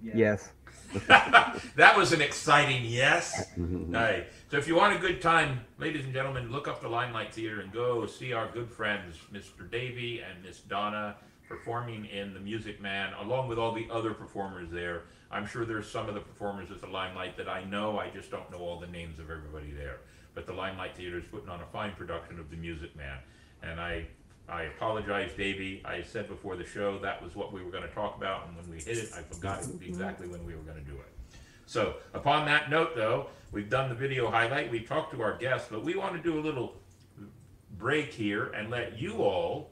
Yes. 0.01 0.51
that 1.07 1.93
was 1.95 2.13
an 2.13 2.21
exciting 2.21 2.83
yes. 2.85 3.51
Aye. 3.93 4.25
So 4.49 4.57
if 4.57 4.67
you 4.67 4.75
want 4.75 4.95
a 4.95 4.99
good 4.99 5.21
time, 5.21 5.61
ladies 5.77 6.05
and 6.05 6.13
gentlemen, 6.13 6.51
look 6.51 6.67
up 6.67 6.81
the 6.81 6.87
Limelight 6.87 7.33
Theater 7.33 7.61
and 7.61 7.71
go 7.71 8.05
see 8.05 8.33
our 8.33 8.49
good 8.51 8.69
friends, 8.69 9.17
Mr. 9.31 9.69
Davey 9.69 10.21
and 10.21 10.43
Miss 10.43 10.59
Donna, 10.59 11.17
performing 11.47 12.05
in 12.05 12.33
The 12.33 12.39
Music 12.39 12.81
Man, 12.81 13.13
along 13.19 13.49
with 13.49 13.59
all 13.59 13.73
the 13.73 13.87
other 13.91 14.13
performers 14.13 14.69
there. 14.71 15.03
I'm 15.31 15.45
sure 15.45 15.65
there's 15.65 15.89
some 15.89 16.07
of 16.09 16.15
the 16.15 16.21
performers 16.21 16.71
at 16.71 16.81
the 16.81 16.87
Limelight 16.87 17.37
that 17.37 17.47
I 17.47 17.63
know, 17.63 17.99
I 17.99 18.09
just 18.09 18.31
don't 18.31 18.49
know 18.51 18.59
all 18.59 18.79
the 18.79 18.87
names 18.87 19.19
of 19.19 19.29
everybody 19.29 19.71
there. 19.71 19.97
But 20.33 20.47
the 20.47 20.53
Limelight 20.53 20.95
Theater 20.95 21.17
is 21.19 21.25
putting 21.25 21.49
on 21.49 21.61
a 21.61 21.65
fine 21.67 21.93
production 21.93 22.39
of 22.39 22.49
The 22.49 22.57
Music 22.57 22.95
Man. 22.95 23.17
And 23.61 23.79
I 23.79 24.07
I 24.51 24.63
apologize, 24.63 25.31
Davey. 25.37 25.81
I 25.85 26.01
said 26.01 26.27
before 26.27 26.55
the 26.55 26.65
show 26.65 26.97
that 26.99 27.21
was 27.21 27.35
what 27.35 27.53
we 27.53 27.63
were 27.63 27.71
going 27.71 27.83
to 27.83 27.93
talk 27.93 28.17
about, 28.17 28.47
and 28.47 28.57
when 28.57 28.69
we 28.69 28.77
hit 28.77 28.97
it, 28.97 29.11
I 29.15 29.21
forgot 29.21 29.59
mm-hmm. 29.59 29.83
exactly 29.83 30.27
when 30.27 30.43
we 30.45 30.55
were 30.55 30.61
going 30.63 30.83
to 30.83 30.91
do 30.91 30.97
it. 30.97 31.39
So, 31.65 31.97
upon 32.15 32.47
that 32.47 32.69
note, 32.69 32.95
though, 32.95 33.27
we've 33.51 33.69
done 33.69 33.89
the 33.89 33.95
video 33.95 34.31
highlight. 34.31 34.71
We 34.71 34.81
talked 34.81 35.13
to 35.13 35.21
our 35.21 35.37
guests, 35.37 35.67
but 35.69 35.83
we 35.83 35.95
want 35.95 36.15
to 36.15 36.21
do 36.21 36.39
a 36.39 36.41
little 36.41 36.77
break 37.77 38.11
here 38.11 38.47
and 38.47 38.71
let 38.71 38.99
you 38.99 39.17
all 39.17 39.69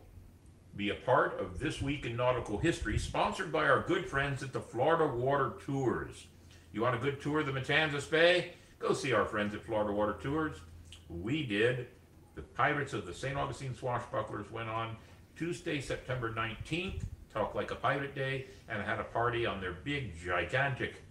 be 0.78 0.90
a 0.92 0.96
part 0.96 1.40
of 1.40 1.58
This 1.58 1.82
Week 1.82 2.06
in 2.06 2.16
Nautical 2.16 2.60
History, 2.60 3.00
sponsored 3.00 3.52
by 3.52 3.68
our 3.68 3.82
good 3.82 4.06
friends 4.06 4.44
at 4.44 4.54
the 4.54 4.60
Florida 4.60 5.08
Water 5.08 5.54
Tours. 5.66 6.28
You 6.72 6.82
want 6.82 6.96
a 6.96 7.00
good 7.00 7.20
tour 7.20 7.40
of 7.40 7.48
the 7.48 7.52
Matanzas 7.52 8.08
Bay? 8.08 8.54
Go 8.78 8.94
see 8.94 9.12
our 9.12 9.26
friends 9.26 9.56
at 9.56 9.66
Florida 9.66 9.92
Water 9.92 10.16
Tours. 10.22 10.56
We 11.10 11.44
did. 11.48 11.88
The 12.36 12.44
Pirates 12.44 12.94
of 12.94 13.08
the 13.08 13.14
St. 13.14 13.36
Augustine 13.36 13.74
Swashbucklers 13.74 14.52
went 14.52 14.70
on 14.70 14.96
Tuesday, 15.36 15.82
September 15.82 16.32
19th, 16.32 17.02
Talk 17.34 17.56
Like 17.56 17.72
a 17.72 17.76
Pirate 17.76 18.14
Day, 18.14 18.46
and 18.70 18.80
had 18.80 19.00
a 19.00 19.06
party 19.06 19.48
on 19.48 19.60
their 19.60 19.74
big, 19.74 20.16
gigantic 20.24 21.02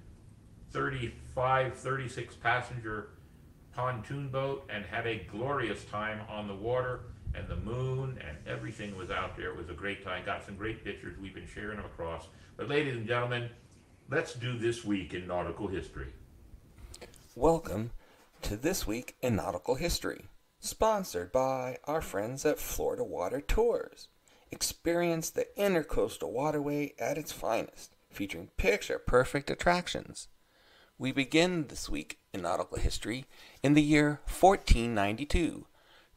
35, 0.70 1.74
36 1.74 2.36
passenger 2.36 3.08
pontoon 3.74 4.28
boat 4.28 4.70
and 4.72 4.84
had 4.84 5.08
a 5.08 5.24
glorious 5.30 5.84
time 5.86 6.20
on 6.28 6.46
the 6.46 6.54
water 6.54 7.00
and 7.36 7.48
the 7.48 7.56
moon 7.56 8.18
and 8.26 8.36
everything 8.46 8.96
was 8.96 9.10
out 9.10 9.36
there. 9.36 9.50
It 9.50 9.56
was 9.56 9.68
a 9.68 9.74
great 9.74 10.02
time. 10.02 10.24
Got 10.24 10.44
some 10.44 10.56
great 10.56 10.84
pictures. 10.84 11.18
We've 11.20 11.34
been 11.34 11.46
sharing 11.46 11.76
them 11.76 11.86
across. 11.86 12.28
But 12.56 12.68
ladies 12.68 12.96
and 12.96 13.06
gentlemen, 13.06 13.50
let's 14.08 14.34
do 14.34 14.58
this 14.58 14.84
week 14.84 15.12
in 15.14 15.26
nautical 15.26 15.68
history. 15.68 16.12
Welcome 17.34 17.90
to 18.42 18.56
This 18.56 18.86
Week 18.86 19.16
in 19.20 19.36
Nautical 19.36 19.74
History, 19.74 20.24
sponsored 20.60 21.32
by 21.32 21.78
our 21.84 22.00
friends 22.00 22.46
at 22.46 22.58
Florida 22.58 23.04
Water 23.04 23.40
Tours. 23.40 24.08
Experience 24.50 25.28
the 25.28 25.46
intercoastal 25.58 26.30
waterway 26.30 26.94
at 26.98 27.18
its 27.18 27.32
finest, 27.32 27.94
featuring 28.10 28.48
picture 28.56 28.98
perfect 28.98 29.50
attractions. 29.50 30.28
We 30.96 31.12
begin 31.12 31.66
this 31.66 31.90
week 31.90 32.20
in 32.32 32.42
nautical 32.42 32.78
history 32.78 33.26
in 33.62 33.74
the 33.74 33.82
year 33.82 34.20
1492. 34.26 35.66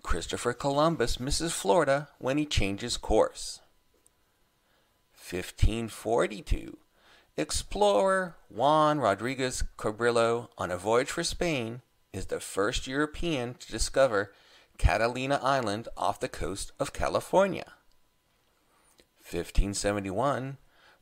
Christopher 0.04 0.54
Columbus 0.54 1.20
misses 1.20 1.54
Florida 1.54 2.10
when 2.18 2.38
he 2.38 2.46
changes 2.46 2.98
course. 2.98 3.60
1542. 5.14 6.78
Explorer 7.38 8.36
Juan 8.50 9.00
Rodriguez 9.00 9.64
Cabrillo, 9.78 10.50
on 10.58 10.72
a 10.72 10.78
voyage 10.78 11.12
for 11.12 11.24
Spain, 11.24 11.82
is 12.12 12.26
the 12.26 12.40
first 12.40 12.88
European 12.88 13.54
to 13.56 13.72
discover 13.72 14.34
Catalina 14.78 15.40
Island 15.44 15.88
off 15.96 16.20
the 16.20 16.28
coast 16.28 16.72
of 16.80 16.94
California. 16.94 17.74
1571. 19.20 20.58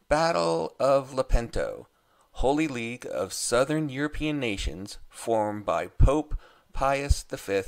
Battle 0.10 0.76
of 0.80 1.14
Lepanto, 1.14 1.88
Holy 2.32 2.68
League 2.68 3.07
of 3.11 3.34
Southern 3.34 3.90
European 3.90 4.40
nations 4.40 4.98
formed 5.10 5.65
by 5.65 5.88
Pope 5.88 6.38
Pius 6.74 7.24
V 7.24 7.61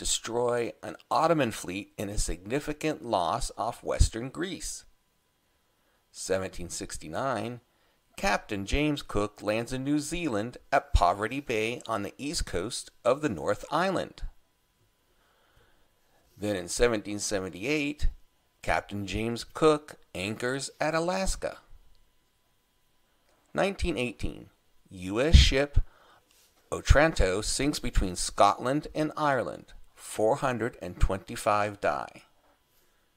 destroy 0.00 0.72
an 0.82 0.96
Ottoman 1.10 1.50
fleet 1.50 1.92
in 1.98 2.08
a 2.08 2.16
significant 2.16 3.04
loss 3.04 3.52
off 3.58 3.84
western 3.84 4.30
Greece. 4.30 4.86
1769, 6.10 7.60
Captain 8.16 8.64
James 8.64 9.02
Cook 9.02 9.42
lands 9.42 9.74
in 9.74 9.84
New 9.84 9.98
Zealand 9.98 10.56
at 10.72 10.94
Poverty 10.94 11.38
Bay 11.38 11.82
on 11.86 12.02
the 12.02 12.14
east 12.16 12.46
coast 12.46 12.90
of 13.04 13.20
the 13.20 13.28
North 13.28 13.66
Island. 13.70 14.22
Then 16.34 16.56
in 16.56 16.70
1778, 16.70 18.08
Captain 18.62 19.06
James 19.06 19.44
Cook 19.44 19.96
anchors 20.14 20.70
at 20.80 20.94
Alaska. 20.94 21.58
1918, 23.52 24.48
U.S. 24.88 25.36
ship 25.36 25.80
Otranto 26.72 27.42
sinks 27.42 27.78
between 27.78 28.16
Scotland 28.16 28.88
and 28.94 29.12
Ireland. 29.14 29.74
425 30.00 31.80
die. 31.80 32.22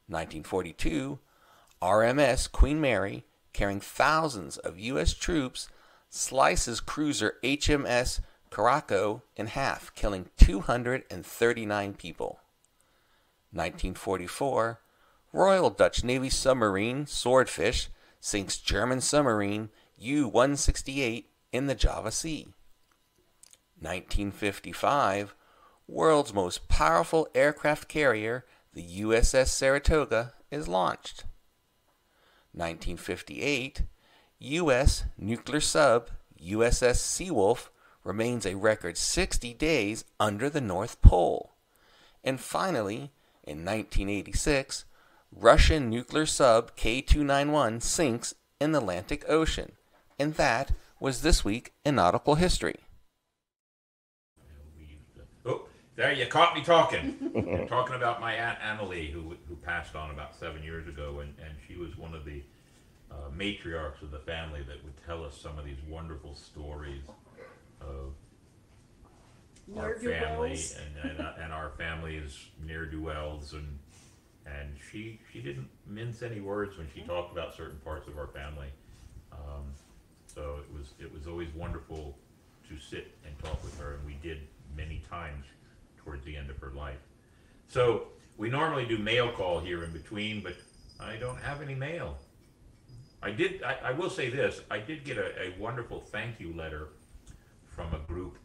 1942, 0.07 1.19
RMS 1.81 2.51
Queen 2.51 2.80
Mary, 2.80 3.23
carrying 3.53 3.80
thousands 3.80 4.57
of 4.57 4.77
U.S. 4.80 5.14
troops, 5.14 5.69
slices 6.10 6.80
cruiser 6.80 7.35
HMS 7.43 8.19
Curaçao 8.51 9.22
in 9.35 9.47
half, 9.47 9.93
killing 9.95 10.30
239 10.38 11.93
people. 11.95 12.39
1944, 13.51 14.80
Royal 15.31 15.69
Dutch 15.69 16.03
Navy 16.03 16.30
submarine 16.30 17.07
Swordfish 17.07 17.89
sinks 18.19 18.57
German 18.57 19.01
submarine 19.01 19.69
U 19.97 20.27
168 20.27 21.30
in 21.51 21.68
the 21.68 21.76
Java 21.76 22.11
Sea. 22.11 22.47
1955, 23.80 25.35
world's 25.88 26.34
most 26.34 26.68
powerful 26.68 27.27
aircraft 27.35 27.88
carrier, 27.88 28.45
the 28.73 29.01
USS 29.01 29.47
Saratoga, 29.47 30.34
is 30.51 30.68
launched. 30.68 31.26
1958, 32.53 33.81
U.S. 34.39 35.05
nuclear 35.18 35.61
sub 35.61 36.10
USS 36.39 36.97
Seawolf 36.97 37.69
remains 38.03 38.45
a 38.45 38.55
record 38.55 38.97
60 38.97 39.53
days 39.53 40.05
under 40.19 40.49
the 40.49 40.61
North 40.61 41.01
Pole. 41.01 41.53
And 42.23 42.39
finally, 42.39 43.11
in 43.43 43.65
1986, 43.65 44.85
Russian 45.31 45.89
nuclear 45.89 46.26
sub 46.26 46.76
K 46.76 47.01
291 47.01 47.81
sinks 47.81 48.35
in 48.60 48.72
the 48.72 48.80
Atlantic 48.80 49.26
Ocean. 49.27 49.73
And 50.19 50.35
that 50.35 50.72
was 50.99 51.22
this 51.22 51.43
week 51.43 51.73
in 51.84 51.95
nautical 51.95 52.35
history. 52.35 52.80
Oh, 55.45 55.65
there 55.95 56.14
you 56.14 56.26
caught 56.26 56.56
me 56.56 56.64
talking. 56.64 57.15
I'm 57.36 57.68
talking 57.68 57.95
about 57.95 58.20
my 58.20 58.34
aunt 58.34 58.60
Annalie, 58.60 59.11
who 59.11 59.36
who 59.48 59.56
passed 59.57 59.95
on 59.95 60.11
about 60.11 60.36
seven 60.36 60.64
years 60.64 60.88
ago, 60.88 61.20
and, 61.20 61.34
and 61.40 61.56
she 61.68 61.76
was 61.76 61.98
one 61.98 62.14
of 62.14 62.26
the 62.26 62.41
uh, 63.11 63.30
matriarchs 63.36 64.02
of 64.02 64.11
the 64.11 64.20
family 64.20 64.61
that 64.68 64.84
would 64.84 64.94
tell 65.06 65.24
us 65.24 65.38
some 65.38 65.57
of 65.60 65.65
these 65.65 65.78
wonderful 65.88 66.36
stories 66.36 67.03
of 67.82 68.14
our 69.78 69.95
family 69.95 70.60
and 70.76 71.11
and, 71.11 71.20
uh, 71.22 71.34
and 71.41 71.53
our 71.53 71.72
family's 71.78 72.48
near 72.65 72.86
do 72.86 73.02
wells 73.02 73.53
and 73.53 73.80
and 74.45 74.76
she 74.91 75.20
she 75.32 75.41
didn't 75.41 75.70
mince 75.88 76.22
any 76.22 76.41
words 76.41 76.78
when 76.78 76.88
she 76.94 77.02
talked 77.02 77.32
about 77.32 77.56
certain 77.56 77.78
parts 77.84 78.07
of 78.07 78.18
our 78.18 78.28
family. 78.28 78.68
Um, 79.32 79.64
so 80.28 80.60
it 80.60 80.78
was 80.78 80.94
it 80.99 81.14
was 81.14 81.28
always 81.28 81.49
wonderful 81.56 82.18
to 82.70 82.80
sit 82.80 83.11
and 83.26 83.38
talk 83.40 83.64
with 83.64 83.78
her, 83.80 83.94
and 83.95 84.06
we 84.06 84.18
did 84.22 84.40
many 84.76 85.03
times 85.10 85.45
towards 86.03 86.23
the 86.25 86.35
end 86.35 86.49
of 86.49 86.57
her 86.59 86.71
life. 86.71 86.99
So 87.67 88.07
we 88.38 88.49
normally 88.49 88.85
do 88.85 88.97
mail 88.97 89.31
call 89.31 89.59
here 89.59 89.84
in 89.84 89.91
between, 89.91 90.41
but 90.41 90.55
I 90.99 91.15
don't 91.15 91.39
have 91.39 91.61
any 91.61 91.75
mail. 91.75 92.17
I 93.21 93.31
did. 93.31 93.63
I, 93.63 93.77
I 93.85 93.91
will 93.91 94.09
say 94.09 94.30
this: 94.30 94.61
I 94.69 94.80
did 94.80 95.05
get 95.05 95.17
a, 95.17 95.41
a 95.41 95.59
wonderful 95.59 96.01
thank 96.01 96.39
you 96.39 96.53
letter 96.53 96.89
from 97.65 97.93
a 97.93 97.99
group 97.99 98.38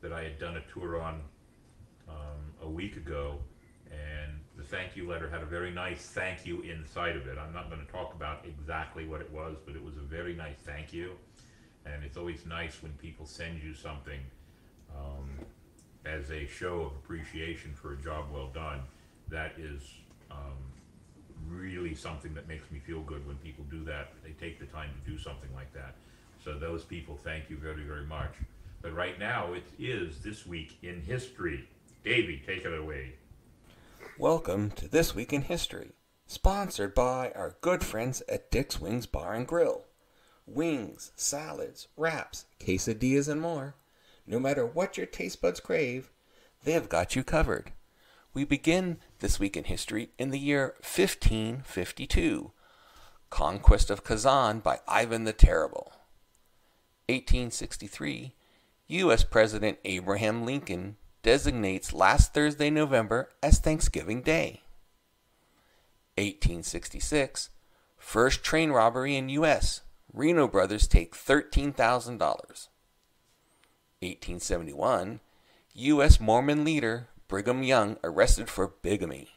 that 0.00 0.12
I 0.12 0.22
had 0.22 0.38
done 0.38 0.56
a 0.56 0.72
tour 0.72 1.00
on 1.00 1.20
um, 2.08 2.54
a 2.62 2.68
week 2.68 2.96
ago, 2.96 3.38
and 3.90 4.32
the 4.56 4.62
thank 4.62 4.96
you 4.96 5.08
letter 5.08 5.28
had 5.28 5.42
a 5.42 5.46
very 5.46 5.70
nice 5.70 6.06
thank 6.06 6.46
you 6.46 6.62
inside 6.62 7.16
of 7.16 7.26
it. 7.26 7.38
I'm 7.38 7.52
not 7.52 7.68
going 7.68 7.84
to 7.84 7.92
talk 7.92 8.14
about 8.14 8.44
exactly 8.44 9.06
what 9.06 9.20
it 9.20 9.30
was, 9.32 9.56
but 9.66 9.74
it 9.74 9.82
was 9.82 9.96
a 9.96 10.02
very 10.02 10.34
nice 10.34 10.56
thank 10.64 10.92
you. 10.92 11.12
And 11.84 12.04
it's 12.04 12.16
always 12.16 12.46
nice 12.46 12.80
when 12.82 12.92
people 12.92 13.26
send 13.26 13.60
you 13.60 13.74
something 13.74 14.20
um, 14.96 15.30
as 16.04 16.30
a 16.30 16.46
show 16.46 16.82
of 16.82 16.92
appreciation 16.92 17.72
for 17.74 17.92
a 17.92 17.96
job 17.96 18.26
well 18.32 18.50
done. 18.52 18.80
That 19.28 19.52
is 19.58 19.82
um, 20.30 20.58
really 21.48 21.94
something 21.94 22.34
that 22.34 22.48
makes 22.48 22.70
me 22.70 22.80
feel 22.80 23.00
good 23.00 23.26
when 23.26 23.36
people 23.36 23.64
do 23.70 23.84
that. 23.84 24.12
They 24.24 24.32
take 24.32 24.58
the 24.58 24.66
time 24.66 24.90
to 25.04 25.10
do 25.10 25.18
something 25.18 25.50
like 25.54 25.72
that. 25.74 25.94
So 26.44 26.58
those 26.58 26.84
people, 26.84 27.18
thank 27.22 27.48
you 27.50 27.56
very, 27.56 27.84
very 27.84 28.04
much. 28.04 28.34
But 28.80 28.94
right 28.94 29.18
now, 29.18 29.52
it 29.52 29.64
is 29.78 30.18
this 30.18 30.44
week 30.44 30.76
in 30.82 31.02
history. 31.02 31.68
Davey, 32.04 32.42
take 32.44 32.64
it 32.64 32.76
away. 32.76 33.14
Welcome 34.18 34.72
to 34.72 34.88
This 34.88 35.14
Week 35.14 35.32
in 35.32 35.42
History, 35.42 35.92
sponsored 36.26 36.94
by 36.94 37.30
our 37.36 37.56
good 37.60 37.84
friends 37.84 38.22
at 38.28 38.50
Dick's 38.50 38.80
Wings 38.80 39.06
Bar 39.06 39.34
and 39.34 39.46
Grill. 39.46 39.84
Wings, 40.46 41.12
salads, 41.14 41.86
wraps, 41.96 42.46
quesadillas, 42.58 43.28
and 43.28 43.40
more. 43.40 43.76
No 44.26 44.38
matter 44.38 44.64
what 44.64 44.96
your 44.96 45.06
taste 45.06 45.40
buds 45.40 45.60
crave, 45.60 46.10
they 46.64 46.72
have 46.72 46.88
got 46.88 47.16
you 47.16 47.24
covered. 47.24 47.72
We 48.34 48.44
begin 48.44 48.98
This 49.18 49.38
Week 49.38 49.56
in 49.56 49.64
History 49.64 50.10
in 50.18 50.30
the 50.30 50.38
year 50.38 50.74
1552, 50.80 52.52
Conquest 53.30 53.90
of 53.90 54.04
Kazan 54.04 54.60
by 54.60 54.80
Ivan 54.88 55.24
the 55.24 55.32
Terrible. 55.32 55.92
1863, 57.08 58.34
U.S. 58.88 59.24
President 59.24 59.78
Abraham 59.84 60.46
Lincoln 60.46 60.96
designates 61.22 61.92
last 61.92 62.32
Thursday, 62.32 62.70
November 62.70 63.30
as 63.42 63.58
Thanksgiving 63.58 64.22
Day. 64.22 64.62
1866, 66.16 67.50
first 67.96 68.44
train 68.44 68.70
robbery 68.70 69.16
in 69.16 69.28
U.S. 69.30 69.82
Reno 70.12 70.46
brothers 70.46 70.86
take 70.86 71.14
$13,000. 71.14 72.68
1871, 74.02 75.20
U.S. 75.74 76.20
Mormon 76.20 76.64
leader 76.64 77.08
Brigham 77.28 77.62
Young 77.62 77.96
arrested 78.04 78.50
for 78.50 78.68
bigamy. 78.68 79.28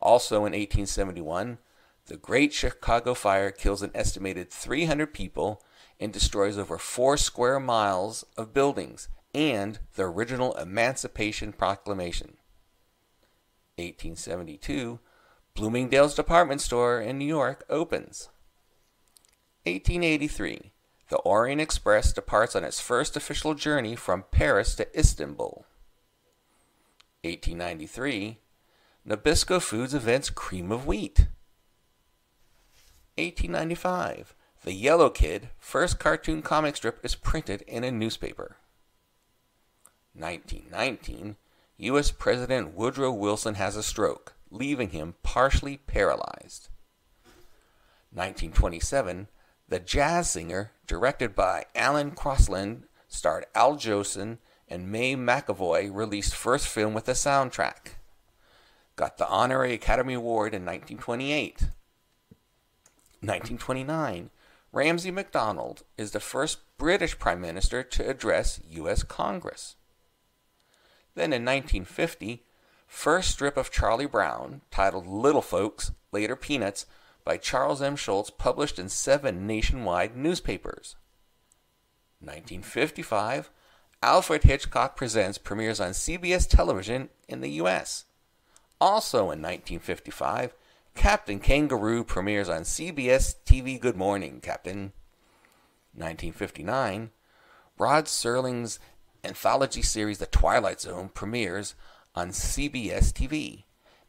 Also 0.00 0.36
in 0.36 0.52
1871, 0.52 1.58
the 2.06 2.16
Great 2.16 2.52
Chicago 2.52 3.12
Fire 3.14 3.50
kills 3.50 3.82
an 3.82 3.90
estimated 3.94 4.50
300 4.50 5.12
people 5.12 5.62
and 5.98 6.12
destroys 6.12 6.56
over 6.56 6.78
four 6.78 7.16
square 7.16 7.58
miles 7.58 8.24
of 8.36 8.54
buildings 8.54 9.08
and 9.34 9.80
the 9.94 10.04
original 10.04 10.54
Emancipation 10.54 11.52
Proclamation. 11.52 12.36
1872, 13.76 15.00
Bloomingdale's 15.54 16.14
department 16.14 16.60
store 16.60 17.00
in 17.00 17.18
New 17.18 17.24
York 17.24 17.64
opens. 17.68 18.28
1883, 19.64 20.72
the 21.08 21.18
Orient 21.18 21.60
Express 21.60 22.12
departs 22.12 22.54
on 22.54 22.64
its 22.64 22.80
first 22.80 23.16
official 23.16 23.54
journey 23.54 23.96
from 23.96 24.24
Paris 24.30 24.74
to 24.74 24.98
Istanbul. 24.98 25.64
1893, 27.24 28.38
Nabisco 29.06 29.60
Foods 29.60 29.94
invents 29.94 30.28
Cream 30.30 30.70
of 30.70 30.86
Wheat. 30.86 31.28
1895, 33.16 34.34
The 34.64 34.72
Yellow 34.72 35.10
Kid, 35.10 35.48
first 35.58 35.98
cartoon 35.98 36.42
comic 36.42 36.76
strip, 36.76 37.02
is 37.02 37.14
printed 37.14 37.62
in 37.62 37.84
a 37.84 37.90
newspaper. 37.90 38.56
1919, 40.14 41.36
U.S. 41.78 42.10
President 42.10 42.74
Woodrow 42.74 43.12
Wilson 43.12 43.54
has 43.54 43.76
a 43.76 43.82
stroke, 43.82 44.34
leaving 44.50 44.90
him 44.90 45.14
partially 45.22 45.78
paralyzed. 45.78 46.68
1927, 48.12 49.28
The 49.68 49.80
Jazz 49.80 50.30
Singer, 50.30 50.72
directed 50.88 51.36
by 51.36 51.66
Alan 51.76 52.10
Crosland, 52.10 52.82
starred 53.06 53.46
Al 53.54 53.76
Jolson 53.76 54.38
and 54.68 54.90
May 54.90 55.14
McAvoy 55.14 55.94
released 55.94 56.34
first 56.34 56.66
film 56.66 56.94
with 56.94 57.08
a 57.08 57.12
soundtrack. 57.12 57.94
Got 58.96 59.18
the 59.18 59.28
Honorary 59.28 59.74
Academy 59.74 60.14
Award 60.14 60.54
in 60.54 60.62
1928. 60.62 61.68
1929, 63.20 64.30
Ramsay 64.72 65.10
MacDonald 65.10 65.82
is 65.96 66.10
the 66.10 66.20
first 66.20 66.58
British 66.76 67.18
Prime 67.18 67.40
Minister 67.40 67.82
to 67.82 68.08
address 68.08 68.60
U.S. 68.70 69.02
Congress. 69.02 69.76
Then 71.14 71.32
in 71.32 71.44
1950, 71.44 72.44
first 72.86 73.30
strip 73.30 73.56
of 73.56 73.70
Charlie 73.70 74.06
Brown, 74.06 74.60
titled 74.70 75.06
Little 75.06 75.42
Folks, 75.42 75.92
later 76.12 76.36
Peanuts, 76.36 76.86
by 77.28 77.36
Charles 77.36 77.82
M. 77.82 77.94
Schulz, 77.94 78.30
published 78.30 78.78
in 78.78 78.88
seven 78.88 79.46
nationwide 79.46 80.16
newspapers. 80.16 80.96
1955, 82.20 83.50
Alfred 84.02 84.44
Hitchcock 84.44 84.96
Presents 84.96 85.36
premieres 85.36 85.78
on 85.78 85.90
CBS 85.90 86.48
television 86.48 87.10
in 87.28 87.42
the 87.42 87.50
U.S. 87.50 88.06
Also 88.80 89.24
in 89.24 89.42
1955, 89.42 90.54
Captain 90.94 91.38
Kangaroo 91.38 92.02
premieres 92.02 92.48
on 92.48 92.62
CBS 92.62 93.34
TV 93.44 93.78
Good 93.78 93.98
Morning, 93.98 94.40
Captain. 94.40 94.94
1959, 95.92 97.10
Rod 97.76 98.06
Serling's 98.06 98.78
anthology 99.22 99.82
series 99.82 100.16
The 100.16 100.24
Twilight 100.24 100.80
Zone 100.80 101.10
premieres 101.12 101.74
on 102.14 102.30
CBS 102.30 103.12
TV. 103.12 103.64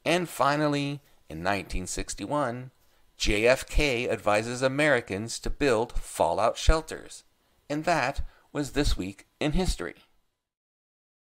And 0.06 0.30
finally, 0.30 1.02
in 1.28 1.40
1961, 1.40 2.72
JFK 3.20 4.10
advises 4.10 4.62
Americans 4.62 5.40
to 5.40 5.50
build 5.50 5.92
fallout 5.92 6.58
shelters. 6.58 7.26
And 7.70 7.84
that 7.84 8.22
was 8.54 8.72
this 8.72 8.96
week 8.96 9.26
in 9.42 9.52
history. 9.52 9.96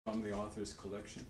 From 0.05 0.23
the 0.23 0.31
author's 0.31 0.71
collection. 0.71 1.25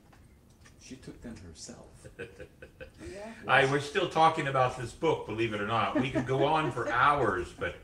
She 0.80 0.98
took 0.98 1.20
them 1.24 1.36
herself. 1.48 1.88
I 3.48 3.66
we're 3.66 3.80
still 3.80 4.08
talking 4.08 4.48
about 4.48 4.78
this 4.78 4.92
book, 4.92 5.26
believe 5.26 5.54
it 5.54 5.62
or 5.62 5.68
not. 5.68 6.00
We 6.00 6.12
could 6.12 6.28
go 6.28 6.46
on 6.46 6.72
for 6.72 6.92
hours, 6.92 7.48
but 7.58 7.76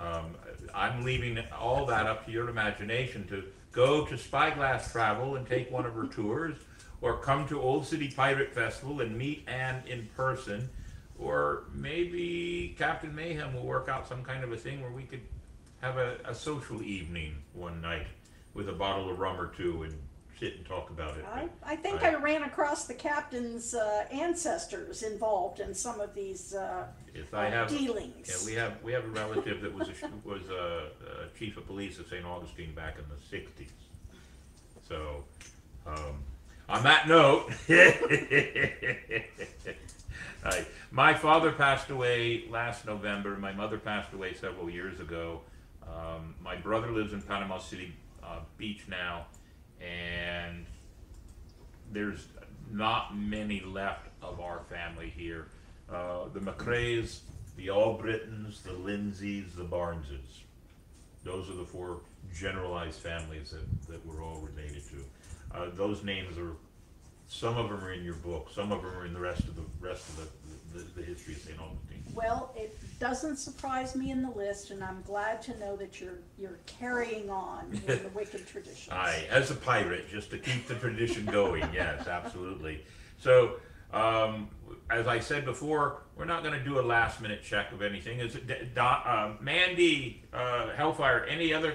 um, 0.00 0.34
I'm 0.74 1.04
leaving 1.04 1.38
all 1.56 1.86
that 1.86 2.06
up 2.06 2.26
to 2.26 2.32
your 2.32 2.48
imagination 2.48 3.28
to 3.28 3.44
go 3.70 4.04
to 4.04 4.18
Spyglass 4.18 4.90
Travel 4.90 5.36
and 5.36 5.46
take 5.46 5.70
one 5.70 5.86
of 5.86 5.94
her 5.94 6.06
tours, 6.12 6.56
or 7.00 7.18
come 7.18 7.46
to 7.46 7.60
Old 7.60 7.86
City 7.86 8.10
Pirate 8.10 8.52
Festival 8.52 9.02
and 9.02 9.16
meet 9.16 9.44
Ann 9.46 9.84
in 9.86 10.08
person, 10.16 10.68
or 11.18 11.64
maybe 11.72 12.74
Captain 12.78 13.14
Mayhem 13.14 13.54
will 13.54 13.64
work 13.66 13.88
out 13.88 14.06
some 14.08 14.22
kind 14.22 14.44
of 14.44 14.52
a 14.52 14.56
thing 14.56 14.80
where 14.80 14.92
we 14.92 15.02
could 15.02 15.22
have 15.80 15.96
a, 15.96 16.16
a 16.24 16.34
social 16.34 16.82
evening 16.82 17.36
one 17.52 17.80
night 17.80 18.06
with 18.54 18.68
a 18.68 18.72
bottle 18.72 19.10
of 19.10 19.18
rum 19.18 19.40
or 19.40 19.48
two 19.48 19.82
and 19.84 19.94
sit 20.38 20.56
and 20.56 20.66
talk 20.66 20.90
about 20.90 21.16
it. 21.16 21.24
I, 21.32 21.48
I 21.64 21.76
think 21.76 22.02
I 22.04 22.14
ran 22.14 22.44
across 22.44 22.86
the 22.86 22.94
captain's 22.94 23.74
uh, 23.74 24.04
ancestors 24.12 25.02
involved 25.02 25.58
in 25.60 25.74
some 25.74 26.00
of 26.00 26.14
these 26.14 26.54
uh, 26.54 26.86
Yes, 27.14 27.26
I 27.32 27.46
have. 27.46 27.68
dealings. 27.68 28.28
Yeah, 28.28 28.46
we 28.46 28.54
have 28.54 28.82
we 28.82 28.92
have 28.92 29.04
a 29.04 29.08
relative 29.08 29.60
that 29.62 29.74
was 29.74 29.88
a, 29.88 29.92
was 30.28 30.48
a, 30.48 30.90
a 31.24 31.38
chief 31.38 31.56
of 31.56 31.66
police 31.66 31.98
of 31.98 32.06
St. 32.06 32.24
Augustine 32.24 32.72
back 32.74 32.96
in 32.98 33.04
the 33.08 33.16
'60s. 33.36 33.70
So, 34.88 35.24
um, 35.86 36.22
on 36.68 36.82
that 36.84 37.08
note, 37.08 37.50
My 40.90 41.14
father 41.14 41.52
passed 41.52 41.90
away 41.90 42.44
last 42.50 42.86
November. 42.86 43.36
My 43.36 43.52
mother 43.52 43.78
passed 43.78 44.12
away 44.12 44.34
several 44.34 44.70
years 44.70 45.00
ago. 45.00 45.42
Um, 45.82 46.34
my 46.42 46.56
brother 46.56 46.90
lives 46.90 47.12
in 47.12 47.22
Panama 47.22 47.58
City 47.58 47.94
uh, 48.22 48.40
Beach 48.56 48.82
now, 48.88 49.26
and 49.80 50.66
there's 51.92 52.26
not 52.70 53.16
many 53.16 53.60
left 53.60 54.08
of 54.22 54.40
our 54.40 54.60
family 54.68 55.12
here. 55.16 55.48
Uh, 55.90 56.28
the 56.34 56.40
McRaes, 56.40 57.20
the 57.56 57.68
Albritons, 57.68 58.62
the 58.62 58.72
Lindsays, 58.72 59.54
the 59.54 59.64
Barneses. 59.64 60.42
Those 61.24 61.48
are 61.50 61.54
the 61.54 61.64
four 61.64 62.00
generalized 62.34 63.00
families 63.00 63.50
that, 63.50 63.88
that 63.88 64.06
we're 64.06 64.22
all 64.22 64.40
related 64.40 64.82
to. 64.90 65.04
Uh, 65.54 65.70
those 65.74 66.04
names 66.04 66.36
are, 66.38 66.52
some 67.26 67.56
of 67.56 67.70
them 67.70 67.82
are 67.82 67.92
in 67.92 68.04
your 68.04 68.14
book, 68.14 68.48
some 68.54 68.70
of 68.70 68.82
them 68.82 68.92
are 68.92 69.06
in 69.06 69.14
the 69.14 69.20
rest 69.20 69.40
of 69.40 69.56
the 69.56 69.64
rest 69.80 70.08
of 70.10 70.16
the, 70.16 70.22
the, 70.78 71.00
the 71.00 71.06
history 71.06 71.34
of 71.34 71.40
St. 71.40 71.58
Augustine. 71.58 72.02
Well, 72.14 72.52
it 72.56 72.76
doesn't 72.98 73.36
surprise 73.36 73.94
me 73.94 74.10
in 74.10 74.22
the 74.22 74.30
list, 74.30 74.70
and 74.70 74.82
I'm 74.82 75.02
glad 75.02 75.42
to 75.42 75.58
know 75.58 75.76
that 75.76 76.00
you're 76.00 76.18
you're 76.38 76.58
carrying 76.66 77.30
on 77.30 77.70
in 77.86 78.02
the 78.02 78.10
wicked 78.14 78.46
traditions. 78.46 78.88
Aye, 78.90 79.26
as 79.30 79.50
a 79.50 79.54
pirate, 79.54 80.08
just 80.08 80.30
to 80.30 80.38
keep 80.38 80.66
the 80.66 80.74
tradition 80.74 81.24
going. 81.26 81.64
Yes, 81.78 82.08
absolutely. 82.08 82.82
So, 83.18 83.56
um, 83.92 84.48
as 84.90 85.06
I 85.06 85.20
said 85.20 85.44
before, 85.44 86.02
we're 86.16 86.24
not 86.24 86.42
going 86.42 86.58
to 86.58 86.64
do 86.64 86.80
a 86.80 86.82
last 86.82 87.20
minute 87.20 87.42
check 87.42 87.72
of 87.72 87.82
anything. 87.82 88.20
Is 88.20 88.34
it 88.34 88.76
uh, 88.76 89.32
Mandy 89.40 90.22
uh, 90.32 90.70
Hellfire? 90.70 91.24
Any 91.24 91.52
other 91.52 91.74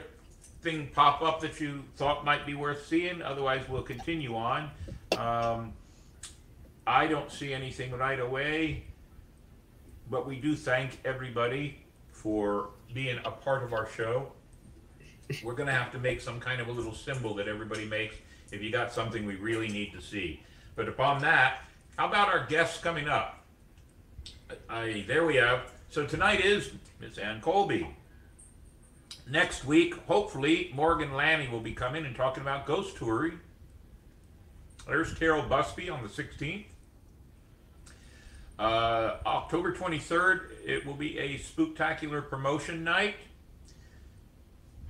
thing 0.61 0.89
pop 0.93 1.21
up 1.21 1.41
that 1.41 1.59
you 1.61 1.83
thought 1.95 2.25
might 2.25 2.45
be 2.45 2.55
worth 2.55 2.87
seeing? 2.87 3.21
Otherwise, 3.21 3.67
we'll 3.69 3.83
continue 3.83 4.35
on. 4.35 4.71
Um, 5.17 5.73
I 6.85 7.07
don't 7.07 7.31
see 7.31 7.53
anything 7.53 7.91
right 7.91 8.19
away, 8.19 8.83
but 10.13 10.27
we 10.27 10.35
do 10.35 10.55
thank 10.55 10.99
everybody 11.03 11.79
for 12.11 12.69
being 12.93 13.17
a 13.25 13.31
part 13.31 13.63
of 13.63 13.73
our 13.73 13.89
show 13.89 14.31
we're 15.43 15.55
gonna 15.55 15.71
have 15.71 15.91
to 15.91 15.97
make 15.97 16.21
some 16.21 16.39
kind 16.39 16.61
of 16.61 16.67
a 16.67 16.71
little 16.71 16.93
symbol 16.93 17.33
that 17.35 17.47
everybody 17.47 17.85
makes 17.85 18.15
if 18.51 18.61
you 18.61 18.71
got 18.71 18.93
something 18.93 19.25
we 19.25 19.35
really 19.35 19.69
need 19.69 19.91
to 19.93 20.01
see. 20.01 20.43
But 20.75 20.87
upon 20.87 21.21
that, 21.21 21.61
how 21.97 22.07
about 22.07 22.27
our 22.27 22.45
guests 22.45 22.79
coming 22.79 23.07
up? 23.07 23.43
I, 24.69 25.05
there 25.07 25.25
we 25.25 25.37
have. 25.37 25.71
So 25.89 26.05
tonight 26.05 26.45
is 26.45 26.71
Miss 26.99 27.17
Ann 27.17 27.41
Colby. 27.41 27.87
Next 29.27 29.65
week, 29.65 29.95
hopefully, 30.05 30.71
Morgan 30.75 31.13
Lanny 31.13 31.47
will 31.47 31.61
be 31.61 31.73
coming 31.73 32.05
and 32.05 32.15
talking 32.15 32.41
about 32.41 32.67
ghost 32.67 32.97
touring. 32.97 33.39
There's 34.85 35.13
Carol 35.13 35.43
Busby 35.43 35.89
on 35.89 36.03
the 36.03 36.09
16th. 36.09 36.65
Uh, 38.59 39.17
October 39.25 39.73
23rd, 39.73 40.41
it 40.65 40.85
will 40.85 40.93
be 40.93 41.17
a 41.17 41.39
spooktacular 41.39 42.27
promotion 42.27 42.83
night. 42.83 43.15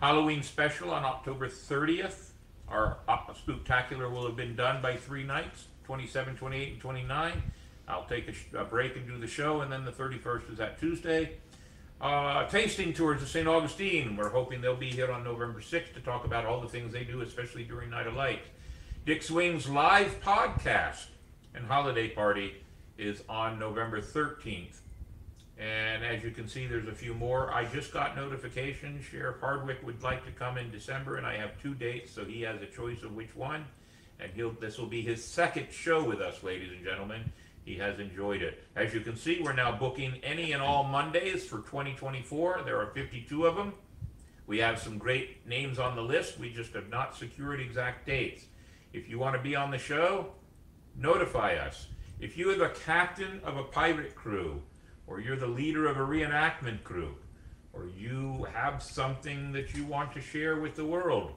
Halloween 0.02 0.44
special 0.44 0.91
on 0.91 1.03
October 1.06 1.48
30th. 1.48 2.31
Our 2.68 2.98
spooktacular 3.07 4.11
will 4.11 4.26
have 4.26 4.35
been 4.35 4.56
done 4.56 4.81
by 4.81 4.95
three 4.98 5.23
nights 5.23 5.68
27, 5.85 6.35
28, 6.35 6.73
and 6.73 6.81
29. 6.81 7.44
I'll 7.88 8.06
take 8.06 8.27
a, 8.27 8.34
sh- 8.34 8.45
a 8.57 8.64
break 8.64 8.95
and 8.95 9.07
do 9.07 9.18
the 9.18 9.27
show, 9.27 9.61
and 9.61 9.72
then 9.72 9.85
the 9.85 9.91
31st 9.91 10.52
is 10.52 10.57
that 10.57 10.80
Tuesday. 10.80 11.38
Uh, 12.02 12.48
tasting 12.48 12.94
tours 12.94 13.22
of 13.22 13.30
St. 13.30 13.48
Augustine. 13.48 14.18
We're 14.18 14.30
hoping 14.30 14.61
they'll 14.61 14.76
be 14.76 14.90
here 14.90 15.11
on 15.11 15.23
November 15.23 15.61
6th 15.61 15.94
to 15.94 16.02
talk 16.02 16.26
about 16.26 16.45
all 16.45 16.60
the 16.60 16.68
things 16.68 16.91
they 16.91 17.03
do, 17.03 17.22
especially 17.22 17.64
during 17.64 17.90
Night 17.90 18.07
of 18.07 18.14
Light. 18.14 18.41
Dick's 19.06 19.30
Wings 19.31 19.69
live 19.69 20.22
podcast 20.22 21.06
and 21.53 21.65
holiday 21.65 22.10
party 22.10 22.62
is 22.98 23.24
on 23.28 23.60
November 23.60 24.02
13th. 24.02 24.80
And 25.57 26.03
as 26.03 26.24
you 26.24 26.32
can 26.32 26.48
see, 26.48 26.65
there's 26.65 26.88
a 26.88 26.94
few 26.94 27.14
more. 27.14 27.52
I 27.52 27.65
just 27.65 27.94
got 27.94 28.15
notification 28.15 29.02
Sheriff 29.02 29.40
Hardwick 29.40 29.86
would 29.86 30.02
like 30.02 30.26
to 30.26 30.32
come 30.32 30.57
in 30.57 30.72
December, 30.72 31.18
and 31.18 31.26
I 31.26 31.38
have 31.38 31.61
two 31.61 31.76
dates, 31.76 32.11
so 32.11 32.26
he 32.26 32.41
has 32.41 32.61
a 32.61 32.65
choice 32.65 33.03
of 33.03 33.15
which 33.15 33.36
one. 33.36 33.65
And 34.20 34.32
he'll 34.34 34.52
this 34.52 34.78
will 34.78 34.88
be 34.88 35.02
his 35.02 35.24
second 35.24 35.68
show 35.72 36.03
with 36.03 36.22
us, 36.22 36.44
ladies 36.44 36.72
and 36.72 36.84
gentlemen. 36.84 37.32
He 37.65 37.76
has 37.76 37.99
enjoyed 37.99 38.41
it. 38.41 38.64
As 38.76 38.94
you 38.94 39.02
can 39.02 39.15
see, 39.15 39.41
we're 39.41 39.53
now 39.53 39.72
booking 39.72 40.20
any 40.24 40.52
and 40.52 40.61
all 40.61 40.84
Mondays 40.84 41.45
for 41.45 41.60
2024. 41.60 42.64
There 42.65 42.80
are 42.80 42.88
52 42.88 43.45
of 43.45 43.56
them. 43.56 43.74
We 44.48 44.57
have 44.60 44.80
some 44.80 44.98
great 44.98 45.48
names 45.48 45.80
on 45.80 45.95
the 45.95 46.02
list. 46.02 46.38
We 46.38 46.52
just 46.52 46.74
have 46.74 46.90
not 46.90 47.15
secured 47.15 47.61
exact 47.61 48.06
dates. 48.06 48.44
If 48.91 49.07
you 49.07 49.18
want 49.18 49.36
to 49.36 49.41
be 49.41 49.56
on 49.56 49.72
the 49.72 49.78
show, 49.78 50.34
notify 50.98 51.56
us. 51.56 51.88
If 52.24 52.38
you 52.38 52.50
are 52.52 52.56
the 52.56 52.70
captain 52.70 53.41
of 53.44 53.58
a 53.58 53.64
pirate 53.64 54.16
crew, 54.16 54.62
or 55.08 55.20
you're 55.20 55.36
the 55.36 55.45
leader 55.45 55.88
of 55.88 55.98
a 55.98 56.00
reenactment 56.00 56.86
crew, 56.86 57.16
or 57.74 57.88
you 57.88 58.48
have 58.54 58.82
something 58.82 59.52
that 59.52 59.74
you 59.74 59.84
want 59.84 60.14
to 60.14 60.22
share 60.22 60.56
with 60.56 60.76
the 60.76 60.86
world, 60.86 61.34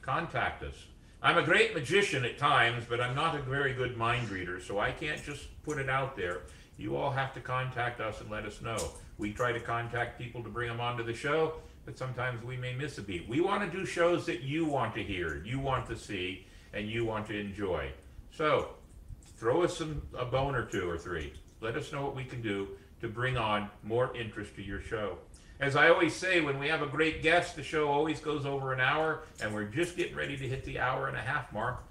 contact 0.00 0.62
us. 0.62 0.76
I'm 1.20 1.38
a 1.38 1.42
great 1.42 1.74
magician 1.74 2.24
at 2.24 2.38
times, 2.38 2.84
but 2.88 3.00
I'm 3.00 3.16
not 3.16 3.34
a 3.34 3.42
very 3.42 3.74
good 3.74 3.96
mind 3.96 4.30
reader, 4.30 4.60
so 4.60 4.78
I 4.78 4.92
can't 4.92 5.20
just 5.20 5.48
put 5.64 5.78
it 5.78 5.90
out 5.90 6.16
there. 6.16 6.42
You 6.76 6.96
all 6.96 7.10
have 7.10 7.34
to 7.34 7.40
contact 7.40 8.00
us 8.00 8.20
and 8.20 8.30
let 8.30 8.44
us 8.44 8.62
know. 8.62 8.78
We 9.18 9.32
try 9.32 9.50
to 9.50 9.58
contact 9.58 10.20
people 10.20 10.40
to 10.44 10.48
bring 10.48 10.68
them 10.68 10.80
onto 10.80 11.02
the 11.02 11.14
show, 11.14 11.54
but 11.84 11.98
sometimes 11.98 12.44
we 12.44 12.56
may 12.56 12.76
miss 12.76 12.98
a 12.98 13.02
beat. 13.02 13.28
We 13.28 13.40
want 13.40 13.68
to 13.68 13.76
do 13.76 13.84
shows 13.84 14.24
that 14.26 14.42
you 14.42 14.66
want 14.66 14.94
to 14.94 15.02
hear, 15.02 15.42
you 15.44 15.58
want 15.58 15.88
to 15.88 15.96
see, 15.96 16.46
and 16.72 16.88
you 16.88 17.04
want 17.04 17.26
to 17.26 17.36
enjoy. 17.36 17.90
So, 18.30 18.76
throw 19.36 19.62
us 19.62 19.76
some, 19.78 20.02
a 20.18 20.24
bone 20.24 20.54
or 20.54 20.64
two 20.64 20.88
or 20.88 20.98
three. 20.98 21.32
Let 21.60 21.76
us 21.76 21.92
know 21.92 22.02
what 22.02 22.16
we 22.16 22.24
can 22.24 22.42
do 22.42 22.68
to 23.00 23.08
bring 23.08 23.36
on 23.36 23.70
more 23.82 24.16
interest 24.16 24.56
to 24.56 24.62
your 24.62 24.80
show. 24.80 25.18
As 25.58 25.74
I 25.74 25.88
always 25.88 26.14
say, 26.14 26.40
when 26.40 26.58
we 26.58 26.68
have 26.68 26.82
a 26.82 26.86
great 26.86 27.22
guest, 27.22 27.56
the 27.56 27.62
show 27.62 27.88
always 27.88 28.20
goes 28.20 28.44
over 28.44 28.72
an 28.72 28.80
hour, 28.80 29.22
and 29.40 29.54
we're 29.54 29.64
just 29.64 29.96
getting 29.96 30.14
ready 30.14 30.36
to 30.36 30.48
hit 30.48 30.64
the 30.64 30.78
hour 30.78 31.08
and 31.08 31.16
a 31.16 31.20
half 31.20 31.50
mark. 31.52 31.82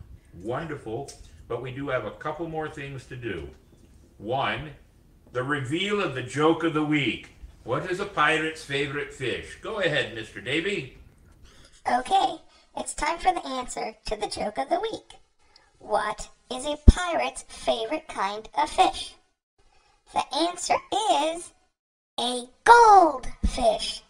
Wonderful. 0.44 1.10
But 1.48 1.62
we 1.62 1.72
do 1.72 1.90
have 1.90 2.06
a 2.06 2.12
couple 2.12 2.48
more 2.48 2.70
things 2.70 3.06
to 3.06 3.16
do. 3.16 3.50
One, 4.18 4.72
the 5.32 5.44
reveal 5.44 6.02
of 6.02 6.16
the 6.16 6.24
joke 6.24 6.64
of 6.64 6.74
the 6.74 6.86
week. 6.86 7.30
What 7.64 7.90
is 7.90 8.00
a 8.00 8.06
pirate's 8.06 8.64
favorite 8.64 9.14
fish? 9.14 9.58
Go 9.62 9.80
ahead, 9.80 10.16
Mr. 10.16 10.44
Davey. 10.44 10.98
Okay, 11.92 12.36
it's 12.78 12.94
time 12.94 13.18
for 13.18 13.34
the 13.34 13.46
answer 13.46 13.96
to 14.06 14.16
the 14.16 14.28
joke 14.28 14.58
of 14.58 14.70
the 14.70 14.80
week. 14.80 15.20
What 15.80 16.30
is 16.52 16.66
a 16.66 16.78
pirate's 16.90 17.44
favorite 17.48 18.08
kind 18.08 18.48
of 18.58 18.70
fish? 18.70 19.16
The 20.14 20.24
answer 20.36 20.76
is 21.34 21.52
a 22.20 22.44
goldfish. 22.64 24.04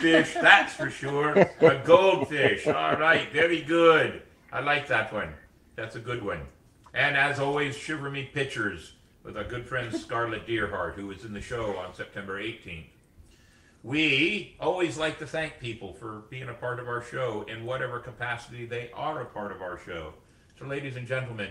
Fish, 0.00 0.32
that's 0.34 0.74
for 0.74 0.90
sure. 0.90 1.32
A 1.60 1.82
goldfish. 1.84 2.66
All 2.66 2.96
right, 2.96 3.30
very 3.32 3.62
good. 3.62 4.22
I 4.52 4.60
like 4.60 4.86
that 4.88 5.12
one. 5.12 5.34
That's 5.76 5.96
a 5.96 6.00
good 6.00 6.24
one. 6.24 6.42
And 6.94 7.16
as 7.16 7.38
always, 7.38 7.76
Shiver 7.76 8.10
Me 8.10 8.24
Pictures 8.32 8.94
with 9.22 9.36
our 9.36 9.44
good 9.44 9.66
friend 9.66 9.94
Scarlett 9.94 10.46
Deerhart, 10.46 10.94
who 10.94 11.06
was 11.06 11.24
in 11.24 11.34
the 11.34 11.40
show 11.40 11.76
on 11.76 11.94
September 11.94 12.40
18th. 12.40 12.86
We 13.84 14.56
always 14.58 14.98
like 14.98 15.20
to 15.20 15.26
thank 15.26 15.60
people 15.60 15.92
for 15.92 16.24
being 16.30 16.48
a 16.48 16.54
part 16.54 16.80
of 16.80 16.88
our 16.88 17.00
show 17.00 17.44
in 17.48 17.64
whatever 17.64 18.00
capacity 18.00 18.66
they 18.66 18.90
are 18.92 19.20
a 19.20 19.26
part 19.26 19.52
of 19.52 19.62
our 19.62 19.78
show. 19.78 20.14
So, 20.58 20.66
ladies 20.66 20.96
and 20.96 21.06
gentlemen, 21.06 21.50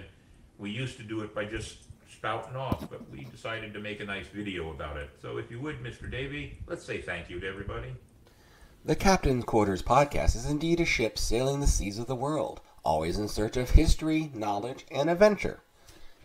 we 0.57 0.69
used 0.69 0.97
to 0.97 1.03
do 1.03 1.21
it 1.21 1.33
by 1.33 1.45
just 1.45 1.77
spouting 2.11 2.57
off, 2.57 2.89
but 2.89 3.09
we 3.09 3.23
decided 3.23 3.73
to 3.73 3.79
make 3.79 4.01
a 4.01 4.05
nice 4.05 4.27
video 4.27 4.71
about 4.71 4.97
it. 4.97 5.09
So, 5.21 5.37
if 5.37 5.49
you 5.49 5.61
would, 5.61 5.81
Mr. 5.81 6.11
Davey, 6.11 6.57
let's 6.67 6.83
say 6.83 6.99
thank 6.99 7.29
you 7.29 7.39
to 7.39 7.47
everybody. 7.47 7.93
The 8.83 8.95
Captain's 8.95 9.45
Quarters 9.45 9.81
podcast 9.81 10.35
is 10.35 10.49
indeed 10.49 10.81
a 10.81 10.85
ship 10.85 11.17
sailing 11.17 11.61
the 11.61 11.67
seas 11.67 11.97
of 11.97 12.07
the 12.07 12.15
world, 12.15 12.59
always 12.83 13.17
in 13.17 13.29
search 13.29 13.55
of 13.55 13.71
history, 13.71 14.31
knowledge, 14.33 14.85
and 14.91 15.09
adventure. 15.09 15.61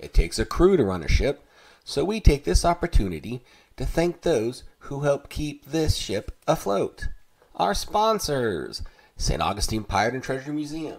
It 0.00 0.12
takes 0.12 0.40
a 0.40 0.44
crew 0.44 0.76
to 0.76 0.84
run 0.84 1.04
a 1.04 1.08
ship, 1.08 1.46
so 1.84 2.04
we 2.04 2.20
take 2.20 2.42
this 2.42 2.64
opportunity 2.64 3.44
to 3.76 3.86
thank 3.86 4.22
those 4.22 4.64
who 4.82 5.00
help 5.00 5.28
keep 5.28 5.64
this 5.64 5.96
ship 5.96 6.36
afloat. 6.46 7.08
Our 7.56 7.74
sponsors 7.74 8.82
St. 9.16 9.40
Augustine 9.40 9.84
Pirate 9.84 10.14
and 10.14 10.22
Treasure 10.22 10.52
Museum, 10.52 10.98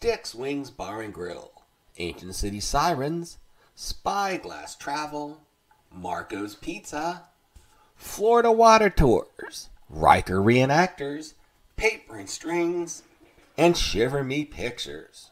Dick's 0.00 0.34
Wings 0.34 0.70
Bar 0.70 1.00
and 1.00 1.14
Grill, 1.14 1.50
Ancient 1.98 2.34
City 2.34 2.60
Sirens, 2.60 3.38
Spyglass 3.74 4.76
Travel, 4.76 5.40
Marco's 5.90 6.54
Pizza, 6.54 7.22
Florida 7.96 8.52
Water 8.52 8.90
Tours, 8.90 9.70
Riker 9.88 10.40
Reenactors, 10.40 11.34
Paper 11.76 12.18
and 12.18 12.28
Strings, 12.28 13.02
and 13.56 13.76
Shiver 13.76 14.22
Me 14.22 14.44
Pictures. 14.44 15.30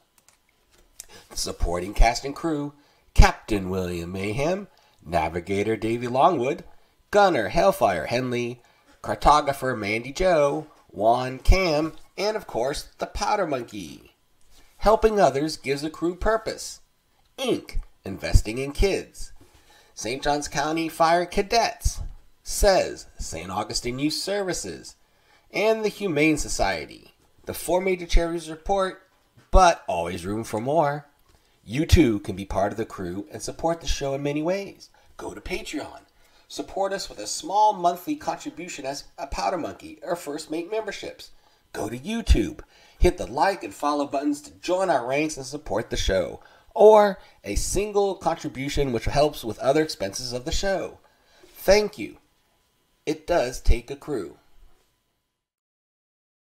Supporting 1.34 1.94
cast 1.94 2.24
and 2.24 2.34
crew 2.34 2.72
Captain 3.12 3.68
William 3.68 4.12
Mayhem, 4.12 4.68
Navigator 5.04 5.76
Davey 5.76 6.06
Longwood, 6.06 6.64
Gunner 7.10 7.48
Hellfire 7.48 8.06
Henley, 8.06 8.62
Cartographer 9.02 9.76
Mandy 9.76 10.12
Joe, 10.12 10.68
Juan 10.90 11.40
Cam, 11.40 11.94
and 12.16 12.36
of 12.36 12.46
course 12.46 12.88
the 12.98 13.06
Powder 13.06 13.48
Monkey. 13.48 14.14
Helping 14.76 15.18
others 15.18 15.56
gives 15.56 15.82
a 15.82 15.90
crew 15.90 16.14
purpose. 16.14 16.80
INK. 17.36 17.80
Investing 18.04 18.58
in 18.58 18.70
kids. 18.70 19.32
St. 19.92 20.22
Johns 20.22 20.46
County 20.46 20.88
Fire 20.88 21.26
Cadets. 21.26 22.00
SAYS 22.44 23.06
St. 23.18 23.50
Augustine 23.50 23.98
Youth 23.98 24.14
Services. 24.14 24.94
And 25.52 25.84
the 25.84 25.88
Humane 25.88 26.36
Society. 26.36 27.14
The 27.44 27.54
four 27.54 27.80
major 27.80 28.06
charities 28.06 28.48
report, 28.48 29.02
but 29.50 29.82
always 29.88 30.24
room 30.24 30.44
for 30.44 30.60
more. 30.60 31.06
You 31.64 31.86
too 31.86 32.20
can 32.20 32.36
be 32.36 32.44
part 32.44 32.70
of 32.70 32.78
the 32.78 32.86
crew 32.86 33.26
and 33.32 33.42
support 33.42 33.80
the 33.80 33.88
show 33.88 34.14
in 34.14 34.22
many 34.22 34.42
ways. 34.42 34.90
Go 35.16 35.34
to 35.34 35.40
Patreon. 35.40 36.02
Support 36.50 36.92
us 36.92 37.08
with 37.08 37.20
a 37.20 37.28
small 37.28 37.72
monthly 37.72 38.16
contribution 38.16 38.84
as 38.84 39.04
a 39.16 39.28
Powder 39.28 39.56
Monkey 39.56 40.00
or 40.02 40.16
First 40.16 40.50
Mate 40.50 40.68
memberships. 40.68 41.30
Go 41.72 41.88
to 41.88 41.96
YouTube. 41.96 42.58
Hit 42.98 43.18
the 43.18 43.26
like 43.28 43.62
and 43.62 43.72
follow 43.72 44.04
buttons 44.04 44.40
to 44.42 44.50
join 44.54 44.90
our 44.90 45.06
ranks 45.06 45.36
and 45.36 45.46
support 45.46 45.90
the 45.90 45.96
show. 45.96 46.40
Or 46.74 47.20
a 47.44 47.54
single 47.54 48.16
contribution 48.16 48.90
which 48.90 49.04
helps 49.04 49.44
with 49.44 49.60
other 49.60 49.80
expenses 49.80 50.32
of 50.32 50.44
the 50.44 50.50
show. 50.50 50.98
Thank 51.46 51.98
you. 51.98 52.16
It 53.06 53.28
does 53.28 53.60
take 53.60 53.88
a 53.88 53.96
crew. 53.96 54.36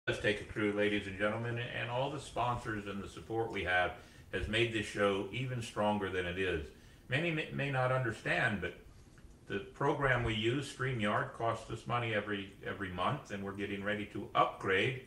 does 0.08 0.18
take 0.18 0.40
a 0.40 0.44
crew, 0.44 0.72
ladies 0.72 1.06
and 1.06 1.16
gentlemen, 1.16 1.60
and 1.60 1.88
all 1.88 2.10
the 2.10 2.18
sponsors 2.18 2.88
and 2.88 3.00
the 3.00 3.08
support 3.08 3.52
we 3.52 3.62
have 3.62 3.92
has 4.32 4.48
made 4.48 4.72
this 4.72 4.86
show 4.86 5.28
even 5.30 5.62
stronger 5.62 6.10
than 6.10 6.26
it 6.26 6.40
is. 6.40 6.66
Many 7.08 7.30
may 7.52 7.70
not 7.70 7.92
understand, 7.92 8.60
but 8.60 8.74
the 9.46 9.58
program 9.58 10.24
we 10.24 10.34
use, 10.34 10.74
StreamYard, 10.74 11.34
costs 11.34 11.70
us 11.70 11.86
money 11.86 12.14
every 12.14 12.52
every 12.66 12.90
month, 12.90 13.30
and 13.30 13.44
we're 13.44 13.52
getting 13.52 13.84
ready 13.84 14.06
to 14.06 14.28
upgrade, 14.34 15.02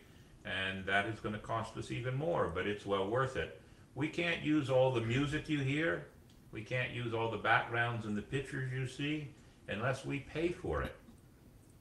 and 0.45 0.85
that 0.85 1.07
is 1.07 1.19
going 1.19 1.33
to 1.33 1.41
cost 1.41 1.75
us 1.77 1.91
even 1.91 2.15
more, 2.15 2.51
but 2.53 2.67
it's 2.67 2.85
well 2.85 3.07
worth 3.07 3.35
it. 3.35 3.61
We 3.95 4.07
can't 4.07 4.43
use 4.43 4.69
all 4.69 4.91
the 4.91 5.01
music 5.01 5.49
you 5.49 5.59
hear, 5.59 6.05
we 6.51 6.61
can't 6.61 6.91
use 6.91 7.13
all 7.13 7.31
the 7.31 7.37
backgrounds 7.37 8.05
and 8.05 8.15
the 8.15 8.21
pictures 8.21 8.71
you 8.71 8.87
see 8.87 9.29
unless 9.67 10.05
we 10.05 10.19
pay 10.19 10.49
for 10.49 10.81
it 10.81 10.95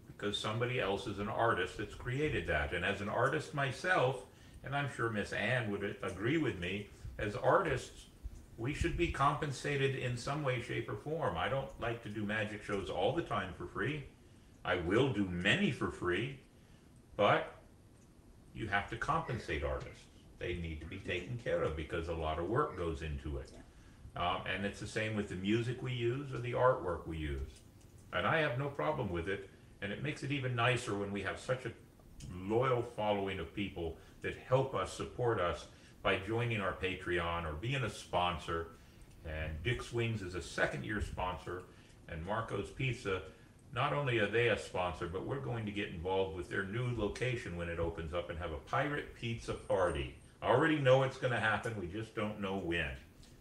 because 0.07 0.39
somebody 0.39 0.81
else 0.81 1.07
is 1.07 1.19
an 1.19 1.29
artist 1.29 1.77
that's 1.79 1.95
created 1.95 2.47
that. 2.47 2.73
And 2.73 2.85
as 2.85 3.01
an 3.01 3.09
artist 3.09 3.55
myself, 3.55 4.25
and 4.65 4.75
I'm 4.75 4.89
sure 4.97 5.11
Miss 5.11 5.33
Ann 5.33 5.71
would 5.71 5.97
agree 6.03 6.39
with 6.39 6.59
me, 6.59 6.89
as 7.19 7.37
artists, 7.37 8.06
we 8.59 8.73
should 8.73 8.97
be 8.97 9.09
compensated 9.09 9.97
in 9.97 10.17
some 10.17 10.43
way, 10.43 10.63
shape, 10.63 10.89
or 10.89 10.97
form. 10.97 11.37
I 11.37 11.49
don't 11.49 11.69
like 11.81 12.03
to 12.05 12.09
do 12.09 12.25
magic 12.25 12.63
shows 12.63 12.89
all 12.89 13.13
the 13.13 13.23
time 13.23 13.53
for 13.57 13.67
free. 13.67 14.05
I 14.65 14.77
will 14.77 15.13
do 15.13 15.25
many 15.25 15.71
for 15.71 15.91
free, 15.91 16.41
but 17.17 17.55
you 18.55 18.67
have 18.69 18.89
to 18.91 18.97
compensate 18.97 19.63
artists. 19.63 20.03
They 20.39 20.55
need 20.55 20.81
to 20.81 20.87
be 20.87 20.99
taken 20.99 21.39
care 21.43 21.63
of 21.63 21.77
because 21.77 22.09
a 22.09 22.15
lot 22.15 22.39
of 22.39 22.49
work 22.49 22.77
goes 22.77 23.03
into 23.03 23.39
it. 23.39 23.53
Um, 24.17 24.39
and 24.53 24.65
it's 24.65 24.81
the 24.81 24.87
same 24.87 25.15
with 25.15 25.29
the 25.29 25.35
music 25.35 25.83
we 25.83 25.93
use 25.93 26.33
or 26.33 26.39
the 26.39 26.53
artwork 26.53 27.07
we 27.07 27.19
use. 27.19 27.61
And 28.13 28.27
I 28.27 28.39
have 28.39 28.59
no 28.59 28.69
problem 28.69 29.11
with 29.11 29.29
it. 29.29 29.51
And 29.83 29.93
it 29.93 30.03
makes 30.03 30.23
it 30.23 30.33
even 30.33 30.57
nicer 30.57 30.95
when 30.95 31.13
we 31.13 31.23
have 31.23 31.39
such 31.39 31.67
a 31.67 31.73
loyal 32.35 32.83
following 32.97 33.39
of 33.39 33.55
people 33.55 33.99
that 34.23 34.37
help 34.49 34.75
us, 34.75 34.93
support 34.93 35.39
us 35.39 35.67
by 36.07 36.19
joining 36.25 36.61
our 36.61 36.73
Patreon 36.73 37.45
or 37.45 37.55
being 37.55 37.83
a 37.83 37.91
sponsor. 37.91 38.69
And 39.27 39.61
Dick's 39.65 39.93
Wings 39.93 40.23
is 40.23 40.37
a 40.37 40.41
second 40.41 40.85
year 40.85 41.01
sponsor, 41.01 41.65
and 42.09 42.25
Marco's 42.25 42.71
Pizza. 42.71 43.23
Not 43.75 43.93
only 43.93 44.21
are 44.21 44.29
they 44.29 44.47
a 44.47 44.57
sponsor, 44.57 45.09
but 45.09 45.27
we're 45.27 45.41
going 45.41 45.67
to 45.67 45.73
get 45.73 45.89
involved 45.89 46.37
with 46.37 46.49
their 46.49 46.63
new 46.63 46.97
location 46.97 47.57
when 47.57 47.69
it 47.69 47.81
opens 47.81 48.15
up 48.15 48.31
and 48.31 48.39
have 48.39 48.53
a 48.53 48.69
pirate 48.71 49.17
pizza 49.17 49.55
party. 49.55 50.15
I 50.41 50.47
already 50.47 50.79
know 50.79 51.03
it's 51.03 51.19
going 51.19 51.33
to 51.33 51.41
happen, 51.41 51.75
we 51.77 51.89
just 51.89 52.15
don't 52.15 52.41
know 52.41 52.57
when. 52.57 52.93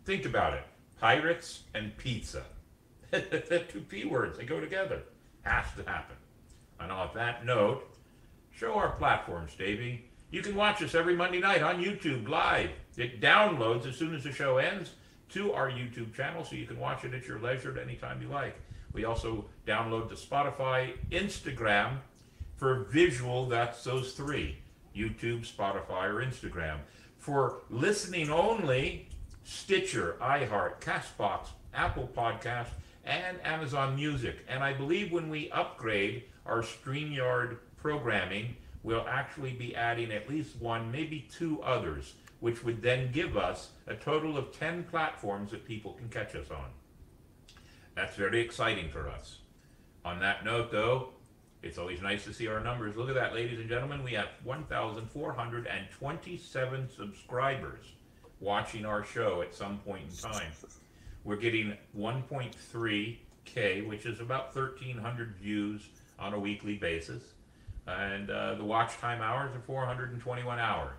Think 0.04 0.26
about 0.26 0.56
it 0.56 0.64
pirates 1.00 1.66
and 1.76 1.96
pizza. 1.98 2.46
Two 3.12 3.86
P 3.88 4.06
words, 4.06 4.40
they 4.40 4.46
go 4.46 4.60
together. 4.60 5.04
Has 5.44 5.68
to 5.78 5.88
happen. 5.88 6.16
And 6.80 6.92
on 6.92 7.12
that 7.14 7.46
note, 7.46 7.88
show 8.52 8.74
our 8.74 8.94
platforms, 8.94 9.54
Davey. 9.54 10.10
You 10.36 10.42
can 10.42 10.54
watch 10.54 10.84
us 10.84 10.94
every 10.94 11.16
Monday 11.16 11.40
night 11.40 11.64
on 11.64 11.82
YouTube 11.82 12.28
live. 12.28 12.70
It 12.98 13.22
downloads 13.22 13.88
as 13.88 13.96
soon 13.96 14.14
as 14.14 14.26
the 14.26 14.34
show 14.34 14.58
ends 14.58 14.92
to 15.30 15.54
our 15.54 15.72
YouTube 15.72 16.14
channel, 16.14 16.44
so 16.44 16.58
you 16.58 16.68
can 16.68 16.78
watch 16.78 17.06
it 17.06 17.14
at 17.14 17.26
your 17.26 17.40
leisure 17.40 17.72
at 17.72 17.82
any 17.82 17.96
time 17.96 18.22
you 18.22 18.28
like. 18.28 18.58
We 18.92 19.06
also 19.06 19.46
download 19.66 20.10
to 20.10 20.16
Spotify, 20.16 20.92
Instagram 21.10 22.00
for 22.58 22.84
visual. 22.92 23.48
That's 23.48 23.82
those 23.86 24.12
three: 24.12 24.58
YouTube, 24.94 25.50
Spotify, 25.50 26.10
or 26.10 26.16
Instagram. 26.16 26.80
For 27.18 27.62
listening 27.70 28.30
only, 28.30 29.08
Stitcher, 29.46 30.18
iHeart, 30.20 30.82
Castbox, 30.82 31.48
Apple 31.74 32.10
Podcast, 32.14 32.72
and 33.06 33.38
Amazon 33.46 33.96
Music. 33.96 34.40
And 34.50 34.62
I 34.66 34.74
believe 34.74 35.14
when 35.14 35.30
we 35.30 35.50
upgrade 35.52 36.26
our 36.46 36.62
StreamYard 36.62 37.60
programming, 37.78 38.58
we'll 38.86 39.06
actually 39.08 39.54
be 39.54 39.76
adding 39.76 40.12
at 40.12 40.30
least 40.30 40.62
one, 40.62 40.92
maybe 40.92 41.28
two 41.32 41.64
others, 41.64 42.14
which 42.40 42.64
would 42.64 42.80
then 42.82 43.12
give 43.12 43.36
us 43.36 43.72
a 43.88 43.96
total 43.96 44.38
of 44.38 44.58
10 44.58 44.86
platforms 44.86 45.52
that 45.52 45.66
people 45.66 45.92
can 45.94 46.08
catch 46.10 46.36
us 46.36 46.50
on. 46.52 46.70
That's 47.96 48.16
very 48.16 48.40
exciting 48.42 48.90
for 48.90 49.10
us. 49.10 49.40
On 50.04 50.20
that 50.20 50.44
note, 50.46 50.72
though, 50.72 51.10
it's 51.64 51.80
always 51.80 52.02
nice 52.02 52.24
to 52.26 52.34
see 52.34 52.48
our 52.48 52.60
numbers. 52.60 52.96
Look 52.96 53.10
at 53.10 53.16
that, 53.16 53.34
ladies 53.34 53.60
and 53.60 53.68
gentlemen. 53.68 54.04
We 54.04 54.14
have 54.14 54.30
1,427 54.44 56.90
subscribers 56.96 57.86
watching 58.40 58.86
our 58.86 59.04
show 59.04 59.42
at 59.42 59.56
some 59.56 59.80
point 59.80 60.04
in 60.10 60.16
time. 60.16 60.52
We're 61.24 61.38
getting 61.38 61.76
1.3 61.98 63.18
400k, 63.46 63.88
which 63.88 64.06
is 64.06 64.20
about 64.20 64.56
1,300 64.56 65.36
views 65.36 65.82
on 66.20 66.34
a 66.34 66.40
weekly 66.40 66.76
basis. 66.76 67.24
And 67.88 68.30
uh, 68.30 68.56
the 68.56 68.64
watch 68.64 68.98
time 68.98 69.22
hours 69.22 69.56
are 69.56 69.62
421 69.62 70.60
hours. 70.60 70.98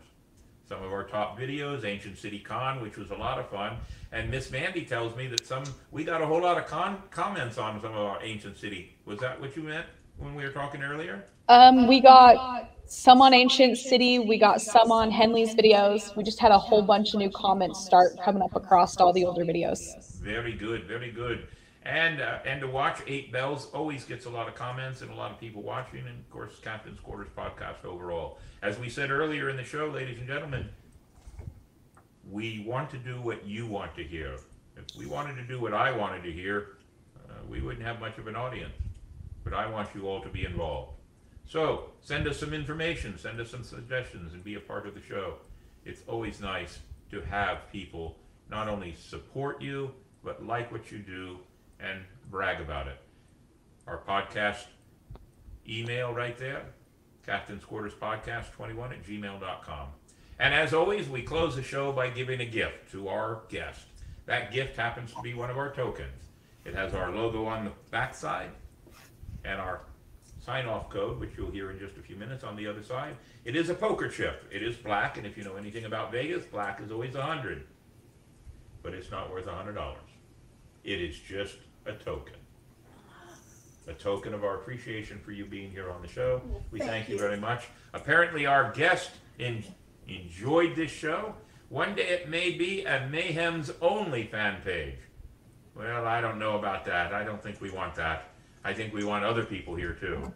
Some 0.68 0.82
of 0.82 0.92
our 0.92 1.04
top 1.04 1.38
videos, 1.38 1.84
Ancient 1.84 2.18
City 2.18 2.40
Con, 2.40 2.82
which 2.82 2.96
was 2.96 3.10
a 3.10 3.14
lot 3.14 3.38
of 3.38 3.48
fun. 3.48 3.76
And 4.10 4.30
Miss 4.30 4.50
Mandy 4.50 4.84
tells 4.84 5.16
me 5.16 5.28
that 5.28 5.46
some 5.46 5.62
we 5.92 6.02
got 6.04 6.22
a 6.22 6.26
whole 6.26 6.42
lot 6.42 6.58
of 6.58 6.66
con- 6.66 7.02
comments 7.10 7.56
on 7.56 7.80
some 7.80 7.92
of 7.92 7.98
our 7.98 8.22
Ancient 8.22 8.58
City. 8.58 8.96
Was 9.04 9.20
that 9.20 9.40
what 9.40 9.56
you 9.56 9.62
meant 9.62 9.86
when 10.16 10.34
we 10.34 10.42
were 10.42 10.50
talking 10.50 10.82
earlier? 10.82 11.24
Um, 11.48 11.86
we 11.86 12.00
got 12.00 12.70
some 12.86 13.22
on 13.22 13.32
Ancient 13.32 13.78
City. 13.78 14.18
We 14.18 14.38
got 14.38 14.60
some 14.60 14.90
on 14.90 15.10
Henley's 15.10 15.54
videos. 15.54 16.16
We 16.16 16.24
just 16.24 16.40
had 16.40 16.50
a 16.50 16.58
whole 16.58 16.82
bunch 16.82 17.14
of 17.14 17.20
new 17.20 17.30
comments 17.30 17.84
start 17.84 18.16
coming 18.24 18.42
up 18.42 18.56
across 18.56 18.96
all 18.96 19.12
the 19.12 19.24
older 19.24 19.44
videos. 19.44 20.16
Very 20.20 20.52
good, 20.54 20.84
very 20.84 21.12
good. 21.12 21.46
And 21.86 22.20
uh, 22.20 22.40
and 22.44 22.60
to 22.62 22.66
watch 22.66 22.98
Eight 23.06 23.30
Bells 23.30 23.68
always 23.72 24.04
gets 24.04 24.26
a 24.26 24.30
lot 24.30 24.48
of 24.48 24.56
comments 24.56 25.02
and 25.02 25.10
a 25.10 25.14
lot 25.14 25.30
of 25.30 25.38
people 25.38 25.62
watching, 25.62 26.00
and 26.00 26.18
of 26.18 26.30
course 26.30 26.58
Captain's 26.60 26.98
Quarters 26.98 27.28
podcast 27.36 27.84
overall. 27.84 28.38
As 28.60 28.76
we 28.76 28.88
said 28.88 29.12
earlier 29.12 29.50
in 29.50 29.56
the 29.56 29.62
show, 29.62 29.86
ladies 29.86 30.18
and 30.18 30.26
gentlemen, 30.26 30.68
we 32.28 32.64
want 32.66 32.90
to 32.90 32.98
do 32.98 33.22
what 33.22 33.46
you 33.46 33.68
want 33.68 33.94
to 33.94 34.02
hear. 34.02 34.36
If 34.76 34.96
we 34.98 35.06
wanted 35.06 35.36
to 35.36 35.44
do 35.44 35.60
what 35.60 35.74
I 35.74 35.92
wanted 35.92 36.24
to 36.24 36.32
hear, 36.32 36.78
uh, 37.30 37.34
we 37.48 37.60
wouldn't 37.60 37.86
have 37.86 38.00
much 38.00 38.18
of 38.18 38.26
an 38.26 38.34
audience. 38.34 38.74
But 39.44 39.54
I 39.54 39.70
want 39.70 39.88
you 39.94 40.08
all 40.08 40.20
to 40.22 40.28
be 40.28 40.44
involved. 40.44 40.90
So 41.44 41.90
send 42.00 42.26
us 42.26 42.40
some 42.40 42.52
information, 42.52 43.16
send 43.16 43.40
us 43.40 43.48
some 43.48 43.62
suggestions, 43.62 44.32
and 44.32 44.42
be 44.42 44.56
a 44.56 44.60
part 44.60 44.88
of 44.88 44.94
the 44.94 45.02
show. 45.02 45.34
It's 45.84 46.02
always 46.08 46.40
nice 46.40 46.80
to 47.12 47.20
have 47.20 47.70
people 47.70 48.16
not 48.50 48.66
only 48.66 48.96
support 48.98 49.62
you, 49.62 49.92
but 50.24 50.44
like 50.44 50.72
what 50.72 50.90
you 50.90 50.98
do 50.98 51.38
and 51.80 52.00
brag 52.30 52.60
about 52.60 52.88
it. 52.88 52.98
Our 53.86 53.98
podcast 53.98 54.64
email 55.68 56.12
right 56.12 56.36
there, 56.38 56.64
Captain's 57.24 57.64
Quarters 57.64 57.94
Podcast 57.94 58.52
21 58.52 58.92
at 58.92 59.04
gmail.com. 59.04 59.88
And 60.38 60.54
as 60.54 60.74
always, 60.74 61.08
we 61.08 61.22
close 61.22 61.56
the 61.56 61.62
show 61.62 61.92
by 61.92 62.10
giving 62.10 62.40
a 62.40 62.44
gift 62.44 62.90
to 62.92 63.08
our 63.08 63.42
guest. 63.48 63.86
That 64.26 64.52
gift 64.52 64.76
happens 64.76 65.12
to 65.14 65.22
be 65.22 65.34
one 65.34 65.50
of 65.50 65.56
our 65.56 65.72
tokens. 65.72 66.24
It 66.64 66.74
has 66.74 66.94
our 66.94 67.10
logo 67.10 67.46
on 67.46 67.64
the 67.64 67.72
backside 67.90 68.50
and 69.44 69.60
our 69.60 69.82
sign 70.44 70.66
off 70.66 70.90
code, 70.90 71.20
which 71.20 71.30
you'll 71.36 71.50
hear 71.50 71.70
in 71.70 71.78
just 71.78 71.96
a 71.96 72.00
few 72.00 72.16
minutes 72.16 72.44
on 72.44 72.56
the 72.56 72.66
other 72.66 72.82
side. 72.82 73.16
It 73.44 73.56
is 73.56 73.70
a 73.70 73.74
poker 73.74 74.08
chip. 74.08 74.44
It 74.50 74.62
is 74.62 74.76
black, 74.76 75.16
and 75.16 75.26
if 75.26 75.36
you 75.36 75.44
know 75.44 75.56
anything 75.56 75.84
about 75.84 76.12
Vegas, 76.12 76.44
black 76.44 76.80
is 76.80 76.90
always 76.90 77.14
a 77.14 77.18
100 77.18 77.64
but 78.86 78.94
it's 78.94 79.10
not 79.10 79.32
worth 79.32 79.48
a 79.48 79.52
hundred 79.52 79.72
dollars. 79.72 79.98
It 80.84 81.00
is 81.00 81.18
just 81.18 81.56
a 81.86 81.92
token. 81.92 82.36
A 83.88 83.92
token 83.92 84.34
of 84.34 84.44
our 84.44 84.56
appreciation 84.56 85.20
for 85.20 85.32
you 85.32 85.46
being 85.46 85.70
here 85.70 85.90
on 85.90 86.02
the 86.02 86.08
show. 86.08 86.42
We 86.72 86.80
Thank 86.80 86.90
thank 86.90 87.08
you 87.08 87.18
very 87.18 87.38
much. 87.38 87.68
Apparently, 87.94 88.44
our 88.46 88.72
guest 88.72 89.12
in, 89.38 89.62
enjoyed 90.08 90.74
this 90.74 90.90
show. 90.90 91.34
One 91.68 91.94
day 91.94 92.08
it 92.08 92.28
may 92.28 92.50
be 92.52 92.84
a 92.84 93.08
Mayhem's 93.10 93.72
only 93.80 94.24
fan 94.24 94.60
page. 94.62 94.98
Well, 95.76 96.06
I 96.06 96.20
don't 96.20 96.38
know 96.38 96.58
about 96.58 96.84
that. 96.86 97.12
I 97.12 97.22
don't 97.22 97.42
think 97.42 97.60
we 97.60 97.70
want 97.70 97.94
that. 97.96 98.30
I 98.64 98.72
think 98.72 98.92
we 98.92 99.04
want 99.04 99.24
other 99.24 99.44
people 99.44 99.76
here 99.76 99.92
too. 99.92 100.32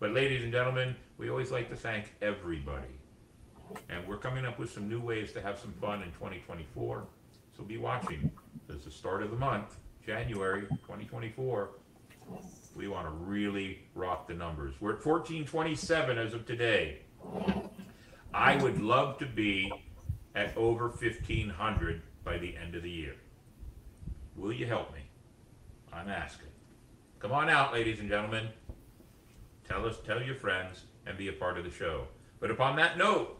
But, 0.00 0.12
ladies 0.12 0.42
and 0.42 0.52
gentlemen, 0.52 0.96
we 1.18 1.30
always 1.30 1.50
like 1.50 1.68
to 1.70 1.76
thank 1.76 2.14
everybody. 2.22 3.00
And 3.90 4.06
we're 4.06 4.18
coming 4.18 4.44
up 4.44 4.58
with 4.58 4.72
some 4.72 4.88
new 4.88 5.00
ways 5.00 5.32
to 5.32 5.42
have 5.42 5.58
some 5.58 5.72
fun 5.72 6.02
in 6.02 6.10
2024. 6.12 7.06
So 7.56 7.62
be 7.62 7.76
watching. 7.76 8.30
It's 8.68 8.84
the 8.84 8.90
start 8.90 9.22
of 9.22 9.30
the 9.30 9.36
month, 9.36 9.76
January 10.06 10.62
2024. 10.62 11.70
We 12.76 12.88
want 12.88 13.06
to 13.06 13.10
really 13.10 13.80
rock 13.94 14.26
the 14.26 14.34
numbers. 14.34 14.74
We're 14.80 14.90
at 14.90 15.06
1427 15.06 16.18
as 16.18 16.34
of 16.34 16.46
today. 16.46 16.98
I 18.32 18.56
would 18.56 18.80
love 18.80 19.18
to 19.18 19.26
be 19.26 19.72
at 20.34 20.56
over 20.56 20.88
1500 20.88 22.02
by 22.24 22.38
the 22.38 22.56
end 22.56 22.74
of 22.74 22.82
the 22.82 22.90
year. 22.90 23.14
Will 24.36 24.52
you 24.52 24.66
help 24.66 24.92
me? 24.92 25.00
I'm 25.92 26.08
asking. 26.08 26.48
Come 27.20 27.32
on 27.32 27.48
out, 27.48 27.72
ladies 27.72 28.00
and 28.00 28.08
gentlemen. 28.08 28.48
Tell 29.66 29.86
us, 29.86 29.96
tell 30.04 30.22
your 30.22 30.34
friends, 30.34 30.82
and 31.06 31.16
be 31.16 31.28
a 31.28 31.32
part 31.32 31.56
of 31.56 31.64
the 31.64 31.70
show. 31.70 32.06
But 32.40 32.50
upon 32.50 32.76
that 32.76 32.98
note, 32.98 33.38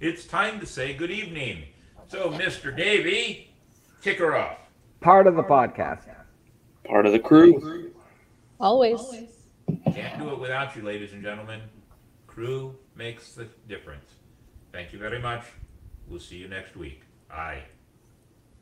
it's 0.00 0.24
time 0.24 0.60
to 0.60 0.66
say 0.66 0.94
good 0.94 1.10
evening. 1.10 1.64
So, 2.06 2.30
Mr. 2.30 2.74
Davey, 2.74 3.52
kick 4.00 4.18
her 4.18 4.36
off. 4.36 4.67
Part 5.00 5.26
of 5.26 5.36
the 5.36 5.42
podcast. 5.42 6.06
Part 6.84 7.06
of 7.06 7.12
the 7.12 7.18
crew. 7.18 7.92
Always. 8.60 9.00
Can't 9.92 10.18
do 10.18 10.30
it 10.30 10.40
without 10.40 10.74
you, 10.74 10.82
ladies 10.82 11.12
and 11.12 11.22
gentlemen. 11.22 11.60
Crew 12.26 12.74
makes 12.96 13.34
the 13.34 13.46
difference. 13.68 14.10
Thank 14.72 14.92
you 14.92 14.98
very 14.98 15.20
much. 15.20 15.44
We'll 16.08 16.20
see 16.20 16.36
you 16.36 16.48
next 16.48 16.76
week. 16.76 17.02
Aye. 17.30 17.62